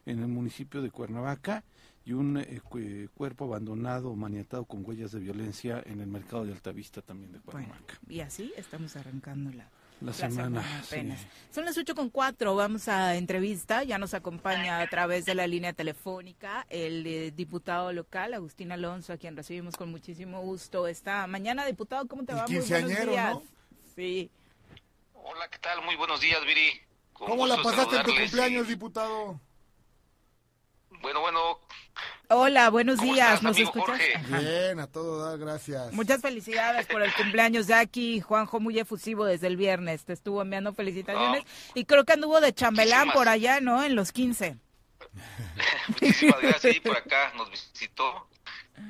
en 0.07 0.21
el 0.21 0.29
municipio 0.29 0.81
de 0.83 0.91
Cuernavaca, 0.91 1.65
y 2.05 2.13
un 2.13 2.37
eh, 2.39 2.61
cu- 2.63 2.79
cuerpo 3.15 3.47
abandonado, 3.47 4.15
maniatado 4.15 4.65
con 4.65 4.85
huellas 4.87 5.11
de 5.11 5.19
violencia 5.19 5.83
en 5.85 6.01
el 6.01 6.07
mercado 6.07 6.45
de 6.47 6.53
Altavista 6.53 7.03
también 7.03 7.33
de 7.33 7.41
Bueno, 7.41 7.67
Cuernavaca. 7.69 7.99
y 8.09 8.21
así 8.21 8.53
estamos 8.57 8.95
arrancando 8.95 9.51
la, 9.51 9.69
La 10.01 10.13
semana, 10.13 10.61
apenas. 10.87 11.21
sí. 11.21 11.27
Son 11.51 11.65
las 11.65 11.77
ocho 11.77 11.97
con 11.97 12.11
cuatro, 12.11 12.55
vamos 12.55 12.87
a 12.87 13.17
entrevista, 13.17 13.83
ya 13.83 13.99
nos 13.99 14.15
acompaña 14.15 14.81
a 14.81 14.87
través 14.89 15.25
de 15.25 15.35
la 15.35 15.49
línea 15.49 15.73
telefónica 15.73 16.65
el 16.71 17.05
eh, 17.09 17.33
diputado 17.33 17.93
local, 17.93 18.35
Agustín 18.35 18.71
Alonso, 18.71 19.13
a 19.13 19.17
quien 19.17 19.37
recibimos 19.37 19.75
con 19.77 19.91
muchísimo 19.91 20.41
gusto 20.43 20.87
esta 20.87 21.27
mañana. 21.27 21.67
Diputado, 21.67 22.07
¿cómo 22.07 22.25
te 22.25 22.35
va? 22.35 22.47
Muy 22.47 22.61
buenos 22.61 22.89
días. 22.89 23.35
¿no? 23.35 23.43
Sí. 23.97 24.31
Hola, 25.15 25.49
¿qué 25.51 25.59
tal? 25.59 25.85
Muy 25.85 25.97
buenos 25.97 26.21
días, 26.21 26.39
Viri. 26.47 26.71
Con 27.13 27.27
¿Cómo 27.29 27.47
la 27.49 27.61
pasaste 27.61 27.97
en 27.97 28.03
tu 28.05 28.15
cumpleaños, 28.15 28.69
diputado? 28.69 29.41
Bueno, 31.01 31.21
bueno, 31.21 31.61
Hola, 32.29 32.71
buenos 32.71 32.99
¿Cómo 32.99 33.13
días, 33.15 33.35
estás, 33.35 33.43
¿nos 33.43 33.59
escuchas? 33.59 33.87
Jorge? 33.87 34.19
Bien, 34.29 34.81
a 34.81 34.87
todo 34.89 35.25
dar, 35.25 35.39
gracias. 35.39 35.93
Muchas 35.93 36.21
felicidades 36.21 36.87
por 36.87 37.03
el 37.03 37.15
cumpleaños 37.15 37.69
de 37.69 37.75
aquí, 37.75 38.21
Juanjo, 38.21 38.59
muy 38.59 38.79
efusivo 38.79 39.25
desde 39.25 39.47
el 39.47 39.57
viernes. 39.57 40.05
Te 40.05 40.13
estuvo 40.13 40.43
enviando 40.43 40.73
felicitaciones 40.75 41.45
y 41.75 41.85
creo 41.85 42.05
que 42.05 42.15
anduvo 42.15 42.41
de 42.41 42.53
chambelán 42.53 43.07
Muchísimas. 43.07 43.17
por 43.17 43.29
allá, 43.29 43.61
¿no? 43.61 43.85
En 43.85 43.95
los 43.95 44.11
15. 44.11 44.57
muchísimas 45.89 46.41
gracias. 46.41 46.77
Y 46.77 46.81
por 46.81 46.97
acá 46.97 47.33
nos 47.37 47.49
visitó. 47.51 48.29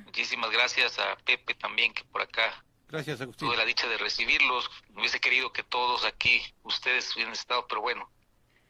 Muchísimas 0.07 0.51
gracias 0.51 0.99
a 0.99 1.17
Pepe 1.25 1.55
también, 1.55 1.93
que 1.93 2.05
por 2.05 2.23
acá 2.23 2.65
Gracias, 2.89 3.21
Agustín. 3.21 3.49
tuve 3.49 3.57
la 3.57 3.65
dicha 3.65 3.87
de 3.89 3.99
recibirlos. 3.99 4.71
Hubiese 4.97 5.21
querido 5.21 5.53
que 5.53 5.63
todos 5.63 6.05
aquí, 6.05 6.41
ustedes 6.63 7.15
hubieran 7.15 7.35
estado, 7.35 7.67
pero 7.69 7.83
bueno, 7.83 8.09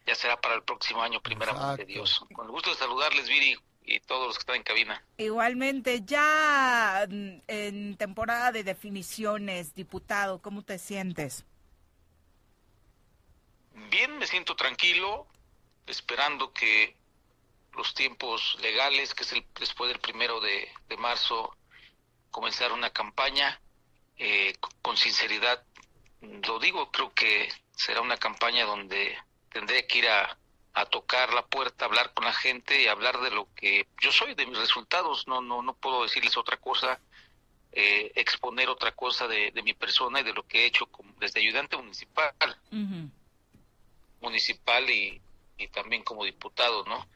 ya 0.06 0.14
será 0.14 0.40
para 0.40 0.54
el 0.54 0.62
próximo 0.62 1.02
año, 1.02 1.20
primeramente 1.20 1.82
Exacto. 1.82 1.92
Dios. 1.92 2.24
Con 2.32 2.46
el 2.46 2.52
gusto 2.52 2.70
de 2.70 2.76
saludarles, 2.76 3.28
Viri, 3.28 3.56
y 3.84 4.00
todos 4.00 4.28
los 4.28 4.36
que 4.36 4.40
están 4.40 4.56
en 4.56 4.62
cabina. 4.62 5.04
Igualmente, 5.18 6.02
ya 6.04 7.06
mm, 7.08 7.42
en 7.46 7.96
temporada 7.96 8.52
de 8.52 8.64
definiciones, 8.64 9.74
diputado, 9.74 10.40
¿cómo 10.40 10.62
te 10.62 10.78
sientes? 10.78 11.44
Bien, 13.90 14.16
me 14.18 14.26
siento 14.26 14.56
tranquilo, 14.56 15.26
esperando 15.86 16.52
que 16.52 16.96
los 17.76 17.94
tiempos 17.94 18.56
legales, 18.60 19.14
que 19.14 19.24
es 19.24 19.32
el, 19.32 19.44
después 19.58 19.88
del 19.88 20.00
primero 20.00 20.40
de, 20.40 20.68
de 20.88 20.96
marzo, 20.96 21.54
comenzar 22.30 22.72
una 22.72 22.90
campaña 22.90 23.60
eh, 24.18 24.54
con 24.82 24.96
sinceridad. 24.96 25.62
Lo 26.20 26.58
digo, 26.58 26.90
creo 26.90 27.12
que 27.12 27.48
será 27.72 28.00
una 28.00 28.16
campaña 28.16 28.64
donde 28.64 29.16
tendré 29.58 29.86
que 29.86 29.98
ir 30.00 30.08
a, 30.08 30.36
a 30.74 30.84
tocar 30.86 31.32
la 31.32 31.46
puerta, 31.46 31.86
hablar 31.86 32.12
con 32.12 32.24
la 32.26 32.32
gente 32.34 32.82
y 32.82 32.86
hablar 32.88 33.18
de 33.20 33.30
lo 33.30 33.48
que 33.54 33.86
yo 34.02 34.12
soy, 34.12 34.34
de 34.34 34.44
mis 34.46 34.58
resultados. 34.58 35.26
No, 35.26 35.40
no, 35.40 35.62
no 35.62 35.72
puedo 35.74 36.02
decirles 36.02 36.36
otra 36.36 36.58
cosa, 36.58 37.00
eh, 37.72 38.12
exponer 38.16 38.68
otra 38.68 38.92
cosa 38.92 39.26
de, 39.26 39.50
de 39.52 39.62
mi 39.62 39.72
persona 39.72 40.20
y 40.20 40.24
de 40.24 40.34
lo 40.34 40.46
que 40.46 40.62
he 40.62 40.66
hecho 40.66 40.86
como, 40.86 41.10
desde 41.18 41.40
ayudante 41.40 41.76
municipal 41.78 42.34
municipal 44.20 44.88
y, 44.90 45.20
y 45.56 45.68
también 45.68 46.02
como 46.02 46.24
diputado, 46.24 46.84
¿no? 46.84 47.06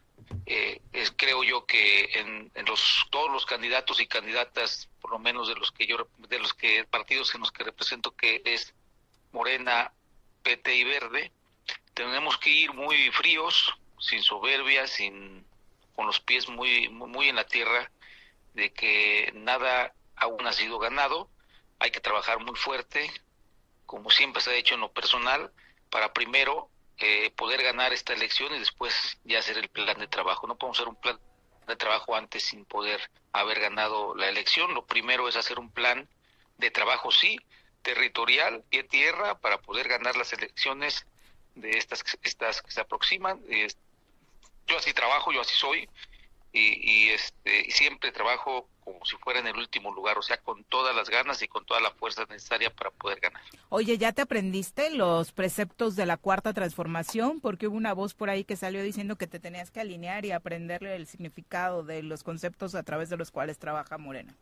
Eh, 0.47 0.81
es- 0.93 1.13
creo 1.17 1.43
yo 1.45 1.67
que 1.67 2.05
en, 2.15 2.51
en 2.55 2.65
los 2.67 3.07
todos 3.11 3.31
los 3.33 3.45
candidatos 3.47 4.01
y 4.01 4.07
candidatas, 4.07 4.89
por 5.01 5.11
lo 5.11 5.19
menos 5.19 5.49
de 5.49 5.55
los 5.57 5.73
que 5.73 5.87
yo 5.87 5.97
de 6.29 6.39
los 6.39 6.55
que 6.55 6.85
partidos 6.85 7.35
en 7.35 7.41
los 7.41 7.53
que 7.53 7.65
represento 7.65 8.13
que 8.13 8.41
es 8.45 8.73
Morena, 9.33 9.93
PT 10.43 10.75
y 10.77 10.85
Verde, 10.85 11.33
tenemos 12.07 12.39
que 12.39 12.51
ir 12.51 12.73
muy 12.73 13.11
fríos, 13.11 13.75
sin 13.99 14.23
soberbia, 14.23 14.87
sin 14.87 15.45
con 15.95 16.07
los 16.07 16.21
pies 16.21 16.49
muy 16.49 16.89
muy, 16.89 17.29
en 17.29 17.37
la 17.37 17.47
tierra, 17.47 17.91
de 18.55 18.73
que 18.73 19.33
nada 19.35 19.93
aún 20.17 20.47
ha 20.47 20.53
sido 20.53 20.79
ganado, 20.79 21.29
hay 21.79 21.91
que 21.91 22.01
trabajar 22.01 22.39
muy 22.39 22.57
fuerte, 22.57 23.11
como 23.85 24.11
siempre 24.11 24.41
se 24.41 24.51
ha 24.51 24.55
hecho 24.55 24.75
en 24.75 24.81
lo 24.81 24.93
personal, 24.93 25.53
para 25.91 26.13
primero 26.15 26.71
eh, 26.99 27.31
poder 27.37 27.63
ganar 27.63 27.93
esta 27.93 28.15
elección 28.15 28.55
y 28.55 28.59
después 28.59 29.19
ya 29.25 29.39
hacer 29.39 29.59
el 29.59 29.69
plan 29.69 29.99
de 29.99 30.07
trabajo. 30.07 30.47
No 30.47 30.57
podemos 30.57 30.79
hacer 30.79 30.89
un 30.89 30.97
plan 30.97 31.19
de 31.67 31.77
trabajo 31.77 32.17
antes 32.17 32.45
sin 32.45 32.65
poder 32.65 33.11
haber 33.33 33.61
ganado 33.61 34.15
la 34.15 34.29
elección. 34.29 34.73
Lo 34.73 34.87
primero 34.87 35.29
es 35.29 35.37
hacer 35.37 35.59
un 35.59 35.71
plan 35.71 36.09
de 36.57 36.71
trabajo, 36.71 37.11
sí, 37.11 37.39
territorial, 37.83 38.65
y 38.71 38.83
tierra, 38.85 39.39
para 39.39 39.61
poder 39.61 39.89
ganar 39.89 40.17
las 40.17 40.33
elecciones 40.33 41.07
de 41.55 41.71
estas, 41.71 42.05
estas 42.23 42.63
que 42.63 42.71
se 42.71 42.81
aproximan. 42.81 43.41
yo 44.67 44.79
así 44.79 44.93
trabajo, 44.93 45.33
yo 45.33 45.41
así 45.41 45.55
soy, 45.55 45.89
y, 46.53 46.61
y 46.61 47.09
este, 47.11 47.69
y 47.69 47.71
siempre 47.71 48.13
trabajo 48.13 48.69
como 48.81 49.05
si 49.05 49.17
fuera 49.17 49.41
en 49.41 49.47
el 49.47 49.57
último 49.57 49.93
lugar, 49.93 50.19
o 50.19 50.23
sea, 50.23 50.39
con 50.39 50.65
todas 50.65 50.95
las 50.97 51.09
ganas 51.09 51.43
y 51.43 51.49
con 51.49 51.65
toda 51.65 51.81
la 51.81 51.93
fuerza 51.93 52.25
necesaria 52.29 52.71
para 52.71 52.91
poder 52.91 53.21
ganar. 53.21 53.41
Oye, 53.69 53.99
¿ya 53.99 54.13
te 54.13 54.23
aprendiste 54.23 54.91
los 54.91 55.33
preceptos 55.33 55.97
de 55.97 56.07
la 56.07 56.17
cuarta 56.17 56.53
transformación? 56.53 57.41
Porque 57.41 57.69
hubo 57.69 57.77
una 57.77 57.93
voz 57.93 58.15
por 58.15 58.31
ahí 58.31 58.45
que 58.45 58.57
salió 58.57 58.83
diciendo 58.83 59.17
que 59.17 59.27
te 59.27 59.39
tenías 59.39 59.71
que 59.71 59.81
alinear 59.81 60.25
y 60.25 60.33
aprenderle 60.33 60.97
el 60.97 61.07
significado 61.07 61.85
de 61.85 62.03
los 62.03 62.25
conceptos 62.25 62.75
a 62.75 62.83
través 62.83 63.11
de 63.11 63.17
los 63.17 63.31
cuales 63.31 63.59
trabaja 63.59 63.97
Morena. 63.99 64.35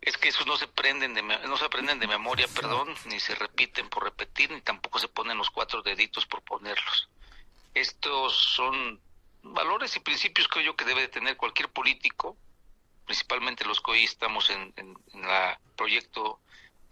Es 0.00 0.16
que 0.16 0.28
esos 0.28 0.46
no 0.46 0.56
se 0.56 0.64
aprenden 0.64 1.14
de, 1.14 1.22
no 1.22 1.56
se 1.56 1.64
aprenden 1.64 1.98
de 1.98 2.06
memoria, 2.06 2.48
perdón, 2.48 2.94
ni 3.06 3.20
se 3.20 3.34
repiten 3.34 3.88
por 3.88 4.04
repetir, 4.04 4.50
ni 4.50 4.60
tampoco 4.62 4.98
se 4.98 5.08
ponen 5.08 5.38
los 5.38 5.50
cuatro 5.50 5.82
deditos 5.82 6.26
por 6.26 6.42
ponerlos. 6.42 7.08
Estos 7.74 8.34
son 8.34 9.00
valores 9.42 9.94
y 9.96 10.00
principios 10.00 10.48
creo 10.48 10.64
yo 10.64 10.76
que 10.76 10.84
debe 10.84 11.02
de 11.02 11.08
tener 11.08 11.36
cualquier 11.36 11.68
político 11.68 12.36
principalmente 13.10 13.64
los 13.64 13.80
que 13.80 13.90
hoy 13.90 14.04
estamos 14.04 14.50
en, 14.50 14.72
el 14.76 14.94
proyecto 15.74 16.38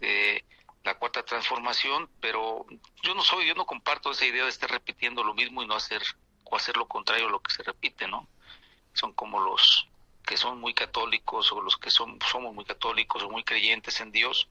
de 0.01 0.43
la 0.83 0.95
cuarta 0.95 1.23
transformación, 1.23 2.09
pero 2.19 2.65
yo 3.01 3.15
no 3.15 3.23
soy, 3.23 3.47
yo 3.47 3.55
no 3.55 3.65
comparto 3.65 4.11
esa 4.11 4.25
idea 4.25 4.43
de 4.43 4.49
estar 4.49 4.69
repitiendo 4.69 5.23
lo 5.23 5.33
mismo 5.33 5.63
y 5.63 5.65
no 5.65 5.75
hacer 5.75 6.01
o 6.43 6.57
hacer 6.57 6.75
lo 6.75 6.89
contrario 6.89 7.27
a 7.27 7.31
lo 7.31 7.39
que 7.39 7.53
se 7.53 7.63
repite, 7.63 8.05
¿no? 8.09 8.27
Son 8.93 9.13
como 9.13 9.39
los 9.39 9.87
que 10.29 10.37
son 10.37 10.59
muy 10.59 10.75
católicos 10.75 11.51
o 11.51 11.59
los 11.59 11.75
que 11.77 11.89
son 11.89 12.19
somos 12.21 12.53
muy 12.53 12.63
católicos 12.63 13.23
o 13.23 13.31
muy 13.31 13.43
creyentes 13.43 13.99
en 13.99 14.11
Dios, 14.11 14.47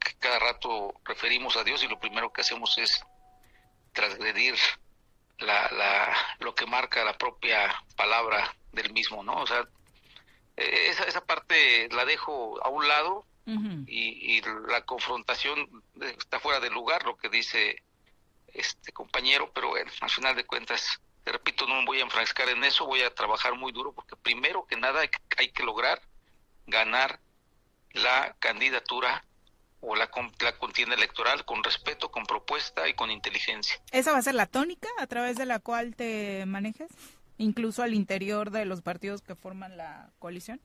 que 0.00 0.16
cada 0.18 0.40
rato 0.40 0.94
referimos 1.04 1.56
a 1.56 1.62
Dios 1.62 1.84
y 1.84 1.86
lo 1.86 2.00
primero 2.00 2.32
que 2.32 2.40
hacemos 2.40 2.76
es 2.76 3.06
transgredir 3.92 4.56
la, 5.38 5.70
la, 5.70 6.12
lo 6.40 6.56
que 6.56 6.66
marca 6.66 7.04
la 7.04 7.16
propia 7.16 7.72
palabra 7.94 8.52
del 8.72 8.92
mismo, 8.92 9.22
¿no? 9.22 9.36
O 9.36 9.46
sea, 9.46 9.68
eh, 10.56 10.88
esa, 10.88 11.04
esa 11.04 11.24
parte 11.24 11.88
la 11.92 12.04
dejo 12.04 12.60
a 12.64 12.68
un 12.68 12.88
lado 12.88 13.24
y, 13.86 14.42
la 14.66 14.84
confrontación 14.84 15.84
está 16.18 16.40
fuera 16.40 16.58
de 16.58 16.70
lugar, 16.70 17.04
lo 17.04 17.16
que 17.16 17.28
dice 17.28 17.80
este 18.48 18.90
compañero, 18.90 19.52
pero 19.54 19.68
bueno, 19.68 19.92
al 20.00 20.10
final 20.10 20.34
de 20.34 20.44
cuentas, 20.44 21.00
te 21.26 21.32
repito, 21.32 21.66
no 21.66 21.80
me 21.80 21.86
voy 21.86 21.98
a 21.98 22.02
enfrascar 22.04 22.48
en 22.50 22.62
eso, 22.62 22.86
voy 22.86 23.02
a 23.02 23.12
trabajar 23.12 23.56
muy 23.56 23.72
duro 23.72 23.92
porque 23.92 24.14
primero 24.14 24.64
que 24.64 24.76
nada 24.76 25.00
hay, 25.00 25.48
que 25.48 25.64
lograr 25.64 26.00
ganar 26.68 27.18
la 27.90 28.36
candidatura 28.38 29.24
o 29.80 29.96
la, 29.96 30.08
la, 30.38 30.58
contienda 30.58 30.94
electoral 30.94 31.44
con 31.44 31.64
respeto, 31.64 32.12
con 32.12 32.26
propuesta 32.26 32.88
y 32.88 32.94
con 32.94 33.10
inteligencia. 33.10 33.82
¿Esa 33.90 34.12
va 34.12 34.18
a 34.18 34.22
ser 34.22 34.36
la 34.36 34.46
tónica 34.46 34.88
a 35.00 35.08
través 35.08 35.36
de 35.36 35.46
la 35.46 35.58
cual 35.58 35.96
te 35.96 36.46
manejes? 36.46 36.92
incluso 37.38 37.82
al 37.82 37.92
interior 37.92 38.50
de 38.50 38.64
los 38.64 38.80
partidos 38.80 39.20
que 39.20 39.34
forman 39.34 39.76
la 39.76 40.10
coalición? 40.20 40.60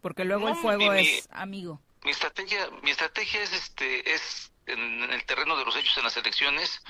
Porque 0.00 0.24
luego 0.24 0.48
el 0.48 0.54
fuego 0.54 0.92
es 0.92 1.28
amigo. 1.32 1.82
Mi 2.04 2.12
estrategia, 2.12 2.70
mi 2.82 2.92
estrategia 2.92 3.42
es 3.42 3.52
este 3.52 4.14
es 4.14 4.52
en, 4.68 5.02
el 5.02 5.24
terreno 5.24 5.56
de 5.56 5.64
los 5.64 5.76
hechos 5.76 5.96
en 5.98 6.04
las 6.04 6.16
elecciones. 6.16 6.82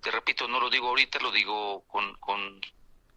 Te 0.00 0.10
repito, 0.10 0.48
no 0.48 0.60
lo 0.60 0.70
digo 0.70 0.88
ahorita, 0.88 1.18
lo 1.20 1.30
digo 1.30 1.84
con, 1.86 2.16
con 2.16 2.60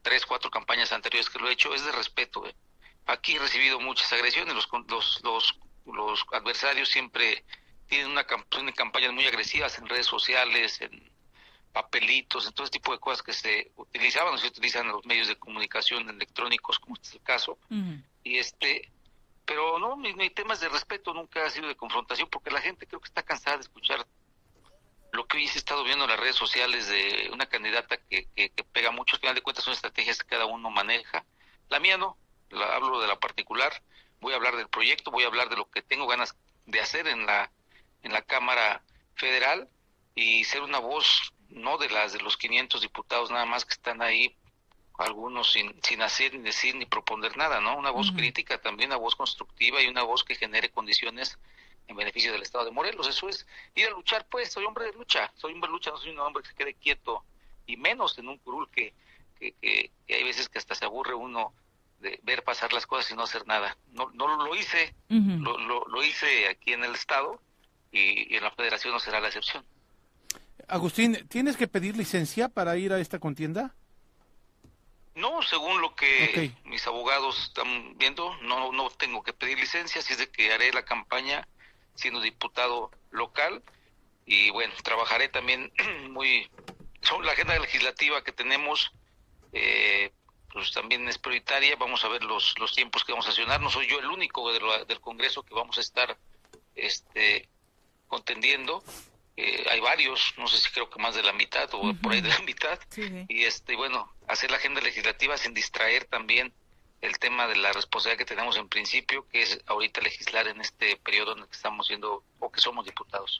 tres, 0.01 0.25
cuatro 0.25 0.49
campañas 0.49 0.91
anteriores 0.91 1.29
que 1.29 1.39
lo 1.39 1.49
he 1.49 1.53
hecho, 1.53 1.73
es 1.73 1.85
de 1.85 1.91
respeto. 1.91 2.45
¿eh? 2.47 2.55
Aquí 3.05 3.35
he 3.35 3.39
recibido 3.39 3.79
muchas 3.79 4.11
agresiones, 4.13 4.53
los, 4.53 4.67
los, 4.87 5.23
los, 5.23 5.59
los 5.85 6.25
adversarios 6.31 6.89
siempre 6.89 7.43
tienen 7.87 8.11
una, 8.11 8.25
una 8.59 8.71
campañas 8.73 9.13
muy 9.13 9.25
agresivas 9.25 9.77
en 9.77 9.87
redes 9.87 10.07
sociales, 10.07 10.81
en, 10.81 11.09
papelitos, 11.77 12.47
en 12.47 12.53
todo 12.53 12.63
ese 12.63 12.71
tipo 12.71 12.91
de 12.91 12.99
cosas 12.99 13.21
que 13.21 13.33
se 13.33 13.71
utilizaban 13.75 14.33
o 14.33 14.37
se 14.39 14.47
utilizan 14.47 14.87
en 14.87 14.93
los 14.93 15.05
medios 15.05 15.27
de 15.27 15.35
comunicación 15.35 16.09
electrónicos, 16.09 16.79
como 16.79 16.95
este 16.95 17.09
es 17.09 17.13
el 17.15 17.21
caso. 17.21 17.59
Y 18.23 18.37
este, 18.37 18.91
pero 19.47 19.79
no, 19.79 19.95
mi, 19.95 20.13
mi, 20.13 20.29
tema 20.29 20.53
es 20.53 20.59
de 20.59 20.67
respeto, 20.67 21.13
nunca 21.13 21.45
ha 21.45 21.49
sido 21.49 21.69
de 21.69 21.77
confrontación, 21.77 22.29
porque 22.29 22.51
la 22.51 22.59
gente 22.59 22.85
creo 22.85 22.99
que 22.99 23.07
está 23.07 23.23
cansada 23.23 23.55
de 23.55 23.61
escuchar 23.61 24.05
lo 25.13 25.25
que 25.25 25.37
hoy 25.37 25.47
se 25.47 25.57
ha 25.57 25.59
estado 25.59 25.85
viendo 25.85 26.03
en 26.03 26.11
las 26.11 26.19
redes 26.19 26.35
sociales 26.35 26.89
de 26.89 27.29
una 27.31 27.45
candidata 27.45 27.97
que, 27.97 28.27
que, 28.35 28.51
pega 28.73 28.91
mucho, 28.91 29.15
al 29.15 29.21
final 29.21 29.35
de 29.35 29.41
cuentas 29.41 29.63
son 29.63 29.73
estrategias 29.73 30.17
que 30.17 30.27
cada 30.27 30.45
uno 30.45 30.69
maneja. 30.69 31.25
La 31.69 31.79
mía 31.79 31.97
no, 31.97 32.17
la, 32.49 32.75
hablo 32.75 32.99
de 32.99 33.07
la 33.07 33.17
particular, 33.17 33.81
voy 34.19 34.33
a 34.33 34.35
hablar 34.35 34.57
del 34.57 34.67
proyecto, 34.67 35.11
voy 35.11 35.23
a 35.23 35.27
hablar 35.27 35.47
de 35.47 35.55
lo 35.55 35.69
que 35.71 35.81
tengo 35.81 36.07
ganas 36.07 36.35
de 36.65 36.81
hacer 36.81 37.07
en 37.07 37.25
la, 37.25 37.49
en 38.03 38.11
la 38.11 38.23
Cámara 38.23 38.83
Federal 39.15 39.69
y 40.13 40.43
ser 40.43 40.61
una 40.61 40.79
voz 40.79 41.33
no 41.47 41.77
de 41.77 41.89
las 41.89 42.11
de 42.11 42.19
los 42.19 42.35
500 42.35 42.81
diputados 42.81 43.31
nada 43.31 43.45
más 43.45 43.63
que 43.63 43.73
están 43.73 44.01
ahí, 44.01 44.35
algunos 44.97 45.51
sin, 45.51 45.75
sin 45.83 46.01
hacer 46.01 46.33
ni 46.33 46.41
decir 46.41 46.75
ni 46.75 46.85
proponer 46.85 47.37
nada, 47.37 47.61
¿no? 47.61 47.77
Una 47.77 47.91
voz 47.91 48.11
crítica, 48.11 48.57
también 48.57 48.89
una 48.89 48.97
voz 48.97 49.15
constructiva 49.15 49.81
y 49.81 49.87
una 49.87 50.03
voz 50.03 50.23
que 50.23 50.35
genere 50.35 50.69
condiciones 50.69 51.37
en 51.87 51.95
beneficio 51.95 52.31
del 52.31 52.41
Estado 52.41 52.65
de 52.65 52.71
Morelos. 52.71 53.07
Eso 53.07 53.29
es 53.29 53.45
ir 53.75 53.87
a 53.87 53.91
luchar, 53.91 54.25
pues, 54.29 54.51
soy 54.51 54.65
hombre 54.65 54.85
de 54.85 54.93
lucha, 54.93 55.31
soy 55.35 55.53
hombre 55.53 55.69
de 55.69 55.73
lucha, 55.73 55.91
no 55.91 55.97
soy 55.97 56.11
un 56.11 56.19
hombre 56.19 56.43
que 56.43 56.49
se 56.49 56.55
quede 56.55 56.73
quieto, 56.73 57.23
y 57.65 57.77
menos 57.77 58.17
en 58.17 58.27
un 58.27 58.37
curul 58.39 58.69
que, 58.69 58.93
que, 59.39 59.53
que, 59.61 59.91
hay 60.15 60.23
veces 60.23 60.49
que 60.49 60.57
hasta 60.57 60.73
se 60.73 60.85
aburre 60.85 61.13
uno 61.13 61.53
de 61.99 62.19
ver 62.23 62.43
pasar 62.43 62.73
las 62.73 62.87
cosas 62.87 63.11
y 63.11 63.15
no 63.15 63.23
hacer 63.23 63.45
nada. 63.45 63.77
No, 63.91 64.09
no 64.13 64.45
lo 64.45 64.55
hice, 64.55 64.95
lo, 65.09 65.57
lo, 65.87 66.03
hice 66.03 66.47
aquí 66.47 66.73
en 66.73 66.83
el 66.83 66.95
Estado 66.95 67.39
y 67.91 68.35
en 68.35 68.43
la 68.43 68.51
Federación 68.51 68.93
no 68.93 68.99
será 68.99 69.19
la 69.19 69.27
excepción. 69.27 69.63
Agustín, 70.67 71.27
¿tienes 71.29 71.55
que 71.55 71.67
pedir 71.67 71.95
licencia 71.95 72.49
para 72.49 72.77
ir 72.77 72.93
a 72.93 72.99
esta 72.99 73.19
contienda? 73.19 73.75
No, 75.17 75.41
según 75.41 75.81
lo 75.81 75.95
que 75.95 76.51
mis 76.63 76.85
abogados 76.85 77.41
están 77.45 77.97
viendo, 77.97 78.37
no, 78.43 78.71
no 78.71 78.91
tengo 78.91 79.23
que 79.23 79.33
pedir 79.33 79.59
licencia, 79.59 79.99
así 79.99 80.13
es 80.13 80.19
de 80.19 80.29
que 80.29 80.53
haré 80.53 80.71
la 80.71 80.85
campaña 80.85 81.47
siendo 81.95 82.21
diputado 82.21 82.91
local 83.09 83.63
y 84.27 84.51
bueno, 84.51 84.75
trabajaré 84.83 85.27
también 85.27 85.73
muy... 86.11 86.47
Son 87.01 87.25
la 87.25 87.31
agenda 87.31 87.57
legislativa 87.57 88.23
que 88.23 88.31
tenemos, 88.31 88.91
eh, 89.53 90.11
pues 90.53 90.71
también 90.71 91.07
es 91.07 91.17
prioritaria, 91.17 91.75
vamos 91.77 92.03
a 92.03 92.09
ver 92.09 92.23
los, 92.23 92.53
los 92.59 92.75
tiempos 92.75 93.03
que 93.03 93.13
vamos 93.13 93.25
a 93.25 93.29
accionar, 93.29 93.59
no 93.59 93.71
soy 93.71 93.87
yo 93.87 93.97
el 93.97 94.11
único 94.11 94.53
del 94.53 95.01
Congreso 95.01 95.41
que 95.41 95.55
vamos 95.55 95.79
a 95.79 95.81
estar 95.81 96.15
este, 96.75 97.49
contendiendo, 98.07 98.83
eh, 99.37 99.63
hay 99.69 99.79
varios, 99.79 100.33
no 100.37 100.47
sé 100.47 100.57
si 100.57 100.71
creo 100.71 100.89
que 100.89 100.99
más 100.99 101.15
de 101.15 101.21
la 101.21 101.31
mitad 101.31 101.69
o 101.73 101.93
por 101.93 102.11
ahí 102.11 102.21
de 102.21 102.29
la 102.29 102.39
mitad, 102.39 102.79
y 103.27 103.43
este 103.43 103.75
bueno, 103.75 104.11
hacer 104.27 104.49
la 104.49 104.57
agenda 104.57 104.81
legislativa 104.81 105.37
sin 105.37 105.53
distraer 105.53 106.05
también 106.05 106.51
el 107.01 107.19
tema 107.19 107.47
de 107.47 107.55
la 107.55 107.71
responsabilidad 107.71 108.17
que 108.17 108.25
tenemos 108.25 108.57
en 108.57 108.67
principio, 108.67 109.27
que 109.29 109.43
es 109.43 109.61
ahorita 109.67 110.01
legislar 110.01 110.47
en 110.47 110.59
este 110.59 110.97
periodo 110.97 111.33
en 111.33 111.43
el 111.43 111.45
que 111.45 111.55
estamos 111.55 111.85
siendo 111.85 112.23
o 112.39 112.51
que 112.51 112.59
somos 112.59 112.83
diputados. 112.85 113.39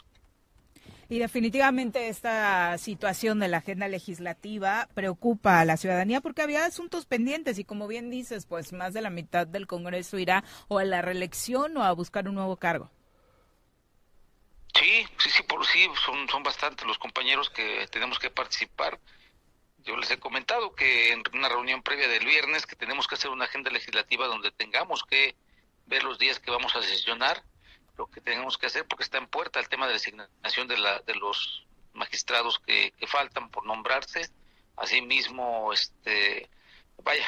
Y 1.10 1.18
definitivamente 1.20 2.10
esta 2.10 2.78
situación 2.78 3.40
de 3.40 3.48
la 3.48 3.58
agenda 3.58 3.88
legislativa 3.88 4.90
preocupa 4.94 5.60
a 5.60 5.66
la 5.66 5.78
ciudadanía 5.78 6.22
porque 6.22 6.42
había 6.42 6.66
asuntos 6.66 7.06
pendientes 7.06 7.58
y 7.58 7.64
como 7.64 7.88
bien 7.88 8.10
dices, 8.10 8.46
pues 8.46 8.74
más 8.74 8.94
de 8.94 9.02
la 9.02 9.10
mitad 9.10 9.48
del 9.48 9.68
Congreso 9.68 10.20
irá 10.20 10.44
o 10.68 10.80
a 10.80 10.84
la 10.84 11.02
reelección 11.02 11.76
o 11.78 11.84
a 11.84 11.92
buscar 11.94 12.28
un 12.28 12.36
nuevo 12.36 12.58
cargo. 12.58 12.92
Sí, 14.80 15.08
sí, 15.18 15.30
sí, 15.32 15.44
por 15.44 15.66
sí, 15.66 15.90
son, 16.06 16.30
son 16.30 16.44
bastantes 16.44 16.86
los 16.86 17.00
compañeros 17.00 17.50
que 17.50 17.88
tenemos 17.88 18.20
que 18.20 18.30
participar. 18.30 19.00
Yo 19.80 19.96
les 19.98 20.12
he 20.12 20.20
comentado 20.20 20.76
que 20.76 21.12
en 21.14 21.24
una 21.34 21.50
reunión 21.50 21.82
previa 21.82 22.08
del 22.08 22.26
viernes 22.26 22.66
que 22.66 22.76
tenemos 22.76 23.08
que 23.08 23.16
hacer 23.16 23.32
una 23.32 23.46
agenda 23.46 23.72
legislativa 23.72 24.28
donde 24.28 24.52
tengamos 24.52 25.04
que 25.04 25.36
ver 25.86 26.04
los 26.04 26.20
días 26.20 26.40
que 26.40 26.52
vamos 26.52 26.76
a 26.76 26.84
sesionar, 26.84 27.44
lo 27.98 28.08
que 28.08 28.22
tenemos 28.22 28.58
que 28.58 28.68
hacer, 28.68 28.86
porque 28.86 29.04
está 29.04 29.18
en 29.18 29.28
puerta 29.28 29.60
el 29.60 29.70
tema 29.70 29.88
de 29.88 29.94
designación 29.94 30.68
de, 30.68 30.78
la, 30.78 31.00
de 31.00 31.16
los 31.16 31.66
magistrados 31.94 32.60
que, 32.60 32.92
que 32.92 33.08
faltan 33.08 33.50
por 33.50 33.66
nombrarse. 33.66 34.30
Asimismo, 34.76 35.74
este, 35.74 36.50
vaya, 37.04 37.28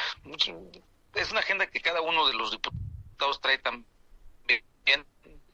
es 1.14 1.30
una 1.30 1.40
agenda 1.40 1.66
que 1.66 1.80
cada 1.80 2.00
uno 2.00 2.26
de 2.26 2.34
los 2.34 2.52
diputados 2.52 3.40
trae 3.40 3.58
también 3.58 3.86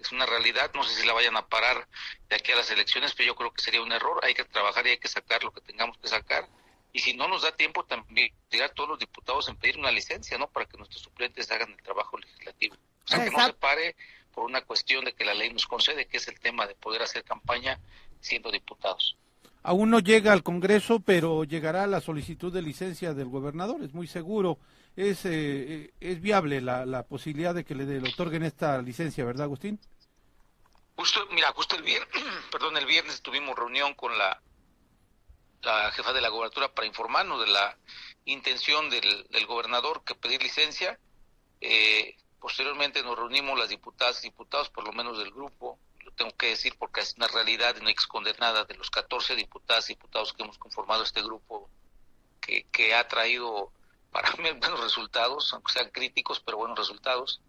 es 0.07 0.12
una 0.12 0.27
realidad, 0.27 0.70
no 0.74 0.85
sé 0.85 0.95
si 1.01 1.07
la 1.07 1.12
vayan 1.12 1.37
a 1.37 1.47
parar 1.47 1.89
de 2.28 2.37
aquí 2.37 2.53
a 2.53 2.57
las 2.57 2.70
elecciones, 2.70 3.12
pero 3.15 3.28
yo 3.28 3.35
creo 3.35 3.53
que 3.53 3.62
sería 3.62 3.83
un 3.83 3.93
error, 3.93 4.20
hay 4.23 4.35
que 4.35 4.45
trabajar 4.45 4.87
y 4.87 4.91
hay 4.91 4.99
que 4.99 5.09
sacar 5.09 5.43
lo 5.43 5.53
que 5.53 5.61
tengamos 5.61 5.99
que 5.99 6.09
sacar, 6.09 6.49
y 6.93 7.01
si 7.01 7.12
no 7.12 7.28
nos 7.28 7.43
da 7.43 7.53
tiempo 7.53 7.85
también 7.85 8.33
llegar 8.51 8.70
todos 8.70 8.89
los 8.89 8.99
diputados 8.99 9.49
en 9.49 9.57
pedir 9.57 9.77
una 9.77 9.91
licencia, 9.91 10.39
¿no? 10.39 10.49
Para 10.49 10.65
que 10.65 10.78
nuestros 10.78 11.03
suplentes 11.03 11.51
hagan 11.51 11.70
el 11.70 11.83
trabajo 11.83 12.16
legislativo. 12.16 12.74
O 13.05 13.09
sea, 13.09 13.23
que 13.23 13.31
no 13.31 13.45
se 13.45 13.53
pare 13.53 13.97
por 14.33 14.45
una 14.45 14.62
cuestión 14.62 15.05
de 15.05 15.12
que 15.12 15.24
la 15.24 15.35
ley 15.35 15.53
nos 15.53 15.66
concede, 15.66 16.07
que 16.07 16.16
es 16.16 16.28
el 16.28 16.41
tema 16.41 16.66
de 16.66 16.74
poder 16.74 17.03
hacer 17.03 17.23
campaña 17.23 17.78
siendo 18.20 18.51
diputados. 18.51 19.16
Aún 19.62 19.91
no 19.91 19.99
llega 19.99 20.33
al 20.33 20.43
Congreso, 20.43 21.01
pero 21.01 21.45
llegará 21.45 21.87
la 21.87 22.01
solicitud 22.01 22.53
de 22.53 22.62
licencia 22.62 23.12
del 23.12 23.28
gobernador, 23.28 23.83
es 23.83 23.93
muy 23.93 24.07
seguro. 24.07 24.59
Es, 24.95 25.27
eh, 25.27 25.93
es 26.01 26.23
viable 26.23 26.62
la, 26.62 26.87
la 26.87 27.03
posibilidad 27.03 27.55
de 27.55 27.66
que 27.66 27.74
le, 27.74 27.85
le 27.85 28.09
otorguen 28.09 28.43
esta 28.43 28.81
licencia, 28.81 29.27
¿verdad, 29.27 29.45
Agustín? 29.45 29.78
Justo, 30.97 31.27
mira, 31.31 31.52
justo 31.52 31.77
el 31.77 31.82
viernes, 31.82 32.09
perdón, 32.51 32.77
el 32.77 32.86
viernes 32.86 33.20
tuvimos 33.23 33.56
reunión 33.56 33.94
con 33.94 34.16
la, 34.16 34.40
la 35.62 35.93
jefa 35.93 36.12
de 36.12 36.20
la 36.20 36.31
gobernatura 36.31 36.73
para 36.73 36.86
informarnos 36.86 37.40
de 37.40 37.48
la 37.48 37.77
intención 38.24 38.89
del, 38.89 39.27
del 39.28 39.47
gobernador 39.47 40.02
que 40.05 40.14
pedir 40.14 40.43
licencia. 40.43 40.98
Eh, 41.60 42.16
posteriormente 42.40 43.02
nos 43.02 43.18
reunimos 43.18 43.59
las 43.59 43.68
diputadas 43.68 44.20
y 44.24 44.28
diputados, 44.28 44.70
por 44.70 44.85
lo 44.85 44.93
menos 44.93 45.18
del 45.18 45.32
grupo, 45.32 45.78
lo 46.05 46.12
tengo 46.12 46.35
que 46.36 46.48
decir 46.48 46.77
porque 46.78 47.01
es 47.01 47.14
una 47.16 47.28
realidad 47.28 47.77
y 47.77 47.81
no 47.82 47.89
hay 47.89 47.94
que 47.94 48.01
esconder 48.01 48.39
nada, 48.40 48.64
de 48.64 48.74
los 48.74 48.90
14 48.90 49.35
diputadas 49.36 49.90
y 49.90 49.94
diputados 49.94 50.32
que 50.32 50.43
hemos 50.44 50.59
conformado 50.59 51.02
este 51.02 51.20
grupo 51.20 51.68
que, 52.40 52.64
que 52.70 52.94
ha 52.94 53.06
traído 53.06 53.73
para 54.12 54.31
mí 54.39 54.51
buenos 54.52 54.81
resultados, 54.81 55.52
aunque 55.52 55.73
sean 55.73 55.90
críticos, 55.90 56.40
pero 56.40 56.56
buenos 56.56 56.78
resultados. 56.78 57.40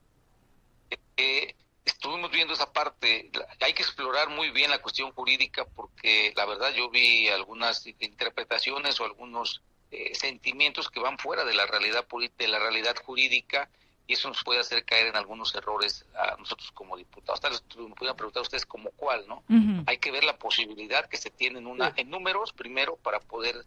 Eh, 1.15 1.55
estuvimos 1.87 2.31
viendo 2.31 2.53
esa 2.53 2.71
parte, 2.71 3.31
hay 3.59 3.73
que 3.73 3.81
explorar 3.81 4.29
muy 4.29 4.51
bien 4.51 4.69
la 4.69 4.81
cuestión 4.81 5.11
jurídica 5.11 5.65
porque 5.65 6.33
la 6.35 6.45
verdad 6.45 6.73
yo 6.73 6.89
vi 6.89 7.29
algunas 7.29 7.85
interpretaciones 7.99 8.99
o 8.99 9.05
algunos 9.05 9.61
eh, 9.91 10.13
sentimientos 10.13 10.89
que 10.89 10.99
van 10.99 11.17
fuera 11.17 11.45
de 11.45 11.53
la 11.53 11.65
realidad 11.65 12.05
de 12.37 12.47
la 12.47 12.59
realidad 12.59 12.95
jurídica 13.03 13.69
y 14.05 14.13
eso 14.13 14.29
nos 14.29 14.43
puede 14.43 14.61
hacer 14.61 14.85
caer 14.85 15.07
en 15.07 15.17
algunos 15.17 15.53
errores 15.55 16.05
a 16.15 16.37
nosotros 16.37 16.71
como 16.71 16.95
diputados. 16.95 17.41
Tal 17.41 17.51
vez 17.51 17.63
me 17.77 17.93
pudieran 17.93 18.15
preguntar 18.15 18.41
ustedes 18.41 18.65
como 18.65 18.89
cuál, 18.91 19.27
¿no? 19.27 19.43
Hay 19.85 19.97
que 19.97 20.11
ver 20.11 20.23
la 20.23 20.37
posibilidad 20.37 21.09
que 21.09 21.17
se 21.17 21.29
tiene 21.29 21.59
en, 21.59 21.67
una, 21.67 21.93
en 21.97 22.09
números 22.09 22.53
primero 22.53 22.95
para 22.95 23.19
poder 23.19 23.65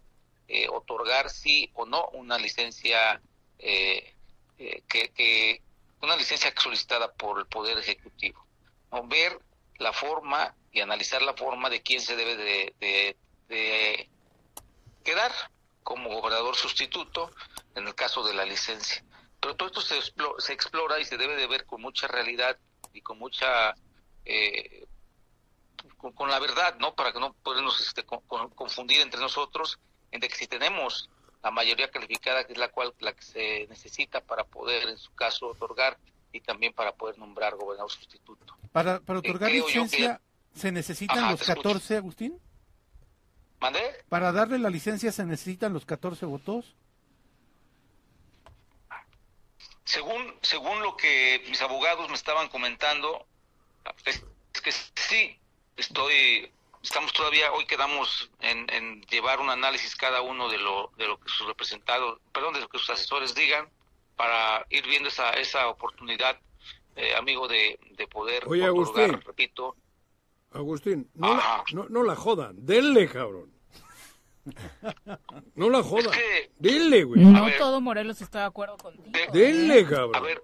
eh, 0.48 0.66
otorgar 0.70 1.28
sí 1.28 1.70
o 1.74 1.84
no 1.84 2.08
una 2.14 2.38
licencia 2.38 3.20
eh, 3.58 4.14
eh, 4.58 4.82
que, 4.88 5.10
que 5.10 5.62
una 6.02 6.16
licencia 6.16 6.52
solicitada 6.56 7.12
por 7.12 7.38
el 7.38 7.46
Poder 7.46 7.78
Ejecutivo. 7.78 8.44
¿no? 8.92 9.06
Ver 9.06 9.38
la 9.78 9.92
forma 9.92 10.54
y 10.72 10.80
analizar 10.80 11.22
la 11.22 11.34
forma 11.34 11.68
de 11.70 11.82
quién 11.82 12.00
se 12.00 12.16
debe 12.16 12.36
de, 12.36 12.74
de- 12.80 13.16
de 13.48 14.08
quedar 15.04 15.32
como 15.82 16.10
gobernador 16.10 16.54
sustituto 16.56 17.30
en 17.74 17.86
el 17.88 17.94
caso 17.94 18.22
de 18.22 18.34
la 18.34 18.44
licencia. 18.44 19.02
Pero 19.40 19.56
todo 19.56 19.68
esto 19.68 19.80
se, 19.80 19.98
explo- 19.98 20.38
se 20.38 20.52
explora 20.52 21.00
y 21.00 21.04
se 21.04 21.16
debe 21.16 21.34
de 21.36 21.46
ver 21.46 21.64
con 21.66 21.80
mucha 21.80 22.06
realidad 22.06 22.58
y 22.92 23.00
con 23.00 23.18
mucha 23.18 23.74
eh, 24.24 24.86
con, 26.14 26.30
la 26.30 26.38
verdad, 26.38 26.76
¿no? 26.78 26.94
Para 26.94 27.12
que 27.12 27.20
no 27.20 27.32
podamos 27.42 27.80
este, 27.80 28.04
con- 28.04 28.20
con- 28.26 28.50
confundir 28.50 29.00
entre 29.00 29.20
nosotros, 29.20 29.78
entre 30.10 30.28
que 30.28 30.36
si 30.36 30.46
tenemos 30.46 31.08
la 31.42 31.50
mayoría 31.50 31.90
calificada, 31.90 32.46
que 32.46 32.52
es 32.52 32.58
la 32.58 32.68
cual 32.68 32.94
la 33.00 33.12
que 33.12 33.22
se 33.22 33.66
necesita 33.68 34.20
para 34.20 34.44
poder, 34.44 34.88
en 34.88 34.98
su 34.98 35.12
caso, 35.14 35.48
otorgar 35.48 35.98
y 36.32 36.40
también 36.40 36.72
para 36.72 36.92
poder 36.92 37.18
nombrar 37.18 37.56
gobernador 37.56 37.90
sustituto. 37.90 38.56
Para, 38.72 39.00
para 39.00 39.18
otorgar 39.18 39.50
licencia, 39.50 40.20
¿se 40.54 40.70
necesitan 40.70 41.18
Ajá, 41.18 41.30
los 41.32 41.40
te 41.40 41.44
escucho. 41.44 41.62
14, 41.62 41.96
Agustín? 41.96 42.40
¿Mandé? 43.60 43.80
Para 44.08 44.32
darle 44.32 44.58
la 44.58 44.70
licencia, 44.70 45.12
¿se 45.12 45.24
necesitan 45.24 45.72
los 45.72 45.84
14 45.84 46.26
votos? 46.26 46.74
Según, 49.84 50.34
según 50.42 50.80
lo 50.82 50.96
que 50.96 51.42
mis 51.48 51.60
abogados 51.60 52.08
me 52.08 52.14
estaban 52.14 52.48
comentando, 52.48 53.26
es, 54.04 54.22
es 54.54 54.60
que 54.60 54.72
sí, 54.72 55.38
estoy, 55.76 56.52
estamos 56.82 57.12
todavía, 57.12 57.52
hoy 57.52 57.66
quedamos 57.66 58.30
en, 58.40 58.68
en 58.70 59.02
llevar 59.02 59.40
un 59.40 59.50
análisis 59.50 59.94
cada 59.96 60.22
uno 60.22 60.48
de 60.48 60.58
lo, 60.58 60.90
de 60.96 61.06
lo 61.06 61.18
que 61.18 61.28
sus 61.28 61.46
representados, 61.46 62.20
perdón, 62.32 62.54
de 62.54 62.60
lo 62.60 62.68
que 62.68 62.78
sus 62.78 62.90
asesores 62.90 63.34
digan, 63.34 63.68
para 64.16 64.66
ir 64.70 64.86
viendo 64.86 65.08
esa, 65.08 65.30
esa 65.30 65.68
oportunidad, 65.68 66.38
eh, 66.96 67.14
amigo, 67.14 67.48
de, 67.48 67.78
de 67.92 68.06
poder 68.06 68.44
Oye, 68.46 68.68
otorgar, 68.68 69.04
Agustín. 69.04 69.22
repito, 69.26 69.76
Agustín, 70.52 71.10
no 71.14 71.36
la, 71.36 71.64
no, 71.72 71.86
no 71.88 72.02
la 72.02 72.16
jodan, 72.16 72.66
denle, 72.66 73.08
cabrón. 73.08 73.52
No 75.54 75.68
la 75.70 75.82
jodan, 75.82 76.12
denle, 76.58 77.04
güey. 77.04 77.20
No 77.22 77.46
todo 77.58 77.80
Morelos 77.80 78.20
está 78.20 78.40
de 78.40 78.44
acuerdo 78.46 78.76
contigo. 78.78 79.32
Denle, 79.32 79.86
cabrón. 79.86 80.40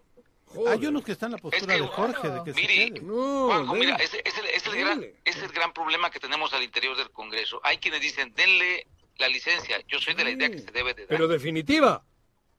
Hay 0.69 0.87
unos 0.87 1.05
que 1.05 1.13
están 1.13 1.29
en 1.29 1.33
la 1.33 1.39
postura 1.39 1.75
de 1.75 1.81
Jorge, 1.81 2.29
de 2.29 2.45
que 2.45 2.55
se. 2.55 3.01
Juanjo, 3.01 3.75
mira, 3.75 3.97
ese 3.97 4.23
es 4.25 4.39
el, 4.39 4.47
es 4.47 4.67
el 4.67 4.77
gran, 4.77 5.05
es 5.25 5.37
el 5.43 5.49
gran 5.53 5.73
problema 5.73 6.11
que 6.11 6.21
tenemos 6.21 6.53
al 6.53 6.63
interior 6.63 6.97
del 6.97 7.11
Congreso. 7.11 7.61
Hay 7.65 7.79
quienes 7.79 8.01
dicen, 8.01 8.33
denle 8.35 8.87
la 9.19 9.29
licencia. 9.29 9.81
Yo 9.89 9.99
soy 10.01 10.15
de 10.15 10.25
la 10.25 10.31
idea 10.31 10.51
que 10.51 10.59
se 10.59 10.71
debe 10.71 10.95
de 10.95 11.03
dar. 11.03 11.11
Pero 11.11 11.29
definitiva. 11.29 12.03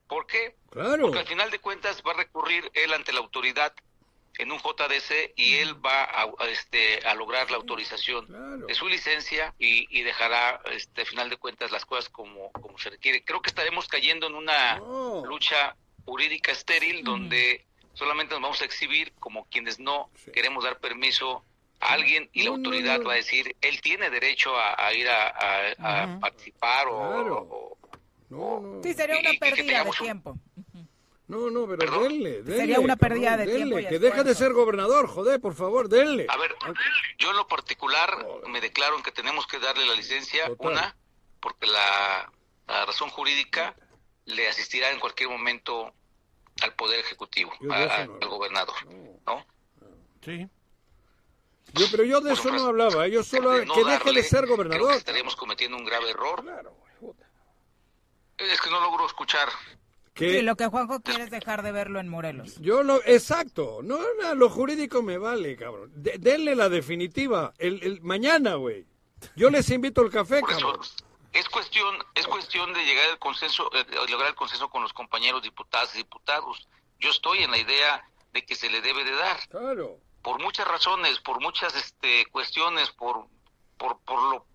¿Por 0.08 0.26
qué? 0.26 0.56
Claro. 0.70 1.04
Porque 1.04 1.20
al 1.20 1.28
final 1.28 1.52
de 1.52 1.60
cuentas 1.60 2.02
va 2.06 2.12
a 2.12 2.16
recurrir 2.16 2.70
él 2.74 2.94
ante 2.94 3.12
la 3.12 3.20
autoridad 3.20 3.74
en 4.38 4.52
un 4.52 4.60
JDC 4.60 5.34
y 5.36 5.56
él 5.56 5.84
va 5.84 6.04
a, 6.04 6.24
a, 6.24 6.48
este, 6.50 7.00
a 7.06 7.16
lograr 7.16 7.50
la 7.50 7.58
autorización 7.58 8.28
de 8.68 8.74
su 8.76 8.88
licencia 8.88 9.54
y, 9.58 9.88
y 9.90 10.04
dejará, 10.04 10.62
este, 10.72 11.02
al 11.02 11.08
final 11.08 11.30
de 11.30 11.38
cuentas, 11.38 11.72
las 11.72 11.86
cosas 11.86 12.10
como, 12.10 12.52
como 12.52 12.78
se 12.78 12.92
requiere. 12.92 13.24
Creo 13.24 13.42
que 13.42 13.50
estaremos 13.50 13.88
cayendo 13.88 14.28
en 14.28 14.36
una 14.36 14.78
lucha 15.26 15.76
jurídica 16.06 16.52
estéril 16.52 17.04
donde 17.04 17.66
solamente 17.98 18.34
nos 18.36 18.42
vamos 18.44 18.62
a 18.62 18.66
exhibir 18.66 19.12
como 19.20 19.46
quienes 19.50 19.80
no 19.80 20.10
queremos 20.34 20.64
dar 20.64 20.80
permiso 20.80 21.44
a 21.80 21.94
alguien 21.94 22.30
y 22.34 22.44
la 22.44 22.52
autoridad 22.52 23.02
va 23.04 23.14
a 23.14 23.16
decir, 23.18 23.56
él 23.62 23.82
tiene 23.82 24.10
derecho 24.10 24.56
a, 24.58 24.86
a 24.88 24.94
ir 24.94 25.08
a, 25.10 25.28
a- 25.28 26.04
a 26.04 26.20
participar 26.20 26.88
o- 26.88 27.78
o, 28.30 28.82
Sí, 28.84 28.94
sería 28.94 29.20
una 29.20 29.30
y- 29.32 29.36
y 29.36 29.40
que 29.40 29.50
pérdida 29.56 29.84
de 29.84 29.90
un- 29.90 29.96
tiempo. 29.96 30.38
No, 31.28 31.50
no, 31.50 31.68
pero 31.68 32.00
denle, 32.04 32.42
denle. 32.42 32.58
Sería 32.58 32.80
una 32.80 32.96
pérdida 32.96 33.32
cabrón, 33.32 33.46
de 33.48 33.54
tiempo 33.54 33.76
denle, 33.76 33.88
y 33.88 33.90
Que 33.90 34.00
deje 34.00 34.24
de 34.24 34.34
ser 34.36 34.54
gobernador, 34.54 35.08
joder, 35.08 35.42
por 35.42 35.56
favor, 35.56 35.90
denle. 35.90 36.26
A 36.30 36.38
ver, 36.38 36.56
yo 37.18 37.32
en 37.32 37.36
lo 37.38 37.48
particular 37.48 38.26
me 38.48 38.62
declaro 38.62 38.96
en 38.96 39.04
que 39.04 39.12
tenemos 39.12 39.46
que 39.46 39.60
darle 39.60 39.86
la 39.86 39.94
licencia, 39.96 40.50
una, 40.58 40.96
porque 41.42 41.68
la, 41.68 42.32
la 42.68 42.86
razón 42.86 43.10
jurídica 43.10 43.76
le 44.26 44.48
asistirá 44.48 44.92
en 44.92 45.00
cualquier 45.00 45.30
momento 45.30 45.94
al 46.62 46.74
Poder 46.74 47.00
Ejecutivo, 47.00 47.52
a- 47.70 47.76
a- 47.76 47.96
al 48.04 48.28
gobernador, 48.28 48.76
¿no? 49.26 49.46
Sí. 50.24 50.48
Yo, 51.74 51.86
pero 51.92 52.04
yo 52.06 52.22
de 52.22 52.34
eso 52.34 52.50
no 52.52 52.64
hablaba, 52.68 53.08
yo 53.08 53.24
solo 53.24 53.52
De 53.52 53.66
no 53.66 53.74
que 53.74 53.84
deje 53.84 54.06
darle, 54.06 54.22
de 54.22 54.28
ser 54.28 54.44
Creo 54.46 54.56
gobernador. 54.56 54.92
que 54.92 54.98
estaríamos 54.98 55.36
cometiendo 55.36 55.78
un 55.78 55.86
grave 55.86 56.10
error. 56.12 56.44
Es 58.38 58.62
que 58.62 58.70
no 58.70 58.80
logro 58.80 59.06
escuchar. 59.06 59.50
Que 60.14 60.32
Sí, 60.40 60.42
lo 60.42 60.56
que 60.56 60.66
Juanjo 60.68 61.00
quiere 61.02 61.24
es 61.26 61.30
dejar 61.30 61.62
de 61.62 61.72
verlo 61.72 62.00
en 62.00 62.08
Morelos. 62.08 62.60
yo 62.60 62.82
lo, 62.84 63.04
exacto, 63.06 63.82
no, 63.84 64.00
no, 64.20 64.34
lo 64.34 64.50
jurídico 64.50 65.04
me 65.04 65.18
vale, 65.18 65.56
cabrón. 65.56 65.92
De- 65.96 66.18
denle 66.18 66.56
la 66.56 66.70
definitiva, 66.70 67.54
el, 67.60 67.84
el 67.84 68.02
mañana, 68.02 68.56
güey. 68.56 68.86
Yo 69.36 69.50
les 69.50 69.70
invito 69.70 70.02
al 70.02 70.10
café, 70.10 70.40
Por 70.40 70.52
eso, 70.52 70.60
cabrón. 70.62 70.86
Es 71.38 71.50
cuestión 71.50 71.98
es 72.16 72.28
cuestión 72.28 72.74
de 72.74 72.84
llegar 72.84 73.10
al 73.10 73.20
consenso 73.20 73.70
eh, 73.74 73.84
de 73.84 73.96
lograr 74.12 74.30
el 74.30 74.36
consenso 74.36 74.70
con 74.70 74.82
los 74.82 74.94
compañeros 74.94 75.42
diputadas 75.42 75.94
y 75.94 76.00
diputados. 76.00 76.68
Yo 77.00 77.12
estoy 77.12 77.44
en 77.44 77.52
la 77.52 77.58
idea 77.58 78.04
de 78.34 78.44
que 78.46 78.56
se 78.56 78.70
le 78.70 78.82
debe 78.82 79.04
de 79.04 79.12
dar. 79.12 79.48
Claro. 79.50 79.98
Por 80.24 80.42
muchas 80.42 80.68
razones 80.68 81.20
por 81.20 81.40
muchas 81.40 81.76
este 81.76 82.26
cuestiones 82.32 82.90
por 82.92 83.28
por 83.78 84.00
por 84.00 84.22
lo 84.24 84.46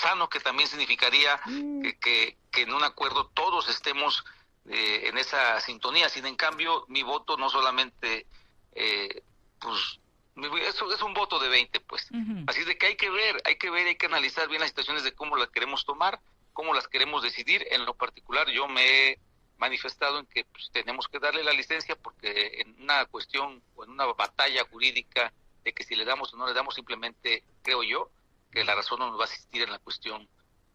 sano 0.00 0.28
que 0.28 0.40
también 0.40 0.68
significaría 0.68 1.38
que, 1.82 1.98
que, 1.98 2.38
que 2.50 2.62
en 2.62 2.72
un 2.72 2.82
acuerdo 2.82 3.26
todos 3.34 3.68
estemos 3.68 4.24
eh, 4.68 5.08
en 5.08 5.18
esa 5.18 5.60
sintonía. 5.60 6.08
Sin 6.08 6.24
en 6.26 6.36
cambio 6.36 6.86
mi 6.88 7.02
voto 7.02 7.36
no 7.36 7.50
solamente 7.50 8.26
eh, 8.72 9.22
pues 9.58 10.00
eso 10.36 10.92
es 10.92 11.02
un 11.02 11.14
voto 11.14 11.38
de 11.38 11.48
20 11.48 11.80
pues 11.80 12.08
Así 12.46 12.64
de 12.64 12.78
que 12.78 12.86
hay 12.86 12.96
que 12.96 13.10
ver, 13.10 13.40
hay 13.44 13.56
que 13.56 13.70
ver, 13.70 13.86
hay 13.86 13.96
que 13.96 14.06
analizar 14.06 14.48
bien 14.48 14.60
las 14.60 14.70
situaciones 14.70 15.04
de 15.04 15.12
cómo 15.12 15.36
las 15.36 15.50
queremos 15.50 15.84
tomar, 15.84 16.20
cómo 16.52 16.74
las 16.74 16.88
queremos 16.88 17.22
decidir. 17.22 17.66
En 17.70 17.84
lo 17.84 17.94
particular, 17.94 18.48
yo 18.48 18.68
me 18.68 18.82
he 18.82 19.18
manifestado 19.58 20.18
en 20.18 20.26
que 20.26 20.44
pues, 20.44 20.70
tenemos 20.72 21.08
que 21.08 21.18
darle 21.18 21.44
la 21.44 21.52
licencia 21.52 21.96
porque 21.96 22.60
en 22.60 22.82
una 22.82 23.04
cuestión 23.06 23.62
o 23.76 23.84
en 23.84 23.90
una 23.90 24.06
batalla 24.06 24.64
jurídica 24.70 25.32
de 25.64 25.72
que 25.72 25.84
si 25.84 25.94
le 25.94 26.04
damos 26.04 26.32
o 26.32 26.36
no 26.36 26.46
le 26.46 26.54
damos, 26.54 26.74
simplemente 26.74 27.44
creo 27.62 27.82
yo 27.82 28.10
que 28.50 28.64
la 28.64 28.74
razón 28.74 28.98
no 28.98 29.10
nos 29.10 29.18
va 29.18 29.24
a 29.24 29.26
asistir 29.26 29.62
en 29.62 29.70
la 29.70 29.78
cuestión 29.78 30.26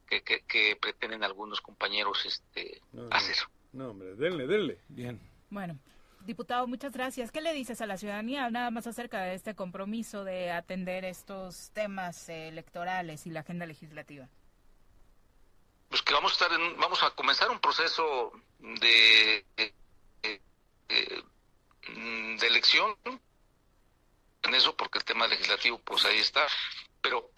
que, 0.07 0.22
que, 0.22 0.41
que 0.41 0.76
pretenden 0.76 1.23
algunos 1.23 1.61
compañeros 1.61 2.26
este 2.26 2.82
no. 2.94 3.07
hacer. 3.11 3.38
No, 3.73 3.90
hombre, 3.90 4.15
denle, 4.15 4.48
denle. 4.48 4.80
Bien. 4.88 5.19
Bueno, 5.49 5.77
diputado, 6.26 6.68
muchas 6.68 6.91
gracias. 6.91 7.31
¿Qué 7.31 7.41
le 7.41 7.53
dices 7.53 7.81
a 7.81 7.85
la 7.85 7.97
ciudadanía 7.97 8.49
nada 8.49 8.72
más 8.72 8.88
acerca 8.88 9.22
de 9.22 9.35
este 9.35 9.56
compromiso 9.56 10.23
de 10.23 10.52
atender 10.52 11.06
estos 11.06 11.72
temas 11.72 12.30
eh, 12.30 12.47
electorales 12.49 13.26
y 13.27 13.31
la 13.31 13.41
agenda 13.41 13.65
legislativa? 13.65 14.27
pues 15.88 16.02
que 16.02 16.14
vamos 16.14 16.31
a 16.31 16.34
estar 16.45 16.60
en, 16.60 16.77
vamos 16.77 17.02
a 17.03 17.11
comenzar 17.11 17.49
un 17.52 17.60
proceso 17.60 18.31
de 18.60 19.45
de, 19.56 19.73
de- 20.89 21.23
elección 22.47 22.95
en 24.43 24.56
eso, 24.56 24.76
porque 24.76 24.97
el 24.97 25.03
tema 25.06 25.27
legislativo, 25.27 25.80
pues 25.80 26.03
ahí 26.06 26.18
está. 26.19 26.45
Pero 27.02 27.30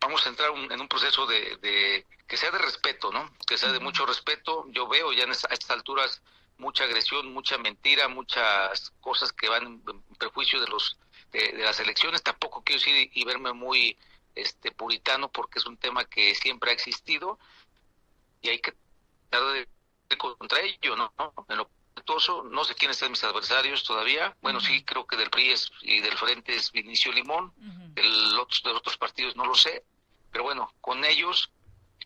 vamos 0.00 0.24
a 0.26 0.28
entrar 0.28 0.50
un- 0.50 0.70
en 0.70 0.80
un 0.80 0.88
proceso 0.88 1.26
de, 1.26 1.56
de- 1.62 2.06
que 2.26 2.36
sea 2.36 2.50
de 2.50 2.58
respeto, 2.58 3.10
¿no? 3.10 3.32
Que 3.46 3.56
sea 3.56 3.72
de 3.72 3.80
mucho 3.80 4.04
respeto. 4.06 4.66
Yo 4.70 4.86
veo 4.88 5.12
ya 5.12 5.24
en 5.24 5.30
a 5.30 5.32
estas 5.32 5.70
alturas 5.70 6.20
mucha 6.58 6.84
agresión, 6.84 7.32
mucha 7.32 7.58
mentira, 7.58 8.08
muchas 8.08 8.90
cosas 9.00 9.32
que 9.32 9.48
van 9.48 9.82
en 9.86 10.02
perjuicio 10.18 10.60
de 10.60 10.68
los 10.68 10.98
de, 11.32 11.52
de 11.52 11.64
las 11.64 11.80
elecciones. 11.80 12.22
Tampoco 12.22 12.62
quiero 12.62 12.78
decir 12.80 13.10
y, 13.12 13.24
verme 13.24 13.52
muy 13.52 13.96
este 14.34 14.70
puritano 14.72 15.30
porque 15.30 15.58
es 15.58 15.66
un 15.66 15.76
tema 15.76 16.04
que 16.04 16.34
siempre 16.34 16.70
ha 16.70 16.74
existido 16.74 17.38
y 18.42 18.48
hay 18.50 18.60
que 18.60 18.74
tratar 19.30 19.52
de, 19.52 19.68
contra 20.16 20.60
ello, 20.60 20.96
¿no? 20.96 21.12
En 21.48 21.56
lo 21.56 21.68
no 22.50 22.64
sé 22.64 22.74
quiénes 22.74 22.98
son 22.98 23.10
mis 23.12 23.24
adversarios 23.24 23.82
todavía. 23.84 24.36
Bueno, 24.42 24.60
sí 24.60 24.84
creo 24.84 25.06
que 25.06 25.16
del 25.16 25.30
PRI 25.30 25.52
es- 25.52 25.70
y 25.80 26.00
del 26.00 26.16
Frente 26.18 26.54
es 26.54 26.70
Vinicio 26.70 27.12
Limón, 27.12 27.52
del 27.94 28.38
otros, 28.38 28.62
de 28.62 28.70
los 28.70 28.78
otros 28.78 28.96
partidos 28.98 29.34
no 29.36 29.44
lo 29.46 29.54
sé, 29.54 29.84
pero 30.30 30.44
bueno, 30.44 30.72
con 30.80 31.04
ellos, 31.04 31.50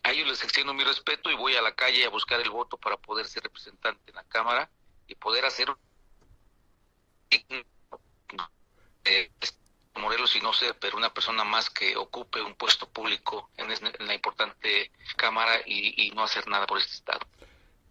a 0.03 0.11
ellos 0.11 0.27
les 0.27 0.43
extiendo 0.43 0.73
mi 0.73 0.83
respeto 0.83 1.29
y 1.31 1.35
voy 1.35 1.55
a 1.55 1.61
la 1.61 1.73
calle 1.75 2.05
a 2.05 2.09
buscar 2.09 2.39
el 2.39 2.49
voto 2.49 2.77
para 2.77 2.97
poder 2.97 3.27
ser 3.27 3.43
representante 3.43 4.01
en 4.11 4.15
la 4.15 4.23
Cámara 4.23 4.69
y 5.07 5.15
poder 5.15 5.45
hacer 5.45 5.67
eh, 9.05 9.31
Morelos 9.95 10.35
y 10.35 10.41
no 10.41 10.53
sé, 10.53 10.73
pero 10.75 10.97
una 10.97 11.13
persona 11.13 11.43
más 11.43 11.69
que 11.69 11.97
ocupe 11.97 12.41
un 12.41 12.55
puesto 12.55 12.87
público 12.87 13.49
en, 13.57 13.69
es- 13.71 13.81
en 13.81 14.07
la 14.07 14.13
importante 14.13 14.91
Cámara 15.17 15.59
y, 15.65 16.05
y 16.07 16.11
no 16.11 16.23
hacer 16.23 16.47
nada 16.47 16.65
por 16.65 16.77
este 16.77 16.93
Estado. 16.93 17.19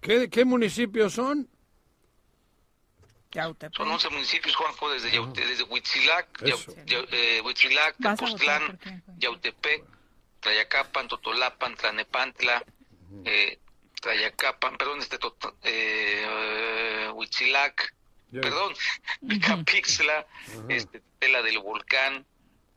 ¿Qué, 0.01 0.31
qué 0.31 0.45
municipios 0.45 1.13
son? 1.15 1.49
Son 3.77 3.91
11 3.91 4.09
municipios, 4.09 4.57
Juanjo, 4.57 4.89
desde, 4.91 5.11
Yaute- 5.13 5.47
desde 5.47 5.65
Huitzilac, 5.65 6.39
Yau- 6.41 6.55
Eso. 6.55 6.75
Yau- 6.87 7.07
eh, 7.11 7.43
Huitzilac, 7.45 7.97
Yautepec, 9.19 9.85
Tlayacapan, 10.41 11.09
Totolapan, 11.09 11.75
Tlanepantla, 11.77 12.65
eh, 13.25 13.59
Tlayacapan, 14.01 14.77
perdón, 14.77 15.01
este, 15.01 15.19
Tot- 15.19 15.55
eh, 15.63 17.11
Huitzilac, 17.15 17.95
perdón, 18.43 18.75
Capixla, 19.41 20.27
este, 20.69 21.03
Tela 21.19 21.43
del 21.43 21.59
Volcán, 21.59 22.25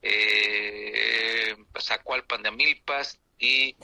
eh, 0.01 1.55
Zacualpan 1.79 2.41
de 2.43 2.49
Amilpas 2.49 3.19
y 3.39 3.75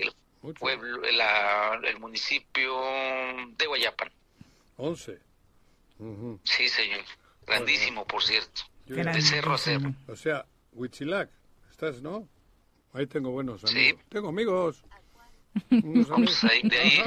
el 0.00 0.14
pueblo, 0.54 0.98
la- 1.12 1.80
el 1.84 1.98
municipio 1.98 2.80
de 3.56 3.66
Guayapan. 3.66 4.10
11. 4.76 5.18
Ujú. 5.98 6.40
Sí, 6.44 6.68
señor. 6.68 7.00
Grandísimo, 7.46 8.06
por 8.06 8.22
cierto. 8.22 8.62
Yo- 8.86 8.96
De 8.96 9.22
cerro 9.22 9.54
a 9.54 9.58
cerro. 9.58 9.92
O 10.08 10.16
sea, 10.16 10.46
Huitzilac, 10.72 11.30
¿estás, 11.70 12.02
no? 12.02 12.28
Ahí 12.96 13.06
tengo 13.06 13.30
buenos 13.30 13.62
amigos. 13.64 14.00
Tengo 14.08 14.28
amigos. 14.30 14.82
Unos 15.70 16.08
Vamos 16.08 16.42
amigos. 16.42 16.44
ahí, 16.44 16.62
de 16.68 16.78
ahí. 16.78 17.02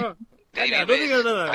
De 0.53 0.61
ahí 0.61 0.69
Calla, 0.71 0.85
no 0.85 0.93
digas 0.93 1.25
nada. 1.25 1.51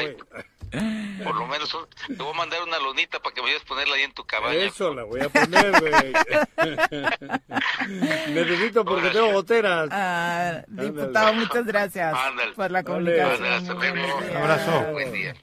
Por 1.25 1.37
lo 1.37 1.47
menos 1.47 1.73
un- 1.75 1.87
te 2.17 2.23
voy 2.23 2.33
a 2.33 2.37
mandar 2.37 2.63
una 2.65 2.79
lonita 2.81 3.21
para 3.21 3.33
que 3.35 3.41
me 3.43 3.49
ayudes 3.49 3.63
a 3.63 3.67
ponerla 3.67 3.95
ahí 3.95 4.03
en 4.03 4.13
tu 4.13 4.25
cabaña. 4.25 4.59
Eso 4.59 4.93
la 4.93 5.05
voy 5.05 5.21
a 5.21 5.29
poner, 5.29 5.71
güey. 5.81 5.93
Necesito 8.35 8.85
porque 8.85 9.11
tengo 9.11 9.33
goteras. 9.33 9.89
Ah, 9.93 10.63
Ándale. 10.69 10.91
diputado, 10.91 11.33
muchas 11.35 11.67
gracias 11.67 12.15
Ándale. 12.15 12.53
por 12.55 12.71
la 12.71 12.83
comunicación. 12.83 13.81
Días. 13.81 14.37
Abrazo. 14.37 14.93
Buen 14.93 15.13
día. 15.13 15.35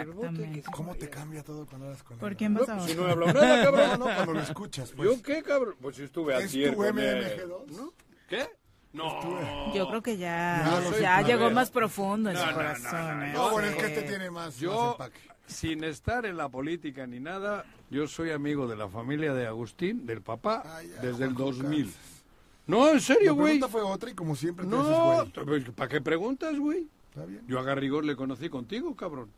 Exactamente. 0.00 0.62
¿Cómo 0.72 0.94
te 0.94 1.08
cambia 1.10 1.42
todo 1.42 1.66
cuando 1.66 1.86
hablas 1.86 2.02
con 2.02 2.14
él? 2.14 2.20
¿Por 2.20 2.36
quién 2.36 2.54
vas 2.54 2.68
a 2.68 2.74
No, 2.76 2.86
si 2.86 2.94
votar? 2.94 3.02
no 3.04 3.08
he 3.08 3.12
hablado 3.28 3.46
nada, 3.46 3.62
cabrón. 3.64 3.88
No, 3.90 3.96
no, 3.98 4.04
cuando 4.14 4.32
lo 4.34 4.40
escuchas, 4.40 4.92
pues. 4.96 5.08
¿Yo 5.10 5.22
qué, 5.22 5.42
cabrón? 5.42 5.74
Pues 5.80 5.96
si 5.96 6.02
estuve 6.04 6.36
¿Es 6.38 6.44
ayer 6.44 6.70
tu 6.70 6.76
con 6.78 6.98
él. 6.98 7.24
MMG2? 7.24 7.66
¿No? 7.76 7.92
¿Qué? 8.28 8.48
No. 8.92 9.74
Yo 9.74 9.88
creo 9.88 10.02
que 10.02 10.16
ya, 10.18 10.62
No, 10.64 10.90
no 10.90 10.98
ya 10.98 11.22
llegó 11.22 11.50
más 11.50 11.70
profundo 11.70 12.28
en 12.30 12.34
No, 12.36 12.40
su 12.40 12.46
no, 12.46 12.50
no, 12.52 12.56
corazón. 12.58 13.18
no, 13.20 13.24
¿eh? 13.24 13.32
No, 13.32 13.50
bueno, 13.50 13.68
es 13.68 13.76
que 13.76 13.86
este 13.86 14.02
tiene 14.02 14.30
más, 14.30 14.46
más 14.48 14.58
Yo, 14.58 14.92
empaque. 14.92 15.18
sin 15.46 15.82
estar 15.84 16.26
en 16.26 16.36
la 16.36 16.48
política 16.50 17.06
ni 17.06 17.18
nada, 17.18 17.64
yo 17.90 18.06
soy 18.06 18.30
amigo 18.32 18.66
de 18.66 18.76
la 18.76 18.88
familia 18.88 19.32
de 19.32 19.46
Agustín, 19.46 20.04
del 20.04 20.20
papá, 20.20 20.62
Ay, 20.76 20.88
ya, 20.94 21.00
desde 21.00 21.24
el 21.24 21.32
Juanjo 21.34 21.44
2000. 21.62 21.84
Cansas. 21.84 22.00
No, 22.66 22.88
en 22.90 23.00
serio, 23.00 23.26
La 23.28 23.32
güey. 23.32 23.44
pregunta 23.58 23.68
fue 23.68 23.82
otra 23.82 24.10
y 24.10 24.14
como 24.14 24.36
siempre 24.36 24.66
No, 24.66 25.24
güey. 25.46 25.64
¿para 25.72 25.88
qué 25.88 26.00
preguntas, 26.02 26.56
güey? 26.58 26.86
Está 27.08 27.24
bien. 27.24 27.42
Yo 27.48 27.58
a 27.58 27.62
Garrigós 27.62 28.04
le 28.04 28.14
conocí 28.14 28.48
contigo, 28.50 28.94
cabrón. 28.94 29.30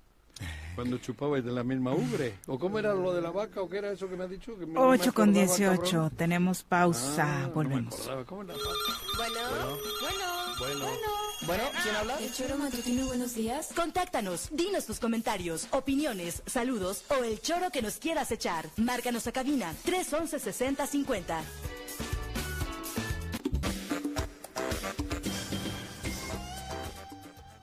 Cuando 0.74 0.98
chupabais 0.98 1.44
de 1.44 1.52
la 1.52 1.62
misma 1.62 1.92
ubre. 1.92 2.34
¿O 2.48 2.58
cómo 2.58 2.78
era 2.80 2.92
lo 2.94 3.12
de 3.14 3.22
la 3.22 3.30
vaca? 3.30 3.60
¿O 3.62 3.68
qué 3.68 3.78
era 3.78 3.92
eso 3.92 4.08
que 4.08 4.16
me 4.16 4.24
has 4.24 4.30
dicho? 4.30 4.58
Que 4.58 4.66
me- 4.66 4.72
no 4.74 4.80
me 4.80 4.86
8 4.88 5.12
con 5.14 5.30
acordaba, 5.30 5.46
18, 5.56 5.82
cabrón. 5.84 6.10
tenemos 6.16 6.62
pausa, 6.64 7.44
Ah, 7.44 7.50
volvemos. 7.54 8.08
No. 8.08 8.24
¿Cómo 8.26 8.42
era? 8.42 8.54
Bueno, 9.16 9.40
bueno, 10.00 10.24
Bueno. 10.58 10.86
Bueno, 11.46 11.64
¿quién 11.82 11.94
habla? 11.96 12.18
El 12.20 12.32
choro 12.32 12.56
matutino, 12.56 13.06
buenos 13.06 13.34
días. 13.34 13.68
Contáctanos, 13.76 14.48
dinos 14.50 14.86
tus 14.86 14.98
comentarios, 14.98 15.66
opiniones, 15.72 16.42
saludos 16.46 17.04
o 17.10 17.22
el 17.22 17.40
choro 17.40 17.70
que 17.70 17.82
nos 17.82 17.96
quieras 17.98 18.30
echar. 18.32 18.66
Márcanos 18.76 19.26
a 19.26 19.32
cabina 19.32 19.74
311 19.84 20.38
6050. 20.40 21.42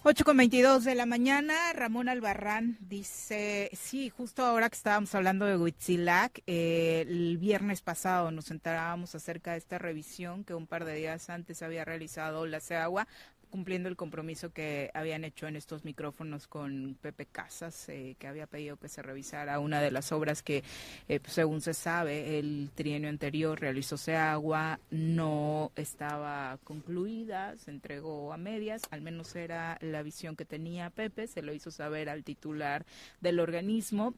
Ocho 0.04 0.26
con 0.26 0.36
22 0.36 0.84
de 0.84 0.96
la 0.96 1.06
mañana, 1.06 1.54
Ramón 1.74 2.10
Albarrán 2.10 2.76
dice, 2.80 3.70
sí, 3.80 4.10
justo 4.10 4.44
ahora 4.44 4.68
que 4.68 4.76
estábamos 4.76 5.14
hablando 5.14 5.46
de 5.46 5.56
Huitzilac, 5.56 6.42
eh, 6.48 7.06
el 7.08 7.38
viernes 7.38 7.84
pasado 7.84 8.32
nos 8.32 8.50
enterábamos 8.50 9.14
acerca 9.14 9.52
de 9.52 9.60
esta 9.60 9.78
revisión 9.78 10.44
que 10.44 10.56
un 10.56 10.66
par 10.66 10.86
de 10.86 10.96
días 10.96 11.30
antes 11.30 11.62
había 11.62 11.86
realizado 11.86 12.48
la 12.48 12.62
CEAGUA, 12.62 13.08
cumpliendo 13.52 13.88
el 13.88 13.96
compromiso 13.96 14.52
que 14.52 14.90
habían 14.96 15.24
hecho 15.24 15.48
en 15.48 15.56
estos 15.56 15.86
micrófonos 15.86 16.48
con 16.48 16.98
Pepe 17.00 17.28
Casas, 17.28 17.90
eh, 17.90 18.16
que 18.18 18.26
había 18.26 18.48
pedido 18.48 18.78
que 18.78 18.90
se 18.90 19.04
revisara 19.04 19.60
una 19.60 19.80
de 19.82 19.92
las 19.92 20.12
obras 20.12 20.42
que, 20.42 20.64
eh, 21.08 21.20
pues, 21.20 21.34
según 21.34 21.62
se 21.62 21.76
sabe, 21.76 22.40
el 22.40 22.72
trienio 22.74 23.10
anterior 23.10 23.60
realizó 23.60 23.98
Seagua, 23.98 24.80
no 24.90 25.72
estaba 25.76 26.58
concluida, 26.64 27.56
se 27.58 27.70
entregó 27.70 28.34
a 28.34 28.38
medias, 28.38 28.82
al 28.90 29.02
menos 29.02 29.36
era 29.36 29.78
la 29.82 30.02
visión 30.02 30.36
que 30.36 30.46
tenía 30.46 30.90
Pepe, 30.90 31.28
se 31.28 31.44
lo 31.44 31.54
hizo 31.54 31.70
saber 31.70 32.10
al 32.10 32.24
titular 32.24 32.86
del 33.20 33.40
organismo. 33.40 34.16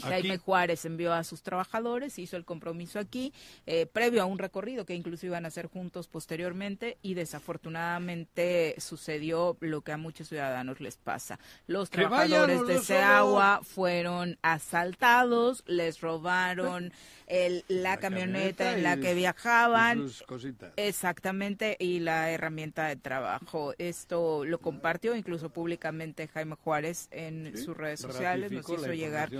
Jaime 0.00 0.38
Juárez 0.38 0.84
envió 0.84 1.12
a 1.12 1.24
sus 1.24 1.42
trabajadores, 1.42 2.18
hizo 2.18 2.36
el 2.36 2.44
compromiso 2.44 2.98
aquí, 2.98 3.32
eh, 3.66 3.86
previo 3.86 4.22
a 4.22 4.26
un 4.26 4.38
recorrido 4.38 4.86
que 4.86 4.94
incluso 4.94 5.26
iban 5.26 5.44
a 5.44 5.48
hacer 5.48 5.66
juntos 5.66 6.08
posteriormente 6.08 6.98
y 7.02 7.14
desafortunadamente 7.14 8.74
sucedió 8.78 9.56
lo 9.60 9.82
que 9.82 9.92
a 9.92 9.96
muchos 9.96 10.28
ciudadanos 10.28 10.80
les 10.80 10.96
pasa. 10.96 11.38
Los 11.66 11.90
Que 11.90 11.98
trabajadores 11.98 12.66
de 12.66 12.78
Seagua 12.80 13.60
fueron 13.62 14.38
asaltados, 14.42 15.62
les 15.66 16.00
robaron 16.00 16.92
el, 17.26 17.64
la, 17.68 17.96
camioneta, 17.98 18.74
en 18.74 18.82
la 18.82 18.96
que 18.98 19.12
y 19.12 19.14
viajaban. 19.14 19.98
sus 19.98 20.22
cositas. 20.22 20.72
Exactamente, 20.76 21.76
y 21.78 22.00
la 22.00 22.30
herramienta 22.30 22.86
de 22.88 22.96
trabajo. 22.96 23.74
Esto 23.78 24.44
lo 24.44 24.58
compartió 24.58 25.14
incluso 25.14 25.50
públicamente 25.50 26.28
Jaime 26.28 26.56
Juárez 26.56 27.08
en 27.10 27.52
Sí, 27.56 27.64
sus 27.64 27.76
redes 27.76 28.00
sociales, 28.00 28.50
nos 28.52 28.62
ratificó 28.62 28.82
hizo 28.82 28.92
llegar. 28.94 29.30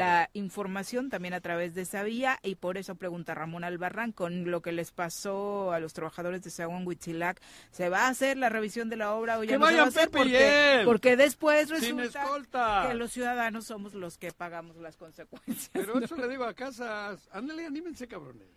La 0.00 0.30
información 0.34 1.08
también 1.10 1.34
a 1.34 1.40
través 1.40 1.74
de 1.74 1.82
esa 1.82 2.02
vía 2.02 2.38
y 2.42 2.56
por 2.56 2.76
eso 2.78 2.94
pregunta 2.96 3.34
Ramón 3.34 3.62
Albarrán 3.64 4.12
con 4.12 4.50
lo 4.50 4.60
que 4.62 4.72
les 4.72 4.90
pasó 4.90 5.72
a 5.72 5.78
los 5.80 5.92
trabajadores 5.92 6.42
de 6.42 6.50
Saguán 6.50 6.86
Huitzilac, 6.86 7.40
¿se 7.70 7.88
va 7.88 8.06
a 8.06 8.08
hacer 8.08 8.36
la 8.36 8.48
revisión 8.48 8.88
de 8.88 8.96
la 8.96 9.14
obra 9.14 9.38
o 9.38 9.44
ya 9.44 9.52
¡Que 9.52 9.58
no 9.58 9.66
se 9.68 9.76
va 9.76 9.82
a 9.84 9.86
hacer? 9.86 10.10
Porque, 10.10 10.82
porque 10.84 11.16
después 11.16 11.68
resulta 11.68 12.86
que 12.88 12.94
los 12.94 13.12
ciudadanos 13.12 13.66
somos 13.66 13.94
los 13.94 14.18
que 14.18 14.32
pagamos 14.32 14.76
las 14.76 14.96
consecuencias. 14.96 15.70
Pero 15.72 15.98
eso 16.00 16.16
le 16.16 16.28
digo 16.28 16.44
a 16.44 16.54
Casas. 16.54 17.28
Ándale, 17.32 17.66
anímense, 17.66 18.06
cabrones. 18.08 18.48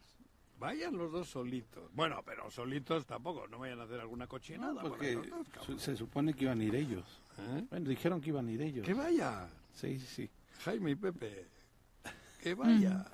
Vayan 0.60 0.98
los 0.98 1.12
dos 1.12 1.28
solitos. 1.28 1.92
Bueno, 1.94 2.22
pero 2.26 2.50
solitos 2.50 3.06
tampoco. 3.06 3.48
No 3.48 3.60
vayan 3.60 3.82
a 3.82 3.84
hacer 3.84 4.00
alguna 4.00 4.28
cochinada. 4.28 4.74
No, 4.74 4.82
por 4.82 4.92
porque 4.92 5.16
dos, 5.16 5.48
su- 5.66 5.78
se 5.80 5.96
supone 5.96 6.34
que 6.34 6.46
iban 6.46 6.62
a 6.62 6.64
ir 6.64 6.76
ellos. 6.76 7.04
¿Eh? 7.38 7.66
Bueno, 7.70 7.90
dijeron 7.90 8.22
que 8.22 8.30
iban 8.30 8.48
a 8.48 8.52
ir 8.52 8.62
ellos. 8.62 8.86
Que 8.86 8.94
vaya. 8.94 9.48
Sí, 9.74 10.00
sí, 10.00 10.06
sí. 10.08 10.30
Jaime 10.66 10.92
y 10.92 10.96
Pepe. 10.96 11.48
Que 12.42 12.56
vaya. 12.56 13.06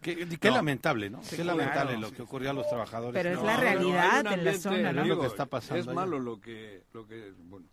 Qué, 0.00 0.28
qué 0.38 0.48
No. 0.48 0.56
lamentable, 0.56 1.10
¿no? 1.10 1.22
Sí, 1.24 1.36
qué 1.36 1.42
claro, 1.42 1.58
lamentable 1.58 1.94
sí, 1.96 2.00
lo 2.00 2.12
que 2.12 2.22
ocurrió 2.22 2.50
a 2.50 2.52
los 2.52 2.68
trabajadores. 2.68 3.20
Pero 3.20 3.30
es 3.34 3.40
No, 3.40 3.44
la 3.46 3.52
no, 3.54 3.58
no, 3.58 3.62
realidad 3.64 4.26
un 4.26 4.32
en 4.32 4.44
la 4.44 4.52
zona, 4.54 4.76
¿no? 4.76 4.88
Es 4.90 4.94
lo 4.94 5.02
que 5.02 5.08
digo, 5.10 5.26
está 5.26 5.46
pasando 5.46 5.80
Es 5.80 5.86
allá. 5.88 5.94
malo 5.94 6.18
lo 6.20 6.40
que, 6.40 6.84
lo 6.92 7.06
que, 7.06 7.32
bueno, 7.36 7.66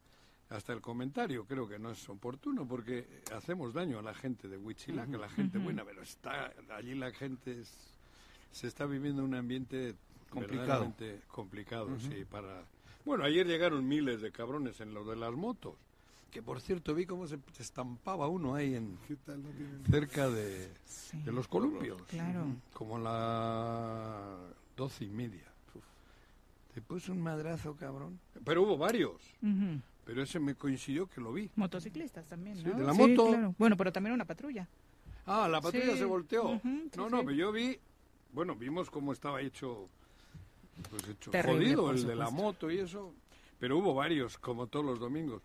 hasta 0.50 0.74
el 0.74 0.82
comentario 0.82 1.46
creo 1.46 1.68
que 1.68 1.78
no 1.78 1.92
es 1.92 2.10
oportuno 2.10 2.68
porque 2.68 3.22
hacemos 3.36 3.74
daño 3.74 4.00
a 4.00 4.02
la 4.02 4.14
gente 4.16 4.48
de 4.48 4.58
Huichilac, 4.58 5.14
a 5.14 5.18
la 5.18 5.30
gente 5.30 5.60
buena, 5.60 5.86
pero 5.86 6.02
está 6.02 6.52
allí 6.76 6.96
la 6.96 7.12
gente 7.12 7.60
es- 7.62 7.94
se 8.52 8.68
está 8.68 8.86
viviendo 8.86 9.24
un 9.24 9.36
ambiente 9.36 9.96
Complicado. 10.30 10.92
complicado, 11.28 11.90
sí, 12.00 12.26
para... 12.30 12.64
Bueno, 13.06 13.24
ayer 13.24 13.46
llegaron 13.48 13.88
miles 13.88 14.20
de 14.22 14.32
cabrones 14.32 14.82
en 14.82 14.94
lo 14.94 15.06
de 15.06 15.16
las 15.16 15.32
motos. 15.34 15.76
Que 16.32 16.42
por 16.42 16.62
cierto, 16.62 16.96
vi 16.96 17.06
cómo 17.06 17.28
se 17.28 17.38
estampaba 17.60 18.28
uno 18.30 18.56
ahí 18.56 18.76
en 18.76 18.98
¿Qué 19.08 19.18
tal? 19.18 19.44
No 19.44 19.50
tienen- 19.50 19.86
cerca 19.86 20.30
de, 20.30 20.70
de 21.26 21.32
los 21.32 21.48
columpios. 21.48 22.02
Claro. 22.04 22.46
Como 22.74 22.96
a 22.98 23.00
las 24.40 24.56
doce 24.78 25.04
y 25.06 25.10
media. 25.10 25.44
Uf. 25.76 25.84
Te 26.74 26.82
puso 26.82 27.12
un 27.12 27.22
madrazo, 27.22 27.76
cabrón. 27.76 28.18
Pero 28.46 28.64
hubo 28.64 28.78
varios. 28.78 29.18
Pero 30.06 30.24
ese 30.24 30.40
me 30.40 30.56
coincidió 30.56 31.08
que 31.08 31.20
lo 31.20 31.34
vi. 31.34 31.50
Motociclistas 31.56 32.26
también, 32.28 32.56
Sí, 32.58 32.64
¿no? 32.66 32.78
de 32.80 32.84
la 32.86 32.94
Sí, 32.94 32.98
moto. 33.00 33.28
claro. 33.28 33.56
Bueno, 33.58 33.76
pero 33.76 33.92
también 33.92 34.14
una 34.14 34.26
patrulla. 34.26 34.68
Ah, 35.26 35.50
la 35.50 35.60
patrulla 35.60 35.92
Sí. 35.94 35.98
se 36.00 36.06
volteó. 36.06 36.60
Sí, 36.64 36.90
no, 36.96 37.10
no, 37.10 37.20
sí. 37.20 37.26
pero 37.26 37.38
yo 37.38 37.52
vi, 37.52 37.78
bueno, 38.32 38.56
vimos 38.56 38.90
cómo 38.90 39.12
estaba 39.12 39.42
hecho, 39.42 39.88
pues 40.90 41.08
hecho 41.10 41.30
Terrible, 41.30 41.76
jodido 41.76 41.92
el 41.92 42.08
de 42.08 42.16
la 42.16 42.30
moto 42.30 42.72
y 42.72 42.80
eso. 42.80 43.14
Pero 43.60 43.78
hubo 43.78 43.94
varios, 43.94 44.38
como 44.38 44.68
todos 44.68 44.86
los 44.86 44.98
domingos. 45.00 45.42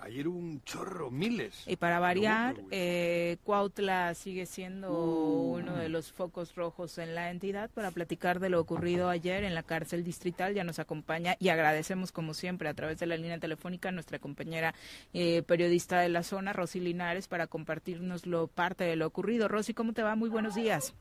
Ayer 0.00 0.28
hubo 0.28 0.38
un 0.38 0.62
chorro, 0.62 1.10
miles. 1.10 1.64
Y 1.66 1.76
para 1.76 1.98
variar, 1.98 2.56
eh, 2.70 3.36
Cuautla 3.44 4.14
sigue 4.14 4.46
siendo 4.46 4.92
Uh. 4.92 5.54
uno 5.58 5.76
de 5.76 5.88
los 5.88 6.12
focos 6.12 6.54
rojos 6.54 6.98
en 6.98 7.14
la 7.14 7.30
entidad 7.30 7.68
para 7.70 7.90
platicar 7.90 8.38
de 8.40 8.48
lo 8.48 8.60
ocurrido 8.60 9.08
ayer 9.08 9.44
en 9.44 9.54
la 9.54 9.62
cárcel 9.62 10.04
distrital. 10.04 10.54
Ya 10.54 10.64
nos 10.64 10.78
acompaña 10.78 11.36
y 11.38 11.48
agradecemos 11.48 12.12
como 12.12 12.32
siempre 12.34 12.68
a 12.68 12.74
través 12.74 12.98
de 13.00 13.06
la 13.06 13.16
línea 13.16 13.38
telefónica 13.38 13.88
a 13.88 13.92
nuestra 13.92 14.18
compañera 14.18 14.74
eh, 15.12 15.42
periodista 15.42 16.00
de 16.00 16.08
la 16.08 16.22
zona, 16.22 16.52
Rosy 16.52 16.80
Linares, 16.80 17.28
para 17.28 17.46
compartirnos 17.46 18.24
lo 18.26 18.46
parte 18.46 18.84
de 18.84 18.96
lo 18.96 19.06
ocurrido. 19.06 19.48
Rosy, 19.48 19.74
¿cómo 19.74 19.92
te 19.92 20.02
va? 20.02 20.14
Muy 20.14 20.30
buenos 20.30 20.54
días. 20.54 20.94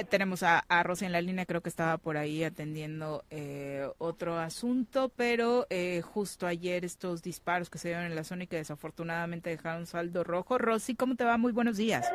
Eh, 0.00 0.04
Tenemos 0.04 0.42
a, 0.42 0.60
a 0.60 0.82
Rosy 0.82 1.04
en 1.04 1.12
la 1.12 1.20
línea, 1.20 1.44
creo 1.44 1.60
que 1.60 1.68
estaba 1.68 1.98
por 1.98 2.16
ahí 2.16 2.42
atendiendo 2.42 3.24
eh, 3.28 3.86
otro 3.98 4.38
asunto, 4.38 5.10
pero 5.14 5.66
eh, 5.68 6.00
justo 6.02 6.46
ayer 6.46 6.86
estos 6.86 7.22
disparos 7.22 7.68
que 7.68 7.76
se 7.78 7.88
dieron 7.88 8.06
en 8.06 8.14
la 8.14 8.24
zona 8.24 8.44
y 8.44 8.46
que 8.46 8.56
desafortunadamente 8.56 9.50
dejaron 9.50 9.86
saldo 9.86 10.24
rojo. 10.24 10.56
Rosy, 10.56 10.94
¿cómo 10.94 11.16
te 11.16 11.24
va? 11.24 11.36
Muy 11.36 11.52
buenos 11.52 11.76
días. 11.76 12.06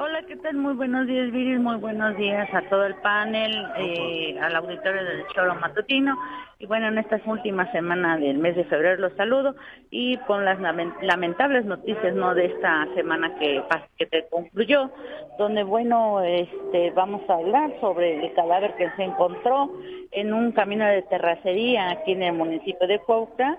Hola, 0.00 0.22
¿qué 0.28 0.36
tal? 0.36 0.54
Muy 0.54 0.74
buenos 0.74 1.08
días, 1.08 1.32
Viri. 1.32 1.58
Muy 1.58 1.76
buenos 1.78 2.16
días 2.16 2.48
a 2.54 2.62
todo 2.70 2.86
el 2.86 2.94
panel, 2.96 3.66
eh, 3.78 4.38
al 4.40 4.54
auditorio 4.54 5.04
del 5.04 5.26
Choro 5.34 5.56
Matutino. 5.56 6.16
Y 6.60 6.66
bueno, 6.66 6.86
en 6.86 6.98
esta 6.98 7.20
última 7.26 7.70
semana 7.72 8.16
del 8.16 8.38
mes 8.38 8.54
de 8.54 8.64
febrero 8.66 9.00
los 9.00 9.12
saludo 9.14 9.56
y 9.90 10.16
con 10.18 10.44
las 10.44 10.60
lamen- 10.60 10.94
lamentables 11.02 11.64
noticias 11.64 12.14
no 12.14 12.32
de 12.36 12.46
esta 12.46 12.86
semana 12.94 13.34
que, 13.40 13.60
que 13.98 14.06
te 14.06 14.28
concluyó, 14.28 14.88
donde 15.36 15.64
bueno, 15.64 16.22
este, 16.22 16.92
vamos 16.92 17.22
a 17.28 17.34
hablar 17.34 17.72
sobre 17.80 18.24
el 18.24 18.32
cadáver 18.34 18.74
que 18.76 18.90
se 18.96 19.02
encontró 19.02 19.68
en 20.12 20.32
un 20.32 20.52
camino 20.52 20.86
de 20.86 21.02
terracería 21.02 21.90
aquí 21.90 22.12
en 22.12 22.22
el 22.22 22.34
municipio 22.34 22.86
de 22.86 23.00
Cuautla, 23.00 23.58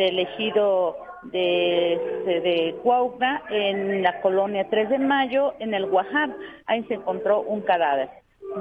del 0.00 0.18
ejido 0.18 0.96
de, 1.24 2.00
de, 2.24 2.40
de 2.40 2.74
en 3.50 4.02
la 4.02 4.22
colonia 4.22 4.66
3 4.70 4.88
de 4.88 4.98
Mayo, 4.98 5.52
en 5.58 5.74
el 5.74 5.84
Guajar. 5.84 6.30
Ahí 6.64 6.82
se 6.84 6.94
encontró 6.94 7.42
un 7.42 7.60
cadáver. 7.60 8.08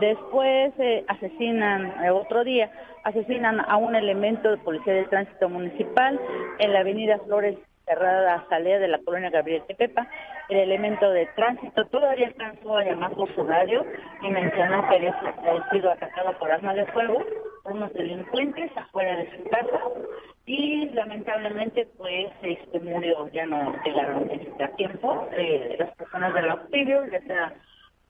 Después 0.01 0.73
eh, 0.79 1.05
asesinan, 1.07 1.93
eh, 2.03 2.09
otro 2.11 2.43
día, 2.43 2.69
asesinan 3.05 3.61
a 3.61 3.77
un 3.77 3.95
elemento 3.95 4.51
de 4.51 4.57
policía 4.57 4.93
de 4.93 5.05
tránsito 5.05 5.47
municipal 5.47 6.19
en 6.59 6.73
la 6.73 6.81
avenida 6.81 7.17
Flores 7.19 7.57
cerrada 7.89 8.45
salida 8.49 8.77
de 8.77 8.87
la 8.87 8.99
colonia 8.99 9.31
Gabriel 9.31 9.63
Tepepa. 9.67 10.07
El 10.47 10.59
elemento 10.59 11.09
de 11.09 11.25
tránsito 11.35 11.85
todavía 11.85 12.27
alcanzó 12.27 12.77
a 12.77 12.83
llamar 12.83 13.11
por 13.13 13.33
su 13.33 13.43
radio 13.43 13.83
y 14.21 14.29
mencionó 14.29 14.87
que 14.87 14.95
había 14.95 15.15
sido 15.71 15.91
atacado 15.91 16.37
por 16.37 16.51
arma 16.51 16.75
de 16.75 16.85
fuego 16.87 17.23
por 17.63 17.73
unos 17.73 17.91
delincuentes 17.93 18.71
afuera 18.77 19.17
de 19.17 19.31
su 19.35 19.43
casa 19.49 19.79
y 20.45 20.89
lamentablemente 20.89 21.87
pues 21.97 22.27
este 22.43 22.79
murió, 22.79 23.27
ya 23.31 23.45
no 23.47 23.75
llegaron 23.83 24.29
este, 24.29 24.63
a 24.63 24.69
tiempo 24.75 25.27
eh, 25.31 25.75
las 25.79 25.95
personas 25.95 26.33
del 26.33 26.49
auxilio, 26.49 27.05
ya 27.07 27.21
sea 27.21 27.53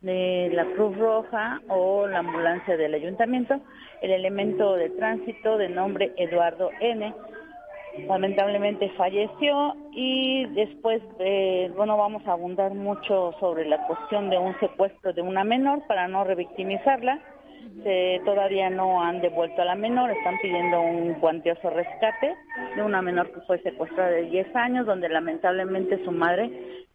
de 0.01 0.49
la 0.53 0.65
Cruz 0.75 0.97
Roja 0.97 1.59
o 1.67 2.07
la 2.07 2.19
ambulancia 2.19 2.77
del 2.77 2.93
ayuntamiento, 2.93 3.59
el 4.01 4.11
elemento 4.11 4.75
de 4.75 4.89
tránsito 4.91 5.57
de 5.57 5.69
nombre 5.69 6.13
Eduardo 6.15 6.69
N. 6.79 7.13
Lamentablemente 8.07 8.89
falleció 8.97 9.75
y 9.91 10.45
después, 10.47 11.01
eh, 11.19 11.71
bueno, 11.75 11.97
vamos 11.97 12.25
a 12.27 12.33
abundar 12.33 12.73
mucho 12.73 13.33
sobre 13.39 13.65
la 13.67 13.85
cuestión 13.87 14.29
de 14.29 14.37
un 14.37 14.57
secuestro 14.59 15.13
de 15.13 15.21
una 15.21 15.43
menor 15.43 15.85
para 15.87 16.07
no 16.07 16.23
revictimizarla. 16.23 17.19
Todavía 18.25 18.69
no 18.69 19.01
han 19.01 19.21
devuelto 19.21 19.61
a 19.61 19.65
la 19.65 19.75
menor, 19.75 20.11
están 20.11 20.37
pidiendo 20.41 20.81
un 20.81 21.13
cuantioso 21.15 21.69
rescate 21.69 22.35
de 22.75 22.83
una 22.83 23.01
menor 23.01 23.31
que 23.31 23.39
fue 23.41 23.59
secuestrada 23.59 24.09
de 24.09 24.23
10 24.23 24.53
años, 24.55 24.85
donde 24.85 25.07
lamentablemente 25.07 26.03
su 26.03 26.11
madre 26.11 26.49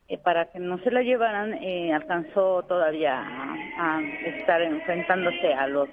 eh, 0.08 0.18
para 0.18 0.50
que 0.50 0.58
no 0.58 0.78
se 0.80 0.90
la 0.90 1.02
llevaran, 1.02 1.54
eh, 1.54 1.92
alcanzó 1.94 2.62
todavía 2.64 3.18
a, 3.18 3.96
a 3.96 4.02
estar 4.26 4.60
enfrentándose 4.60 5.54
a 5.54 5.66
los 5.66 5.88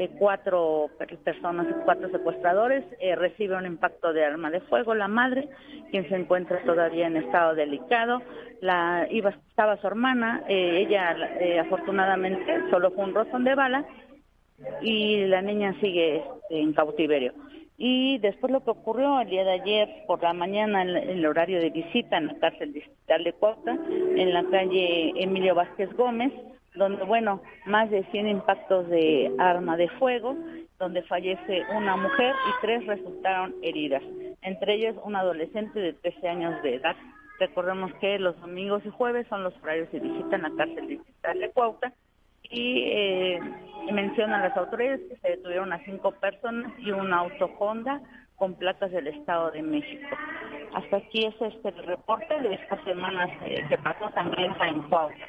eh, 0.00 0.08
cuatro 0.18 0.88
per- 0.98 1.18
personas, 1.18 1.66
cuatro 1.84 2.08
secuestradores, 2.10 2.84
eh, 3.00 3.14
recibe 3.16 3.54
un 3.54 3.66
impacto 3.66 4.14
de 4.14 4.24
arma 4.24 4.50
de 4.50 4.60
fuego 4.60 4.94
la 4.94 5.08
madre, 5.08 5.50
quien 5.90 6.08
se 6.08 6.16
encuentra 6.16 6.62
todavía 6.64 7.06
en 7.06 7.18
estado 7.18 7.54
delicado, 7.54 8.22
la 8.62 9.06
iba 9.10 9.28
estaba 9.50 9.76
su 9.76 9.86
hermana, 9.86 10.42
eh, 10.48 10.86
ella 10.86 11.14
afortunadamente 11.60 12.70
solo 12.70 12.92
fue 12.92 13.04
un 13.04 13.14
rozón 13.14 13.44
de 13.44 13.54
bala 13.54 13.84
y 14.80 15.26
la 15.26 15.42
niña 15.42 15.74
sigue 15.80 16.16
este, 16.16 16.60
en 16.60 16.72
cautiverio. 16.72 17.34
Y 17.76 18.18
después 18.18 18.50
lo 18.52 18.64
que 18.64 18.70
ocurrió 18.70 19.20
el 19.20 19.28
día 19.28 19.44
de 19.44 19.52
ayer 19.52 19.88
por 20.06 20.22
la 20.22 20.32
mañana 20.32 20.80
en 20.80 20.88
el 20.96 21.26
horario 21.26 21.60
de 21.60 21.68
visita 21.68 22.16
en 22.16 22.28
la 22.28 22.38
cárcel 22.38 22.72
distrital 22.72 23.24
de 23.24 23.34
Cuautla, 23.34 23.78
en 24.16 24.32
la 24.32 24.44
calle 24.44 25.12
Emilio 25.16 25.54
Vázquez 25.54 25.92
Gómez, 25.94 26.32
donde, 26.74 27.04
bueno, 27.04 27.42
más 27.66 27.90
de 27.90 28.04
100 28.04 28.28
impactos 28.28 28.88
de 28.88 29.34
arma 29.38 29.76
de 29.76 29.88
fuego, 29.90 30.36
donde 30.78 31.02
fallece 31.02 31.62
una 31.76 31.96
mujer 31.96 32.34
y 32.48 32.60
tres 32.60 32.86
resultaron 32.86 33.54
heridas, 33.62 34.02
entre 34.42 34.74
ellos 34.74 34.96
un 35.04 35.16
adolescente 35.16 35.78
de 35.78 35.92
13 35.92 36.28
años 36.28 36.62
de 36.62 36.76
edad. 36.76 36.96
Recordemos 37.38 37.92
que 37.94 38.18
los 38.18 38.38
domingos 38.40 38.84
y 38.84 38.90
jueves 38.90 39.26
son 39.28 39.42
los 39.42 39.54
horarios 39.62 39.90
de 39.92 40.00
visita 40.00 40.36
en 40.36 40.42
la 40.42 40.52
cárcel 40.56 40.88
distrital 40.88 41.38
de 41.38 41.50
Cuautla 41.50 41.92
y 42.42 42.82
eh, 42.86 43.40
mencionan 43.92 44.42
las 44.42 44.56
autoridades 44.56 45.00
que 45.08 45.16
se 45.16 45.28
detuvieron 45.28 45.72
a 45.72 45.84
cinco 45.84 46.12
personas 46.12 46.72
y 46.78 46.90
un 46.90 47.12
auto 47.12 47.50
Honda 47.58 48.00
con 48.36 48.54
placas 48.54 48.90
del 48.90 49.06
Estado 49.06 49.50
de 49.50 49.62
México. 49.62 50.08
Hasta 50.74 50.96
aquí 50.96 51.26
es 51.26 51.34
este 51.40 51.68
el 51.68 51.84
reporte 51.84 52.40
de 52.40 52.54
estas 52.54 52.82
semanas 52.84 53.30
eh, 53.44 53.64
que 53.68 53.78
pasó 53.78 54.08
también 54.10 54.52
en 54.62 54.82
Cuautla. 54.82 55.26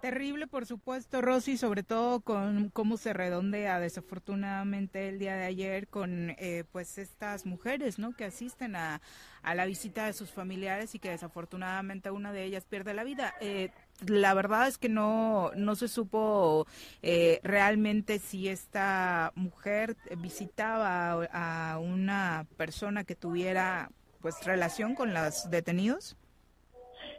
Terrible, 0.00 0.46
por 0.46 0.64
supuesto, 0.64 1.20
Rosy, 1.20 1.56
sobre 1.56 1.82
todo 1.82 2.20
con 2.20 2.70
cómo 2.70 2.96
se 2.96 3.12
redondea 3.12 3.80
desafortunadamente 3.80 5.08
el 5.08 5.18
día 5.18 5.34
de 5.34 5.44
ayer 5.44 5.88
con 5.88 6.30
eh, 6.38 6.62
pues 6.70 6.98
estas 6.98 7.46
mujeres, 7.46 7.98
¿no? 7.98 8.12
Que 8.12 8.24
asisten 8.24 8.76
a, 8.76 9.00
a 9.42 9.54
la 9.56 9.66
visita 9.66 10.06
de 10.06 10.12
sus 10.12 10.30
familiares 10.30 10.94
y 10.94 11.00
que 11.00 11.10
desafortunadamente 11.10 12.12
una 12.12 12.32
de 12.32 12.44
ellas 12.44 12.64
pierde 12.64 12.94
la 12.94 13.02
vida. 13.02 13.34
Eh, 13.40 13.70
la 14.06 14.34
verdad 14.34 14.68
es 14.68 14.78
que 14.78 14.88
no 14.88 15.50
no 15.56 15.74
se 15.74 15.88
supo 15.88 16.66
eh, 17.02 17.40
realmente 17.42 18.20
si 18.20 18.48
esta 18.48 19.32
mujer 19.34 19.96
visitaba 20.18 21.24
a, 21.32 21.78
una 21.78 22.46
persona 22.56 23.02
que 23.02 23.16
tuviera 23.16 23.90
pues 24.20 24.44
relación 24.44 24.94
con 24.94 25.12
los 25.14 25.50
detenidos. 25.50 26.16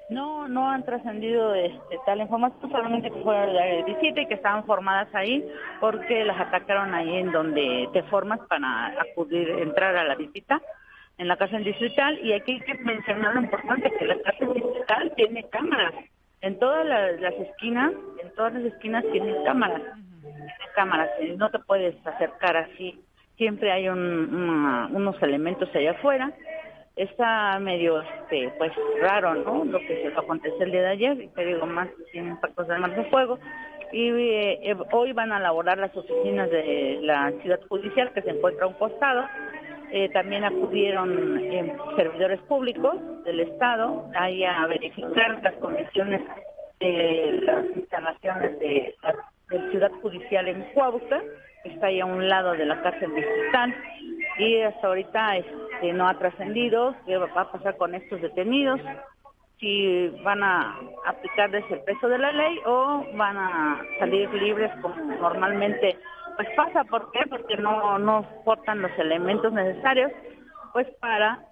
No, 0.09 0.47
no 0.47 0.69
han 0.71 0.83
trascendido 0.83 1.53
este, 1.53 1.99
tal 2.05 2.19
información, 2.19 2.71
solamente 2.71 3.11
que 3.11 3.21
fueron 3.21 3.53
de 3.53 3.83
visita 3.83 4.21
y 4.21 4.25
que 4.27 4.33
estaban 4.33 4.65
formadas 4.65 5.07
ahí 5.13 5.47
porque 5.79 6.25
las 6.25 6.39
atacaron 6.39 6.93
ahí 6.95 7.17
en 7.17 7.31
donde 7.31 7.87
te 7.93 8.01
formas 8.03 8.39
para 8.49 8.87
acudir, 8.99 9.47
entrar 9.49 9.95
a 9.95 10.03
la 10.03 10.15
visita 10.15 10.59
en 11.19 11.27
la 11.27 11.37
cárcel 11.37 11.63
distrital. 11.63 12.17
Y 12.23 12.33
aquí 12.33 12.53
hay 12.53 12.59
que 12.61 12.73
mencionar 12.83 13.35
lo 13.35 13.41
importante 13.41 13.91
que 13.99 14.05
la 14.05 14.19
cárcel 14.21 14.53
distrital 14.55 15.13
tiene 15.15 15.47
cámaras. 15.49 15.93
En 16.41 16.57
todas 16.57 16.85
las, 16.87 17.19
las 17.21 17.33
esquinas, 17.35 17.91
en 18.23 18.33
todas 18.33 18.53
las 18.53 18.63
esquinas 18.63 19.03
tiene 19.11 19.35
cámaras, 19.43 19.81
tiene 20.21 20.53
cámaras, 20.73 21.09
no 21.37 21.49
te 21.51 21.59
puedes 21.59 21.95
acercar 22.07 22.55
así, 22.57 22.99
siempre 23.35 23.71
hay 23.71 23.89
un, 23.89 23.99
una- 24.33 24.87
unos 24.91 25.21
elementos 25.21 25.69
allá 25.75 25.91
afuera 25.91 26.31
está 26.99 27.57
medio 27.59 28.01
este 28.01 28.51
pues 28.57 28.71
raro 29.01 29.33
no 29.33 29.63
lo 29.63 29.79
que 29.79 30.01
se 30.01 30.07
aconteció 30.07 30.61
el 30.63 30.71
día 30.71 30.81
de 30.81 30.87
ayer 30.89 31.21
y 31.21 31.27
te 31.29 31.45
digo 31.45 31.65
más 31.65 31.87
sin 32.11 32.27
impactos 32.27 32.67
de 32.67 32.73
armas 32.73 32.95
de 32.95 33.05
fuego. 33.05 33.39
Y 33.91 34.09
eh, 34.09 34.59
eh, 34.69 34.75
hoy 34.91 35.13
van 35.13 35.31
a 35.31 35.37
elaborar 35.37 35.77
las 35.77 35.95
oficinas 35.95 36.49
de 36.51 36.99
la 37.01 37.31
ciudad 37.41 37.59
judicial 37.69 38.11
que 38.13 38.21
se 38.21 38.31
encuentra 38.31 38.65
a 38.65 38.67
un 38.67 38.75
costado. 38.75 39.25
Eh, 39.91 40.09
también 40.09 40.43
acudieron 40.43 41.41
servidores 41.95 42.39
públicos 42.41 42.95
del 43.23 43.39
estado 43.39 44.05
ahí 44.13 44.43
a 44.43 44.67
verificar 44.67 45.41
las 45.41 45.55
condiciones 45.55 46.21
de 46.79 47.39
las 47.41 47.65
instalaciones 47.75 48.59
de 48.59 48.93
la 49.01 49.71
ciudad 49.71 49.91
judicial 50.01 50.47
en 50.47 50.61
Cuautla 50.73 51.21
que 51.63 51.69
está 51.69 51.87
ahí 51.87 51.99
a 51.99 52.05
un 52.05 52.27
lado 52.27 52.53
de 52.53 52.65
la 52.65 52.81
cárcel 52.81 53.13
distrital 53.15 53.75
y 54.39 54.61
hasta 54.61 54.87
ahorita 54.87 55.37
es- 55.37 55.45
este, 55.73 55.93
no 55.93 56.07
ha 56.07 56.17
trascendido, 56.17 56.95
qué 57.05 57.17
va 57.17 57.29
a 57.35 57.51
pasar 57.51 57.77
con 57.77 57.93
estos 57.95 58.21
detenidos, 58.21 58.79
si 59.59 60.07
van 60.23 60.41
a 60.41 60.79
aplicarles 61.05 61.63
el 61.69 61.81
peso 61.81 62.07
de 62.07 62.17
la 62.17 62.31
ley 62.31 62.59
o 62.65 63.05
van 63.15 63.37
a 63.37 63.81
salir 63.99 64.29
libres 64.33 64.71
como 64.81 64.95
normalmente 64.95 65.97
pues 66.37 66.47
pasa, 66.55 66.85
¿por 66.85 67.11
qué? 67.11 67.19
Porque 67.29 67.57
no, 67.57 67.99
no 67.99 68.25
portan 68.45 68.81
los 68.81 68.91
elementos 68.97 69.51
necesarios 69.51 70.11
pues 70.71 70.87
para 71.01 71.45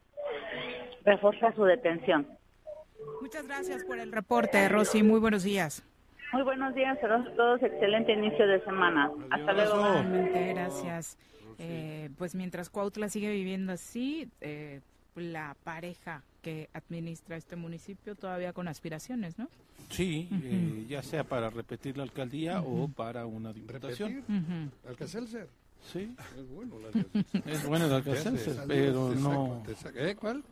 reforzar 1.04 1.54
su 1.56 1.66
detención. 1.66 2.26
Muchas 3.22 3.48
gracias 3.48 3.84
por 3.84 4.00
el 4.00 4.12
reporte, 4.12 4.68
Rosy. 4.70 5.04
Muy 5.04 5.20
buenos 5.20 5.44
días. 5.44 5.84
Muy 6.32 6.44
buenos 6.44 6.74
días 6.76 6.98
a 7.04 7.24
todos. 7.36 7.62
Excelente 7.64 8.14
inicio 8.14 8.48
de 8.48 8.62
semana. 8.64 9.12
Hasta 9.32 9.54
luego. 9.54 9.76
Igualmente, 9.76 10.54
gracias. 10.54 11.18
Eh, 11.60 12.10
pues 12.18 12.36
mientras 12.36 12.70
Cuautla 12.70 13.10
sigue 13.10 13.32
viviendo 13.32 13.74
así, 13.74 14.30
eh, 14.42 14.82
la 15.16 15.56
pareja 15.64 16.22
que 16.44 16.70
administra 16.74 17.36
este 17.38 17.56
municipio 17.56 18.16
todavía 18.16 18.54
con 18.54 18.68
aspiraciones, 18.68 19.38
¿no? 19.40 19.50
Sí, 19.90 20.30
eh, 20.44 20.86
ya 20.88 21.02
sea 21.02 21.24
para 21.24 21.50
repetir 21.50 21.98
la 21.98 22.04
alcaldía 22.04 22.62
o 22.62 22.88
para 22.88 23.26
una 23.26 23.52
diputación. 23.54 24.24
Sí. 25.92 26.12
Es 26.38 26.50
bueno 26.50 26.78
el 26.78 26.86
Alcacelser. 26.86 27.44
Es 27.48 27.64
bueno 27.68 27.86
el 27.86 27.94
hace- 27.94 28.68
pero 28.68 29.10
no- 29.16 29.64
¿Eh? 29.96 30.16
¿Cuál? 30.16 30.44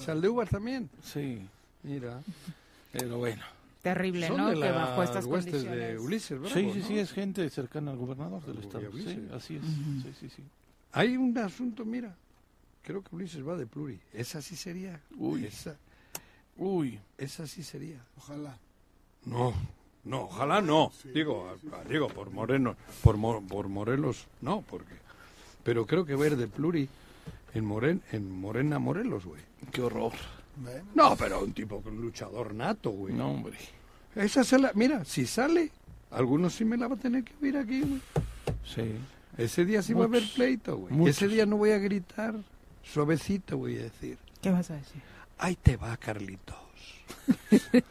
Saldívar 0.00 0.48
también. 0.48 0.88
Sí. 1.02 1.40
Mira. 1.82 2.20
Pero 2.92 3.18
bueno. 3.18 3.42
Terrible, 3.94 4.26
Son 4.28 4.36
¿no? 4.36 4.48
de 4.50 4.54
que 4.60 4.70
bajo 4.70 5.00
las 5.00 5.08
estas 5.10 5.24
huestes 5.26 5.62
de 5.62 5.68
condiciones. 5.68 6.00
Ulises 6.00 6.38
Bravo, 6.40 6.54
Sí, 6.54 6.70
sí, 6.72 6.78
¿no? 6.80 6.86
sí, 6.86 6.98
es 6.98 7.12
gente 7.12 7.50
cercana 7.50 7.90
al 7.92 7.96
gobernador 7.96 8.44
del 8.44 8.58
estado. 8.58 8.90
Sí, 8.92 9.28
así 9.32 9.56
es. 9.56 9.62
Ujú. 9.62 10.00
Sí, 10.02 10.12
sí, 10.20 10.28
sí. 10.36 10.42
Hay 10.92 11.16
un 11.16 11.36
asunto, 11.38 11.84
mira. 11.84 12.14
Creo 12.82 13.02
que 13.02 13.14
Ulises 13.16 13.46
va 13.46 13.56
de 13.56 13.66
pluri. 13.66 14.00
Esa 14.12 14.40
sí 14.42 14.56
sería. 14.56 15.00
Uy. 15.16 15.44
Esa, 15.46 15.76
Uy. 16.56 16.98
esa 17.18 17.46
sí 17.46 17.62
sería. 17.62 18.00
Ojalá. 18.16 18.58
No, 19.24 19.52
no, 20.04 20.22
ojalá 20.22 20.60
no. 20.62 20.90
Digo, 21.12 21.48
a- 21.48 21.76
a- 21.80 21.84
digo 21.84 22.08
por 22.08 22.30
Moreno, 22.30 22.76
por, 23.02 23.16
Mo- 23.16 23.42
por 23.46 23.68
Morelos, 23.68 24.26
no, 24.40 24.62
porque. 24.62 24.94
Pero 25.64 25.86
creo 25.86 26.06
que 26.06 26.14
ver 26.16 26.36
de 26.36 26.46
pluri 26.48 26.88
en 27.54 27.64
Moren, 27.64 28.02
en 28.12 28.30
Morena 28.30 28.78
Morelos, 28.78 29.26
güey. 29.26 29.42
Qué 29.72 29.82
horror. 29.82 30.12
No, 30.94 31.14
pero 31.16 31.44
un 31.44 31.52
tipo 31.52 31.82
un 31.84 32.00
luchador 32.00 32.54
nato, 32.54 32.90
güey. 32.90 33.14
No, 33.14 33.30
hombre. 33.30 33.56
Esa 34.18 34.44
se 34.44 34.58
la, 34.58 34.72
mira, 34.74 35.04
si 35.04 35.26
sale, 35.26 35.70
algunos 36.10 36.54
sí 36.54 36.64
me 36.64 36.76
la 36.76 36.88
va 36.88 36.96
a 36.96 36.98
tener 36.98 37.24
que 37.24 37.32
oír 37.42 37.56
aquí, 37.56 37.80
güey. 37.80 38.00
Sí. 38.64 38.94
Ese 39.36 39.64
día 39.64 39.80
sí 39.82 39.94
va 39.94 40.02
a 40.02 40.06
haber 40.06 40.24
pleito, 40.34 40.76
güey. 40.76 40.92
Muchos. 40.92 41.16
Ese 41.16 41.28
día 41.28 41.46
no 41.46 41.56
voy 41.56 41.70
a 41.70 41.78
gritar, 41.78 42.34
suavecito 42.82 43.56
voy 43.58 43.78
a 43.78 43.82
decir. 43.84 44.18
¿Qué 44.42 44.50
vas 44.50 44.70
a 44.70 44.74
decir? 44.74 45.00
Ahí 45.38 45.54
te 45.56 45.76
va, 45.76 45.96
Carlitos. 45.96 46.56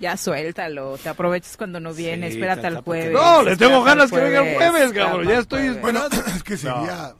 Ya 0.00 0.16
suéltalo, 0.16 0.98
te 0.98 1.08
aprovechas 1.08 1.56
cuando 1.56 1.78
no 1.78 1.94
viene, 1.94 2.26
Sí, 2.28 2.34
espérate 2.34 2.66
al 2.66 2.80
jueves. 2.82 3.12
No, 3.12 3.42
le 3.44 3.56
tengo 3.56 3.82
ganas 3.84 4.10
que 4.10 4.16
venga 4.16 4.40
el 4.46 4.56
jueves, 4.56 4.92
cabrón. 4.92 5.28
Ya 5.28 5.38
estoy 5.38 5.60
jueves. 5.60 5.80
Bueno, 5.82 6.04
esperando. 6.06 6.36
es 6.36 6.42
que 6.42 6.56
sería 6.56 7.14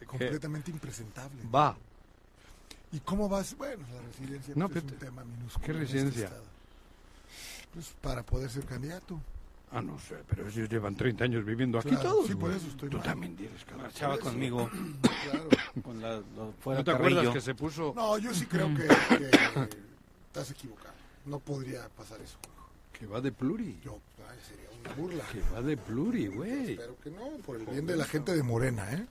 No. 0.00 0.06
completamente 0.08 0.70
impresentable. 0.72 1.40
Va. 1.54 1.76
¿Y 2.90 2.98
cómo 3.00 3.28
vas? 3.28 3.56
Bueno, 3.56 3.84
la 3.94 4.00
residencia 4.02 4.52
No, 4.56 4.68
pues, 4.68 4.78
es 4.78 4.82
pero 4.82 4.94
un 4.94 4.98
te- 4.98 5.06
tema 5.06 5.24
minúsculo. 5.24 5.64
¿qué 5.64 5.72
este 5.72 5.80
residencia? 5.84 6.24
estado. 6.24 6.42
Pues 7.72 7.94
para 8.00 8.22
poder 8.22 8.50
ser 8.50 8.64
candidato. 8.64 9.20
Ah, 9.74 9.80
no 9.80 9.98
sé, 9.98 10.16
pero 10.28 10.46
ellos 10.46 10.68
llevan 10.68 10.94
30 10.94 11.24
años 11.24 11.44
viviendo 11.46 11.78
aquí 11.78 11.88
Claro, 11.88 12.10
todos. 12.10 12.26
sí, 12.26 12.34
por 12.34 12.50
eso 12.52 12.66
estoy 12.68 12.90
Tú 12.90 12.98
mal. 12.98 13.06
también 13.06 13.34
tienes 13.36 13.64
que 13.64 13.74
Marchaba 13.74 14.18
conmigo. 14.18 14.70
Claro. 15.30 15.48
Con 15.82 16.02
la, 16.02 16.16
lo- 16.36 16.52
fuera 16.60 16.80
¿No 16.80 16.84
te 16.84 16.92
Carrillo. 16.92 17.20
acuerdas 17.20 17.34
que 17.34 17.40
se 17.40 17.54
puso? 17.54 17.92
No, 17.96 18.18
yo 18.18 18.34
sí 18.34 18.44
creo 18.44 18.68
que, 18.74 18.86
que 19.16 19.30
estás 20.26 20.50
equivocado. 20.50 20.92
No 21.24 21.38
podría 21.38 21.88
pasar 21.88 22.20
eso. 22.20 22.36
Que 22.92 23.06
va 23.06 23.20
de 23.22 23.32
pluri. 23.32 23.80
Yo, 23.82 23.98
sería 24.46 24.68
burla. 24.96 25.24
Que 25.32 25.40
va 25.54 25.60
de 25.62 25.76
pluri, 25.76 26.26
güey. 26.28 26.72
Espero 26.72 26.96
que 27.02 27.10
no, 27.10 27.22
por 27.44 27.56
el 27.56 27.66
bien 27.66 27.86
de 27.86 27.96
la 27.96 28.04
gente 28.04 28.34
de 28.34 28.42
Morena, 28.42 28.86
¿eh? 28.92 29.04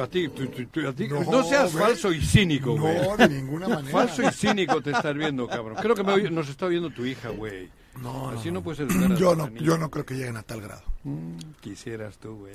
A 0.00 0.06
ti, 0.06 0.28
tú- 0.28 0.46
tú- 0.48 0.66
tú- 0.66 0.86
a 0.88 0.92
ti- 0.92 1.08
no, 1.08 1.24
No, 1.24 1.42
seas 1.42 1.72
güey. 1.72 1.84
falso 1.84 2.12
y 2.12 2.20
cínico, 2.20 2.74
No, 2.76 2.82
güey. 2.82 3.16
de 3.16 3.28
ninguna 3.28 3.68
manera. 3.68 3.90
Falso 3.90 4.22
y 4.22 4.30
cínico 4.32 4.80
te 4.82 4.90
estás 4.90 5.14
viendo, 5.14 5.46
cabrón. 5.48 5.76
Creo 5.80 5.94
que 5.94 6.02
me 6.02 6.30
nos 6.30 6.48
está 6.48 6.66
oyendo 6.66 6.90
tu 6.90 7.04
hija, 7.06 7.30
güey. 7.30 7.68
No, 8.02 8.28
Así 8.30 8.48
no, 8.48 8.54
no 8.54 8.62
puedes 8.62 8.80
educar 8.80 9.10
a 9.12 9.16
Yo 9.16 9.34
no, 9.34 9.48
niña. 9.48 9.60
yo 9.62 9.78
no 9.78 9.90
creo 9.90 10.04
que 10.06 10.14
lleguen 10.14 10.36
a 10.36 10.42
tal 10.42 10.60
grado. 10.60 10.82
Mm, 11.04 11.36
quisieras 11.60 12.18
tú, 12.18 12.36
güey. 12.36 12.54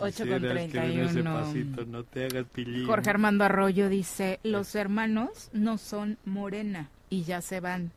con 0.00 0.10
Quisieras 0.10 0.70
que 0.70 0.78
en 0.78 1.00
ese 1.00 1.22
31. 1.22 1.34
pasito 1.34 1.84
no 1.86 2.04
te 2.04 2.24
hagas 2.26 2.46
pilín. 2.52 2.86
Jorge 2.86 3.10
Armando 3.10 3.44
Arroyo 3.44 3.88
dice, 3.88 4.40
los 4.42 4.74
hermanos 4.74 5.48
no 5.52 5.78
son 5.78 6.18
morena 6.24 6.88
y 7.08 7.22
ya 7.24 7.40
se 7.40 7.60
van. 7.60 7.92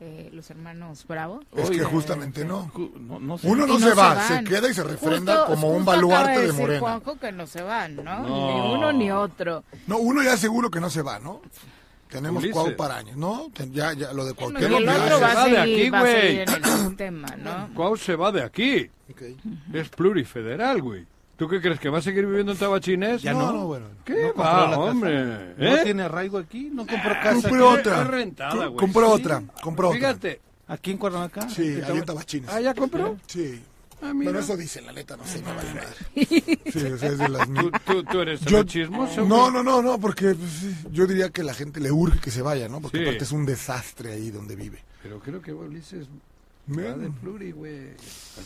Eh, 0.00 0.30
los 0.32 0.48
hermanos 0.50 1.04
Bravo. 1.08 1.40
Es 1.56 1.70
que 1.70 1.78
Eh, 1.78 1.84
justamente 1.84 2.44
no. 2.44 2.70
No, 3.00 3.18
no 3.18 3.36
sé. 3.36 3.48
Uno 3.48 3.66
no 3.66 3.80
se 3.80 3.94
va, 3.94 4.14
van. 4.14 4.28
se 4.28 4.44
queda 4.44 4.70
y 4.70 4.74
se 4.74 4.84
refrenda 4.84 5.38
Justo- 5.38 5.46
como 5.54 5.68
un 5.70 5.76
justo 5.84 5.90
acaba 5.90 6.08
baluarte 6.10 6.40
de 6.40 6.46
decir 6.46 6.60
Morena. 6.60 6.80
Juanjo 6.80 7.18
que 7.18 7.32
no 7.32 7.46
se 7.48 7.62
van, 7.62 7.96
¿no? 7.96 8.04
No. 8.20 8.24
Ni 8.54 8.74
uno 8.74 8.92
ni 8.92 9.10
otro. 9.10 9.64
No, 9.88 9.98
uno 9.98 10.22
ya 10.22 10.36
seguro 10.36 10.70
que 10.70 10.78
no 10.80 10.88
se 10.88 11.02
va, 11.02 11.18
¿no? 11.18 11.42
Tenemos 12.08 12.42
Ulises. 12.42 12.54
Cuau 12.54 12.76
para 12.76 12.96
años, 12.98 13.16
¿no? 13.16 13.50
Ya, 13.72 13.92
ya, 13.92 14.12
lo 14.12 14.24
de 14.24 14.30
Y 14.30 14.34
Cuauhtémoc 14.34 14.80
el 14.80 14.88
otro 14.88 15.20
va 15.20 15.44
de 15.48 15.58
aquí, 15.58 15.90
güey. 15.90 16.44
¿no? 17.38 17.68
Cuau 17.74 17.96
se 17.96 18.14
va 18.16 18.32
de 18.32 18.42
aquí. 18.44 18.88
Ok. 19.10 19.22
Es 19.74 19.88
plurifederal, 19.90 20.80
güey. 20.80 21.06
¿Tú 21.38 21.48
qué 21.48 21.60
crees? 21.60 21.78
¿Que 21.80 21.88
va 21.88 21.98
a 21.98 22.02
seguir 22.02 22.26
viviendo 22.26 22.52
en 22.52 22.58
Tabachines? 22.58 23.22
Ya 23.22 23.32
No, 23.32 23.46
no. 23.46 23.52
no, 23.52 23.66
bueno. 23.68 23.86
¿Qué 24.04 24.12
No 24.22 24.34
va, 24.34 24.60
la 24.62 24.66
casa. 24.70 24.78
hombre? 24.80 25.24
No 25.56 25.66
¿Eh? 25.76 25.80
tiene 25.84 26.02
arraigo 26.02 26.36
aquí, 26.36 26.68
no 26.70 26.84
compró 26.86 27.10
casa. 27.22 27.48
Compró 27.48 27.70
otra. 27.70 28.04
Rentada, 28.04 28.66
güey. 28.66 28.76
compró 28.76 29.06
Sí. 29.06 29.22
otra, 29.22 29.42
compró 29.62 29.88
otra. 29.88 29.98
Fíjate. 30.00 30.40
Aquí 30.66 30.90
en 30.90 30.98
Cuernavaca. 30.98 31.48
Sí, 31.48 31.80
ahí 31.86 31.96
en 31.98 32.04
Tabachines. 32.04 32.50
¿Ah, 32.52 32.60
ya 32.60 32.74
compró? 32.74 33.16
Sí. 33.26 33.62
Ah, 34.02 34.12
mira. 34.12 34.30
Bueno, 34.30 34.38
eso 34.40 34.56
dice, 34.56 34.80
la 34.82 34.92
neta, 34.92 35.16
no 35.16 35.24
sé, 35.24 35.40
me 35.42 35.52
vale 35.54 35.74
madre. 35.74 35.88
Sí, 36.72 36.84
o 36.84 36.98
sea, 36.98 37.08
es 37.08 37.18
de 37.18 37.28
las 37.28 37.46
¿Tú, 37.46 37.52
mil. 37.52 37.70
tú, 37.86 38.02
tú 38.04 38.20
eres 38.20 38.40
Yo- 38.42 38.62
chismoso? 38.64 39.24
No, 39.24 39.50
no, 39.50 39.62
no, 39.62 39.80
no, 39.80 39.98
porque 39.98 40.34
pues, 40.34 40.92
yo 40.92 41.06
diría 41.06 41.30
que 41.30 41.42
la 41.42 41.54
gente 41.54 41.80
le 41.80 41.90
urge 41.90 42.20
que 42.20 42.30
se 42.30 42.42
vaya, 42.42 42.68
¿no? 42.68 42.80
Porque 42.80 42.98
Sí. 42.98 43.04
aparte 43.04 43.24
es 43.24 43.32
un 43.32 43.46
desastre 43.46 44.12
ahí 44.12 44.30
donde 44.30 44.54
vive. 44.56 44.84
Pero 45.02 45.18
creo 45.20 45.40
que 45.40 45.52
Ulises 45.52 46.06
va 46.70 46.74
Bueno. 46.82 46.96
de 46.98 47.10
pluri, 47.10 47.52
güey. 47.52 47.88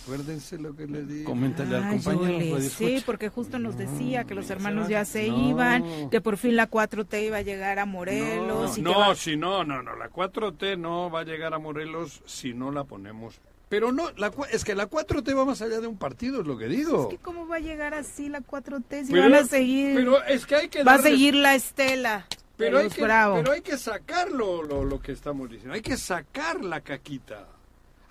Acuérdense 0.03 0.59
lo 0.59 0.75
que 0.75 0.87
le 0.87 1.03
digo. 1.05 1.31
Coméntale 1.31 1.77
al 1.77 1.89
compañero. 1.91 2.61
Sí, 2.61 2.67
escucha. 2.87 3.07
porque 3.07 3.29
justo 3.29 3.59
nos 3.59 3.77
decía 3.77 4.25
que 4.25 4.35
los 4.35 4.49
hermanos 4.51 4.89
ya 4.89 5.05
se 5.05 5.29
No. 5.29 5.51
iban, 5.51 6.11
que 6.11 6.21
por 6.21 6.37
fin 6.37 6.57
la 6.57 6.69
4T 6.69 7.23
iba 7.27 7.39
a 7.39 7.43
llegar 7.43 7.79
a 7.79 7.87
Morelos. 7.87 8.69
No, 8.71 8.75
que 8.75 8.83
no, 8.83 8.99
va- 8.99 9.15
si 9.15 9.37
no, 9.37 9.65
no, 9.65 9.83
no, 9.83 9.97
la 9.97 10.09
4T 10.11 10.77
no 10.79 11.11
va 11.11 11.21
a 11.21 11.25
llegar 11.25 11.55
a 11.55 11.59
Morelos 11.59 12.23
si 12.27 12.55
no 12.55 12.71
la 12.71 12.85
ponemos. 12.85 13.41
Pero 13.69 13.91
no, 13.91 14.11
la, 14.19 14.31
cua- 14.31 14.49
es 14.53 14.65
que 14.65 14.75
la 14.75 14.87
4T 14.89 15.35
va 15.35 15.45
más 15.47 15.63
allá 15.63 15.81
de 15.81 15.87
un 15.87 15.97
partido, 15.97 16.43
es 16.43 16.47
lo 16.47 16.59
que 16.59 16.67
digo. 16.69 17.05
Es 17.11 17.17
que 17.17 17.23
¿Cómo 17.23 17.47
va 17.49 17.57
a 17.57 17.61
llegar 17.61 17.95
así 17.95 18.29
la 18.29 18.41
4T 18.43 19.05
si 19.07 19.13
Pero- 19.13 19.23
van 19.25 19.35
a 19.35 19.45
seguir? 19.47 19.95
Pero 19.95 20.23
es 20.25 20.45
que 20.47 20.57
hay 20.57 20.69
que 20.69 20.85
va 20.85 20.95
a 20.95 20.99
seguir 20.99 21.35
la 21.35 21.55
estela. 21.55 22.27
pero 22.59 22.79
hay, 22.79 22.89
que, 22.91 23.01
pero 23.03 23.51
hay 23.53 23.63
que 23.63 23.77
sacar 23.79 24.31
lo, 24.31 24.63
lo, 24.63 24.85
lo 24.85 25.01
que 25.01 25.13
estamos 25.13 25.49
diciendo. 25.51 25.75
Hay 25.75 25.81
que 25.81 25.97
sacar 25.97 26.63
la 26.63 26.81
caquita. 26.83 27.49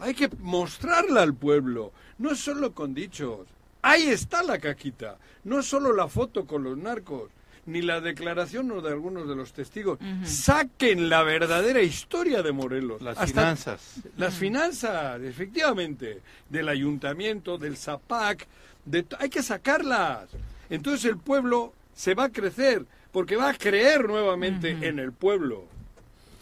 Hay 0.01 0.13
que 0.13 0.29
mostrarla 0.39 1.21
al 1.21 1.33
pueblo. 1.35 1.93
No 2.17 2.31
es 2.31 2.39
solo 2.39 2.73
con 2.73 2.93
dichos. 2.93 3.47
Ahí 3.81 4.03
está 4.09 4.43
la 4.43 4.59
caquita. 4.59 5.17
No 5.43 5.59
es 5.59 5.65
solo 5.67 5.93
la 5.93 6.07
foto 6.07 6.45
con 6.45 6.63
los 6.63 6.77
narcos, 6.77 7.29
ni 7.65 7.81
la 7.81 8.01
declaración 8.01 8.67
de 8.81 8.89
algunos 8.89 9.27
de 9.27 9.35
los 9.35 9.53
testigos. 9.53 9.99
Saquen 10.25 11.09
la 11.09 11.23
verdadera 11.23 11.81
historia 11.81 12.41
de 12.43 12.51
Morelos. 12.51 13.01
Las 13.01 13.17
Hasta- 13.17 13.27
finanzas. 13.41 13.95
Las 14.17 14.33
finanzas, 14.35 15.21
efectivamente. 15.21 16.21
Del 16.49 16.69
ayuntamiento, 16.69 17.57
del 17.57 17.77
ZAPAC. 17.77 18.47
De, 18.85 19.05
hay 19.19 19.29
que 19.29 19.43
sacarlas. 19.43 20.29
Entonces 20.69 21.05
el 21.05 21.17
pueblo 21.17 21.73
se 21.93 22.15
va 22.15 22.25
a 22.25 22.31
crecer, 22.31 22.85
porque 23.11 23.35
va 23.35 23.49
a 23.49 23.53
creer 23.53 24.07
nuevamente 24.07 24.71
en 24.87 24.97
el 24.99 25.11
pueblo. 25.11 25.65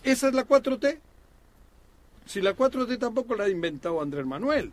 ¿Esa 0.04 0.30
es 0.30 0.34
la 0.34 0.46
4T? 0.48 1.00
Si 2.30 2.42
la 2.42 2.56
4T 2.56 3.00
tampoco 3.00 3.36
la 3.36 3.46
ha 3.46 3.50
inventado 3.50 4.02
Andrés 4.02 4.26
Manuel. 4.26 4.72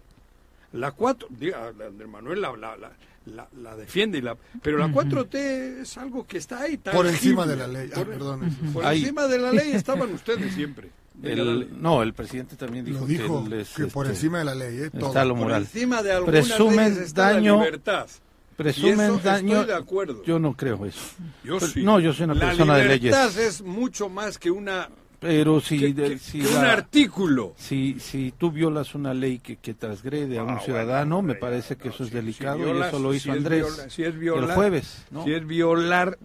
La 0.72 0.90
4, 0.90 1.28
diga, 1.30 1.72
la 1.78 1.86
Andrés 1.86 2.08
Manuel 2.08 2.40
la, 2.42 2.54
la, 2.56 2.76
la, 2.76 2.90
la- 3.34 3.48
la 3.62 3.76
defiende, 3.76 4.18
y 4.18 4.20
la, 4.20 4.36
pero 4.60 4.76
la 4.76 4.88
4T 4.88 5.80
es 5.80 5.96
algo 5.96 6.26
que 6.26 6.36
está 6.38 6.60
ahí. 6.60 6.76
Por 6.76 6.92
tangible. 6.92 7.10
encima 7.12 7.46
de 7.46 7.56
la 7.56 7.66
ley. 7.66 7.88
Ah, 7.92 7.96
Por, 7.96 8.08
perdón. 8.08 8.56
por 8.74 8.84
Ahí. 8.84 9.00
encima 9.00 9.26
de 9.26 9.38
la 9.38 9.52
ley 9.52 9.72
estaban 9.72 10.12
ustedes 10.12 10.52
siempre. 10.54 10.90
El, 11.22 11.80
no, 11.80 12.02
el 12.02 12.12
presidente 12.12 12.56
también 12.56 12.84
dijo, 12.84 13.00
Lo 13.00 13.06
dijo, 13.06 13.42
que, 13.48 13.86
por 13.86 14.04
este, 14.06 14.16
encima 14.16 14.40
de 14.40 14.44
la 14.44 14.54
ley, 14.54 14.76
¿eh? 14.82 14.90
Todo. 14.90 15.06
está 15.08 15.24
lo 15.24 15.34
Por 15.34 15.44
moral. 15.44 15.62
encima 15.62 16.02
de 16.02 16.12
algunas 16.12 16.46
Presumen 16.46 16.90
leyes 16.90 16.98
está 17.06 17.32
daño- 17.32 17.56
la 17.56 17.64
libertad. 17.64 18.06
Y 18.08 18.56
Presumen 18.56 19.00
eso 19.00 19.18
daño. 19.24 19.52
Estoy 19.60 19.66
de 19.66 19.74
acuerdo. 19.74 20.22
Yo 20.24 20.38
no 20.38 20.52
creo 20.54 20.84
eso. 20.84 21.00
Yo 21.42 21.58
Pero- 21.58 21.72
sí. 21.72 21.82
No, 21.82 22.00
yo 22.00 22.12
soy 22.12 22.24
una 22.24 22.34
la 22.34 22.46
persona 22.48 22.76
de 22.76 22.82
libertad 22.98 23.30
leyes. 23.34 23.38
es 23.54 23.62
mucho 23.62 24.10
más 24.10 24.36
que 24.38 24.50
una 24.50 24.88
Pero 25.26 25.60
si, 25.60 25.78
que- 25.78 25.92
de- 25.92 26.08
que- 26.10 26.18
si 26.18 26.40
que 26.40 26.50
la- 26.52 26.58
un 26.60 26.64
artículo. 26.66 27.54
Si, 27.56 27.98
si 28.00 28.32
tú 28.38 28.50
violas 28.50 28.94
una 28.94 29.12
ley 29.12 29.38
que, 29.40 29.56
que 29.56 29.74
transgrede 29.74 30.38
a 30.38 30.44
un 30.44 30.50
Ah, 30.50 30.60
ciudadano, 30.60 31.16
bueno, 31.16 31.28
me 31.28 31.34
ya, 31.34 31.40
parece 31.40 31.76
que 31.76 31.88
no, 31.88 31.94
eso 31.94 32.04
es 32.04 32.10
si- 32.10 32.14
delicado 32.14 32.58
si 32.58 32.62
y 32.78 32.82
eso 32.82 32.98
lo 32.98 33.14
hizo 33.14 33.30
es 33.32 33.36
Andrés 33.38 33.66
viola- 33.66 33.90
si 33.90 34.02
es 34.04 34.14
violar- 34.18 34.48
el 34.50 34.54
jueves. 34.54 35.04
¿no? 35.10 35.24
Si 35.24 35.32
es 35.32 35.46
violar 35.46 36.18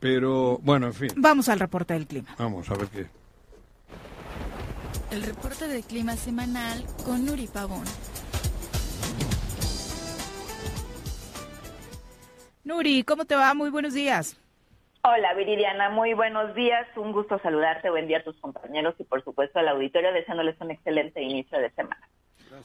Pero, 0.00 0.58
bueno, 0.64 0.88
en 0.88 0.94
fin. 0.94 1.10
Vamos 1.14 1.48
al 1.48 1.60
reporte 1.60 1.94
del 1.94 2.08
clima. 2.08 2.34
Vamos 2.36 2.68
a 2.68 2.74
ver 2.74 2.88
qué. 2.88 3.06
El 5.12 5.22
reporte 5.22 5.68
del 5.68 5.84
clima 5.84 6.16
semanal 6.16 6.84
con 7.04 7.24
Nuri 7.24 7.46
Pavón. 7.46 7.84
Nuri, 12.64 13.04
¿cómo 13.04 13.24
te 13.24 13.36
va? 13.36 13.54
Muy 13.54 13.70
buenos 13.70 13.94
días. 13.94 14.36
Hola 15.04 15.34
Viridiana, 15.34 15.90
muy 15.90 16.14
buenos 16.14 16.54
días, 16.54 16.86
un 16.94 17.10
gusto 17.10 17.36
saludarte, 17.40 17.90
buen 17.90 18.06
día 18.06 18.18
a 18.18 18.22
tus 18.22 18.38
compañeros 18.38 18.94
y 19.00 19.04
por 19.04 19.24
supuesto 19.24 19.58
al 19.58 19.66
auditorio 19.66 20.12
deseándoles 20.12 20.54
un 20.60 20.70
excelente 20.70 21.20
inicio 21.20 21.58
de 21.58 21.70
semana. 21.70 22.08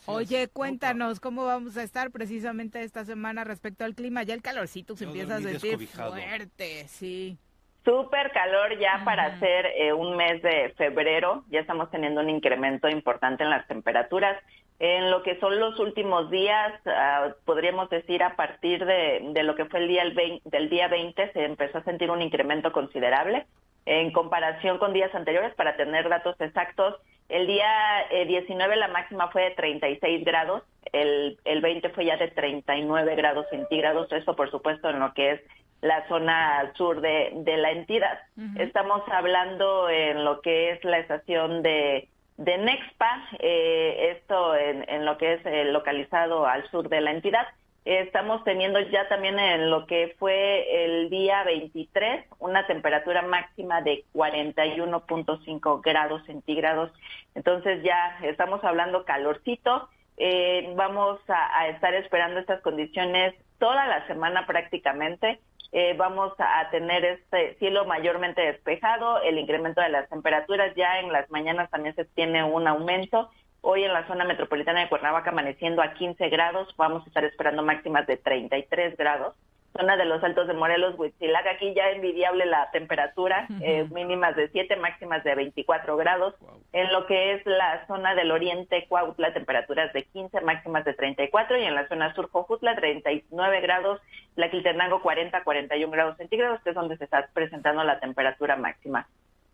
Oye, 0.05 0.47
cuéntanos 0.47 1.19
cómo 1.19 1.45
vamos 1.45 1.77
a 1.77 1.83
estar 1.83 2.11
precisamente 2.11 2.83
esta 2.83 3.05
semana 3.05 3.43
respecto 3.43 3.85
al 3.85 3.95
clima. 3.95 4.21
Ya 4.21 4.35
el 4.35 4.43
calorcito 4.43 4.95
se 4.95 5.05
Yo 5.05 5.09
empieza 5.09 5.37
a 5.37 5.39
sentir 5.39 5.87
fuerte, 5.87 6.87
sí. 6.87 7.39
Súper 7.83 8.31
calor 8.31 8.77
ya 8.77 9.01
para 9.03 9.25
hacer 9.25 9.65
eh, 9.75 9.91
un 9.93 10.15
mes 10.15 10.43
de 10.43 10.75
febrero, 10.77 11.43
ya 11.49 11.61
estamos 11.61 11.89
teniendo 11.89 12.21
un 12.21 12.29
incremento 12.29 12.87
importante 12.87 13.43
en 13.43 13.49
las 13.49 13.65
temperaturas. 13.65 14.37
En 14.79 15.09
lo 15.09 15.23
que 15.23 15.39
son 15.39 15.59
los 15.59 15.79
últimos 15.79 16.29
días, 16.29 16.73
ah, 16.85 17.29
podríamos 17.45 17.89
decir 17.89 18.21
a 18.21 18.35
partir 18.35 18.85
de, 18.85 19.21
de 19.31 19.43
lo 19.43 19.55
que 19.55 19.65
fue 19.65 19.79
el 19.79 19.87
día 19.87 20.03
el 20.03 20.13
20 20.13 20.47
del 20.49 20.69
día 20.69 20.87
20 20.87 21.31
se 21.33 21.45
empezó 21.45 21.79
a 21.79 21.83
sentir 21.83 22.11
un 22.11 22.21
incremento 22.21 22.71
considerable 22.71 23.47
en 23.87 24.11
comparación 24.11 24.77
con 24.77 24.93
días 24.93 25.13
anteriores 25.15 25.55
para 25.55 25.77
tener 25.77 26.09
datos 26.09 26.39
exactos. 26.41 26.95
El 27.29 27.47
día 27.47 28.01
eh, 28.11 28.25
19 28.25 28.75
la 28.75 28.89
máxima 28.89 29.29
fue 29.29 29.43
de 29.43 29.51
36 29.51 30.23
grados, 30.23 30.63
el, 30.93 31.39
el 31.45 31.61
20 31.61 31.89
fue 31.89 32.05
ya 32.05 32.17
de 32.17 32.27
39 32.27 33.15
grados 33.15 33.47
centígrados, 33.49 34.11
eso 34.11 34.35
por 34.35 34.51
supuesto 34.51 34.89
en 34.89 34.99
lo 34.99 35.13
que 35.13 35.31
es 35.31 35.41
la 35.81 36.07
zona 36.07 36.71
sur 36.75 37.01
de, 37.01 37.31
de 37.33 37.57
la 37.57 37.71
entidad. 37.71 38.19
Estamos 38.57 39.01
hablando 39.11 39.89
en 39.89 40.23
lo 40.23 40.41
que 40.41 40.71
es 40.71 40.83
la 40.83 40.99
estación 40.99 41.61
de, 41.61 42.09
de 42.37 42.57
Nexpa, 42.57 43.27
eh, 43.39 44.15
esto 44.15 44.55
en, 44.55 45.05
lo 45.05 45.17
que 45.17 45.33
es 45.33 45.45
eh, 45.45 45.65
localizado 45.65 46.45
al 46.45 46.69
sur 46.69 46.87
de 46.87 47.01
la 47.01 47.11
entidad. 47.11 47.47
Estamos 47.83 48.43
teniendo 48.43 48.79
ya 48.81 49.07
también 49.07 49.39
en 49.39 49.69
lo 49.69 49.87
que 49.87 50.15
fue 50.19 50.85
el 50.85 51.09
día 51.09 51.43
23 51.43 52.25
una 52.39 52.67
temperatura 52.67 53.21
máxima 53.21 53.81
de 53.81 54.03
41.5 54.13 55.81
grados 55.81 56.21
centígrados. 56.25 56.91
Entonces 57.33 57.81
ya 57.83 58.19
estamos 58.23 58.63
hablando 58.63 59.05
calorcito. 59.05 59.89
Eh, 60.17 60.73
vamos 60.75 61.19
a 61.29 61.67
estar 61.69 61.93
esperando 61.93 62.39
estas 62.39 62.61
condiciones 62.61 63.33
toda 63.57 63.87
la 63.87 64.05
semana 64.07 64.45
prácticamente. 64.45 65.39
Eh, 65.71 65.95
vamos 65.97 66.33
a 66.37 66.69
tener 66.69 67.03
este 67.03 67.55
cielo 67.55 67.85
mayormente 67.85 68.41
despejado, 68.41 69.21
el 69.21 69.37
incremento 69.37 69.81
de 69.81 69.89
las 69.89 70.09
temperaturas 70.09 70.73
ya 70.75 70.99
en 70.99 71.11
las 71.11 71.29
mañanas 71.29 71.69
también 71.69 71.95
se 71.95 72.05
tiene 72.05 72.43
un 72.43 72.67
aumento. 72.67 73.29
Hoy 73.61 73.83
en 73.83 73.93
la 73.93 74.07
zona 74.07 74.23
metropolitana 74.23 74.81
de 74.81 74.89
Cuernavaca 74.89 75.31
amaneciendo 75.31 75.81
a 75.81 75.93
15 75.93 76.29
grados, 76.29 76.73
vamos 76.77 77.03
a 77.03 77.07
estar 77.07 77.25
esperando 77.25 77.63
máximas 77.63 78.07
de 78.07 78.17
33 78.17 78.95
grados. 78.95 79.35
Zona 79.75 79.97
de 79.97 80.05
los 80.05 80.23
Altos 80.23 80.47
de 80.47 80.53
Morelos, 80.53 80.95
Huitzilac, 80.97 81.45
aquí 81.47 81.73
ya 81.73 81.91
envidiable 81.91 82.45
la 82.45 82.71
temperatura, 82.71 83.47
eh, 83.61 83.87
mínimas 83.91 84.35
de 84.35 84.49
7, 84.49 84.75
máximas 84.77 85.23
de 85.23 85.35
24 85.35 85.97
grados. 85.97 86.35
En 86.73 86.91
lo 86.91 87.05
que 87.05 87.33
es 87.33 87.45
la 87.45 87.85
zona 87.87 88.15
del 88.15 88.31
oriente, 88.31 88.85
Cuautla, 88.87 89.33
temperaturas 89.33 89.93
de 89.93 90.03
15, 90.03 90.41
máximas 90.41 90.83
de 90.85 90.93
34. 90.93 91.57
Y 91.57 91.63
en 91.63 91.75
la 91.75 91.87
zona 91.87 92.13
sur, 92.15 92.29
Jojutla, 92.29 92.75
39 92.75 93.61
grados. 93.61 94.01
La 94.35 94.49
Quiltenango, 94.49 95.01
40, 95.01 95.43
41 95.43 95.91
grados 95.91 96.17
centígrados, 96.17 96.61
que 96.61 96.69
es 96.69 96.75
donde 96.75 96.97
se 96.97 97.03
está 97.03 97.29
presentando 97.33 97.83
la 97.83 97.99
temperatura 97.99 98.55
máxima. 98.55 99.07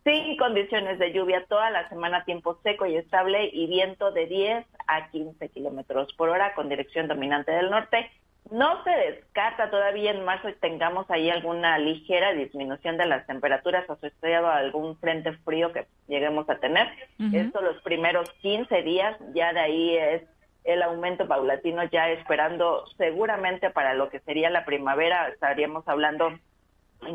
Sin 0.04 0.36
condiciones 0.36 0.98
de 0.98 1.12
lluvia, 1.12 1.46
toda 1.48 1.70
la 1.70 1.88
semana 1.88 2.24
tiempo 2.24 2.58
seco 2.62 2.84
y 2.84 2.96
estable 2.96 3.48
y 3.50 3.66
viento 3.66 4.12
de 4.12 4.26
10 4.26 4.66
a 4.86 5.08
15 5.10 5.48
kilómetros 5.48 6.12
por 6.12 6.28
hora 6.28 6.52
con 6.54 6.68
dirección 6.68 7.08
dominante 7.08 7.52
del 7.52 7.70
norte. 7.70 8.10
No 8.50 8.84
se 8.84 8.90
descarta 8.90 9.70
todavía 9.70 10.10
en 10.10 10.24
marzo 10.24 10.48
tengamos 10.60 11.10
ahí 11.10 11.30
alguna 11.30 11.78
ligera 11.78 12.32
disminución 12.32 12.98
de 12.98 13.06
las 13.06 13.26
temperaturas 13.26 13.88
asociado 13.88 14.48
a 14.48 14.58
algún 14.58 14.98
frente 14.98 15.32
frío 15.38 15.72
que 15.72 15.86
lleguemos 16.08 16.48
a 16.50 16.58
tener. 16.58 16.86
Esto 17.32 17.62
los 17.62 17.80
primeros 17.82 18.30
15 18.42 18.82
días, 18.82 19.16
ya 19.34 19.52
de 19.54 19.60
ahí 19.60 19.96
es 19.96 20.22
el 20.64 20.82
aumento 20.82 21.26
paulatino, 21.26 21.84
ya 21.84 22.10
esperando 22.10 22.84
seguramente 22.98 23.70
para 23.70 23.94
lo 23.94 24.10
que 24.10 24.20
sería 24.20 24.50
la 24.50 24.64
primavera, 24.64 25.28
estaríamos 25.28 25.86
hablando 25.88 26.38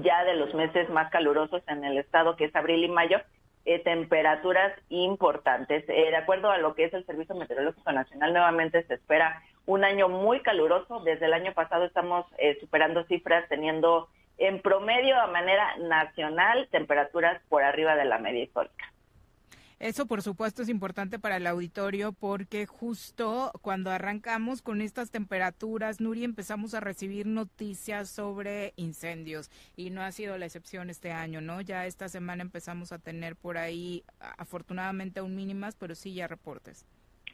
ya 0.02 0.24
de 0.24 0.36
los 0.36 0.54
meses 0.54 0.90
más 0.90 1.12
calurosos 1.12 1.62
en 1.68 1.84
el 1.84 1.98
estado, 1.98 2.36
que 2.36 2.46
es 2.46 2.56
abril 2.56 2.84
y 2.84 2.90
mayo, 2.90 3.20
eh, 3.70 3.78
temperaturas 3.78 4.74
importantes. 4.90 5.84
Eh, 5.90 6.10
de 6.10 6.16
acuerdo 6.16 6.50
a 6.50 6.58
lo 6.58 6.74
que 6.74 6.86
es 6.86 6.94
el 6.96 7.06
Servicio 7.06 7.36
Meteorológico 7.36 7.92
Nacional, 7.92 8.34
nuevamente 8.34 8.82
se 8.88 8.96
espera 8.96 9.44
un 9.68 9.84
año 9.84 10.10
muy 10.10 10.40
caluroso. 10.40 11.02
Desde 11.02 11.28
el 11.28 11.34
año 11.34 11.54
pasado 11.54 11.86
estamos 11.86 12.26
eh, 12.40 12.58
superando 12.60 13.04
cifras, 13.04 13.48
teniendo 13.48 14.10
en 14.40 14.60
promedio 14.64 15.22
a 15.22 15.28
manera 15.28 15.78
nacional 15.78 16.68
temperaturas 16.72 17.40
por 17.48 17.62
arriba 17.62 17.96
de 17.96 18.06
la 18.06 18.18
media 18.18 18.42
histórica. 18.42 18.92
Eso, 19.80 20.08
por 20.08 20.22
supuesto, 20.22 20.62
es 20.62 20.68
importante 20.68 21.20
para 21.20 21.38
el 21.38 21.48
auditorio 21.48 22.12
porque 22.12 22.66
justo 22.66 23.54
cuando 23.62 23.92
arrancamos 23.92 24.62
con 24.62 24.82
estas 24.82 25.10
temperaturas, 25.10 26.02
Nuri, 26.02 26.26
empezamos 26.26 26.74
a 26.74 26.82
recibir 26.82 27.26
noticias 27.26 28.10
sobre 28.10 28.74
incendios 28.76 29.50
y 29.78 29.90
no 29.90 30.02
ha 30.02 30.12
sido 30.12 30.38
la 30.38 30.48
excepción 30.48 30.90
este 30.90 31.14
año, 31.14 31.40
¿no? 31.40 31.62
Ya 31.62 31.86
esta 31.86 32.10
semana 32.10 32.42
empezamos 32.42 32.92
a 32.92 33.00
tener 33.00 33.38
por 33.38 33.58
ahí, 33.58 34.04
afortunadamente 34.20 35.22
aún 35.22 35.34
mínimas, 35.36 35.76
pero 35.76 35.96
sí 35.96 36.14
ya 36.14 36.28
reportes. 36.28 36.86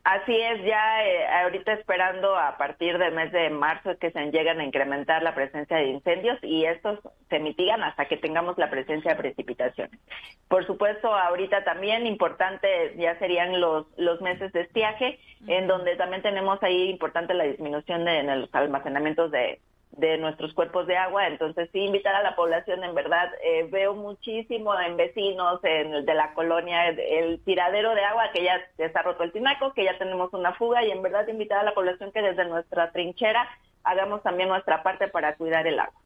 Así 0.06 0.40
es, 0.40 0.64
ya 0.64 1.04
eh, 1.04 1.26
ahorita 1.42 1.74
esperando 1.74 2.38
a 2.38 2.58
partir 2.58 3.00
del 3.00 3.12
mes 3.16 3.32
de 3.32 3.50
marzo 3.50 3.98
que 3.98 4.12
se 4.12 4.32
llegan 4.32 4.60
a 4.60 4.64
incrementar 4.64 5.24
la 5.24 5.34
presencia 5.34 5.78
de 5.78 5.88
incendios 5.88 6.38
y 6.44 6.64
estos 6.66 7.00
se 7.28 7.40
mitigan 7.40 7.82
hasta 7.82 8.06
que 8.06 8.18
tengamos 8.18 8.56
la 8.60 8.70
presencia 8.70 9.16
de 9.16 9.18
precipitaciones. 9.18 10.00
Por 10.48 10.64
supuesto, 10.68 11.12
ahorita 11.12 11.64
también 11.64 12.06
importante 12.06 12.94
ya 12.98 13.18
serían 13.18 13.60
los, 13.60 13.88
los 13.98 14.22
meses 14.22 14.54
de 14.54 14.62
estiaje, 14.62 15.18
en 15.48 15.66
donde 15.66 15.96
también 15.96 16.22
tenemos 16.22 16.62
ahí 16.62 16.88
importante 16.92 17.34
la 17.34 17.46
disminución 17.46 18.06
de, 18.06 18.20
en 18.20 18.42
los 18.42 18.54
almacenamientos 18.54 19.32
de, 19.32 19.60
de 19.98 20.18
nuestros 20.18 20.54
cuerpos 20.54 20.88
de 20.88 20.98
agua. 20.98 21.28
Entonces, 21.28 21.70
sí, 21.72 21.80
invitar 21.80 22.16
a 22.16 22.24
la 22.24 22.36
población, 22.36 22.84
en 22.84 22.94
verdad, 22.94 23.32
eh, 23.44 23.68
veo 23.72 23.94
muchísimo 23.96 24.78
en 24.80 24.98
vecinos, 24.98 25.60
en 25.64 26.06
de 26.06 26.14
la 26.14 26.34
colonia, 26.34 26.90
el, 26.90 27.40
tiradero 27.44 27.96
de 27.96 28.04
agua, 28.04 28.32
que 28.34 28.44
ya 28.44 28.62
está 28.78 29.02
roto 29.02 29.24
el 29.24 29.32
tinaco, 29.32 29.74
que 29.74 29.86
ya 29.86 29.98
tenemos 29.98 30.34
una 30.34 30.54
fuga, 30.54 30.84
y 30.84 30.92
en 30.92 31.02
verdad 31.02 31.28
invitar 31.28 31.60
a 31.60 31.64
la 31.64 31.74
población 31.74 32.12
que 32.12 32.22
desde 32.22 32.46
nuestra 32.46 32.92
trinchera 32.92 33.48
hagamos 33.84 34.24
también 34.24 34.50
nuestra 34.50 34.84
parte 34.84 35.08
para 35.08 35.36
cuidar 35.36 35.66
el 35.68 35.80
agua. 35.80 36.00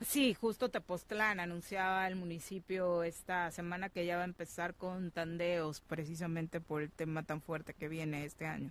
Sí, 0.00 0.34
justo 0.34 0.70
Tepoztlán 0.70 1.40
anunciaba 1.40 2.06
el 2.06 2.16
municipio 2.16 3.04
esta 3.04 3.50
semana 3.50 3.88
que 3.88 4.04
ya 4.04 4.16
va 4.16 4.22
a 4.22 4.26
empezar 4.26 4.74
con 4.74 5.10
tandeos 5.10 5.80
precisamente 5.80 6.60
por 6.60 6.82
el 6.82 6.90
tema 6.90 7.22
tan 7.22 7.40
fuerte 7.40 7.74
que 7.74 7.88
viene 7.88 8.24
este 8.24 8.44
año. 8.44 8.70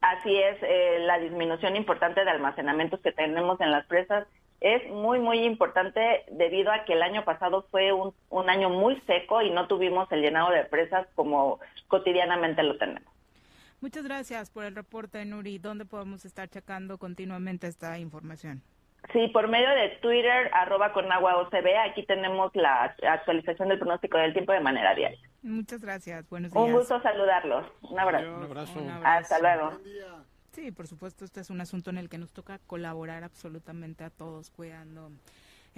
Así 0.00 0.34
es, 0.34 0.56
eh, 0.62 0.98
la 1.00 1.18
disminución 1.18 1.76
importante 1.76 2.24
de 2.24 2.30
almacenamientos 2.30 3.00
que 3.00 3.12
tenemos 3.12 3.60
en 3.60 3.70
las 3.70 3.86
presas 3.86 4.26
es 4.60 4.88
muy, 4.90 5.18
muy 5.18 5.44
importante 5.44 6.24
debido 6.30 6.72
a 6.72 6.84
que 6.84 6.92
el 6.94 7.02
año 7.02 7.24
pasado 7.24 7.66
fue 7.70 7.92
un, 7.92 8.14
un 8.28 8.50
año 8.50 8.70
muy 8.70 9.00
seco 9.02 9.42
y 9.42 9.50
no 9.50 9.66
tuvimos 9.68 10.10
el 10.12 10.22
llenado 10.22 10.50
de 10.50 10.64
presas 10.64 11.06
como 11.14 11.60
cotidianamente 11.88 12.62
lo 12.62 12.76
tenemos. 12.76 13.10
Muchas 13.80 14.04
gracias 14.04 14.50
por 14.50 14.64
el 14.64 14.74
reporte, 14.74 15.24
Nuri. 15.24 15.58
¿Dónde 15.58 15.86
podemos 15.86 16.26
estar 16.26 16.48
checando 16.48 16.98
continuamente 16.98 17.66
esta 17.66 17.98
información? 17.98 18.62
Sí, 19.12 19.28
por 19.28 19.48
medio 19.48 19.68
de 19.70 19.88
Twitter, 20.00 20.50
arroba 20.52 20.92
con 20.92 21.10
agua 21.10 21.36
OCB, 21.38 21.78
aquí 21.90 22.04
tenemos 22.04 22.54
la 22.54 22.94
actualización 23.02 23.68
del 23.68 23.78
pronóstico 23.78 24.18
del 24.18 24.32
tiempo 24.32 24.52
de 24.52 24.60
manera 24.60 24.94
diaria. 24.94 25.18
Muchas 25.42 25.80
gracias. 25.80 26.28
Buenos 26.28 26.52
días. 26.52 26.64
Un 26.64 26.72
gusto 26.72 27.00
saludarlos. 27.02 27.66
Un 27.82 27.98
abrazo. 27.98 28.28
Un 28.28 28.44
abrazo. 28.44 28.80
Hasta 29.04 29.38
luego. 29.40 29.78
Sí, 30.52 30.70
por 30.72 30.86
supuesto, 30.86 31.24
este 31.24 31.40
es 31.40 31.50
un 31.50 31.60
asunto 31.60 31.90
en 31.90 31.98
el 31.98 32.08
que 32.08 32.18
nos 32.18 32.32
toca 32.32 32.58
colaborar 32.66 33.24
absolutamente 33.24 34.04
a 34.04 34.10
todos 34.10 34.50
cuidando 34.50 35.10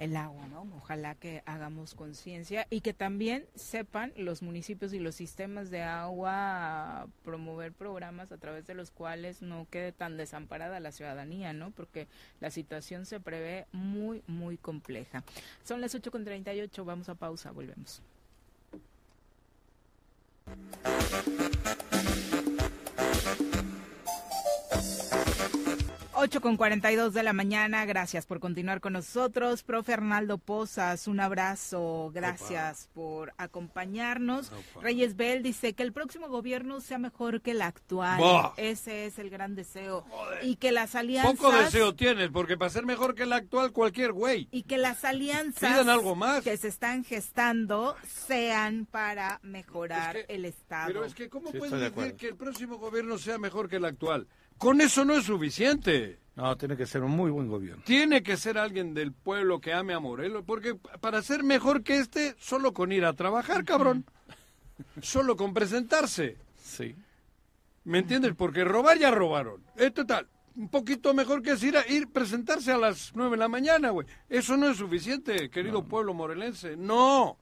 el 0.03 0.17
agua, 0.17 0.47
¿no? 0.47 0.67
Ojalá 0.75 1.15
que 1.15 1.43
hagamos 1.45 1.95
conciencia 1.95 2.67
y 2.69 2.81
que 2.81 2.93
también 2.93 3.45
sepan 3.55 4.11
los 4.17 4.41
municipios 4.41 4.91
y 4.91 4.99
los 4.99 5.15
sistemas 5.15 5.69
de 5.69 5.81
agua 5.81 7.07
promover 7.23 7.71
programas 7.71 8.31
a 8.33 8.37
través 8.37 8.67
de 8.67 8.73
los 8.73 8.91
cuales 8.91 9.41
no 9.41 9.65
quede 9.69 9.93
tan 9.93 10.17
desamparada 10.17 10.81
la 10.81 10.91
ciudadanía, 10.91 11.53
¿no? 11.53 11.71
Porque 11.71 12.07
la 12.41 12.51
situación 12.51 13.05
se 13.05 13.21
prevé 13.21 13.65
muy, 13.71 14.23
muy 14.27 14.57
compleja. 14.57 15.23
Son 15.63 15.79
las 15.79 15.95
8.38, 15.95 16.83
vamos 16.83 17.07
a 17.07 17.15
pausa, 17.15 17.51
volvemos. 17.51 18.01
8 26.23 26.39
con 26.39 26.55
42 26.55 27.13
de 27.13 27.21
la 27.21 27.33
mañana, 27.33 27.83
gracias 27.85 28.25
por 28.25 28.39
continuar 28.39 28.79
con 28.79 28.93
nosotros. 28.93 29.61
Profe 29.61 29.91
Arnaldo 29.91 30.37
Pozas, 30.37 31.09
un 31.09 31.19
abrazo, 31.19 32.11
gracias 32.13 32.87
por 32.93 33.33
acompañarnos. 33.37 34.49
Reyes 34.81 35.17
Bell 35.17 35.43
dice 35.43 35.73
que 35.73 35.83
el 35.83 35.91
próximo 35.91 36.29
gobierno 36.29 36.79
sea 36.79 36.97
mejor 36.97 37.41
que 37.41 37.51
el 37.51 37.61
actual. 37.61 38.21
Bah. 38.21 38.53
Ese 38.55 39.05
es 39.05 39.19
el 39.19 39.29
gran 39.29 39.53
deseo. 39.55 40.05
Y 40.43 40.55
que 40.55 40.71
las 40.71 40.95
alianzas... 40.95 41.35
Poco 41.35 41.51
deseo 41.51 41.93
tienes, 41.93 42.29
porque 42.29 42.55
para 42.55 42.69
ser 42.69 42.85
mejor 42.85 43.15
que 43.15 43.23
el 43.23 43.33
actual, 43.33 43.73
cualquier 43.73 44.13
güey. 44.13 44.47
Y 44.49 44.63
que 44.63 44.77
las 44.77 45.03
alianzas 45.03 45.71
Pidan 45.73 45.89
algo 45.89 46.15
más. 46.15 46.41
que 46.41 46.55
se 46.55 46.69
están 46.69 47.03
gestando 47.03 47.97
sean 48.07 48.85
para 48.85 49.41
mejorar 49.43 50.15
Es 50.15 50.25
que- 50.27 50.35
el 50.35 50.45
Estado. 50.45 50.87
Pero 50.87 51.03
es 51.03 51.13
que, 51.15 51.27
¿cómo 51.29 51.51
Sí, 51.51 51.57
puedes 51.57 51.73
de 51.77 51.89
decir 51.89 52.15
que 52.15 52.29
el 52.29 52.37
próximo 52.37 52.77
gobierno 52.77 53.17
sea 53.17 53.37
mejor 53.37 53.67
que 53.67 53.75
el 53.75 53.83
actual? 53.83 54.25
Con 54.57 54.81
eso 54.81 55.03
no 55.05 55.13
es 55.15 55.25
suficiente. 55.25 56.19
No, 56.35 56.57
tiene 56.57 56.75
que 56.75 56.87
ser 56.87 57.03
un 57.03 57.11
muy 57.11 57.29
buen 57.29 57.47
gobierno. 57.47 57.83
Tiene 57.85 58.23
que 58.23 58.37
ser 58.37 58.57
alguien 58.57 58.93
del 58.93 59.11
pueblo 59.11 59.61
que 59.61 59.73
ame 59.73 59.93
a 59.93 59.99
Morelos, 59.99 60.43
porque 60.45 60.75
para 60.75 61.21
ser 61.21 61.43
mejor 61.43 61.83
que 61.83 61.99
este, 61.99 62.35
solo 62.39 62.73
con 62.73 62.91
ir 62.91 63.05
a 63.05 63.13
trabajar, 63.13 63.63
cabrón. 63.65 64.05
Solo 65.01 65.35
con 65.35 65.53
presentarse. 65.53 66.37
Sí. 66.61 66.95
¿Me 67.83 67.99
entiendes? 67.99 68.33
Porque 68.35 68.63
robar 68.63 68.97
ya 68.97 69.11
robaron. 69.11 69.61
Es 69.75 69.93
total. 69.93 70.27
Un 70.55 70.69
poquito 70.69 71.13
mejor 71.13 71.41
que 71.41 71.51
es 71.51 71.63
ir 71.63 71.77
a 71.77 71.87
ir 71.87 72.11
presentarse 72.11 72.71
a 72.71 72.77
las 72.77 73.11
nueve 73.15 73.31
de 73.31 73.37
la 73.37 73.47
mañana, 73.47 73.89
güey. 73.89 74.07
Eso 74.29 74.57
no 74.57 74.69
es 74.69 74.77
suficiente, 74.77 75.49
querido 75.49 75.83
pueblo 75.83 76.13
morelense. 76.13 76.77
No. 76.77 77.37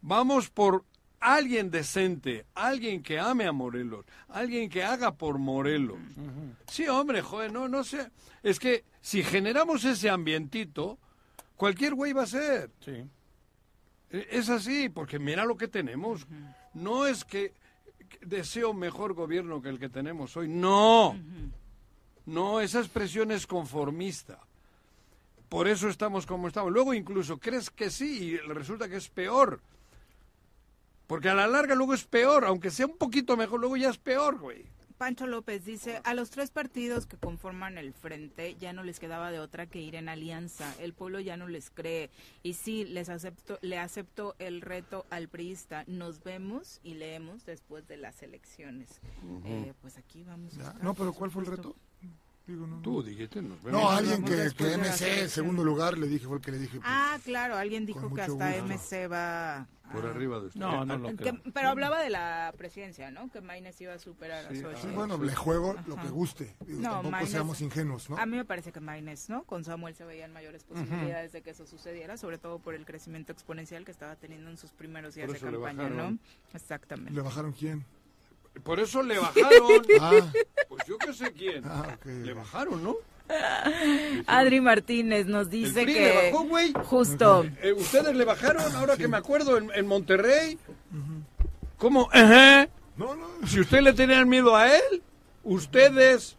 Vamos 0.00 0.50
por 0.50 0.84
alguien 1.20 1.70
decente, 1.70 2.46
alguien 2.54 3.02
que 3.02 3.18
ame 3.18 3.46
a 3.46 3.52
Morelos, 3.52 4.04
alguien 4.28 4.68
que 4.68 4.84
haga 4.84 5.14
por 5.14 5.38
Morelos. 5.38 5.98
Sí, 6.68 6.86
hombre, 6.88 7.22
joder, 7.22 7.52
no, 7.52 7.68
no 7.68 7.84
sé. 7.84 8.10
Es 8.42 8.58
que 8.58 8.84
si 9.00 9.22
generamos 9.22 9.84
ese 9.84 10.08
ambientito, 10.10 10.98
cualquier 11.56 11.94
güey 11.94 12.12
va 12.12 12.22
a 12.24 12.26
ser. 12.26 12.70
Sí. 12.80 12.92
E- 14.10 14.28
Es 14.30 14.48
así, 14.50 14.88
porque 14.88 15.18
mira 15.18 15.44
lo 15.44 15.56
que 15.56 15.68
tenemos. 15.68 16.26
No 16.74 17.06
es 17.06 17.24
que 17.24 17.52
que 18.08 18.18
deseo 18.24 18.72
mejor 18.72 19.14
gobierno 19.14 19.60
que 19.60 19.68
el 19.68 19.80
que 19.80 19.88
tenemos 19.88 20.36
hoy. 20.36 20.46
No. 20.48 21.16
No, 22.24 22.60
esa 22.60 22.78
expresión 22.78 23.32
es 23.32 23.46
conformista. 23.48 24.38
Por 25.48 25.66
eso 25.66 25.88
estamos 25.88 26.24
como 26.26 26.46
estamos. 26.48 26.72
Luego 26.72 26.94
incluso 26.94 27.38
crees 27.38 27.68
que 27.70 27.90
sí 27.90 28.24
y 28.32 28.36
resulta 28.36 28.88
que 28.88 28.96
es 28.96 29.08
peor. 29.08 29.60
Porque 31.06 31.28
a 31.28 31.34
la 31.34 31.46
larga 31.46 31.74
luego 31.74 31.94
es 31.94 32.04
peor, 32.04 32.44
aunque 32.44 32.70
sea 32.70 32.86
un 32.86 32.96
poquito 32.96 33.36
mejor, 33.36 33.60
luego 33.60 33.76
ya 33.76 33.90
es 33.90 33.98
peor, 33.98 34.38
güey. 34.38 34.66
Pancho 34.98 35.26
López 35.26 35.64
dice, 35.64 36.00
a 36.04 36.14
los 36.14 36.30
tres 36.30 36.50
partidos 36.50 37.04
que 37.04 37.18
conforman 37.18 37.76
el 37.76 37.92
frente 37.92 38.56
ya 38.58 38.72
no 38.72 38.82
les 38.82 38.98
quedaba 38.98 39.30
de 39.30 39.38
otra 39.38 39.66
que 39.66 39.78
ir 39.78 39.94
en 39.94 40.08
alianza. 40.08 40.74
El 40.80 40.94
pueblo 40.94 41.20
ya 41.20 41.36
no 41.36 41.48
les 41.48 41.68
cree. 41.68 42.10
Y 42.42 42.54
sí, 42.54 42.84
les 42.84 43.10
acepto, 43.10 43.58
le 43.60 43.78
acepto 43.78 44.34
el 44.38 44.62
reto 44.62 45.04
al 45.10 45.28
priista. 45.28 45.84
Nos 45.86 46.24
vemos 46.24 46.80
y 46.82 46.94
leemos 46.94 47.44
después 47.44 47.86
de 47.86 47.98
las 47.98 48.22
elecciones. 48.22 49.00
Eh, 49.44 49.74
pues 49.82 49.98
aquí 49.98 50.24
vamos. 50.24 50.54
a 50.54 50.62
estar, 50.62 50.82
No, 50.82 50.94
pero 50.94 51.12
¿cuál 51.12 51.30
fue 51.30 51.42
el 51.42 51.50
reto? 51.50 51.76
Digo, 52.46 52.64
no, 52.66 52.80
Tú 52.80 53.02
dijiste, 53.02 53.42
nos 53.42 53.60
vemos. 53.62 53.80
No, 53.82 53.90
alguien 53.90 54.22
que, 54.24 54.50
que 54.56 54.76
MC, 54.78 55.22
en 55.22 55.28
segundo 55.30 55.64
lugar, 55.64 55.98
le 55.98 56.06
dije, 56.06 56.26
fue 56.26 56.36
el 56.36 56.42
que 56.42 56.52
le 56.52 56.58
dije. 56.58 56.78
pues, 56.78 56.84
Ah, 56.88 57.18
claro, 57.24 57.56
alguien 57.56 57.84
dijo 57.86 58.12
que 58.14 58.20
hasta 58.22 58.32
gusto. 58.58 58.64
MC 58.74 59.08
va... 59.10 59.66
Por 59.92 60.04
a- 60.06 60.10
arriba 60.10 60.38
de 60.40 60.46
usted. 60.46 60.60
No, 60.60 60.84
no 60.84 60.96
lo 60.98 61.08
que- 61.10 61.16
creo. 61.16 61.40
pero 61.54 61.68
hablaba 61.70 62.00
de 62.00 62.10
la 62.10 62.52
presidencia, 62.56 63.10
¿no? 63.10 63.30
Que 63.30 63.40
Maynes 63.40 63.80
iba 63.80 63.94
a 63.94 63.98
superar 63.98 64.44
a 64.46 64.48
sí, 64.50 64.60
Xochitl. 64.60 64.92
bueno, 64.94 65.16
le 65.18 65.34
juego 65.34 65.74
lo 65.88 65.94
Ajá. 65.94 66.02
que 66.04 66.08
guste. 66.08 66.54
Digo, 66.66 66.80
No, 66.80 66.90
tampoco 66.90 67.10
Maynes- 67.10 67.30
seamos 67.30 67.60
ingenuos, 67.60 68.10
¿no? 68.10 68.16
A 68.18 68.26
mí 68.26 68.36
me 68.36 68.44
parece 68.44 68.70
que 68.72 68.80
Maynes, 68.80 69.28
¿no? 69.28 69.42
Con 69.44 69.64
Samuel 69.64 69.94
se 69.96 70.04
veían 70.04 70.32
mayores 70.32 70.62
posibilidades 70.64 71.32
de 71.32 71.42
que 71.42 71.50
eso 71.50 71.66
sucediera, 71.66 72.16
sobre 72.16 72.38
todo 72.38 72.58
por 72.60 72.74
el 72.74 72.84
crecimiento 72.84 73.32
exponencial 73.32 73.84
que 73.84 73.90
estaba 73.92 74.14
teniendo 74.16 74.50
en 74.50 74.56
sus 74.56 74.70
primeros 74.72 75.14
días 75.16 75.26
Por 75.28 75.38
de 75.40 75.50
campaña, 75.52 75.88
¿no? 75.88 76.18
Exactamente. 76.54 77.12
¿Le 77.12 77.20
bajaron 77.22 77.52
quién? 77.52 77.84
Por 78.62 78.80
eso 78.80 79.02
le 79.02 79.18
bajaron. 79.18 79.82
Ah. 80.00 80.32
Pues 80.68 80.82
yo 80.86 80.98
qué 80.98 81.12
sé 81.12 81.32
quién. 81.32 81.62
Ah, 81.64 81.96
ok. 81.96 82.06
Le 82.06 82.32
bajaron, 82.34 82.82
¿no? 82.82 82.96
Adri 84.26 84.60
Martínez 84.60 85.26
nos 85.26 85.46
El 85.46 85.50
dice 85.50 85.82
PRI 85.82 85.94
que 85.94 86.00
le 86.00 86.30
bajó, 86.30 86.44
güey. 86.44 86.72
justo 86.84 87.44
Eh, 87.62 87.72
Ustedes 87.72 88.14
le 88.14 88.24
bajaron, 88.24 88.62
ahora 88.76 88.96
que 88.96 89.08
me 89.08 89.16
acuerdo, 89.16 89.56
en, 89.58 89.70
en 89.74 89.86
Monterrey. 89.86 90.58
¿Cómo? 91.78 92.08
Ajá. 92.12 92.68
No, 92.96 93.14
no. 93.14 93.26
Si 93.46 93.60
usted 93.60 93.80
le 93.80 93.92
tenían 93.92 94.28
miedo 94.28 94.56
a 94.56 94.74
él, 94.74 95.02
ustedes. 95.44 96.36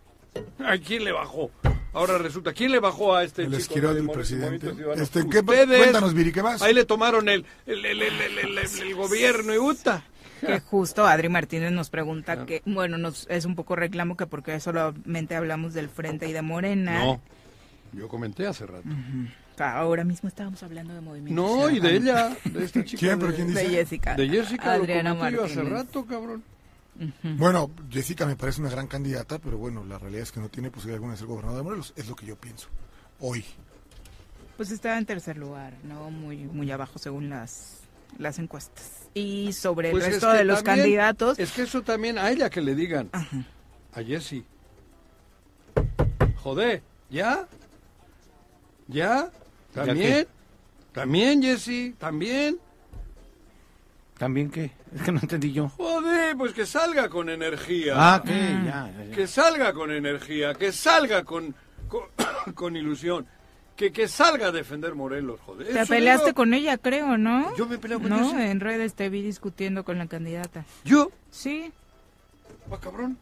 ¿A 0.63 0.77
quién 0.77 1.03
le 1.03 1.11
bajó? 1.11 1.51
Ahora 1.93 2.17
resulta, 2.19 2.53
¿quién 2.53 2.71
le 2.71 2.79
bajó 2.79 3.15
a 3.15 3.23
este 3.23 3.41
El 3.43 3.47
chico 3.49 3.57
esquirol 3.61 3.95
de 3.95 4.01
del 4.01 4.09
presidente. 4.11 4.67
Este, 4.95 5.27
¿qué- 5.29 5.39
Ustedes. 5.39 5.77
cuéntanos, 5.79 6.13
Viri, 6.13 6.31
¿qué 6.31 6.43
más? 6.43 6.61
Ahí 6.61 6.73
le 6.73 6.85
tomaron 6.85 7.27
el, 7.27 7.43
el, 7.65 7.83
el, 7.85 8.01
el, 8.01 8.21
el- 8.21 8.37
el- 8.39 8.57
el 8.59 8.95
gobierno 8.95 9.53
y 9.53 9.57
uta. 9.57 10.03
Que 10.45 10.59
justo 10.69 11.05
Adri 11.05 11.29
Martínez 11.29 11.71
nos 11.71 11.89
pregunta 11.89 12.33
Ah. 12.33 12.45
que, 12.45 12.61
bueno, 12.65 12.97
nos 12.97 13.25
es 13.29 13.45
un 13.45 13.55
poco 13.55 13.75
reclamo 13.75 14.15
que 14.17 14.27
porque 14.27 14.59
solamente 14.59 15.35
hablamos 15.35 15.73
del 15.73 15.89
Frente 15.89 16.27
y 16.27 16.33
de 16.33 16.41
Morena. 16.41 16.99
No, 17.05 17.21
yo 17.93 18.07
comenté 18.07 18.47
hace 18.47 18.65
rato. 18.65 18.87
Ahora 19.59 20.03
mismo 20.03 20.29
estábamos 20.29 20.61
hablando 20.61 20.93
de 20.93 21.01
movimiento. 21.01 21.41
No, 21.41 21.69
y 21.69 21.79
de 21.79 21.95
ella, 21.95 22.35
de 22.45 22.63
esta 22.65 22.83
chica. 22.85 22.99
¿Quién? 22.99 23.19
¿Pero 23.19 23.33
quién 23.33 23.47
dice? 23.47 23.63
De 23.63 23.69
Jessica. 23.69 24.15
De 24.15 24.29
Jessica, 24.29 24.73
Adriana 24.73 25.13
lo 25.15 25.29
yo 25.31 25.43
hace 25.45 25.55
Martínez. 25.55 25.69
rato, 25.85 26.05
cabrón. 26.05 26.43
Bueno, 27.23 27.69
Jessica 27.91 28.25
me 28.25 28.35
parece 28.35 28.59
una 28.61 28.69
gran 28.71 28.87
candidata, 28.87 29.37
pero 29.39 29.57
bueno, 29.57 29.83
la 29.85 29.97
realidad 29.99 30.23
es 30.23 30.31
que 30.31 30.39
no 30.39 30.49
tiene 30.49 30.69
posibilidad 30.71 30.95
alguna 30.95 31.13
de 31.13 31.17
ser 31.19 31.27
gobernador 31.27 31.57
de 31.59 31.63
Morelos. 31.63 31.93
Es 31.95 32.07
lo 32.07 32.15
que 32.15 32.25
yo 32.25 32.35
pienso. 32.35 32.67
Hoy. 33.19 33.45
Pues 34.57 34.71
estaba 34.71 34.97
en 34.97 35.05
tercer 35.05 35.37
lugar, 35.37 35.73
¿no? 35.83 36.09
Muy, 36.09 36.37
muy 36.45 36.69
abajo 36.71 36.97
según 36.97 37.29
las, 37.29 37.81
las 38.17 38.39
encuestas. 38.39 38.96
Y 39.13 39.51
sobre 39.53 39.91
Pues 39.91 40.03
el 40.03 40.09
es 40.09 40.15
resto 40.15 40.31
que 40.31 40.37
de 40.37 40.43
los 40.45 40.63
también- 40.63 40.83
candidatos, 40.85 41.39
Es 41.39 41.51
que 41.51 41.63
eso 41.63 41.81
también 41.81 42.17
a 42.17 42.29
ella 42.29 42.49
que 42.49 42.61
le 42.61 42.75
digan. 42.75 43.09
A 43.13 44.03
Jessie. 44.03 44.43
Joder, 46.37 46.81
¿ya? 47.09 47.47
¿Ya? 48.87 49.29
¿También? 49.73 49.97
qué? 49.97 50.27
¿También, 50.93 51.41
Jessie? 51.41 51.93
¿También? 51.97 52.57
¿También 54.17 54.49
qué? 54.49 54.71
Es 54.95 55.01
que 55.03 55.11
no 55.11 55.19
entendí 55.19 55.51
yo. 55.51 55.69
Joder, 55.69 56.35
pues 56.37 56.53
que 56.53 56.65
salga 56.65 57.09
con 57.09 57.29
energía. 57.29 57.93
Ah, 57.95 58.17
ok, 58.23 58.27
ya, 58.29 58.91
ya, 58.97 59.03
ya. 59.09 59.15
Que 59.15 59.27
salga 59.27 59.73
con 59.73 59.91
energía, 59.91 60.53
que 60.55 60.71
salga 60.71 61.23
con, 61.23 61.53
con, 61.87 62.03
con 62.55 62.75
ilusión. 62.75 63.27
Que, 63.77 63.91
que 63.91 64.07
salga 64.07 64.47
a 64.47 64.51
defender 64.51 64.95
Morelos, 64.95 65.39
joder. 65.45 65.67
te 65.67 65.79
Eso 65.79 65.87
peleaste 65.93 66.25
digo. 66.25 66.35
con 66.35 66.53
ella, 66.55 66.77
creo, 66.79 67.17
¿no? 67.17 67.55
Yo 67.55 67.67
me 67.67 67.77
peleo 67.77 67.99
con 68.01 68.09
No, 68.09 68.31
Jessie. 68.31 68.49
en 68.51 68.59
redes 68.59 68.95
te 68.95 69.07
vi 69.09 69.21
discutiendo 69.21 69.85
con 69.85 69.97
la 69.99 70.07
candidata. 70.07 70.65
¿Yo? 70.83 71.11
Sí, 71.31 71.71
Ah, 72.71 72.77
cabrón. 72.81 73.17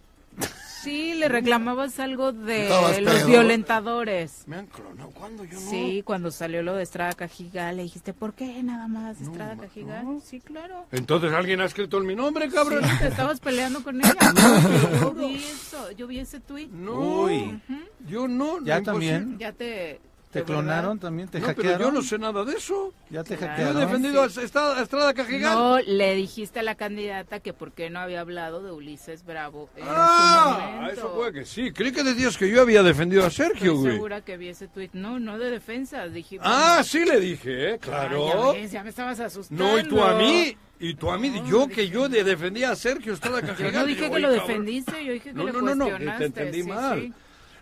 sí, 0.82 1.14
le 1.16 1.28
reclamabas 1.30 2.00
algo 2.00 2.32
de 2.32 2.64
Estabas 2.64 3.02
los 3.02 3.14
pedo. 3.16 3.28
violentadores. 3.28 4.44
Me 4.48 4.56
han 4.58 4.68
clonado. 4.68 5.10
¿Cuándo 5.10 5.44
yo 5.44 5.60
no? 5.60 5.70
Sí, 5.70 6.04
cuando 6.06 6.32
salió 6.32 6.64
lo 6.64 6.74
de 6.76 6.84
Estrada 6.84 7.14
Cajigal, 7.14 7.76
le 7.78 7.84
dijiste, 7.84 8.14
¿por 8.14 8.34
qué 8.34 8.64
nada 8.64 8.88
más 8.88 9.20
Estrada 9.22 9.58
Cajigal? 9.58 10.22
Sí, 10.24 10.40
claro. 10.40 10.86
Entonces 10.94 11.34
alguien 11.34 11.60
ha 11.62 11.66
escrito 11.66 11.98
en 11.98 12.06
mi 12.06 12.16
nombre, 12.16 12.50
cabrón. 12.50 12.84
Sí, 12.84 12.98
te 13.00 13.08
estabas 13.10 13.40
peleando 13.40 13.84
con 13.84 14.00
ella. 14.00 14.16
¿no? 14.36 15.00
Yo 15.02 15.14
vi 15.14 15.36
eso, 15.36 15.92
yo 15.92 16.08
vi 16.08 16.20
ese 16.20 16.40
tweet. 16.40 16.68
No, 16.72 17.24
Uy. 17.24 17.60
yo 18.08 18.28
no. 18.28 18.64
¿Ya 18.64 18.80
no, 18.80 18.84
también? 18.86 19.16
imposible. 19.34 19.38
Ya 19.46 19.52
te... 19.52 20.00
¿Te 20.36 20.44
clonaron 20.44 21.00
también? 21.00 21.28
¿Te 21.30 21.40
No, 21.40 21.46
pero 21.48 21.58
hackearon? 21.58 21.82
yo 21.88 21.92
no 21.92 22.02
sé 22.02 22.18
nada 22.20 22.44
de 22.46 22.54
eso. 22.56 22.94
¿Ya 23.10 23.24
te 23.24 23.38
Claro. 23.38 23.54
Yo 23.58 23.64
he 23.64 23.66
hackearon? 23.66 23.82
defendido 23.82 24.22
a 24.24 24.26
Estrada, 24.26 24.80
a 24.80 24.84
Estrada 24.84 25.14
Cajigal. 25.14 25.54
No, 25.54 25.80
le 25.80 26.16
dijiste 26.16 26.60
a 26.60 26.64
la 26.64 26.76
candidata 26.76 27.40
que 27.40 27.54
por 27.54 27.72
qué 27.72 27.90
no 27.90 28.00
había 28.00 28.22
hablado 28.22 28.62
de 28.62 28.72
Ulises 28.72 29.26
Bravo 29.26 29.70
en 29.76 29.84
su 29.86 29.90
ah, 29.94 30.70
momento. 30.76 30.92
eso 30.94 31.14
fue 31.16 31.32
que 31.34 31.46
sí. 31.46 31.72
Creí 31.72 31.92
que 31.92 32.04
decías 32.04 32.38
que 32.38 32.50
yo 32.50 32.62
había 32.62 32.84
defendido 32.84 33.26
a 33.26 33.30
Sergio, 33.30 33.72
Estoy 33.72 33.78
güey. 33.78 33.94
segura 33.94 34.22
que 34.22 34.38
vi 34.38 34.50
ese 34.50 34.68
tweet. 34.68 34.90
No, 34.94 35.20
no 35.20 35.38
de 35.40 35.50
defensa. 35.52 36.08
Dije, 36.08 36.38
Ah, 36.42 36.82
sí 36.84 37.06
le 37.06 37.20
dije, 37.20 37.72
¿eh? 37.74 37.80
Claro. 37.80 38.52
Ay, 38.52 38.54
ya, 38.56 38.62
ves, 38.62 38.72
ya 38.72 38.84
me 38.84 38.90
estabas 38.90 39.20
asustando. 39.20 39.64
no, 39.64 39.80
y 39.80 39.84
tú 39.84 40.04
a 40.04 40.16
mí. 40.16 40.58
Y 40.78 40.94
tú 40.96 41.10
a 41.10 41.18
mí. 41.18 41.32
yo 41.50 41.70
que 41.70 41.88
yo 41.88 42.10
de 42.10 42.26
defendía 42.26 42.72
a 42.72 42.76
Sergio 42.76 43.14
Estrada 43.14 43.40
Yo 43.40 43.48
Cajigal. 43.48 43.74
no 43.74 43.86
dije 43.86 44.02
que 44.02 44.16
"Oye, 44.16 44.20
lo 44.20 44.28
cabrón". 44.28 44.48
defendiste, 44.48 45.06
yo 45.06 45.14
dije 45.14 45.30
que 45.30 45.34
No, 45.34 45.44
le 45.46 45.52
no, 45.54 45.62
no, 45.62 45.76
no, 45.76 45.86
que 45.86 45.92
cuestionaste. 45.92 46.20
te 46.20 46.26
entendí 46.42 46.64
sí, 46.64 46.68
mal. 46.70 47.02
Sí. 47.02 47.14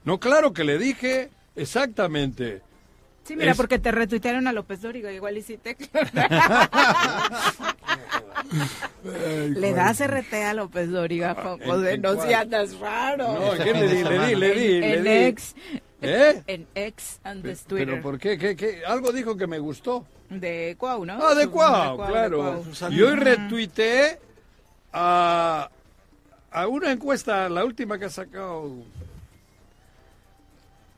No, 0.03 0.19
claro 0.19 0.51
que 0.51 0.63
le 0.63 0.79
dije 0.79 1.29
exactamente. 1.55 2.61
Sí, 3.23 3.35
mira, 3.37 3.51
Es- 3.51 3.57
porque 3.57 3.79
te 3.79 3.91
retuitearon 3.91 4.47
a 4.47 4.51
López 4.53 4.81
Dóriga, 4.81 5.11
igual 5.11 5.37
y 5.37 5.41
sí 5.41 5.57
te... 5.57 5.77
Le 9.55 9.73
das 9.73 9.99
RT 10.05 10.33
a 10.45 10.53
López 10.53 10.89
Dóriga, 10.89 11.31
¿en- 11.59 11.69
José, 11.69 11.93
en 11.93 12.01
no 12.01 12.15
cuál? 12.15 12.27
seas 12.27 12.79
raro. 12.79 13.33
No, 13.33 13.63
¿qué 13.63 13.73
le 13.73 13.87
di? 13.87 14.03
Le 14.03 14.27
di, 14.27 14.35
le 14.35 14.53
di, 14.53 14.79
le 14.79 14.93
En 14.97 15.03
di. 15.03 15.09
ex, 15.09 15.55
¿Eh? 16.01 16.43
en 16.47 16.67
ex 16.75 17.19
and 17.23 17.43
the 17.43 17.49
Pero 17.55 17.65
Twitter. 17.67 18.01
¿por 18.01 18.19
qué? 18.19 18.37
¿Qué, 18.37 18.55
qué? 18.55 18.81
Algo 18.85 19.11
dijo 19.11 19.35
que 19.37 19.47
me 19.47 19.59
gustó. 19.59 20.05
De 20.29 20.75
Cuau, 20.77 21.05
¿no? 21.05 21.13
Ah, 21.25 21.35
de 21.35 21.47
Cuau, 21.47 21.97
de 22.01 22.05
claro. 22.07 22.63
Y 22.89 23.01
hoy 23.01 23.15
retuiteé 23.15 24.19
a, 24.91 25.69
a 26.51 26.67
una 26.67 26.91
encuesta, 26.91 27.47
la 27.49 27.63
última 27.63 27.97
que 27.99 28.05
ha 28.05 28.09
sacado 28.09 28.71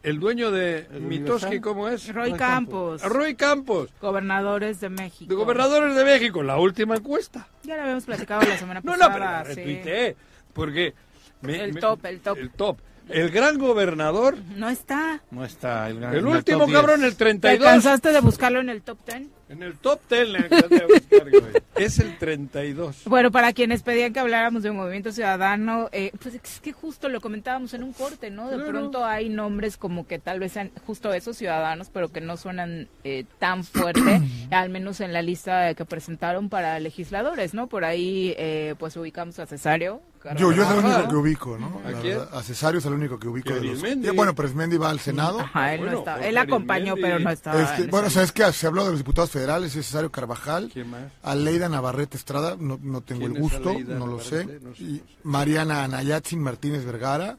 el 0.06 0.20
dueño 0.20 0.52
de 0.52 0.88
El 0.94 1.02
Mitoski. 1.02 1.60
¿cómo 1.60 1.88
es? 1.90 2.14
Roy 2.14 2.34
Campos, 2.34 3.02
Roy 3.04 3.36
Campos, 3.36 3.90
gobernadores 4.02 4.80
de 4.80 4.90
México. 4.90 5.30
de 5.30 5.36
Gobernadores 5.36 5.96
de 5.96 6.04
México, 6.06 6.44
la 6.44 6.58
última 6.58 6.96
encuesta. 6.96 7.48
Ya 7.64 7.76
lo 7.76 7.82
habíamos 7.84 8.06
platicado 8.06 8.42
la 8.44 8.58
semana 8.58 8.80
No, 8.84 8.92
pasada. 8.94 9.08
no, 9.08 9.14
pero 9.14 9.26
la 9.26 9.46
sí. 9.46 9.54
retuiteé, 9.56 10.16
porque... 10.54 10.94
me- 11.42 11.64
El 11.64 11.74
me- 11.74 11.82
top, 11.82 12.06
el 12.06 12.20
top. 12.22 12.38
El 12.38 12.50
top. 12.52 12.78
El 13.10 13.30
gran 13.30 13.60
gobernador, 13.60 14.36
No 14.56 14.68
está. 14.68 15.22
No 15.30 15.46
está 15.46 15.90
el, 15.90 16.00
gran- 16.00 16.16
el 16.16 16.26
último 16.26 16.66
10. 16.66 16.78
cabrón, 16.80 17.04
el 17.04 17.12
¿Te 17.12 17.18
32. 17.18 17.64
cansaste 17.64 18.12
de 18.12 18.20
buscarlo 18.20 18.60
en 18.62 18.70
el 18.70 18.82
top 18.82 18.98
10? 19.06 19.28
En 19.48 19.62
el 19.62 19.78
top 19.78 20.00
10 20.10 20.30
le 20.30 20.40
a 20.40 20.42
buscar, 20.88 21.30
güey. 21.30 21.54
Es 21.76 22.00
el 22.00 22.18
32. 22.18 23.04
Bueno, 23.06 23.32
para 23.32 23.54
quienes 23.54 23.84
pedían 23.84 24.12
que 24.12 24.20
habláramos 24.20 24.64
de 24.64 24.72
Movimiento 24.72 25.12
Ciudadano, 25.12 25.88
eh, 25.92 26.12
pues 26.22 26.36
es 26.36 26.60
que 26.62 26.72
justo 26.72 27.10
lo 27.10 27.22
comentábamos 27.22 27.74
en 27.76 27.84
un 27.84 27.94
corte, 27.94 28.32
¿no? 28.32 28.50
De 28.50 28.56
Claro. 28.56 28.72
pronto 28.72 29.06
hay 29.06 29.30
nombres 29.30 29.78
como 29.78 30.08
que 30.08 30.18
tal 30.18 30.40
vez 30.40 30.54
sean 30.54 30.72
justo 30.88 31.14
esos 31.14 31.38
ciudadanos, 31.38 31.90
pero 31.94 32.12
que 32.12 32.22
no 32.22 32.38
suenan 32.38 32.88
eh, 33.04 33.26
tan 33.38 33.64
fuerte, 33.64 34.02
al 34.52 34.70
menos 34.70 35.00
en 35.00 35.14
la 35.14 35.22
lista 35.22 35.74
que 35.76 35.86
presentaron 35.86 36.50
para 36.50 36.80
legisladores, 36.80 37.54
¿no? 37.54 37.68
Por 37.68 37.86
ahí, 37.86 38.34
eh, 38.38 38.74
pues 38.80 38.98
ubicamos 38.98 39.38
a 39.38 39.46
Cesario. 39.46 40.02
Yo, 40.38 40.52
yo 40.52 40.64
es 40.64 40.70
el 40.72 40.78
único 40.86 41.08
que 41.08 41.16
ubico, 41.16 41.58
¿no? 41.58 41.82
¿A 41.86 41.92
La 41.92 42.00
quién? 42.02 42.18
verdad, 42.18 42.38
A 42.38 42.44
Cesario 42.44 42.80
es 42.80 42.86
el 42.86 42.94
único 42.94 43.20
que 43.20 43.28
ubico 43.28 43.54
de 43.54 43.62
los... 43.62 43.82
Ya, 43.82 44.12
Bueno, 44.14 44.34
pero 44.34 44.48
Arismendi 44.48 44.78
va 44.78 44.90
al 44.90 45.00
Senado. 45.00 45.40
Ajá, 45.40 45.74
él 45.74 45.80
Bueno, 45.82 45.94
no 45.94 46.00
estaba. 46.00 46.18
Jorge 46.18 46.30
Él 46.30 46.38
acompañó, 46.38 46.96
pero 46.96 47.20
no 47.20 47.30
estaba. 47.30 47.62
Este, 47.62 47.84
en 47.84 47.90
bueno, 47.92 48.08
esa 48.08 48.16
sabes 48.16 48.32
que 48.32 48.52
se 48.54 48.68
habló 48.68 48.84
de 48.86 48.90
los 48.92 48.98
diputados 49.00 49.30
federales, 49.32 49.76
es 49.76 49.86
Cesario 49.86 50.12
Carvajal, 50.12 50.70
¿Quién 50.74 50.90
más? 50.90 51.04
Aleida 51.24 51.70
Navarrete 51.70 52.18
Estrada, 52.18 52.56
no, 52.60 52.80
no 52.82 53.02
tengo 53.02 53.22
¿Quién 53.22 53.36
el 53.36 53.42
gusto, 53.42 53.74
no 53.88 54.08
lo 54.08 54.20
sé, 54.20 54.46
Navarrete? 54.46 54.66
No 54.66 54.76
sé, 54.76 54.84
y 54.84 54.86
no 54.94 54.98
sé. 54.98 55.04
Mariana 55.24 55.84
Anayatzin 55.84 56.42
Martínez 56.42 56.86
Vergara, 56.86 57.38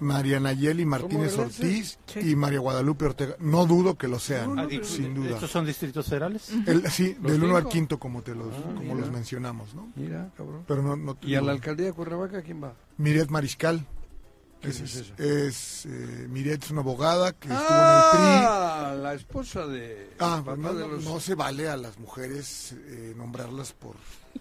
Mariana 0.00 0.52
Yeli 0.52 0.84
Martínez? 0.84 1.36
Ortiz 1.38 1.98
Sí. 2.06 2.20
y 2.30 2.36
María 2.36 2.58
Guadalupe 2.60 3.04
Ortega. 3.06 3.36
No 3.40 3.66
dudo 3.66 3.96
que 3.98 4.08
lo 4.08 4.18
sean, 4.18 4.58
Ah, 4.58 4.66
sin 4.82 5.14
duda. 5.14 5.30
¿Estos 5.34 5.50
son 5.50 5.66
distritos 5.66 6.06
federales? 6.06 6.50
El- 6.66 6.88
sí, 6.90 7.16
¿Los 7.22 7.32
del 7.32 7.44
1 7.44 7.56
al 7.56 7.62
cinco? 7.62 7.72
quinto, 7.72 7.98
como, 7.98 8.22
te 8.22 8.34
los, 8.34 8.54
Ah, 8.54 8.72
como 8.76 8.94
los 8.94 9.10
mencionamos, 9.10 9.74
¿no? 9.74 9.90
Mira, 9.96 10.30
cabrón. 10.36 10.64
Pero 10.66 10.82
no, 10.82 10.96
no 10.96 11.14
te 11.14 11.26
¿Y 11.26 11.34
a 11.34 11.40
la 11.40 11.52
alcaldía 11.52 11.86
de 11.86 11.92
Cuernavaca 11.92 12.42
quién 12.42 12.62
va? 12.62 12.74
Miret 12.96 13.30
Mariscal. 13.30 13.86
¿Quién 14.60 14.72
Es, 14.72 14.80
es 14.80 15.12
es, 15.20 15.86
eh, 15.86 16.26
Miret 16.28 16.64
es 16.64 16.70
una 16.72 16.80
abogada 16.80 17.30
que 17.32 17.46
estuvo 17.46 17.58
Ah, 17.70 18.92
la 19.00 19.14
esposa 19.14 19.66
de... 19.68 19.84
en 19.84 20.00
el 20.00 20.06
PRI. 20.08 20.16
Ah, 20.18 20.42
papá 20.44 20.56
no, 20.56 20.74
de 20.74 20.80
no- 20.80 20.88
los- 20.94 21.04
no 21.04 21.20
se 21.20 21.34
vale 21.36 21.68
a 21.68 21.76
las 21.76 21.96
mujeres 22.00 22.72
eh, 22.72 23.14
nombrarlas 23.16 23.72
por 23.72 23.94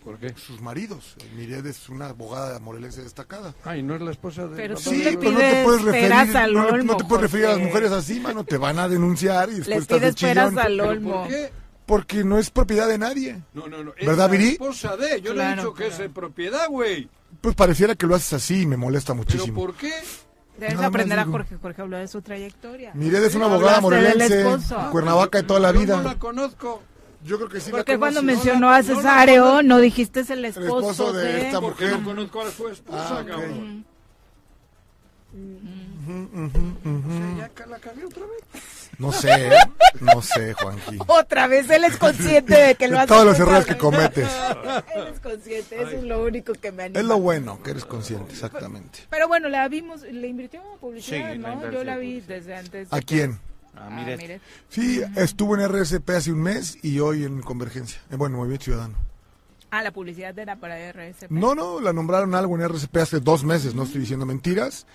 ¿Por 0.03 0.17
qué? 0.19 0.33
sus 0.37 0.61
maridos. 0.61 1.15
Miret 1.35 1.65
es 1.65 1.89
una 1.89 2.09
abogada 2.09 2.59
morelense 2.59 3.01
destacada. 3.03 3.53
Ah, 3.65 3.75
¿y 3.75 3.83
no 3.83 3.95
es 3.95 4.01
la 4.01 4.11
esposa 4.11 4.47
de... 4.47 4.55
Pero 4.55 4.75
papá 4.75 4.89
Sí, 4.89 5.03
pero 5.19 5.31
no 5.31 5.39
te 5.39 5.63
puedes 5.63 5.81
referir, 5.83 6.13
al 6.13 6.53
no, 6.53 6.63
le- 6.63 6.69
no 6.69 6.73
olmo, 6.75 6.97
te 6.97 7.03
puedes 7.05 7.21
referir 7.23 7.45
a 7.47 7.49
las 7.49 7.59
mujeres 7.59 7.91
así, 7.91 8.19
mano, 8.19 8.43
te 8.45 8.57
van 8.57 8.79
a 8.79 8.87
denunciar 8.87 9.49
y 9.49 9.55
después 9.55 9.67
Les 9.75 9.81
estás 9.81 10.01
de 10.01 10.13
chillón. 10.13 10.57
al 10.59 10.77
¿Pero 10.77 10.89
olmo. 10.89 11.11
por 11.21 11.27
qué? 11.27 11.51
Porque 11.85 12.23
no 12.23 12.37
es 12.37 12.49
propiedad 12.49 12.87
de 12.87 12.97
nadie. 12.97 13.41
No, 13.53 13.67
no, 13.67 13.83
no. 13.83 13.93
Es 13.97 14.05
¿Verdad, 14.05 14.25
la 14.29 14.37
Viri? 14.37 14.49
esposa 14.49 14.95
de... 14.97 15.21
Yo 15.21 15.33
le 15.33 15.41
he 15.41 15.45
Claro, 15.45 15.61
dicho 15.61 15.73
que 15.73 15.87
es 15.87 15.99
propiedad, 16.13 16.67
güey. 16.69 17.09
Pues 17.41 17.55
pareciera 17.55 17.95
que 17.95 18.05
lo 18.07 18.15
haces 18.15 18.33
así 18.33 18.61
y 18.61 18.65
me 18.65 18.77
molesta 18.77 19.13
¿Pero 19.13 19.23
muchísimo. 19.23 19.55
por 19.61 19.73
qué? 19.75 19.91
Debes 20.59 20.75
Nada 20.75 20.87
aprender 20.87 21.19
a. 21.19 21.25
Jorge. 21.25 21.55
Jorge 21.61 21.81
habló 21.83 21.97
de 21.97 22.07
su 22.07 22.21
trayectoria. 22.21 22.91
Miret 22.95 23.23
es 23.23 23.35
una 23.35 23.45
abogada 23.45 23.79
morelense. 23.79 24.43
Cuernavaca 24.91 25.37
de 25.37 25.43
toda 25.43 25.59
la 25.59 25.71
Yo 25.71 25.79
vida. 25.79 25.97
no 25.97 26.03
la 26.03 26.15
conozco. 26.17 26.81
Yo 27.23 27.37
creo 27.37 27.49
que 27.49 27.59
sí 27.59 27.71
Porque 27.71 27.97
cuando 27.97 28.21
mencionó 28.21 28.69
a 28.69 28.81
conozco. 28.83 29.63
no 29.63 29.79
dijiste 29.79 30.19
es 30.21 30.29
el 30.29 30.45
esposo 30.45 30.91
esposo 30.91 31.13
de 31.13 31.25
de... 31.33 31.41
esta 31.47 31.59
Porque 31.59 31.85
mujer. 31.85 31.99
no 31.99 32.05
conozco 32.05 32.41
a 32.41 32.51
su 32.51 32.67
esposa, 32.69 33.19
Ah, 33.19 33.25
cabrón. 33.27 33.85
Ujú, 35.33 36.49
ujú. 36.85 37.37
¿Ya 37.37 37.65
la 37.67 37.79
cagué 37.79 38.05
otra 38.05 38.23
vez? 38.25 38.89
No 38.97 39.11
sé, 39.11 39.29
¿eh? 39.47 39.51
no 39.99 40.21
sé, 40.21 40.53
Juanqui. 40.53 40.97
Otra 41.05 41.47
vez, 41.47 41.69
él 41.69 41.83
es 41.83 41.97
consciente 41.97 42.55
de 42.55 42.75
que 42.75 42.87
lo 42.87 42.97
hace. 42.99 43.07
todos 43.07 43.25
los 43.25 43.39
errores 43.39 43.65
que 43.65 43.77
cometes. 43.77 44.27
Él 44.95 45.07
es 45.13 45.19
consciente, 45.19 45.75
eso 45.81 45.91
es 45.91 46.03
lo 46.03 46.23
único 46.23 46.53
que 46.53 46.71
me 46.71 46.83
anima. 46.83 46.99
Es 46.99 47.05
lo 47.05 47.19
bueno, 47.19 47.61
que 47.61 47.71
eres 47.71 47.85
consciente, 47.85 48.31
exactamente. 48.33 48.99
Pero 49.09 49.27
bueno, 49.27 49.49
la 49.49 49.67
vimos, 49.67 50.01
le 50.01 50.27
invirtió 50.27 50.61
en 50.61 50.79
publicidad, 50.79 51.33
Sí, 51.33 51.37
¿no? 51.39 51.71
Yo 51.71 51.83
la 51.83 51.97
vi 51.97 52.21
desde 52.21 52.55
antes. 52.55 52.87
¿A 52.91 53.01
quién? 53.01 53.39
Ah, 53.77 53.87
Ah, 53.87 53.89
mire. 53.89 54.17
mire. 54.17 54.41
Sí, 54.69 55.01
estuvo 55.15 55.55
en 55.55 55.61
RSP 55.67 56.09
hace 56.11 56.31
un 56.31 56.41
mes 56.41 56.77
y 56.83 56.99
hoy 56.99 57.23
en 57.23 57.41
Convergencia. 57.41 58.01
Eh, 58.11 58.15
bueno, 58.15 58.37
Movimiento 58.37 58.65
Ciudadano. 58.65 58.95
Ah, 59.69 59.83
la 59.83 59.91
publicidad 59.91 60.37
era 60.39 60.55
para 60.55 60.77
RSP. 60.91 61.29
No, 61.29 61.53
no, 61.53 61.79
la 61.81 61.93
nombraron 61.93 62.33
algo 62.35 62.55
en 62.57 62.67
RSP 62.67 62.97
hace 62.97 63.19
dos 63.19 63.43
meses, 63.43 63.75
no 63.75 63.83
estoy 63.83 64.01
diciendo 64.01 64.25
mentiras. 64.25 64.87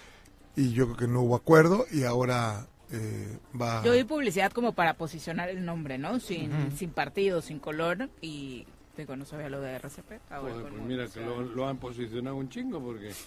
Y 0.56 0.72
yo 0.72 0.84
creo 0.86 0.96
que 0.96 1.06
no 1.08 1.20
hubo 1.22 1.36
acuerdo 1.36 1.86
y 1.90 2.04
ahora 2.04 2.66
eh, 2.90 3.38
va... 3.58 3.82
Yo 3.84 3.92
vi 3.92 4.04
publicidad 4.04 4.52
como 4.52 4.72
para 4.72 4.94
posicionar 4.94 5.48
el 5.48 5.64
nombre, 5.64 5.96
¿no? 5.98 6.20
Sin, 6.20 6.76
sin 6.76 6.90
partido, 6.90 7.40
sin 7.40 7.58
color 7.58 8.10
y 8.20 8.66
digo, 8.96 9.16
no 9.16 9.24
sabía 9.24 9.48
lo 9.48 9.60
de 9.62 9.74
RCP. 9.76 10.12
Ahora 10.30 10.52
Joder, 10.54 10.70
pues 10.72 10.82
mira 10.82 11.06
que 11.08 11.20
lo 11.20 11.68
han 11.68 11.78
posicionado 11.78 12.36
un 12.36 12.48
chingo 12.48 12.80
porque... 12.82 13.12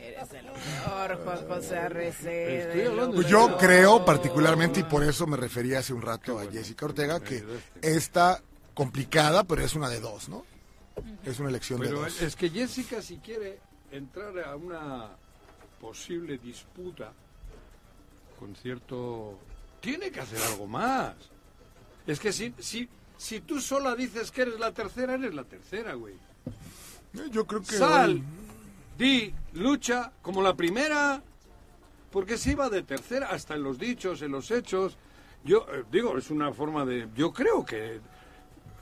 Eres 0.00 0.32
el 0.32 0.46
mejor, 0.46 1.18
Juan 1.24 1.48
José 1.48 1.78
Arrece. 1.78 2.62
Estoy 2.62 2.80
hablando 2.82 3.14
Pues 3.16 3.26
yo 3.28 3.56
creo 3.58 4.04
particularmente, 4.04 4.80
y 4.80 4.82
por 4.84 5.02
eso 5.02 5.26
me 5.26 5.36
refería 5.36 5.80
hace 5.80 5.92
un 5.92 6.02
rato 6.02 6.38
a 6.38 6.44
Jessica 6.50 6.86
Ortega, 6.86 7.20
que 7.20 7.44
está 7.82 8.40
complicada, 8.74 9.44
pero 9.44 9.62
es 9.62 9.74
una 9.74 9.88
de 9.88 10.00
dos, 10.00 10.28
¿no? 10.28 10.44
Es 11.24 11.38
una 11.40 11.48
elección 11.50 11.80
de 11.80 11.88
Pero 11.88 12.00
dos. 12.02 12.22
es 12.22 12.36
que 12.36 12.48
Jessica 12.50 13.02
si 13.02 13.18
quiere 13.18 13.58
entrar 13.90 14.38
a 14.40 14.56
una 14.56 15.10
posible 15.80 16.38
disputa 16.38 17.12
con 18.38 18.54
cierto... 18.56 19.38
Tiene 19.80 20.10
que 20.10 20.20
hacer 20.20 20.38
algo 20.52 20.66
más. 20.66 21.14
Es 22.06 22.18
que 22.18 22.32
si, 22.32 22.54
si, 22.58 22.88
si 23.16 23.40
tú 23.40 23.60
sola 23.60 23.94
dices 23.94 24.30
que 24.30 24.42
eres 24.42 24.58
la 24.58 24.72
tercera, 24.72 25.14
eres 25.14 25.34
la 25.34 25.44
tercera, 25.44 25.94
güey. 25.94 26.14
Yo 27.30 27.46
creo 27.46 27.62
que... 27.62 27.76
Sal, 27.76 28.10
hoy- 28.10 28.22
di, 28.96 29.32
lucha 29.54 30.12
como 30.22 30.42
la 30.42 30.54
primera, 30.54 31.22
porque 32.10 32.36
se 32.38 32.52
iba 32.52 32.68
de 32.70 32.82
tercera 32.82 33.28
hasta 33.30 33.54
en 33.54 33.62
los 33.62 33.78
dichos, 33.78 34.22
en 34.22 34.32
los 34.32 34.50
hechos. 34.50 34.96
Yo 35.44 35.66
eh, 35.72 35.84
digo, 35.90 36.16
es 36.18 36.30
una 36.30 36.52
forma 36.52 36.84
de... 36.84 37.08
Yo 37.14 37.32
creo 37.32 37.64
que 37.64 38.00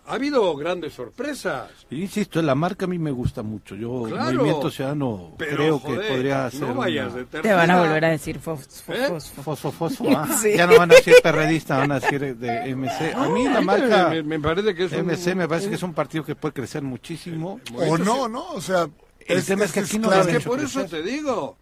ha 0.07 0.15
habido 0.15 0.55
grandes 0.57 0.93
sorpresas. 0.95 1.71
Insisto, 1.91 2.41
la 2.43 2.55
marca 2.55 2.85
a 2.85 2.89
mí 2.89 2.99
me 2.99 3.11
gusta 3.11 3.43
mucho. 3.43 3.75
Yo, 3.75 4.03
Claro. 4.05 4.35
Movimiento 4.39 4.71
Ciudadano, 4.71 5.33
Pero, 5.39 5.57
creo 5.57 5.79
joder, 5.79 6.01
que 6.01 6.09
podría 6.09 6.45
no 6.45 6.51
ser. 6.51 6.75
vayas 6.75 7.07
una- 7.09 7.17
de 7.17 7.25
tercera. 7.25 7.43
Te 7.43 7.53
van 7.55 7.71
a 7.71 7.81
volver 7.81 8.05
a 8.05 8.09
decir 8.11 8.39
fos, 8.39 8.83
fos, 8.85 8.97
¿Eh? 8.97 9.07
fos, 9.09 9.31
fos. 9.31 9.45
Fosfo, 9.45 9.73
fosfo, 9.73 10.05
ah. 10.17 10.29
Sí. 10.41 10.53
Ya 10.57 10.67
no 10.67 10.77
van 10.79 10.91
a 10.93 10.95
decir 10.95 11.15
perredista, 11.23 11.79
van 11.79 11.93
a 11.93 12.01
decir 12.01 12.37
de 12.37 12.75
MC. 12.77 13.15
A 13.15 13.29
mí 13.31 13.45
la 13.45 13.59
Ay, 13.59 13.65
marca 13.65 14.09
me, 14.11 14.23
me 14.23 14.41
parece 14.41 14.75
que 14.75 14.85
es 14.85 14.93
un- 14.93 14.99
MC 15.11 15.35
me 15.35 15.49
parece 15.49 15.69
que 15.71 15.75
es 15.75 15.83
un 15.83 15.93
partido 15.95 16.25
que 16.25 16.35
puede 16.35 16.53
crecer 16.55 16.83
muchísimo. 16.83 17.61
O 17.75 17.97
no, 17.99 18.29
¿no? 18.29 18.53
O 18.53 18.61
sea... 18.61 18.87
El 19.27 19.45
tema 19.45 19.65
es 19.65 19.73
que 19.73 19.81
aquí 19.81 19.99
no 19.99 20.13
Es 20.13 20.27
que 20.27 20.41
por 20.41 20.61
eso 20.61 20.85
te 20.87 21.03
digo. 21.03 21.57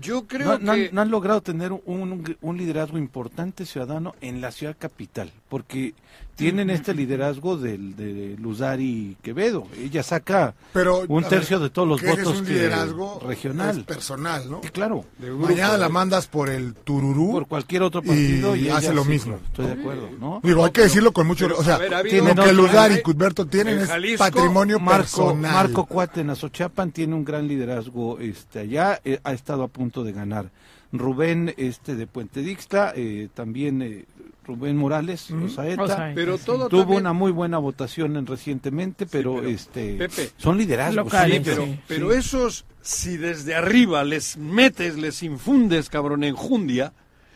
Yo 0.00 0.26
creo 0.26 0.58
No, 0.58 0.74
que... 0.74 0.90
no 0.92 1.00
han 1.02 1.10
logrado 1.10 1.40
tener 1.40 1.70
un, 1.70 1.80
un- 1.86 2.36
un 2.40 2.56
liderazgo 2.58 2.98
importante 2.98 3.64
ciudadano 3.64 4.14
en 4.20 4.40
la 4.40 4.50
ciudad 4.50 4.76
capital, 4.76 5.30
porque 5.48 5.94
tienen 6.36 6.70
este 6.70 6.94
liderazgo 6.94 7.56
del, 7.56 7.94
de 7.96 8.36
Luzari 8.40 9.16
Quevedo. 9.22 9.66
Ella 9.78 10.02
saca 10.02 10.54
Pero, 10.72 11.02
un 11.08 11.22
tercio 11.24 11.58
ver, 11.58 11.68
de 11.68 11.70
todos 11.74 11.88
los 11.88 12.00
que 12.00 12.08
votos 12.08 12.34
es 12.34 12.40
un 12.40 12.46
que- 12.46 12.52
liderazgo 12.54 13.20
regional. 13.20 13.78
es 13.78 13.84
personal, 13.84 14.50
¿no? 14.50 14.60
Sí, 14.62 14.70
claro. 14.70 15.04
Mañana 15.38 15.78
la 15.78 15.88
mandas 15.88 16.26
por 16.26 16.48
el 16.50 16.74
tururú 16.74 17.32
Por 17.32 17.46
cualquier 17.46 17.82
otro 17.82 18.02
partido 18.02 18.56
y, 18.56 18.68
hace 18.68 18.86
ella 18.86 18.94
lo 18.94 19.04
sí, 19.04 19.10
mismo. 19.10 19.38
Estoy 19.46 19.66
de 19.66 19.72
acuerdo, 19.72 20.08
¿no? 20.18 20.40
Digo, 20.42 20.64
hay 20.64 20.72
que 20.72 20.82
decirlo 20.82 21.12
con 21.12 21.26
mucho... 21.26 21.46
Pero, 21.46 21.58
o 21.58 21.64
sea, 21.64 21.78
ver, 21.78 21.94
ha 21.94 21.98
lo 21.98 22.02
que 22.04 22.10
Tienen 22.10 22.56
Luzar 22.56 22.92
y 22.92 23.02
Cuthberto 23.02 23.46
tienen 23.46 23.76
en 23.76 23.82
es 23.84 23.88
Jalisco, 23.88 24.18
patrimonio 24.24 24.80
Marco, 24.80 25.00
personal. 25.02 25.52
Marco 25.52 25.86
Cuate 25.86 26.20
en 26.22 26.30
Azochapan 26.30 26.90
tiene 26.92 27.14
un 27.14 27.24
gran 27.24 27.46
liderazgo 27.46 28.18
este 28.18 28.60
allá, 28.60 29.00
eh, 29.04 29.20
ha 29.22 29.32
estado 29.32 29.62
a 29.62 29.68
punto 29.68 30.02
de 30.04 30.12
ganar. 30.12 30.50
Rubén 30.98 31.52
este 31.56 31.94
de 31.96 32.06
Puente 32.06 32.40
Dixta, 32.40 32.92
eh, 32.96 33.28
también 33.34 33.82
eh, 33.82 34.04
Rubén 34.46 34.76
Morales, 34.76 35.30
Osaeta, 35.30 35.82
Osaeta, 35.82 36.12
Pero 36.14 36.36
todo 36.38 36.68
tuvo 36.68 36.80
también- 36.82 37.00
una 37.00 37.12
muy 37.12 37.32
buena 37.32 37.58
votación 37.58 38.16
en 38.16 38.26
recientemente, 38.26 39.06
pero, 39.06 39.36
pero, 39.36 39.48
este 39.48 39.96
Pepe, 39.96 40.30
son 40.36 40.58
liderazgos. 40.58 40.96
locales, 41.06 41.38
Sí, 41.38 41.42
pero, 41.44 41.64
Sí, 41.64 41.80
pero 41.88 42.12
esos, 42.12 42.64
si 42.82 43.16
desde 43.16 43.54
arriba 43.54 44.04
les 44.04 44.36
metes, 44.36 44.96
les 44.98 45.22
infundes, 45.22 45.88
cabrón, 45.88 46.24
enjundia, 46.24 46.92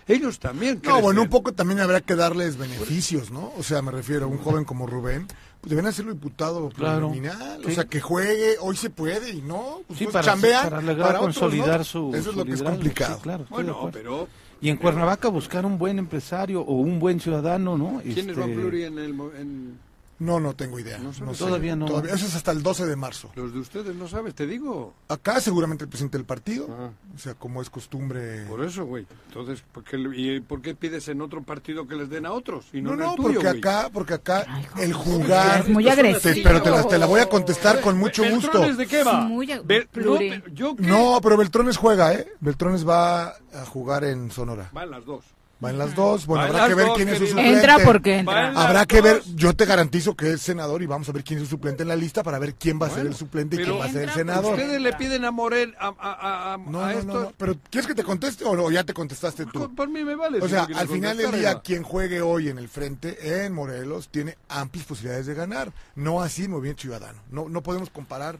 ellos 0.06 0.38
también 0.38 0.76
No, 0.76 0.80
crecen. 0.82 1.02
bueno, 1.02 1.22
un 1.22 1.28
poco 1.28 1.52
también 1.52 1.80
habrá 1.80 2.00
que 2.00 2.14
darles 2.14 2.56
beneficios, 2.58 3.30
¿no? 3.30 3.52
O 3.58 3.62
sea, 3.62 3.82
me 3.82 3.90
refiero 3.90 4.24
a 4.26 4.28
un 4.28 4.38
joven 4.38 4.64
como 4.64 4.86
Rubén, 4.86 5.26
pues 5.60 5.70
deben 5.70 5.86
hacerlo 5.86 6.12
diputado 6.12 6.68
Claro. 6.70 7.08
plurinominal, 7.10 7.60
o 7.64 7.68
Sí. 7.68 7.74
sea, 7.74 7.84
que 7.86 8.00
juegue, 8.00 8.56
hoy 8.60 8.76
se 8.76 8.90
puede 8.90 9.30
y 9.30 9.42
no, 9.42 9.80
pues 9.86 9.98
Sí, 9.98 10.04
pues 10.04 10.12
para, 10.14 10.24
chambean 10.24 10.64
para 10.64 10.80
lograr 10.80 11.06
para 11.08 11.20
otros, 11.20 11.34
¿no? 11.36 11.40
consolidar 11.42 11.84
su 11.84 12.10
Eso 12.10 12.16
es 12.18 12.24
su 12.24 12.32
lo 12.38 12.44
que 12.44 12.52
es 12.52 12.62
complicado. 12.62 13.16
sí, 13.16 13.22
claro, 13.22 13.44
Bueno, 13.50 13.90
pero 13.92 14.28
Y 14.60 14.70
en 14.70 14.76
Cuernavaca 14.76 15.28
buscar 15.28 15.64
un 15.64 15.78
buen 15.78 15.98
empresario 16.00 16.62
o 16.62 16.74
un 16.74 16.98
buen 16.98 17.20
ciudadano, 17.20 17.78
¿no? 17.78 18.00
¿quiénes 18.02 18.18
Este, 18.18 18.32
van 18.34 18.52
pluri 18.54 18.84
en 18.84 18.98
el... 18.98 19.10
En... 19.38 19.78
No, 20.20 20.40
no 20.40 20.54
tengo 20.54 20.78
idea. 20.80 20.98
No 20.98 21.04
No 21.04 21.12
sabes. 21.14 21.38
sé. 21.38 21.44
Todavía 21.44 21.76
no. 21.76 21.86
Todavía- 21.86 22.14
Eso 22.14 22.26
es 22.26 22.34
hasta 22.34 22.50
el 22.50 22.62
12 22.62 22.86
de 22.86 22.96
marzo. 22.96 23.30
Los 23.36 23.52
de 23.52 23.60
ustedes 23.60 23.94
no 23.94 24.08
sabes, 24.08 24.34
te 24.34 24.46
digo. 24.46 24.94
Acá 25.08 25.40
seguramente 25.40 25.84
el 25.84 25.88
presidente 25.90 26.18
del 26.18 26.26
partido. 26.26 26.66
Ah. 26.70 26.90
O 27.14 27.18
sea, 27.18 27.34
como 27.34 27.62
es 27.62 27.70
costumbre. 27.70 28.44
Por 28.46 28.64
eso, 28.64 28.84
güey. 28.84 29.06
Entonces, 29.28 29.62
¿por 29.72 29.84
qué, 29.84 29.96
le- 29.96 30.16
¿y 30.18 30.40
por 30.40 30.60
qué 30.60 30.74
pides 30.74 31.06
en 31.08 31.20
otro 31.22 31.42
partido 31.42 31.86
que 31.86 31.94
les 31.94 32.10
den 32.10 32.26
a 32.26 32.32
otros? 32.32 32.66
Y 32.72 32.80
no, 32.82 32.90
No, 32.90 32.94
en 32.94 33.00
el 33.00 33.06
no, 33.06 33.14
tuyo, 33.14 33.28
porque 33.40 33.46
güey? 33.48 33.58
acá, 33.58 33.90
porque 33.92 34.14
acá 34.14 34.46
el 34.78 34.92
jugar. 34.92 35.60
Es 35.60 35.68
muy 35.68 35.84
Te- 35.84 35.90
agresivo. 35.90 36.40
pero 36.42 36.62
te 36.62 36.70
la, 36.70 36.84
te 36.88 36.98
la 36.98 37.06
voy 37.06 37.20
a 37.20 37.28
contestar 37.28 37.80
con 37.80 37.96
mucho 37.96 38.22
gusto. 38.28 38.48
¿Beltrones 38.50 38.76
de 38.76 38.86
qué 38.86 39.04
va? 39.04 39.20
Muy 39.20 39.46
Bel- 39.46 39.88
no, 39.94 40.18
yo 40.52 40.74
qué? 40.76 40.82
No, 40.82 41.20
pero 41.22 41.36
Beltrones 41.36 41.76
juega, 41.76 42.12
¿eh? 42.14 42.26
Beltrones 42.40 42.86
va 42.88 43.28
a 43.28 43.64
jugar 43.66 44.04
en 44.04 44.30
Sonora. 44.30 44.70
Van 44.72 44.90
las 44.90 45.04
dos. 45.04 45.24
Va 45.62 45.70
en 45.70 45.78
las 45.78 45.94
dos. 45.96 46.26
Bueno, 46.26 46.44
habrá 46.44 46.68
que 46.68 46.74
ver 46.74 46.86
dos, 46.86 46.96
quién 46.96 47.08
es 47.08 47.18
su 47.18 47.26
suplente. 47.26 47.52
Entra 47.54 47.78
porque 47.84 48.18
entra. 48.18 48.50
Habrá 48.50 48.86
que 48.86 49.00
ver, 49.00 49.22
yo 49.34 49.54
te 49.54 49.64
garantizo 49.64 50.14
que 50.14 50.32
es 50.34 50.40
senador 50.40 50.82
y 50.82 50.86
vamos 50.86 51.08
a 51.08 51.12
ver 51.12 51.24
quién 51.24 51.38
es 51.40 51.44
su 51.46 51.50
suplente 51.50 51.82
en 51.82 51.88
la 51.88 51.96
lista 51.96 52.22
para 52.22 52.38
ver 52.38 52.54
quién 52.54 52.78
va 52.80 52.86
a 52.86 52.90
ser 52.90 52.98
Bueno, 52.98 53.10
el 53.10 53.16
suplente 53.16 53.56
y 53.56 53.64
quién 53.64 53.78
va 53.78 53.84
a 53.86 53.88
ser 53.88 53.96
el 53.96 54.02
entra 54.02 54.14
senador. 54.14 54.52
Ustedes 54.54 54.80
le 54.80 54.92
piden 54.92 55.24
a 55.24 55.32
Morel, 55.32 55.74
a, 55.80 55.88
a, 55.88 55.92
a, 55.98 56.54
a- 56.54 56.56
No, 56.58 56.84
a 56.84 56.92
no, 56.94 57.02
no, 57.02 57.20
no, 57.22 57.32
pero 57.36 57.56
¿quieres 57.70 57.88
que 57.88 57.94
te 57.96 58.04
conteste 58.04 58.44
o 58.44 58.54
no? 58.54 58.70
ya 58.70 58.84
te 58.84 58.94
contestaste 58.94 59.46
tú? 59.46 59.58
Por, 59.58 59.74
por 59.74 59.88
mí 59.88 60.04
me 60.04 60.14
vale. 60.14 60.40
O 60.40 60.48
sea, 60.48 60.68
al 60.76 60.86
final 60.88 61.16
del 61.16 61.32
día, 61.32 61.60
quien 61.60 61.82
juegue 61.82 62.22
hoy 62.22 62.48
en 62.50 62.58
el 62.58 62.68
frente 62.68 63.44
en 63.44 63.52
Morelos 63.52 64.08
tiene 64.10 64.38
amplias 64.48 64.86
posibilidades 64.86 65.26
de 65.26 65.34
ganar. 65.34 65.72
No 65.96 66.22
así 66.22 66.46
Movimiento 66.46 66.82
Ciudadano. 66.82 67.18
No, 67.30 67.48
no 67.48 67.62
podemos 67.64 67.90
comparar 67.90 68.38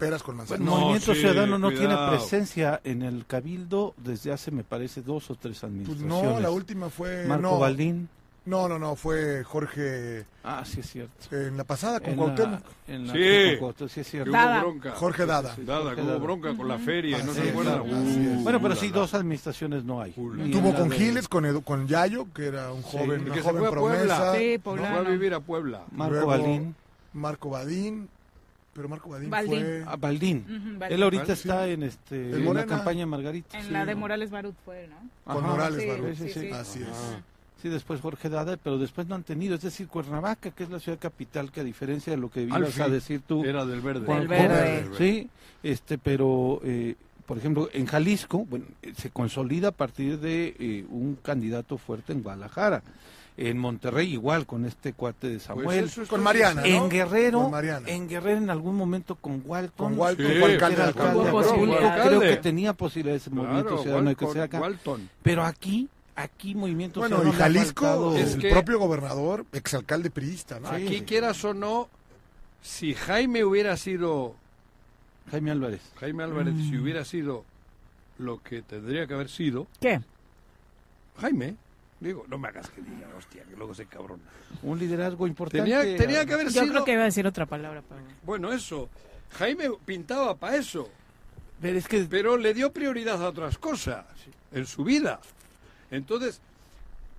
peras 0.00 0.22
con 0.24 0.36
manzanas. 0.36 0.58
El 0.60 0.66
No, 0.66 0.76
Movimiento 0.80 1.14
sí, 1.14 1.20
Ciudadano 1.20 1.58
no 1.58 1.68
cuidado. 1.68 1.88
tiene 1.96 2.08
presencia 2.16 2.80
en 2.82 3.02
el 3.02 3.24
Cabildo 3.26 3.94
desde 3.98 4.32
hace, 4.32 4.50
me 4.50 4.64
parece, 4.64 5.02
dos 5.02 5.30
o 5.30 5.34
tres 5.36 5.60
Pues 5.60 5.64
administraciones. 5.70 6.08
no, 6.34 6.40
la 6.40 6.50
última 6.50 6.88
fue... 6.90 7.24
Marco 7.26 7.42
no, 7.42 7.58
Baldín. 7.60 8.08
No, 8.46 8.66
no, 8.70 8.78
no, 8.78 8.96
fue 8.96 9.44
Jorge 9.44 10.24
Ah, 10.42 10.62
sí 10.64 10.80
es 10.80 10.90
cierto. 10.90 11.12
en 11.36 11.58
la 11.58 11.64
pasada 11.64 12.00
con 12.00 12.10
En 12.12 12.16
Cuauhtémoc. 12.16 12.60
la, 12.88 12.94
en 12.94 13.06
la 13.06 13.12
Sí. 13.12 13.50
con 13.50 13.58
Cuauhtémoc, 13.58 13.90
sí 13.92 14.00
es 14.00 14.10
cierto. 14.10 14.32
Dada. 14.32 14.60
bronca. 14.62 14.90
Jorge 14.92 15.26
Dada. 15.26 15.54
Dada, 15.58 15.82
Jorge 15.82 16.00
hubo 16.00 16.06
Dada. 16.08 16.18
bronca 16.18 16.56
con 16.56 16.66
la 16.66 16.78
feria, 16.78 17.18
¿no 17.22 17.32
Así 17.32 17.40
se 17.42 17.46
es, 17.48 17.52
acuerdan? 17.52 17.80
Uh. 17.82 18.42
Bueno, 18.42 18.62
pero 18.62 18.74
sí, 18.76 18.88
dos 18.88 19.12
administraciones 19.12 19.84
no 19.84 20.00
hay. 20.00 20.12
Tuvo 20.12 20.74
con 20.74 20.88
de 20.88 20.96
Giles, 20.96 21.28
con, 21.28 21.44
Edu- 21.44 21.62
con 21.62 21.86
Yayo, 21.86 22.28
que 22.34 22.46
era 22.46 22.72
un 22.72 22.80
joven, 22.82 23.10
el 23.10 23.20
una 23.26 23.34
que 23.34 23.42
se 23.42 23.48
joven 23.48 23.58
fue 23.60 23.68
a 23.68 23.72
Puebla. 23.80 24.16
promesa. 24.16 24.34
Sí, 24.38 24.60
No 24.64 24.72
fue 24.76 24.88
a 24.88 25.02
vivir 25.02 25.34
a 25.34 25.40
Puebla. 25.40 25.82
Marco 25.92 26.14
Luego, 26.14 26.26
Baldín. 26.28 26.74
Marco 27.12 27.50
Badín. 27.50 28.08
Pero 28.72 28.88
Marco 28.88 29.10
Badín, 29.10 29.30
Baldín. 29.30 29.60
fue... 29.60 29.84
Ah, 29.86 29.96
Baldín. 29.96 30.44
Ujú. 30.78 30.84
Él 30.88 31.02
ahorita 31.02 31.32
está 31.32 31.66
en 31.68 31.82
este 31.82 32.16
En 32.28 32.34
en 32.34 32.38
la 32.40 32.44
Morena. 32.46 32.66
campaña 32.66 33.00
de 33.00 33.06
Margarita. 33.06 33.58
En 33.58 33.64
sí. 33.64 33.70
la 33.72 33.84
de 33.84 33.94
Morales 33.94 34.30
Barut 34.30 34.54
fue, 34.64 34.86
¿no? 34.88 34.96
Con 35.34 35.44
Ajá. 35.44 35.52
Morales 35.52 35.82
Sí, 35.82 35.88
Barú. 35.88 36.14
sí, 36.16 36.28
sí. 36.30 36.50
Así 36.50 36.78
es. 36.82 36.88
Ah. 36.88 37.20
Sí, 37.60 37.68
después 37.68 38.00
Jorge 38.00 38.28
Dada, 38.30 38.56
pero 38.56 38.78
después 38.78 39.06
no 39.06 39.16
han 39.16 39.22
tenido. 39.24 39.54
Es 39.54 39.60
decir, 39.62 39.86
Cuernavaca, 39.88 40.50
que 40.52 40.62
es 40.64 40.70
la 40.70 40.78
ciudad 40.80 40.98
capital, 40.98 41.50
que 41.52 41.60
a 41.60 41.64
diferencia 41.64 42.10
de 42.12 42.16
lo 42.16 42.30
que 42.30 42.42
ibas 42.42 42.78
a 42.80 42.88
decir 42.88 43.20
tú, 43.26 43.44
Era 43.44 43.66
del 43.66 43.80
verde. 43.82 44.06
Juan 44.06 44.20
Del 44.20 44.28
verde. 44.28 44.88
Sí, 44.96 45.28
este, 45.62 45.98
pero, 45.98 46.60
eh, 46.64 46.94
por 47.26 47.36
ejemplo, 47.36 47.68
en 47.74 47.84
Jalisco, 47.86 48.46
bueno, 48.46 48.64
eh, 48.82 48.94
se 48.96 49.10
consolida 49.10 49.68
a 49.68 49.72
partir 49.72 50.18
de 50.20 50.56
eh, 50.58 50.86
un 50.90 51.18
candidato 51.22 51.76
fuerte 51.76 52.12
en 52.14 52.22
Guadalajara. 52.22 52.82
En 53.42 53.56
Monterrey 53.56 54.12
igual, 54.12 54.44
con 54.44 54.66
este 54.66 54.92
cuate 54.92 55.28
de 55.30 55.40
Samuel. 55.40 55.84
eso 55.84 56.02
es 56.02 56.08
Con. 56.10 56.22
Mariana, 56.22 56.60
¿no? 56.60 56.66
en 56.66 56.88
Guerrero, 56.90 57.40
Con 57.42 57.50
Mariana. 57.52 57.88
en 57.88 58.06
Guerrero 58.06 58.36
en 58.36 58.50
algún 58.50 58.76
momento 58.76 59.14
con 59.16 59.42
Walton. 59.46 59.88
Con 59.92 59.98
Walton, 59.98 60.26
Sí, 60.26 60.32
que 60.34 60.44
alcalde 60.44 60.92
creo- 62.06 62.20
que 62.20 62.36
tenía 62.36 62.74
posibilidades 62.74 63.24
de 63.24 63.30
movimiento 63.30 63.68
Claro, 63.68 63.82
ciudadano 63.82 64.10
de 64.10 64.16
que 64.16 64.26
sea 64.26 64.42
acá. 64.44 64.60
Walton. 64.60 65.08
Pero 65.22 65.42
aquí, 65.44 65.88
aquí 66.16 66.54
Movimiento 66.54 67.00
Bueno, 67.00 67.16
Ciudadano 67.22 67.38
y 67.38 67.40
Jalisco, 67.42 68.14
Es 68.14 68.34
el 68.34 68.40
que- 68.42 68.50
propio 68.50 68.78
gobernador, 68.78 69.46
exalcalde 69.52 70.10
priista, 70.10 70.60
¿no? 70.60 70.68
Sí. 70.76 70.86
Aquí 70.86 71.00
quieras 71.00 71.42
o 71.44 71.54
no, 71.54 71.88
si 72.60 72.92
Jaime 72.92 73.42
hubiera 73.42 73.78
sido, 73.78 74.34
Jaime 75.30 75.50
Álvarez. 75.50 75.80
Jaime 75.98 76.24
Álvarez, 76.24 76.54
si 76.68 76.76
hubiera 76.76 77.06
sido 77.06 77.46
lo 78.18 78.42
que 78.42 78.60
tendría 78.60 79.06
que 79.06 79.14
haber 79.14 79.30
sido, 79.30 79.66
¿Qué? 79.80 79.98
Jaime, 81.18 81.56
digo, 82.00 82.24
no 82.28 82.38
me 82.38 82.48
hagas 82.48 82.68
que 82.70 82.80
diga, 82.80 83.06
hostia, 83.16 83.44
que 83.44 83.56
luego 83.56 83.74
se 83.74 83.86
cabrón. 83.86 84.20
Un 84.62 84.78
liderazgo 84.78 85.26
importante. 85.26 85.70
Tenía, 85.70 85.96
tenía 85.96 86.26
que 86.26 86.34
haber 86.34 86.46
Yo 86.48 86.62
sido, 86.62 86.72
creo 86.72 86.84
que 86.84 86.92
iba 86.92 87.02
a 87.02 87.06
decir 87.06 87.26
otra 87.26 87.46
palabra, 87.46 87.82
Pablo. 87.82 88.04
bueno, 88.24 88.52
eso, 88.52 88.88
Jaime 89.38 89.70
pintaba 89.84 90.34
para 90.36 90.56
eso, 90.56 90.88
Pero 91.60 91.78
es 91.78 91.86
que 91.86 92.04
pero 92.04 92.36
le 92.36 92.54
dio 92.54 92.72
prioridad 92.72 93.22
a 93.22 93.28
otras 93.28 93.58
cosas 93.58 94.04
en 94.52 94.66
su 94.66 94.82
vida. 94.82 95.20
Entonces, 95.90 96.40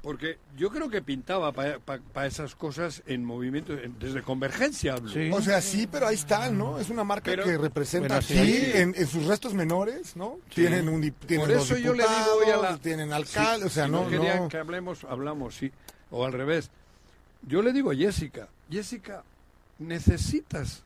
porque 0.02 0.40
yo 0.58 0.70
creo 0.72 0.90
que 0.90 1.02
pintaba 1.04 1.52
para 1.52 2.26
esas 2.26 2.56
cosas 2.56 3.04
en 3.06 3.24
movimiento, 3.24 3.74
en- 3.74 4.00
desde 4.00 4.24
Convergencia 4.24 4.94
hablo. 4.94 5.10
Sí. 5.10 5.30
O 5.32 5.42
sea, 5.42 5.62
sí, 5.62 5.86
pero 5.88 6.08
ahí 6.08 6.16
están, 6.16 6.58
¿no? 6.58 6.80
Es 6.80 6.90
una 6.90 7.04
marca 7.04 7.26
Pero- 7.32 7.44
que 7.44 7.58
representa 7.58 8.16
Bueno, 8.20 8.22
sí, 8.24 8.72
en, 8.74 8.96
en 8.98 9.08
sus 9.08 9.26
restos 9.26 9.54
menores, 9.54 10.16
¿no? 10.16 10.40
Tienen 10.54 10.90
un 10.90 11.02
tienen 11.12 11.46
Por 11.48 11.56
eso 11.56 11.78
yo 11.78 11.94
le 11.94 12.04
digo 12.04 12.36
hoy 12.44 12.50
a 12.52 12.58
la... 12.58 12.78
tienen 12.78 13.14
alcalde, 13.14 13.60
Sí, 13.62 13.66
o 13.68 13.70
sea, 13.70 13.86
si 13.86 13.92
no, 13.92 14.08
quería 14.08 14.38
no. 14.38 14.48
que 14.50 14.58
hablemos, 14.58 15.04
hablamos, 15.04 15.56
sí. 15.56 15.72
O 16.10 16.26
al 16.26 16.34
revés. 16.34 16.72
Yo 17.48 17.62
le 17.62 17.72
digo 17.72 17.92
a 17.92 17.96
Jessica, 17.96 18.48
Jessica, 18.72 19.24
necesitas 19.80 20.84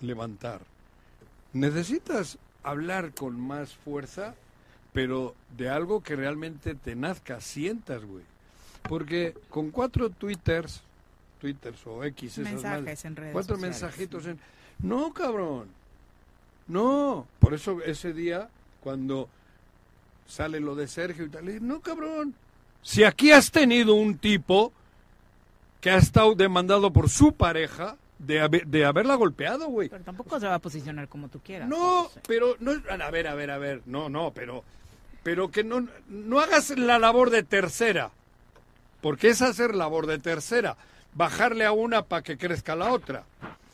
levantar. 0.00 0.60
Necesitas 1.52 2.38
hablar 2.62 3.12
con 3.14 3.40
más 3.40 3.74
fuerza, 3.74 4.34
pero 4.94 5.34
de 5.58 5.68
algo 5.68 6.02
que 6.02 6.16
realmente 6.16 6.74
te 6.74 6.96
nazca, 6.96 7.42
sientas, 7.42 8.02
güey. 8.04 8.24
Porque 8.88 9.34
con 9.50 9.70
cuatro 9.70 10.08
twitters, 10.08 10.80
twitters 11.40 11.86
o 11.86 12.02
X, 12.04 12.38
esas 12.38 12.52
Mensajes 12.54 12.80
madres, 12.80 13.04
en 13.04 13.16
redes 13.16 13.32
cuatro 13.34 13.56
sociales. 13.56 13.82
mensajitos 13.82 14.26
en... 14.26 14.38
No, 14.78 15.12
cabrón. 15.12 15.68
No. 16.68 17.26
Por 17.38 17.54
eso 17.54 17.82
ese 17.84 18.12
día, 18.12 18.48
cuando 18.80 19.28
sale 20.26 20.60
lo 20.60 20.74
de 20.74 20.88
Sergio 20.88 21.24
y 21.26 21.28
tal, 21.28 21.44
le 21.44 21.52
dije, 21.54 21.64
no, 21.64 21.80
cabrón. 21.80 22.34
Si 22.82 23.04
aquí 23.04 23.30
has 23.32 23.50
tenido 23.50 23.94
un 23.94 24.16
tipo 24.18 24.72
que 25.80 25.90
ha 25.90 25.96
estado 25.96 26.34
demandado 26.34 26.92
por 26.92 27.08
su 27.10 27.32
pareja 27.32 27.96
de, 28.18 28.40
haber- 28.40 28.66
de 28.66 28.84
haberla 28.84 29.14
golpeado, 29.16 29.66
güey. 29.68 29.88
Pero 29.88 30.04
tampoco 30.04 30.38
se 30.40 30.46
va 30.46 30.54
a 30.54 30.58
posicionar 30.58 31.08
como 31.08 31.28
tú 31.28 31.40
quieras. 31.40 31.68
No, 31.68 32.10
pero 32.28 32.56
no, 32.60 32.72
a 32.72 33.10
ver, 33.10 33.26
a 33.28 33.34
ver, 33.34 33.50
a 33.50 33.58
ver, 33.58 33.82
no, 33.86 34.08
no, 34.08 34.32
pero, 34.32 34.62
pero 35.24 35.50
que 35.50 35.64
no, 35.64 35.88
no 36.08 36.38
hagas 36.38 36.70
la 36.78 37.00
labor 37.00 37.30
de 37.30 37.42
tercera, 37.42 38.12
porque 39.00 39.30
es 39.30 39.42
hacer 39.42 39.74
labor 39.74 40.06
de 40.06 40.18
tercera, 40.18 40.76
bajarle 41.14 41.64
a 41.64 41.72
una 41.72 42.02
para 42.02 42.22
que 42.22 42.38
crezca 42.38 42.76
la 42.76 42.92
otra. 42.92 43.24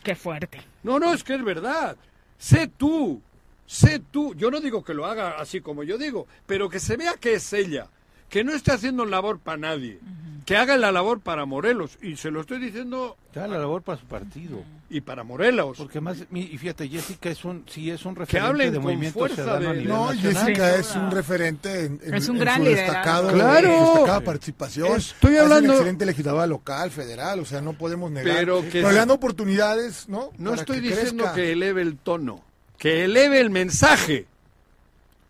Qué 0.02 0.14
fuerte. 0.14 0.62
No, 0.82 0.98
no, 0.98 1.12
es 1.12 1.22
que 1.22 1.34
es 1.34 1.44
verdad. 1.44 1.96
Sé 2.38 2.68
tú, 2.68 3.20
sé 3.66 3.98
tú. 3.98 4.34
Yo 4.34 4.50
no 4.50 4.60
digo 4.60 4.82
que 4.82 4.94
lo 4.94 5.04
haga 5.04 5.40
así 5.40 5.60
como 5.60 5.82
yo 5.82 5.98
digo, 5.98 6.26
pero 6.46 6.70
que 6.70 6.80
se 6.80 6.96
vea 6.96 7.14
que 7.14 7.34
es 7.34 7.52
ella, 7.52 7.88
que 8.30 8.44
no 8.44 8.54
esté 8.54 8.72
haciendo 8.72 9.04
labor 9.04 9.38
para 9.40 9.58
nadie, 9.58 9.98
que 10.46 10.56
haga 10.56 10.76
la 10.78 10.90
labor 10.90 11.20
para 11.20 11.44
Morelos. 11.44 11.98
Y 12.00 12.16
se 12.16 12.30
lo 12.30 12.40
estoy 12.40 12.58
diciendo 12.58 13.16
Ya 13.34 13.46
la 13.46 13.58
labor 13.58 13.82
para 13.82 13.98
su 14.00 14.06
partido. 14.06 14.62
y 14.88 15.00
para 15.02 15.22
Morelos. 15.22 15.76
Porque 15.78 16.00
más, 16.00 16.16
y 16.32 16.56
fíjate, 16.58 16.88
Jessica 16.88 17.28
es 17.30 17.44
un, 17.44 17.64
sí 17.68 17.90
es 17.90 18.04
un 18.04 18.14
Que 18.14 18.20
referente 18.20 18.48
hablen 18.48 18.70
de 18.72 18.76
con 18.78 18.82
movimiento 18.84 19.18
fuerza 19.18 19.34
ciudadano 19.36 19.68
a 19.68 19.72
de- 19.72 19.78
nivel 19.78 19.92
No, 19.94 20.12
nacional. 20.14 20.44
Jessica 20.46 20.76
es 20.76 20.96
un 20.96 21.10
referente 21.10 21.84
en, 21.84 22.00
en- 22.04 22.14
Es 22.14 22.28
un 22.28 22.36
en 22.36 22.40
gran 22.40 22.58
su 22.62 22.68
destacado, 22.70 23.32
Claro. 23.32 23.68
en 23.68 23.78
su 23.86 23.90
destacada 23.92 24.20
participación. 24.22 24.96
Estoy 24.96 25.34
Es 25.34 25.40
hablando- 25.42 25.64
una 25.68 25.74
excelente 25.74 26.06
legisladora 26.06 26.46
local, 26.46 26.90
federal, 26.90 27.38
o 27.40 27.44
sea, 27.44 27.60
no 27.60 27.74
podemos 27.74 28.10
negar. 28.10 28.34
Pero 28.36 28.62
que- 28.68 28.82
le 28.82 28.92
dan 28.94 29.10
oportunidades, 29.10 30.08
¿no? 30.08 30.30
No 30.38 30.50
Para 30.50 30.62
estoy 30.62 30.80
que 30.80 30.88
diciendo 30.88 31.24
crezca. 31.24 31.34
que 31.34 31.52
eleve 31.52 31.82
el 31.82 31.96
tono, 31.98 32.42
que 32.78 33.04
eleve 33.04 33.40
el 33.40 33.50
mensaje, 33.50 34.26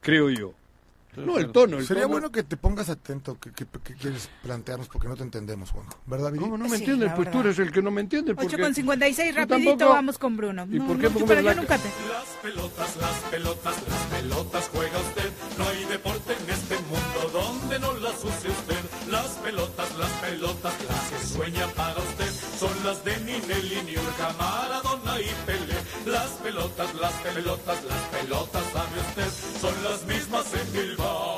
creo 0.01 0.31
yo. 0.31 0.55
No 1.17 1.39
el 1.39 1.51
tono, 1.51 1.79
el 1.79 1.87
Sería 1.87 2.05
tono- 2.05 2.13
bueno 2.13 2.31
que 2.31 2.43
te 2.45 2.57
pongas 2.57 2.89
atento, 2.89 3.39
que, 3.41 3.51
que- 3.53 3.67
que 3.67 3.95
quieres 3.95 4.31
plantearnos, 4.43 4.87
porque 4.89 5.09
no 5.09 5.17
te 5.17 5.23
entendemos, 5.25 5.71
Juanjo. 5.71 5.99
¿Verdad, 6.07 6.31
Viri? 6.33 6.45
¿Cómo 6.45 6.57
no 6.57 6.65
me 6.69 6.77
Sí, 6.77 6.85
entiendes? 6.85 7.13
Pues 7.17 7.31
tú 7.31 7.41
eres 7.41 7.59
el 7.59 7.73
que 7.73 7.83
no 7.83 7.91
me 7.91 8.01
entiende. 8.01 8.33
8 8.33 8.41
porque 8.41 8.63
con 8.63 8.75
56, 8.75 9.31
tú 9.35 9.37
rapidito 9.41 9.71
tampoco- 9.71 9.93
vamos 9.93 10.19
con 10.19 10.37
Bruno. 10.37 10.67
¿Y 10.71 10.79
No, 10.79 10.87
por 10.87 10.99
qué 10.99 11.11
no, 11.11 11.27
pero 11.27 11.41
yo 11.41 11.55
nunca 11.55 11.79
te... 11.79 11.89
Las 12.09 12.25
pelotas, 12.43 12.97
las 12.97 13.15
pelotas, 13.31 13.75
las 13.89 14.21
pelotas 14.21 14.71
juega 14.73 14.99
usted. 14.99 15.31
No 15.59 15.65
hay 15.69 15.85
deporte 15.87 16.33
en 16.33 16.51
este 16.51 16.77
mundo 16.89 17.31
donde 17.33 17.79
no 17.81 17.93
las 17.95 18.25
use 18.25 18.49
usted. 18.49 19.11
Las 19.11 19.27
pelotas, 19.43 19.97
las 19.99 20.11
pelotas, 20.13 20.75
las 20.89 21.11
que 21.21 21.27
sueña 21.27 21.67
para 21.75 21.99
usted. 21.99 22.31
Son 22.59 22.71
las 22.85 23.05
de 23.05 23.17
Ninelli, 23.19 23.83
Niurka, 23.87 24.33
Maradona 24.39 25.21
y 25.21 25.31
Pelé. 25.45 25.70
Las 26.07 26.31
pelotas, 26.43 26.95
las 26.95 27.13
pelotas, 27.13 27.85
las 27.85 28.03
pelotas, 28.21 28.63
sabe 28.73 29.01
usted. 29.01 29.61
Son 29.61 29.85
las 29.85 30.03
mismas 30.05 30.47
en 30.55 30.73
Bilbao. 30.73 31.30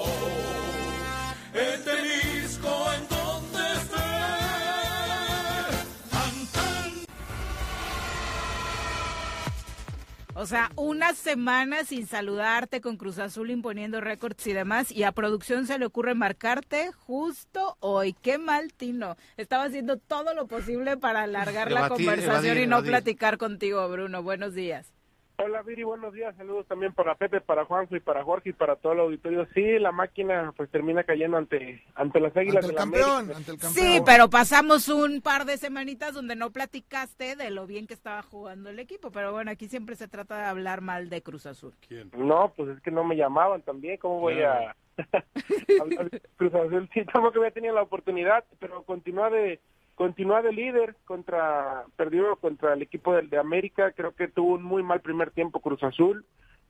O 10.42 10.46
sea, 10.46 10.72
una 10.74 11.14
semana 11.14 11.84
sin 11.84 12.08
saludarte 12.08 12.80
con 12.80 12.96
Cruz 12.96 13.20
Azul 13.20 13.52
imponiendo 13.52 14.00
récords 14.00 14.44
y 14.48 14.52
demás, 14.52 14.90
y 14.90 15.04
a 15.04 15.12
producción 15.12 15.68
se 15.68 15.78
le 15.78 15.86
ocurre 15.86 16.16
marcarte 16.16 16.90
justo 16.90 17.76
hoy. 17.78 18.12
Qué 18.12 18.38
mal, 18.38 18.72
Tino. 18.72 19.16
Estaba 19.36 19.62
haciendo 19.62 19.98
todo 19.98 20.34
lo 20.34 20.48
posible 20.48 20.96
para 20.96 21.22
alargar 21.22 21.70
la 21.70 21.88
conversación 21.88 22.44
evadir, 22.44 22.64
y 22.64 22.66
no 22.66 22.78
evadir. 22.78 22.90
platicar 22.90 23.38
contigo, 23.38 23.88
Bruno. 23.88 24.24
Buenos 24.24 24.52
días. 24.52 24.92
Hola 25.38 25.62
Viri, 25.62 25.82
buenos 25.82 26.12
días, 26.12 26.36
saludos 26.36 26.66
también 26.66 26.92
para 26.92 27.14
Pepe, 27.14 27.40
para 27.40 27.64
Juanjo 27.64 27.96
y 27.96 28.00
para 28.00 28.22
Jorge 28.22 28.50
y 28.50 28.52
para 28.52 28.76
todo 28.76 28.92
el 28.92 29.00
auditorio. 29.00 29.46
Sí, 29.54 29.78
la 29.78 29.90
máquina 29.90 30.52
pues 30.56 30.70
termina 30.70 31.04
cayendo 31.04 31.36
ante 31.36 31.82
ante 31.94 32.20
las 32.20 32.36
Águilas 32.36 32.66
de 32.66 32.74
la 32.74 32.82
América. 32.82 33.24
Sí, 33.70 34.00
pero 34.04 34.28
pasamos 34.28 34.88
un 34.88 35.20
par 35.20 35.44
de 35.44 35.56
semanitas 35.56 36.14
donde 36.14 36.36
no 36.36 36.50
platicaste 36.50 37.34
de 37.34 37.50
lo 37.50 37.66
bien 37.66 37.86
que 37.86 37.94
estaba 37.94 38.22
jugando 38.22 38.70
el 38.70 38.78
equipo. 38.78 39.10
Pero 39.10 39.32
bueno, 39.32 39.50
aquí 39.50 39.68
siempre 39.68 39.96
se 39.96 40.06
trata 40.06 40.38
de 40.38 40.44
hablar 40.44 40.80
mal 40.80 41.08
de 41.08 41.22
Cruz 41.22 41.46
Azul. 41.46 41.72
No, 42.16 42.52
pues 42.54 42.68
es 42.76 42.82
que 42.82 42.90
no 42.90 43.02
me 43.02 43.16
llamaban 43.16 43.62
también, 43.62 43.96
¿cómo 43.96 44.20
voy 44.20 44.42
a 44.42 44.76
hablar 45.80 46.10
de 46.10 46.20
Cruz 46.36 46.54
Azul? 46.54 46.88
Sí, 46.92 47.04
tampoco 47.06 47.38
había 47.38 47.50
tenido 47.50 47.74
la 47.74 47.82
oportunidad, 47.82 48.44
pero 48.60 48.82
continúa 48.82 49.30
de 49.30 49.60
continúa 49.94 50.42
de 50.42 50.52
líder 50.52 50.96
contra 51.04 51.84
perdió 51.96 52.36
contra 52.36 52.72
el 52.74 52.82
equipo 52.82 53.14
del 53.14 53.28
de 53.30 53.38
América, 53.38 53.92
creo 53.92 54.14
que 54.14 54.28
tuvo 54.28 54.54
un 54.54 54.62
muy 54.62 54.82
mal 54.82 55.00
primer 55.00 55.30
tiempo 55.30 55.60
Cruz 55.60 55.82
Azul. 55.82 56.24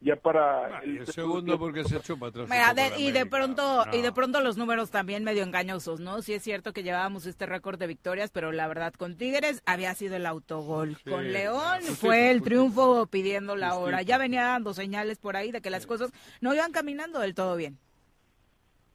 Ya 0.05 0.17
para 0.17 0.79
Ah, 0.79 0.85
Y 0.85 0.97
el 0.97 1.07
segundo 1.07 1.57
porque 1.61 1.85
se 1.85 1.97
echó 1.99 2.19
para 2.19 2.31
atrás. 2.31 2.49
Mira, 2.51 2.75
de- 2.75 2.99
y 3.01 3.13
de 3.13 3.25
pronto 3.25 3.87
No. 3.87 3.95
y 3.97 4.03
de 4.03 4.11
pronto 4.11 4.41
los 4.41 4.57
números 4.57 4.91
también 4.91 5.23
medio 5.23 5.45
engañosos, 5.45 6.01
¿no? 6.01 6.23
Sí 6.23 6.35
es 6.35 6.43
cierto 6.43 6.73
que 6.73 6.83
llevábamos 6.83 7.25
este 7.25 7.47
récord 7.47 7.79
de 7.79 7.87
victorias, 7.87 8.33
pero 8.33 8.51
la 8.51 8.67
verdad 8.67 8.93
con 8.95 9.17
Tigres 9.17 9.63
había 9.65 9.95
sido 9.95 10.17
el 10.17 10.27
autogol. 10.27 10.97
Sí, 11.05 11.09
con 11.09 11.33
León 11.33 11.83
fue 12.01 12.33
el 12.33 12.43
triunfo 12.43 13.07
pidiendo 13.07 13.55
la 13.55 13.77
hora. 13.77 14.03
Ya 14.03 14.19
venía 14.19 14.43
dando 14.43 14.75
señales 14.75 15.19
por 15.19 15.37
ahí 15.37 15.53
de 15.53 15.61
que 15.61 15.71
las 15.71 15.87
cosas 15.87 16.11
no 16.41 16.53
iban 16.53 16.73
caminando 16.73 17.21
del 17.21 17.37
todo 17.37 17.55
bien. 17.55 17.79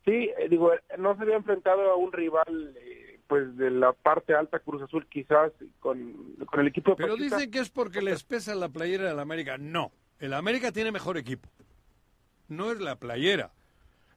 Sí, 0.03 0.29
eh, 0.37 0.47
digo, 0.49 0.73
eh, 0.73 0.79
no 0.97 1.15
se 1.15 1.23
había 1.23 1.35
enfrentado 1.37 1.89
a 1.89 1.95
un 1.95 2.11
rival 2.11 2.75
eh, 2.81 2.96
pues 3.27 3.55
de 3.57 3.69
la 3.71 3.93
parte 3.93 4.33
alta 4.35 4.59
Cruz 4.59 4.81
Azul 4.81 5.05
quizás 5.07 5.51
con, 5.79 6.13
con 6.45 6.59
el 6.61 6.67
equipo 6.67 6.91
de 6.91 6.97
Pero 6.97 7.15
Pachuca. 7.15 7.35
dicen 7.37 7.51
que 7.51 7.59
es 7.59 7.69
porque 7.69 8.01
les 8.01 8.23
pesa 8.23 8.55
la 8.55 8.69
playera 8.69 9.09
del 9.09 9.19
América. 9.19 9.57
No, 9.57 9.91
el 10.19 10.33
América 10.33 10.71
tiene 10.71 10.91
mejor 10.91 11.17
equipo. 11.17 11.49
No 12.47 12.71
es 12.71 12.79
la 12.79 12.95
playera. 12.95 13.51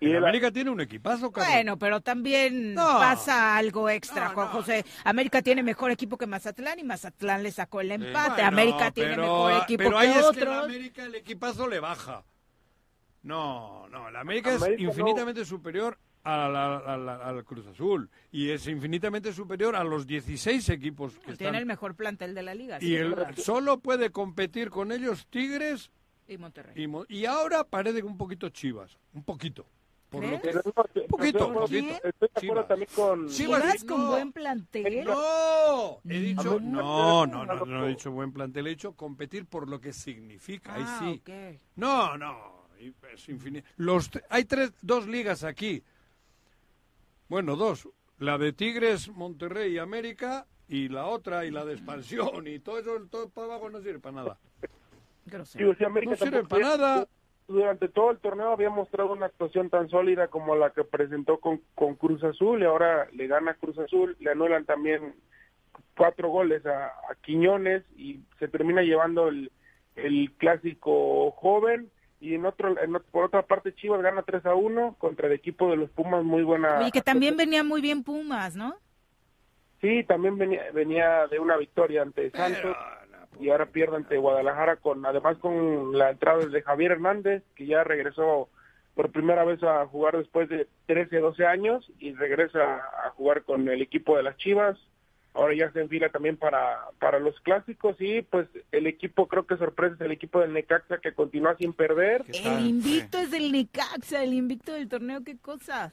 El 0.00 0.16
América 0.16 0.50
tiene 0.50 0.70
un 0.70 0.80
equipazo, 0.80 1.30
cabrón. 1.30 1.52
Bueno, 1.52 1.78
pero 1.78 2.00
también 2.00 2.72
No. 2.72 2.82
pasa 3.00 3.56
algo 3.58 3.90
extra, 3.90 4.30
Juan 4.30 4.48
José. 4.48 4.86
América 5.04 5.42
tiene 5.42 5.62
mejor 5.62 5.90
equipo 5.90 6.16
que 6.16 6.26
Mazatlán 6.26 6.78
y 6.78 6.84
Mazatlán 6.84 7.42
le 7.42 7.50
sacó 7.50 7.82
el 7.82 7.92
empate. 7.92 8.30
Bueno, 8.42 8.48
América 8.48 8.90
tiene 8.92 9.16
mejor 9.18 9.52
equipo 9.62 9.78
pero 9.84 9.98
ahí 9.98 10.08
que 10.10 10.14
es 10.14 10.20
que 10.22 10.28
otros. 10.28 10.56
el 10.56 10.64
América 10.64 11.04
el 11.04 11.14
equipazo 11.16 11.68
le 11.68 11.80
baja. 11.80 12.24
No, 13.22 13.86
no, 13.88 14.08
el 14.08 14.16
América, 14.16 14.54
América 14.54 14.72
es 14.74 14.80
no. 14.80 14.88
infinitamente 14.88 15.44
superior 15.44 15.98
a 16.22 16.48
la- 16.48 16.76
a 16.78 16.96
la- 16.96 17.16
al 17.16 17.44
Cruz 17.44 17.66
Azul 17.66 18.10
y 18.30 18.50
es 18.50 18.66
infinitamente 18.66 19.32
superior 19.32 19.74
a 19.74 19.82
los 19.84 20.06
16 20.06 20.68
equipos 20.68 21.14
que 21.14 21.20
Tiene 21.20 21.32
están. 21.34 21.54
el 21.54 21.66
mejor 21.66 21.94
plantel 21.94 22.34
de 22.34 22.42
la 22.42 22.54
liga. 22.54 22.76
Y 22.80 22.86
sí. 22.88 22.94
el, 22.96 23.14
solo 23.36 23.78
puede 23.80 24.10
competir 24.10 24.68
con 24.70 24.92
ellos 24.92 25.26
Tigres 25.30 25.90
Y 26.28 26.36
Monterrey. 26.36 26.86
y, 27.08 27.24
ahora 27.24 27.64
parece 27.64 28.00
que 28.00 28.06
un 28.06 28.18
poquito 28.18 28.48
Chivas, 28.50 28.96
un 29.14 29.24
poquito. 29.24 29.66
Por 30.10 30.24
lo 30.24 30.40
que, 30.40 30.48
un 30.48 30.52
poquito, 30.62 30.98
estoy- 31.06 31.06
poquito. 31.06 31.48
Estoy 31.48 31.70
de 32.02 32.08
acuerdo 32.10 32.40
Chivas. 32.40 32.68
también 32.68 32.88
con... 32.96 33.28
Chivas, 33.28 33.84
con 33.84 33.98
no. 34.00 34.08
buen 34.10 34.32
plantel. 34.32 35.04
No, 35.04 36.00
he 36.08 36.18
dicho, 36.18 36.58
no, 36.60 37.26
no, 37.26 37.46
no, 37.46 37.64
no 37.64 37.86
he 37.86 37.90
dicho 37.90 38.10
buen 38.10 38.32
plantel, 38.32 38.66
he 38.66 38.70
dicho 38.70 38.92
competir 38.94 39.46
por 39.46 39.68
lo 39.68 39.80
que 39.80 39.92
significa, 39.92 40.74
ahí 40.74 40.82
Ah, 40.84 40.98
sí. 41.00 41.22
ok. 41.22 41.60
No, 41.76 42.18
no, 42.18 42.66
es 43.12 43.28
infinito. 43.28 43.68
Los, 43.76 44.10
hay 44.30 44.44
tres, 44.46 44.72
dos 44.82 45.06
ligas 45.06 45.44
aquí. 45.44 45.82
Bueno, 47.30 47.54
dos. 47.54 47.88
La 48.18 48.38
de 48.38 48.52
Tigres, 48.52 49.08
Monterrey 49.08 49.74
y 49.74 49.78
América, 49.78 50.46
y 50.66 50.88
la 50.88 51.06
otra, 51.06 51.44
y 51.44 51.52
la 51.52 51.64
de 51.64 51.74
expansión, 51.74 52.48
y 52.48 52.58
todo 52.58 52.80
eso, 52.80 53.06
todo 53.08 53.30
para 53.30 53.46
abajo 53.46 53.70
no 53.70 53.80
sirve 53.80 54.00
para 54.00 54.16
nada. 54.16 54.38
Digo, 55.54 55.72
América 55.86 56.10
No 56.10 56.16
sirve 56.16 56.42
para 56.42 56.76
nada. 56.76 57.08
Durante 57.46 57.88
todo 57.88 58.10
el 58.10 58.18
torneo 58.18 58.50
había 58.50 58.68
mostrado 58.70 59.12
una 59.12 59.26
actuación 59.26 59.70
tan 59.70 59.88
sólida 59.88 60.26
como 60.26 60.56
la 60.56 60.70
que 60.70 60.82
presentó 60.82 61.38
con, 61.38 61.60
con 61.76 61.94
Cruz 61.94 62.22
Azul 62.24 62.62
y 62.62 62.64
ahora 62.64 63.08
le 63.12 63.28
gana 63.28 63.54
Cruz 63.54 63.78
Azul, 63.78 64.16
le 64.18 64.32
anulan 64.32 64.64
también 64.64 65.14
cuatro 65.96 66.30
goles 66.30 66.66
a, 66.66 66.86
a 66.86 67.14
Quiñones 67.22 67.84
y 67.96 68.20
se 68.40 68.48
termina 68.48 68.82
llevando 68.82 69.28
el, 69.28 69.52
el 69.94 70.32
clásico 70.36 71.30
joven 71.30 71.90
y 72.20 72.34
en 72.34 72.44
otro, 72.44 72.78
en 72.80 72.92
por 73.10 73.24
otra 73.24 73.42
parte 73.42 73.74
Chivas 73.74 74.02
gana 74.02 74.22
3 74.22 74.44
a 74.46 74.54
1 74.54 74.96
contra 74.98 75.26
el 75.26 75.32
equipo 75.32 75.70
de 75.70 75.76
los 75.76 75.90
Pumas 75.90 76.22
muy 76.22 76.42
buena 76.42 76.78
Oye, 76.80 76.92
que 76.92 77.00
también 77.00 77.36
venía 77.36 77.64
muy 77.64 77.80
bien 77.80 78.04
Pumas, 78.04 78.54
¿no? 78.54 78.76
Sí, 79.80 80.04
también 80.04 80.36
venía, 80.36 80.70
venía 80.72 81.26
de 81.28 81.38
una 81.38 81.56
victoria 81.56 82.02
ante 82.02 82.30
Santos 82.30 82.76
y 83.40 83.48
ahora 83.48 83.66
pierde 83.66 83.96
ante 83.96 84.18
Guadalajara 84.18 84.76
con 84.76 85.04
además 85.06 85.38
con 85.38 85.96
la 85.96 86.10
entrada 86.10 86.44
de 86.44 86.62
Javier 86.62 86.92
Hernández 86.92 87.42
que 87.54 87.66
ya 87.66 87.82
regresó 87.84 88.50
por 88.94 89.10
primera 89.10 89.44
vez 89.44 89.62
a 89.62 89.86
jugar 89.86 90.18
después 90.18 90.48
de 90.50 90.68
13, 90.86 91.20
12 91.20 91.46
años 91.46 91.90
y 91.98 92.12
regresa 92.12 92.82
a 93.06 93.10
jugar 93.10 93.44
con 93.44 93.68
el 93.68 93.80
equipo 93.80 94.16
de 94.16 94.22
las 94.22 94.36
Chivas. 94.36 94.78
Ahora 95.32 95.54
ya 95.54 95.70
se 95.72 95.80
enfila 95.80 96.08
también 96.08 96.36
para, 96.36 96.80
para 96.98 97.20
los 97.20 97.38
clásicos 97.40 97.94
y 98.00 98.22
pues 98.22 98.48
el 98.72 98.86
equipo 98.88 99.28
creo 99.28 99.46
que 99.46 99.56
sorpresa 99.56 99.94
es 99.94 100.00
el 100.00 100.10
equipo 100.10 100.40
del 100.40 100.52
Necaxa 100.52 100.98
que 100.98 101.12
continúa 101.14 101.56
sin 101.56 101.72
perder. 101.72 102.24
El 102.44 102.66
invicto 102.66 103.18
es 103.18 103.30
del 103.30 103.52
Necaxa, 103.52 104.24
el 104.24 104.32
invicto 104.34 104.72
del 104.72 104.88
torneo, 104.88 105.22
qué 105.24 105.36
cosa. 105.38 105.92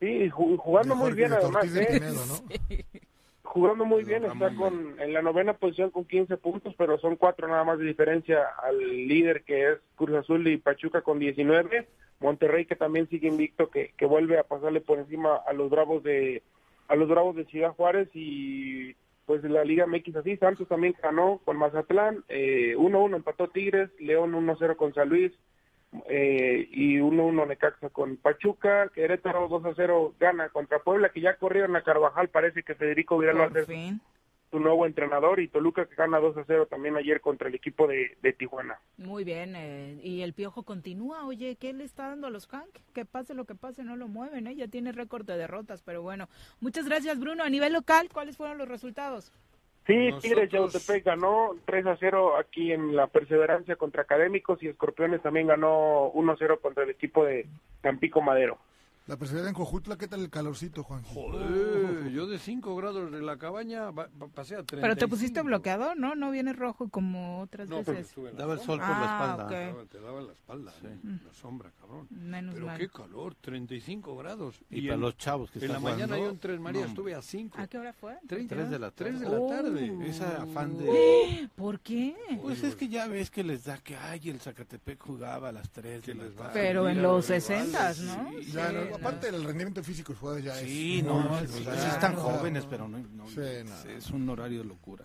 Sí, 0.00 0.28
ju- 0.30 0.56
jugando 0.58 0.96
muy 0.96 1.12
bien 1.12 1.32
además. 1.32 1.64
¿eh? 1.76 1.86
Pinedo, 1.92 2.26
¿no? 2.26 2.34
Jugando 3.44 3.84
muy 3.84 4.02
bien, 4.02 4.24
está 4.24 4.52
con 4.56 5.00
en 5.00 5.12
la 5.12 5.22
novena 5.22 5.52
posición 5.52 5.90
con 5.90 6.04
15 6.04 6.36
puntos, 6.38 6.74
pero 6.76 6.98
son 6.98 7.14
cuatro 7.14 7.46
nada 7.46 7.62
más 7.62 7.78
de 7.78 7.84
diferencia 7.84 8.38
al 8.64 8.76
líder 9.06 9.44
que 9.44 9.70
es 9.72 9.78
Cruz 9.94 10.16
Azul 10.16 10.48
y 10.48 10.56
Pachuca 10.56 11.02
con 11.02 11.20
19. 11.20 11.86
Monterrey 12.20 12.64
que 12.64 12.74
también 12.74 13.08
sigue 13.08 13.28
invicto, 13.28 13.70
que, 13.70 13.92
que 13.96 14.06
vuelve 14.06 14.38
a 14.38 14.44
pasarle 14.44 14.80
por 14.80 14.98
encima 14.98 15.36
a 15.46 15.52
los 15.52 15.70
Bravos 15.70 16.02
de 16.02 16.42
a 16.88 16.96
los 16.96 17.08
Bravos 17.08 17.36
de 17.36 17.44
Ciudad 17.46 17.72
Juárez 17.72 18.08
y 18.14 18.94
pues 19.26 19.42
la 19.44 19.64
Liga 19.64 19.86
MX 19.86 20.16
así. 20.16 20.36
Santos 20.36 20.68
también 20.68 20.94
ganó 21.02 21.40
con 21.44 21.56
Mazatlán, 21.56 22.24
eh, 22.28 22.74
1-1 22.76 23.16
empató 23.16 23.48
Tigres, 23.48 23.90
León 23.98 24.34
1-0 24.34 24.76
con 24.76 24.92
San 24.92 25.08
Luis, 25.08 25.32
eh, 26.08 26.68
y 26.70 26.98
1-1 26.98 27.46
Necaxa 27.46 27.88
con 27.88 28.16
Pachuca, 28.16 28.90
Querétaro 28.94 29.48
2-0 29.48 30.14
gana 30.18 30.48
contra 30.48 30.80
Puebla, 30.80 31.10
que 31.10 31.20
ya 31.20 31.36
corrieron 31.36 31.76
a 31.76 31.82
Carvajal, 31.82 32.28
parece 32.28 32.62
que 32.62 32.74
Federico 32.74 33.18
va 33.18 33.44
a 33.44 33.50
ser 33.50 33.66
su 34.54 34.60
nuevo 34.60 34.86
entrenador, 34.86 35.40
y 35.40 35.48
Toluca 35.48 35.84
que 35.84 35.96
gana 35.96 36.20
2-0 36.20 36.68
también 36.68 36.96
ayer 36.96 37.20
contra 37.20 37.48
el 37.48 37.56
equipo 37.56 37.88
de, 37.88 38.16
de 38.22 38.32
Tijuana. 38.32 38.78
Muy 38.98 39.24
bien, 39.24 39.56
eh, 39.56 39.98
y 40.00 40.20
el 40.20 40.32
Piojo 40.32 40.62
continúa. 40.62 41.26
Oye, 41.26 41.56
¿qué 41.56 41.72
le 41.72 41.82
está 41.82 42.10
dando 42.10 42.28
a 42.28 42.30
los 42.30 42.46
Hank? 42.46 42.70
Que 42.94 43.04
pase 43.04 43.34
lo 43.34 43.46
que 43.46 43.56
pase, 43.56 43.82
no 43.82 43.96
lo 43.96 44.06
mueven. 44.06 44.46
¿eh? 44.46 44.54
Ya 44.54 44.68
tiene 44.68 44.92
récord 44.92 45.26
de 45.26 45.36
derrotas, 45.36 45.82
pero 45.82 46.02
bueno. 46.02 46.28
Muchas 46.60 46.86
gracias, 46.86 47.18
Bruno. 47.18 47.42
A 47.42 47.48
nivel 47.48 47.72
local, 47.72 48.08
¿cuáles 48.12 48.36
fueron 48.36 48.56
los 48.58 48.68
resultados? 48.68 49.32
Sí, 49.88 50.10
Tigres 50.22 50.48
Yautepec 50.50 51.04
ganó 51.04 51.56
3 51.66 51.86
a 51.86 51.96
0 51.98 52.36
aquí 52.38 52.70
en 52.70 52.94
la 52.94 53.08
Perseverancia 53.08 53.74
contra 53.74 54.02
Académicos 54.02 54.62
y 54.62 54.68
Escorpiones 54.68 55.20
también 55.20 55.48
ganó 55.48 56.10
1 56.10 56.36
0 56.38 56.60
contra 56.62 56.84
el 56.84 56.90
equipo 56.90 57.24
de 57.24 57.48
Tampico 57.82 58.22
Madero. 58.22 58.58
La 59.06 59.18
presidenta 59.18 59.50
en 59.50 59.54
Cojutla, 59.54 59.98
¿qué 59.98 60.08
tal 60.08 60.22
el 60.22 60.30
calorcito, 60.30 60.82
Juan? 60.82 61.02
Joder, 61.02 62.10
yo 62.10 62.26
de 62.26 62.38
5 62.38 62.74
grados 62.74 63.12
de 63.12 63.20
la 63.20 63.36
cabaña 63.36 63.90
ba- 63.90 64.08
ba- 64.14 64.28
pasé 64.28 64.54
a 64.54 64.62
30. 64.62 64.80
Pero 64.80 64.96
te 64.96 65.06
pusiste 65.06 65.42
bloqueador, 65.42 65.94
¿no? 65.98 66.14
No 66.14 66.30
viene 66.30 66.54
rojo 66.54 66.88
como 66.88 67.42
otras 67.42 67.68
No, 67.68 67.84
veces. 67.84 68.16
la 68.16 68.30
Daba 68.30 68.54
el 68.54 68.60
sol 68.60 68.78
por 68.78 68.88
la 68.88 68.96
Ah, 68.96 69.24
espalda. 69.34 69.44
ok. 69.44 69.50
Te 69.50 69.56
daba- 69.66 69.84
Te 69.84 70.00
daba 70.00 70.20
en 70.20 70.26
la 70.28 70.32
espalda, 70.32 70.72
¿eh? 70.84 70.98
la 71.22 71.34
sombra, 71.34 71.70
cabrón. 71.78 72.06
Menos 72.08 72.54
Pero 72.54 72.66
mal. 72.66 72.78
qué 72.78 72.88
calor, 72.88 73.34
35 73.42 74.16
grados. 74.16 74.54
Y 74.70 74.80
para 74.82 74.94
en- 74.94 75.00
los 75.02 75.18
chavos 75.18 75.50
que 75.50 75.58
En 75.62 75.70
la 75.72 75.80
mañana 75.80 76.16
yo 76.16 76.30
en 76.30 76.38
Tres 76.38 76.58
Marías 76.58 76.84
no, 76.84 76.88
estuve 76.88 77.14
a 77.14 77.20
5. 77.20 77.58
¿A 77.60 77.66
qué 77.66 77.76
hora 77.78 77.92
fue? 77.92 78.16
30, 78.26 78.54
Tres 78.54 78.70
de 78.70 78.78
la 78.78 78.90
tres 78.90 79.20
de 79.20 79.26
tarde. 79.26 79.38
la 79.38 79.46
tarde. 79.54 79.90
Oh. 79.90 80.02
Esa 80.02 80.42
afán 80.44 80.78
de... 80.78 81.50
¿Por 81.54 81.78
qué? 81.80 82.16
Pues 82.40 82.64
es 82.64 82.74
que 82.74 82.88
ya 82.88 83.06
ves 83.06 83.30
que 83.30 83.44
les 83.44 83.64
da 83.64 83.76
que, 83.76 83.96
ay, 83.96 84.30
el 84.30 84.40
Zacatepec 84.40 84.98
jugaba 84.98 85.50
a 85.50 85.52
las 85.52 85.68
3 85.68 86.06
de 86.06 86.14
la 86.14 86.24
tarde. 86.30 86.50
Pero 86.54 86.88
en 86.88 87.02
los 87.02 87.26
60, 87.26 87.92
¿no? 88.00 88.30
Sí, 88.40 88.50
Sí, 88.96 89.02
no, 89.02 89.02
no. 89.02 89.08
aparte 89.08 89.30
del 89.32 89.44
rendimiento 89.44 89.82
físico 89.82 90.12
de 90.12 90.18
jugadores 90.18 90.44
ya 90.44 90.54
Sí, 90.54 90.98
es... 90.98 91.04
no, 91.04 91.18
muy- 91.20 91.38
pues, 91.38 91.50
o 91.50 91.56
sí 91.56 91.64
sea, 91.64 91.88
están 91.90 92.14
no, 92.14 92.20
jóvenes, 92.20 92.66
pero 92.68 92.88
no, 92.88 92.98
no, 92.98 93.26
Sí, 93.28 93.40
es, 93.40 93.64
no. 93.64 93.90
es 93.90 94.10
un 94.10 94.28
horario 94.28 94.60
de 94.60 94.64
locura. 94.66 95.04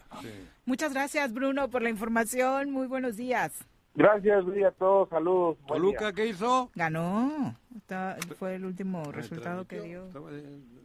Muchas 0.66 0.94
gracias, 0.94 1.34
Bruno, 1.34 1.70
por 1.70 1.82
la 1.82 1.90
información. 1.90 2.72
Muy 2.72 2.88
buenos 2.88 3.18
días. 3.18 3.53
Gracias, 3.95 4.45
Luis, 4.45 4.64
a 4.66 4.72
todos, 4.72 5.10
saludos. 5.10 5.57
¿Toluca 5.68 6.14
qué 6.14 6.28
hizo? 6.28 6.70
Ganó. 6.76 7.56
Está- 7.76 8.18
fue 8.38 8.56
el 8.56 8.66
último 8.66 9.03
resultado 9.11 9.66
que 9.66 9.82
dio. 9.82 10.07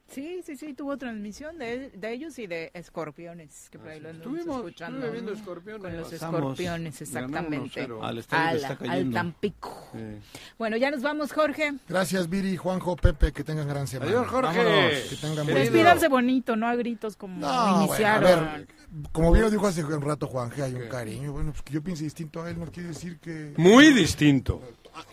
Sí, 0.06 0.43
sí, 0.44 0.56
sí, 0.56 0.74
tuvo 0.74 0.97
transmisión 0.98 1.59
de, 1.59 1.89
de 1.90 2.12
ellos 2.12 2.39
y 2.39 2.47
de 2.47 2.70
escorpiones, 2.74 3.68
que 3.70 3.78
por 3.78 3.89
ahí 3.89 4.01
lo 4.01 4.10
Estuvimos- 4.10 4.56
escuchando. 4.59 4.98
estuve 4.98 5.12
viendo 5.12 5.32
Escorpiones. 5.32 5.82
Con 5.82 5.97
los 5.97 6.10
Pasamos. 6.12 6.40
escorpiones, 6.40 7.01
exactamente. 7.02 7.86
1-0. 7.89 7.98
Al 8.02 8.18
estadio 8.18 8.56
está 8.60 8.76
al. 8.93 9.10
Tampico. 9.10 9.89
Bueno, 10.59 10.76
ya 10.76 10.90
nos 10.90 11.02
vamos, 11.02 11.32
Jorge. 11.32 11.72
Gracias, 11.89 12.28
Viri, 12.28 12.56
Juanjo, 12.56 12.97
Pepe, 12.97 13.32
que 13.32 13.43
tengan 13.44 13.66
gran 13.66 13.86
semana. 13.86 14.10
Adiós, 14.10 14.26
Jorge. 14.28 14.59
Vámonos, 14.59 14.93
que 15.09 15.16
tengan 15.16 15.36
buen 15.36 15.47
día. 15.47 15.59
Despídanse 15.64 16.09
bonito, 16.09 16.55
no 16.55 16.68
a 16.68 16.76
gritos 16.76 17.16
como 17.16 17.39
No, 17.40 17.47
bueno, 17.48 17.64
a 17.82 17.85
iniciaron. 17.86 18.44
ver, 18.44 18.68
como 19.10 19.32
bien 19.32 19.44
lo 19.44 19.51
dijo 19.51 19.66
hace 19.66 19.82
un 19.85 20.01
rato 20.02 20.26
Juanje, 20.26 20.62
hay 20.62 20.74
un 20.74 20.89
cariño. 20.89 21.32
Bueno, 21.32 21.51
pues 21.52 21.62
que 21.62 21.72
yo 21.72 21.82
piense 21.82 22.05
distinto 22.05 22.43
a 22.43 22.51
él 22.51 22.59
no 22.60 22.66
quiere 22.70 22.90
decir 22.90 23.18
que... 23.18 23.55
Muy 23.56 23.93
distinto. 23.93 24.60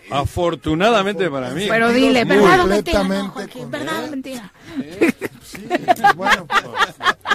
Afortunadamente 0.09 1.29
para 1.29 1.51
mí. 1.51 1.65
Pero 1.69 1.89
dile, 1.89 2.25
¿verdad 2.25 2.61
o 2.61 2.67
mentira? 2.67 3.03
No, 3.03 3.29
Joaquín, 3.29 3.61
con 3.61 3.71
¿verdad 3.71 4.03
o 4.03 4.07
mentira? 4.07 4.53
Sí, 5.43 5.67
bueno, 6.15 6.45
pues, 6.47 6.63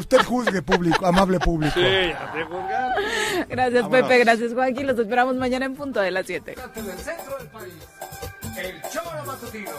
usted 0.01 0.23
juzgue 0.25 0.63
público, 0.63 1.07
amable 1.07 1.39
público. 1.41 1.75
Sí, 1.75 1.81
ya 1.81 2.33
te. 2.33 2.45
Gracias, 3.49 3.83
Vámonos. 3.83 4.09
Pepe. 4.09 4.19
Gracias, 4.19 4.53
Joaquín. 4.53 4.87
Los 4.87 4.99
esperamos 4.99 5.37
mañana 5.37 5.67
en 5.67 5.75
punto 5.75 6.01
de 6.01 6.11
las 6.11 6.27
7. 6.27 6.55
del 6.55 6.99
centro 6.99 7.39
del 7.39 7.49
país. 7.49 7.75
El 8.57 8.83
Choro 8.91 9.25
Matutino. 9.27 9.71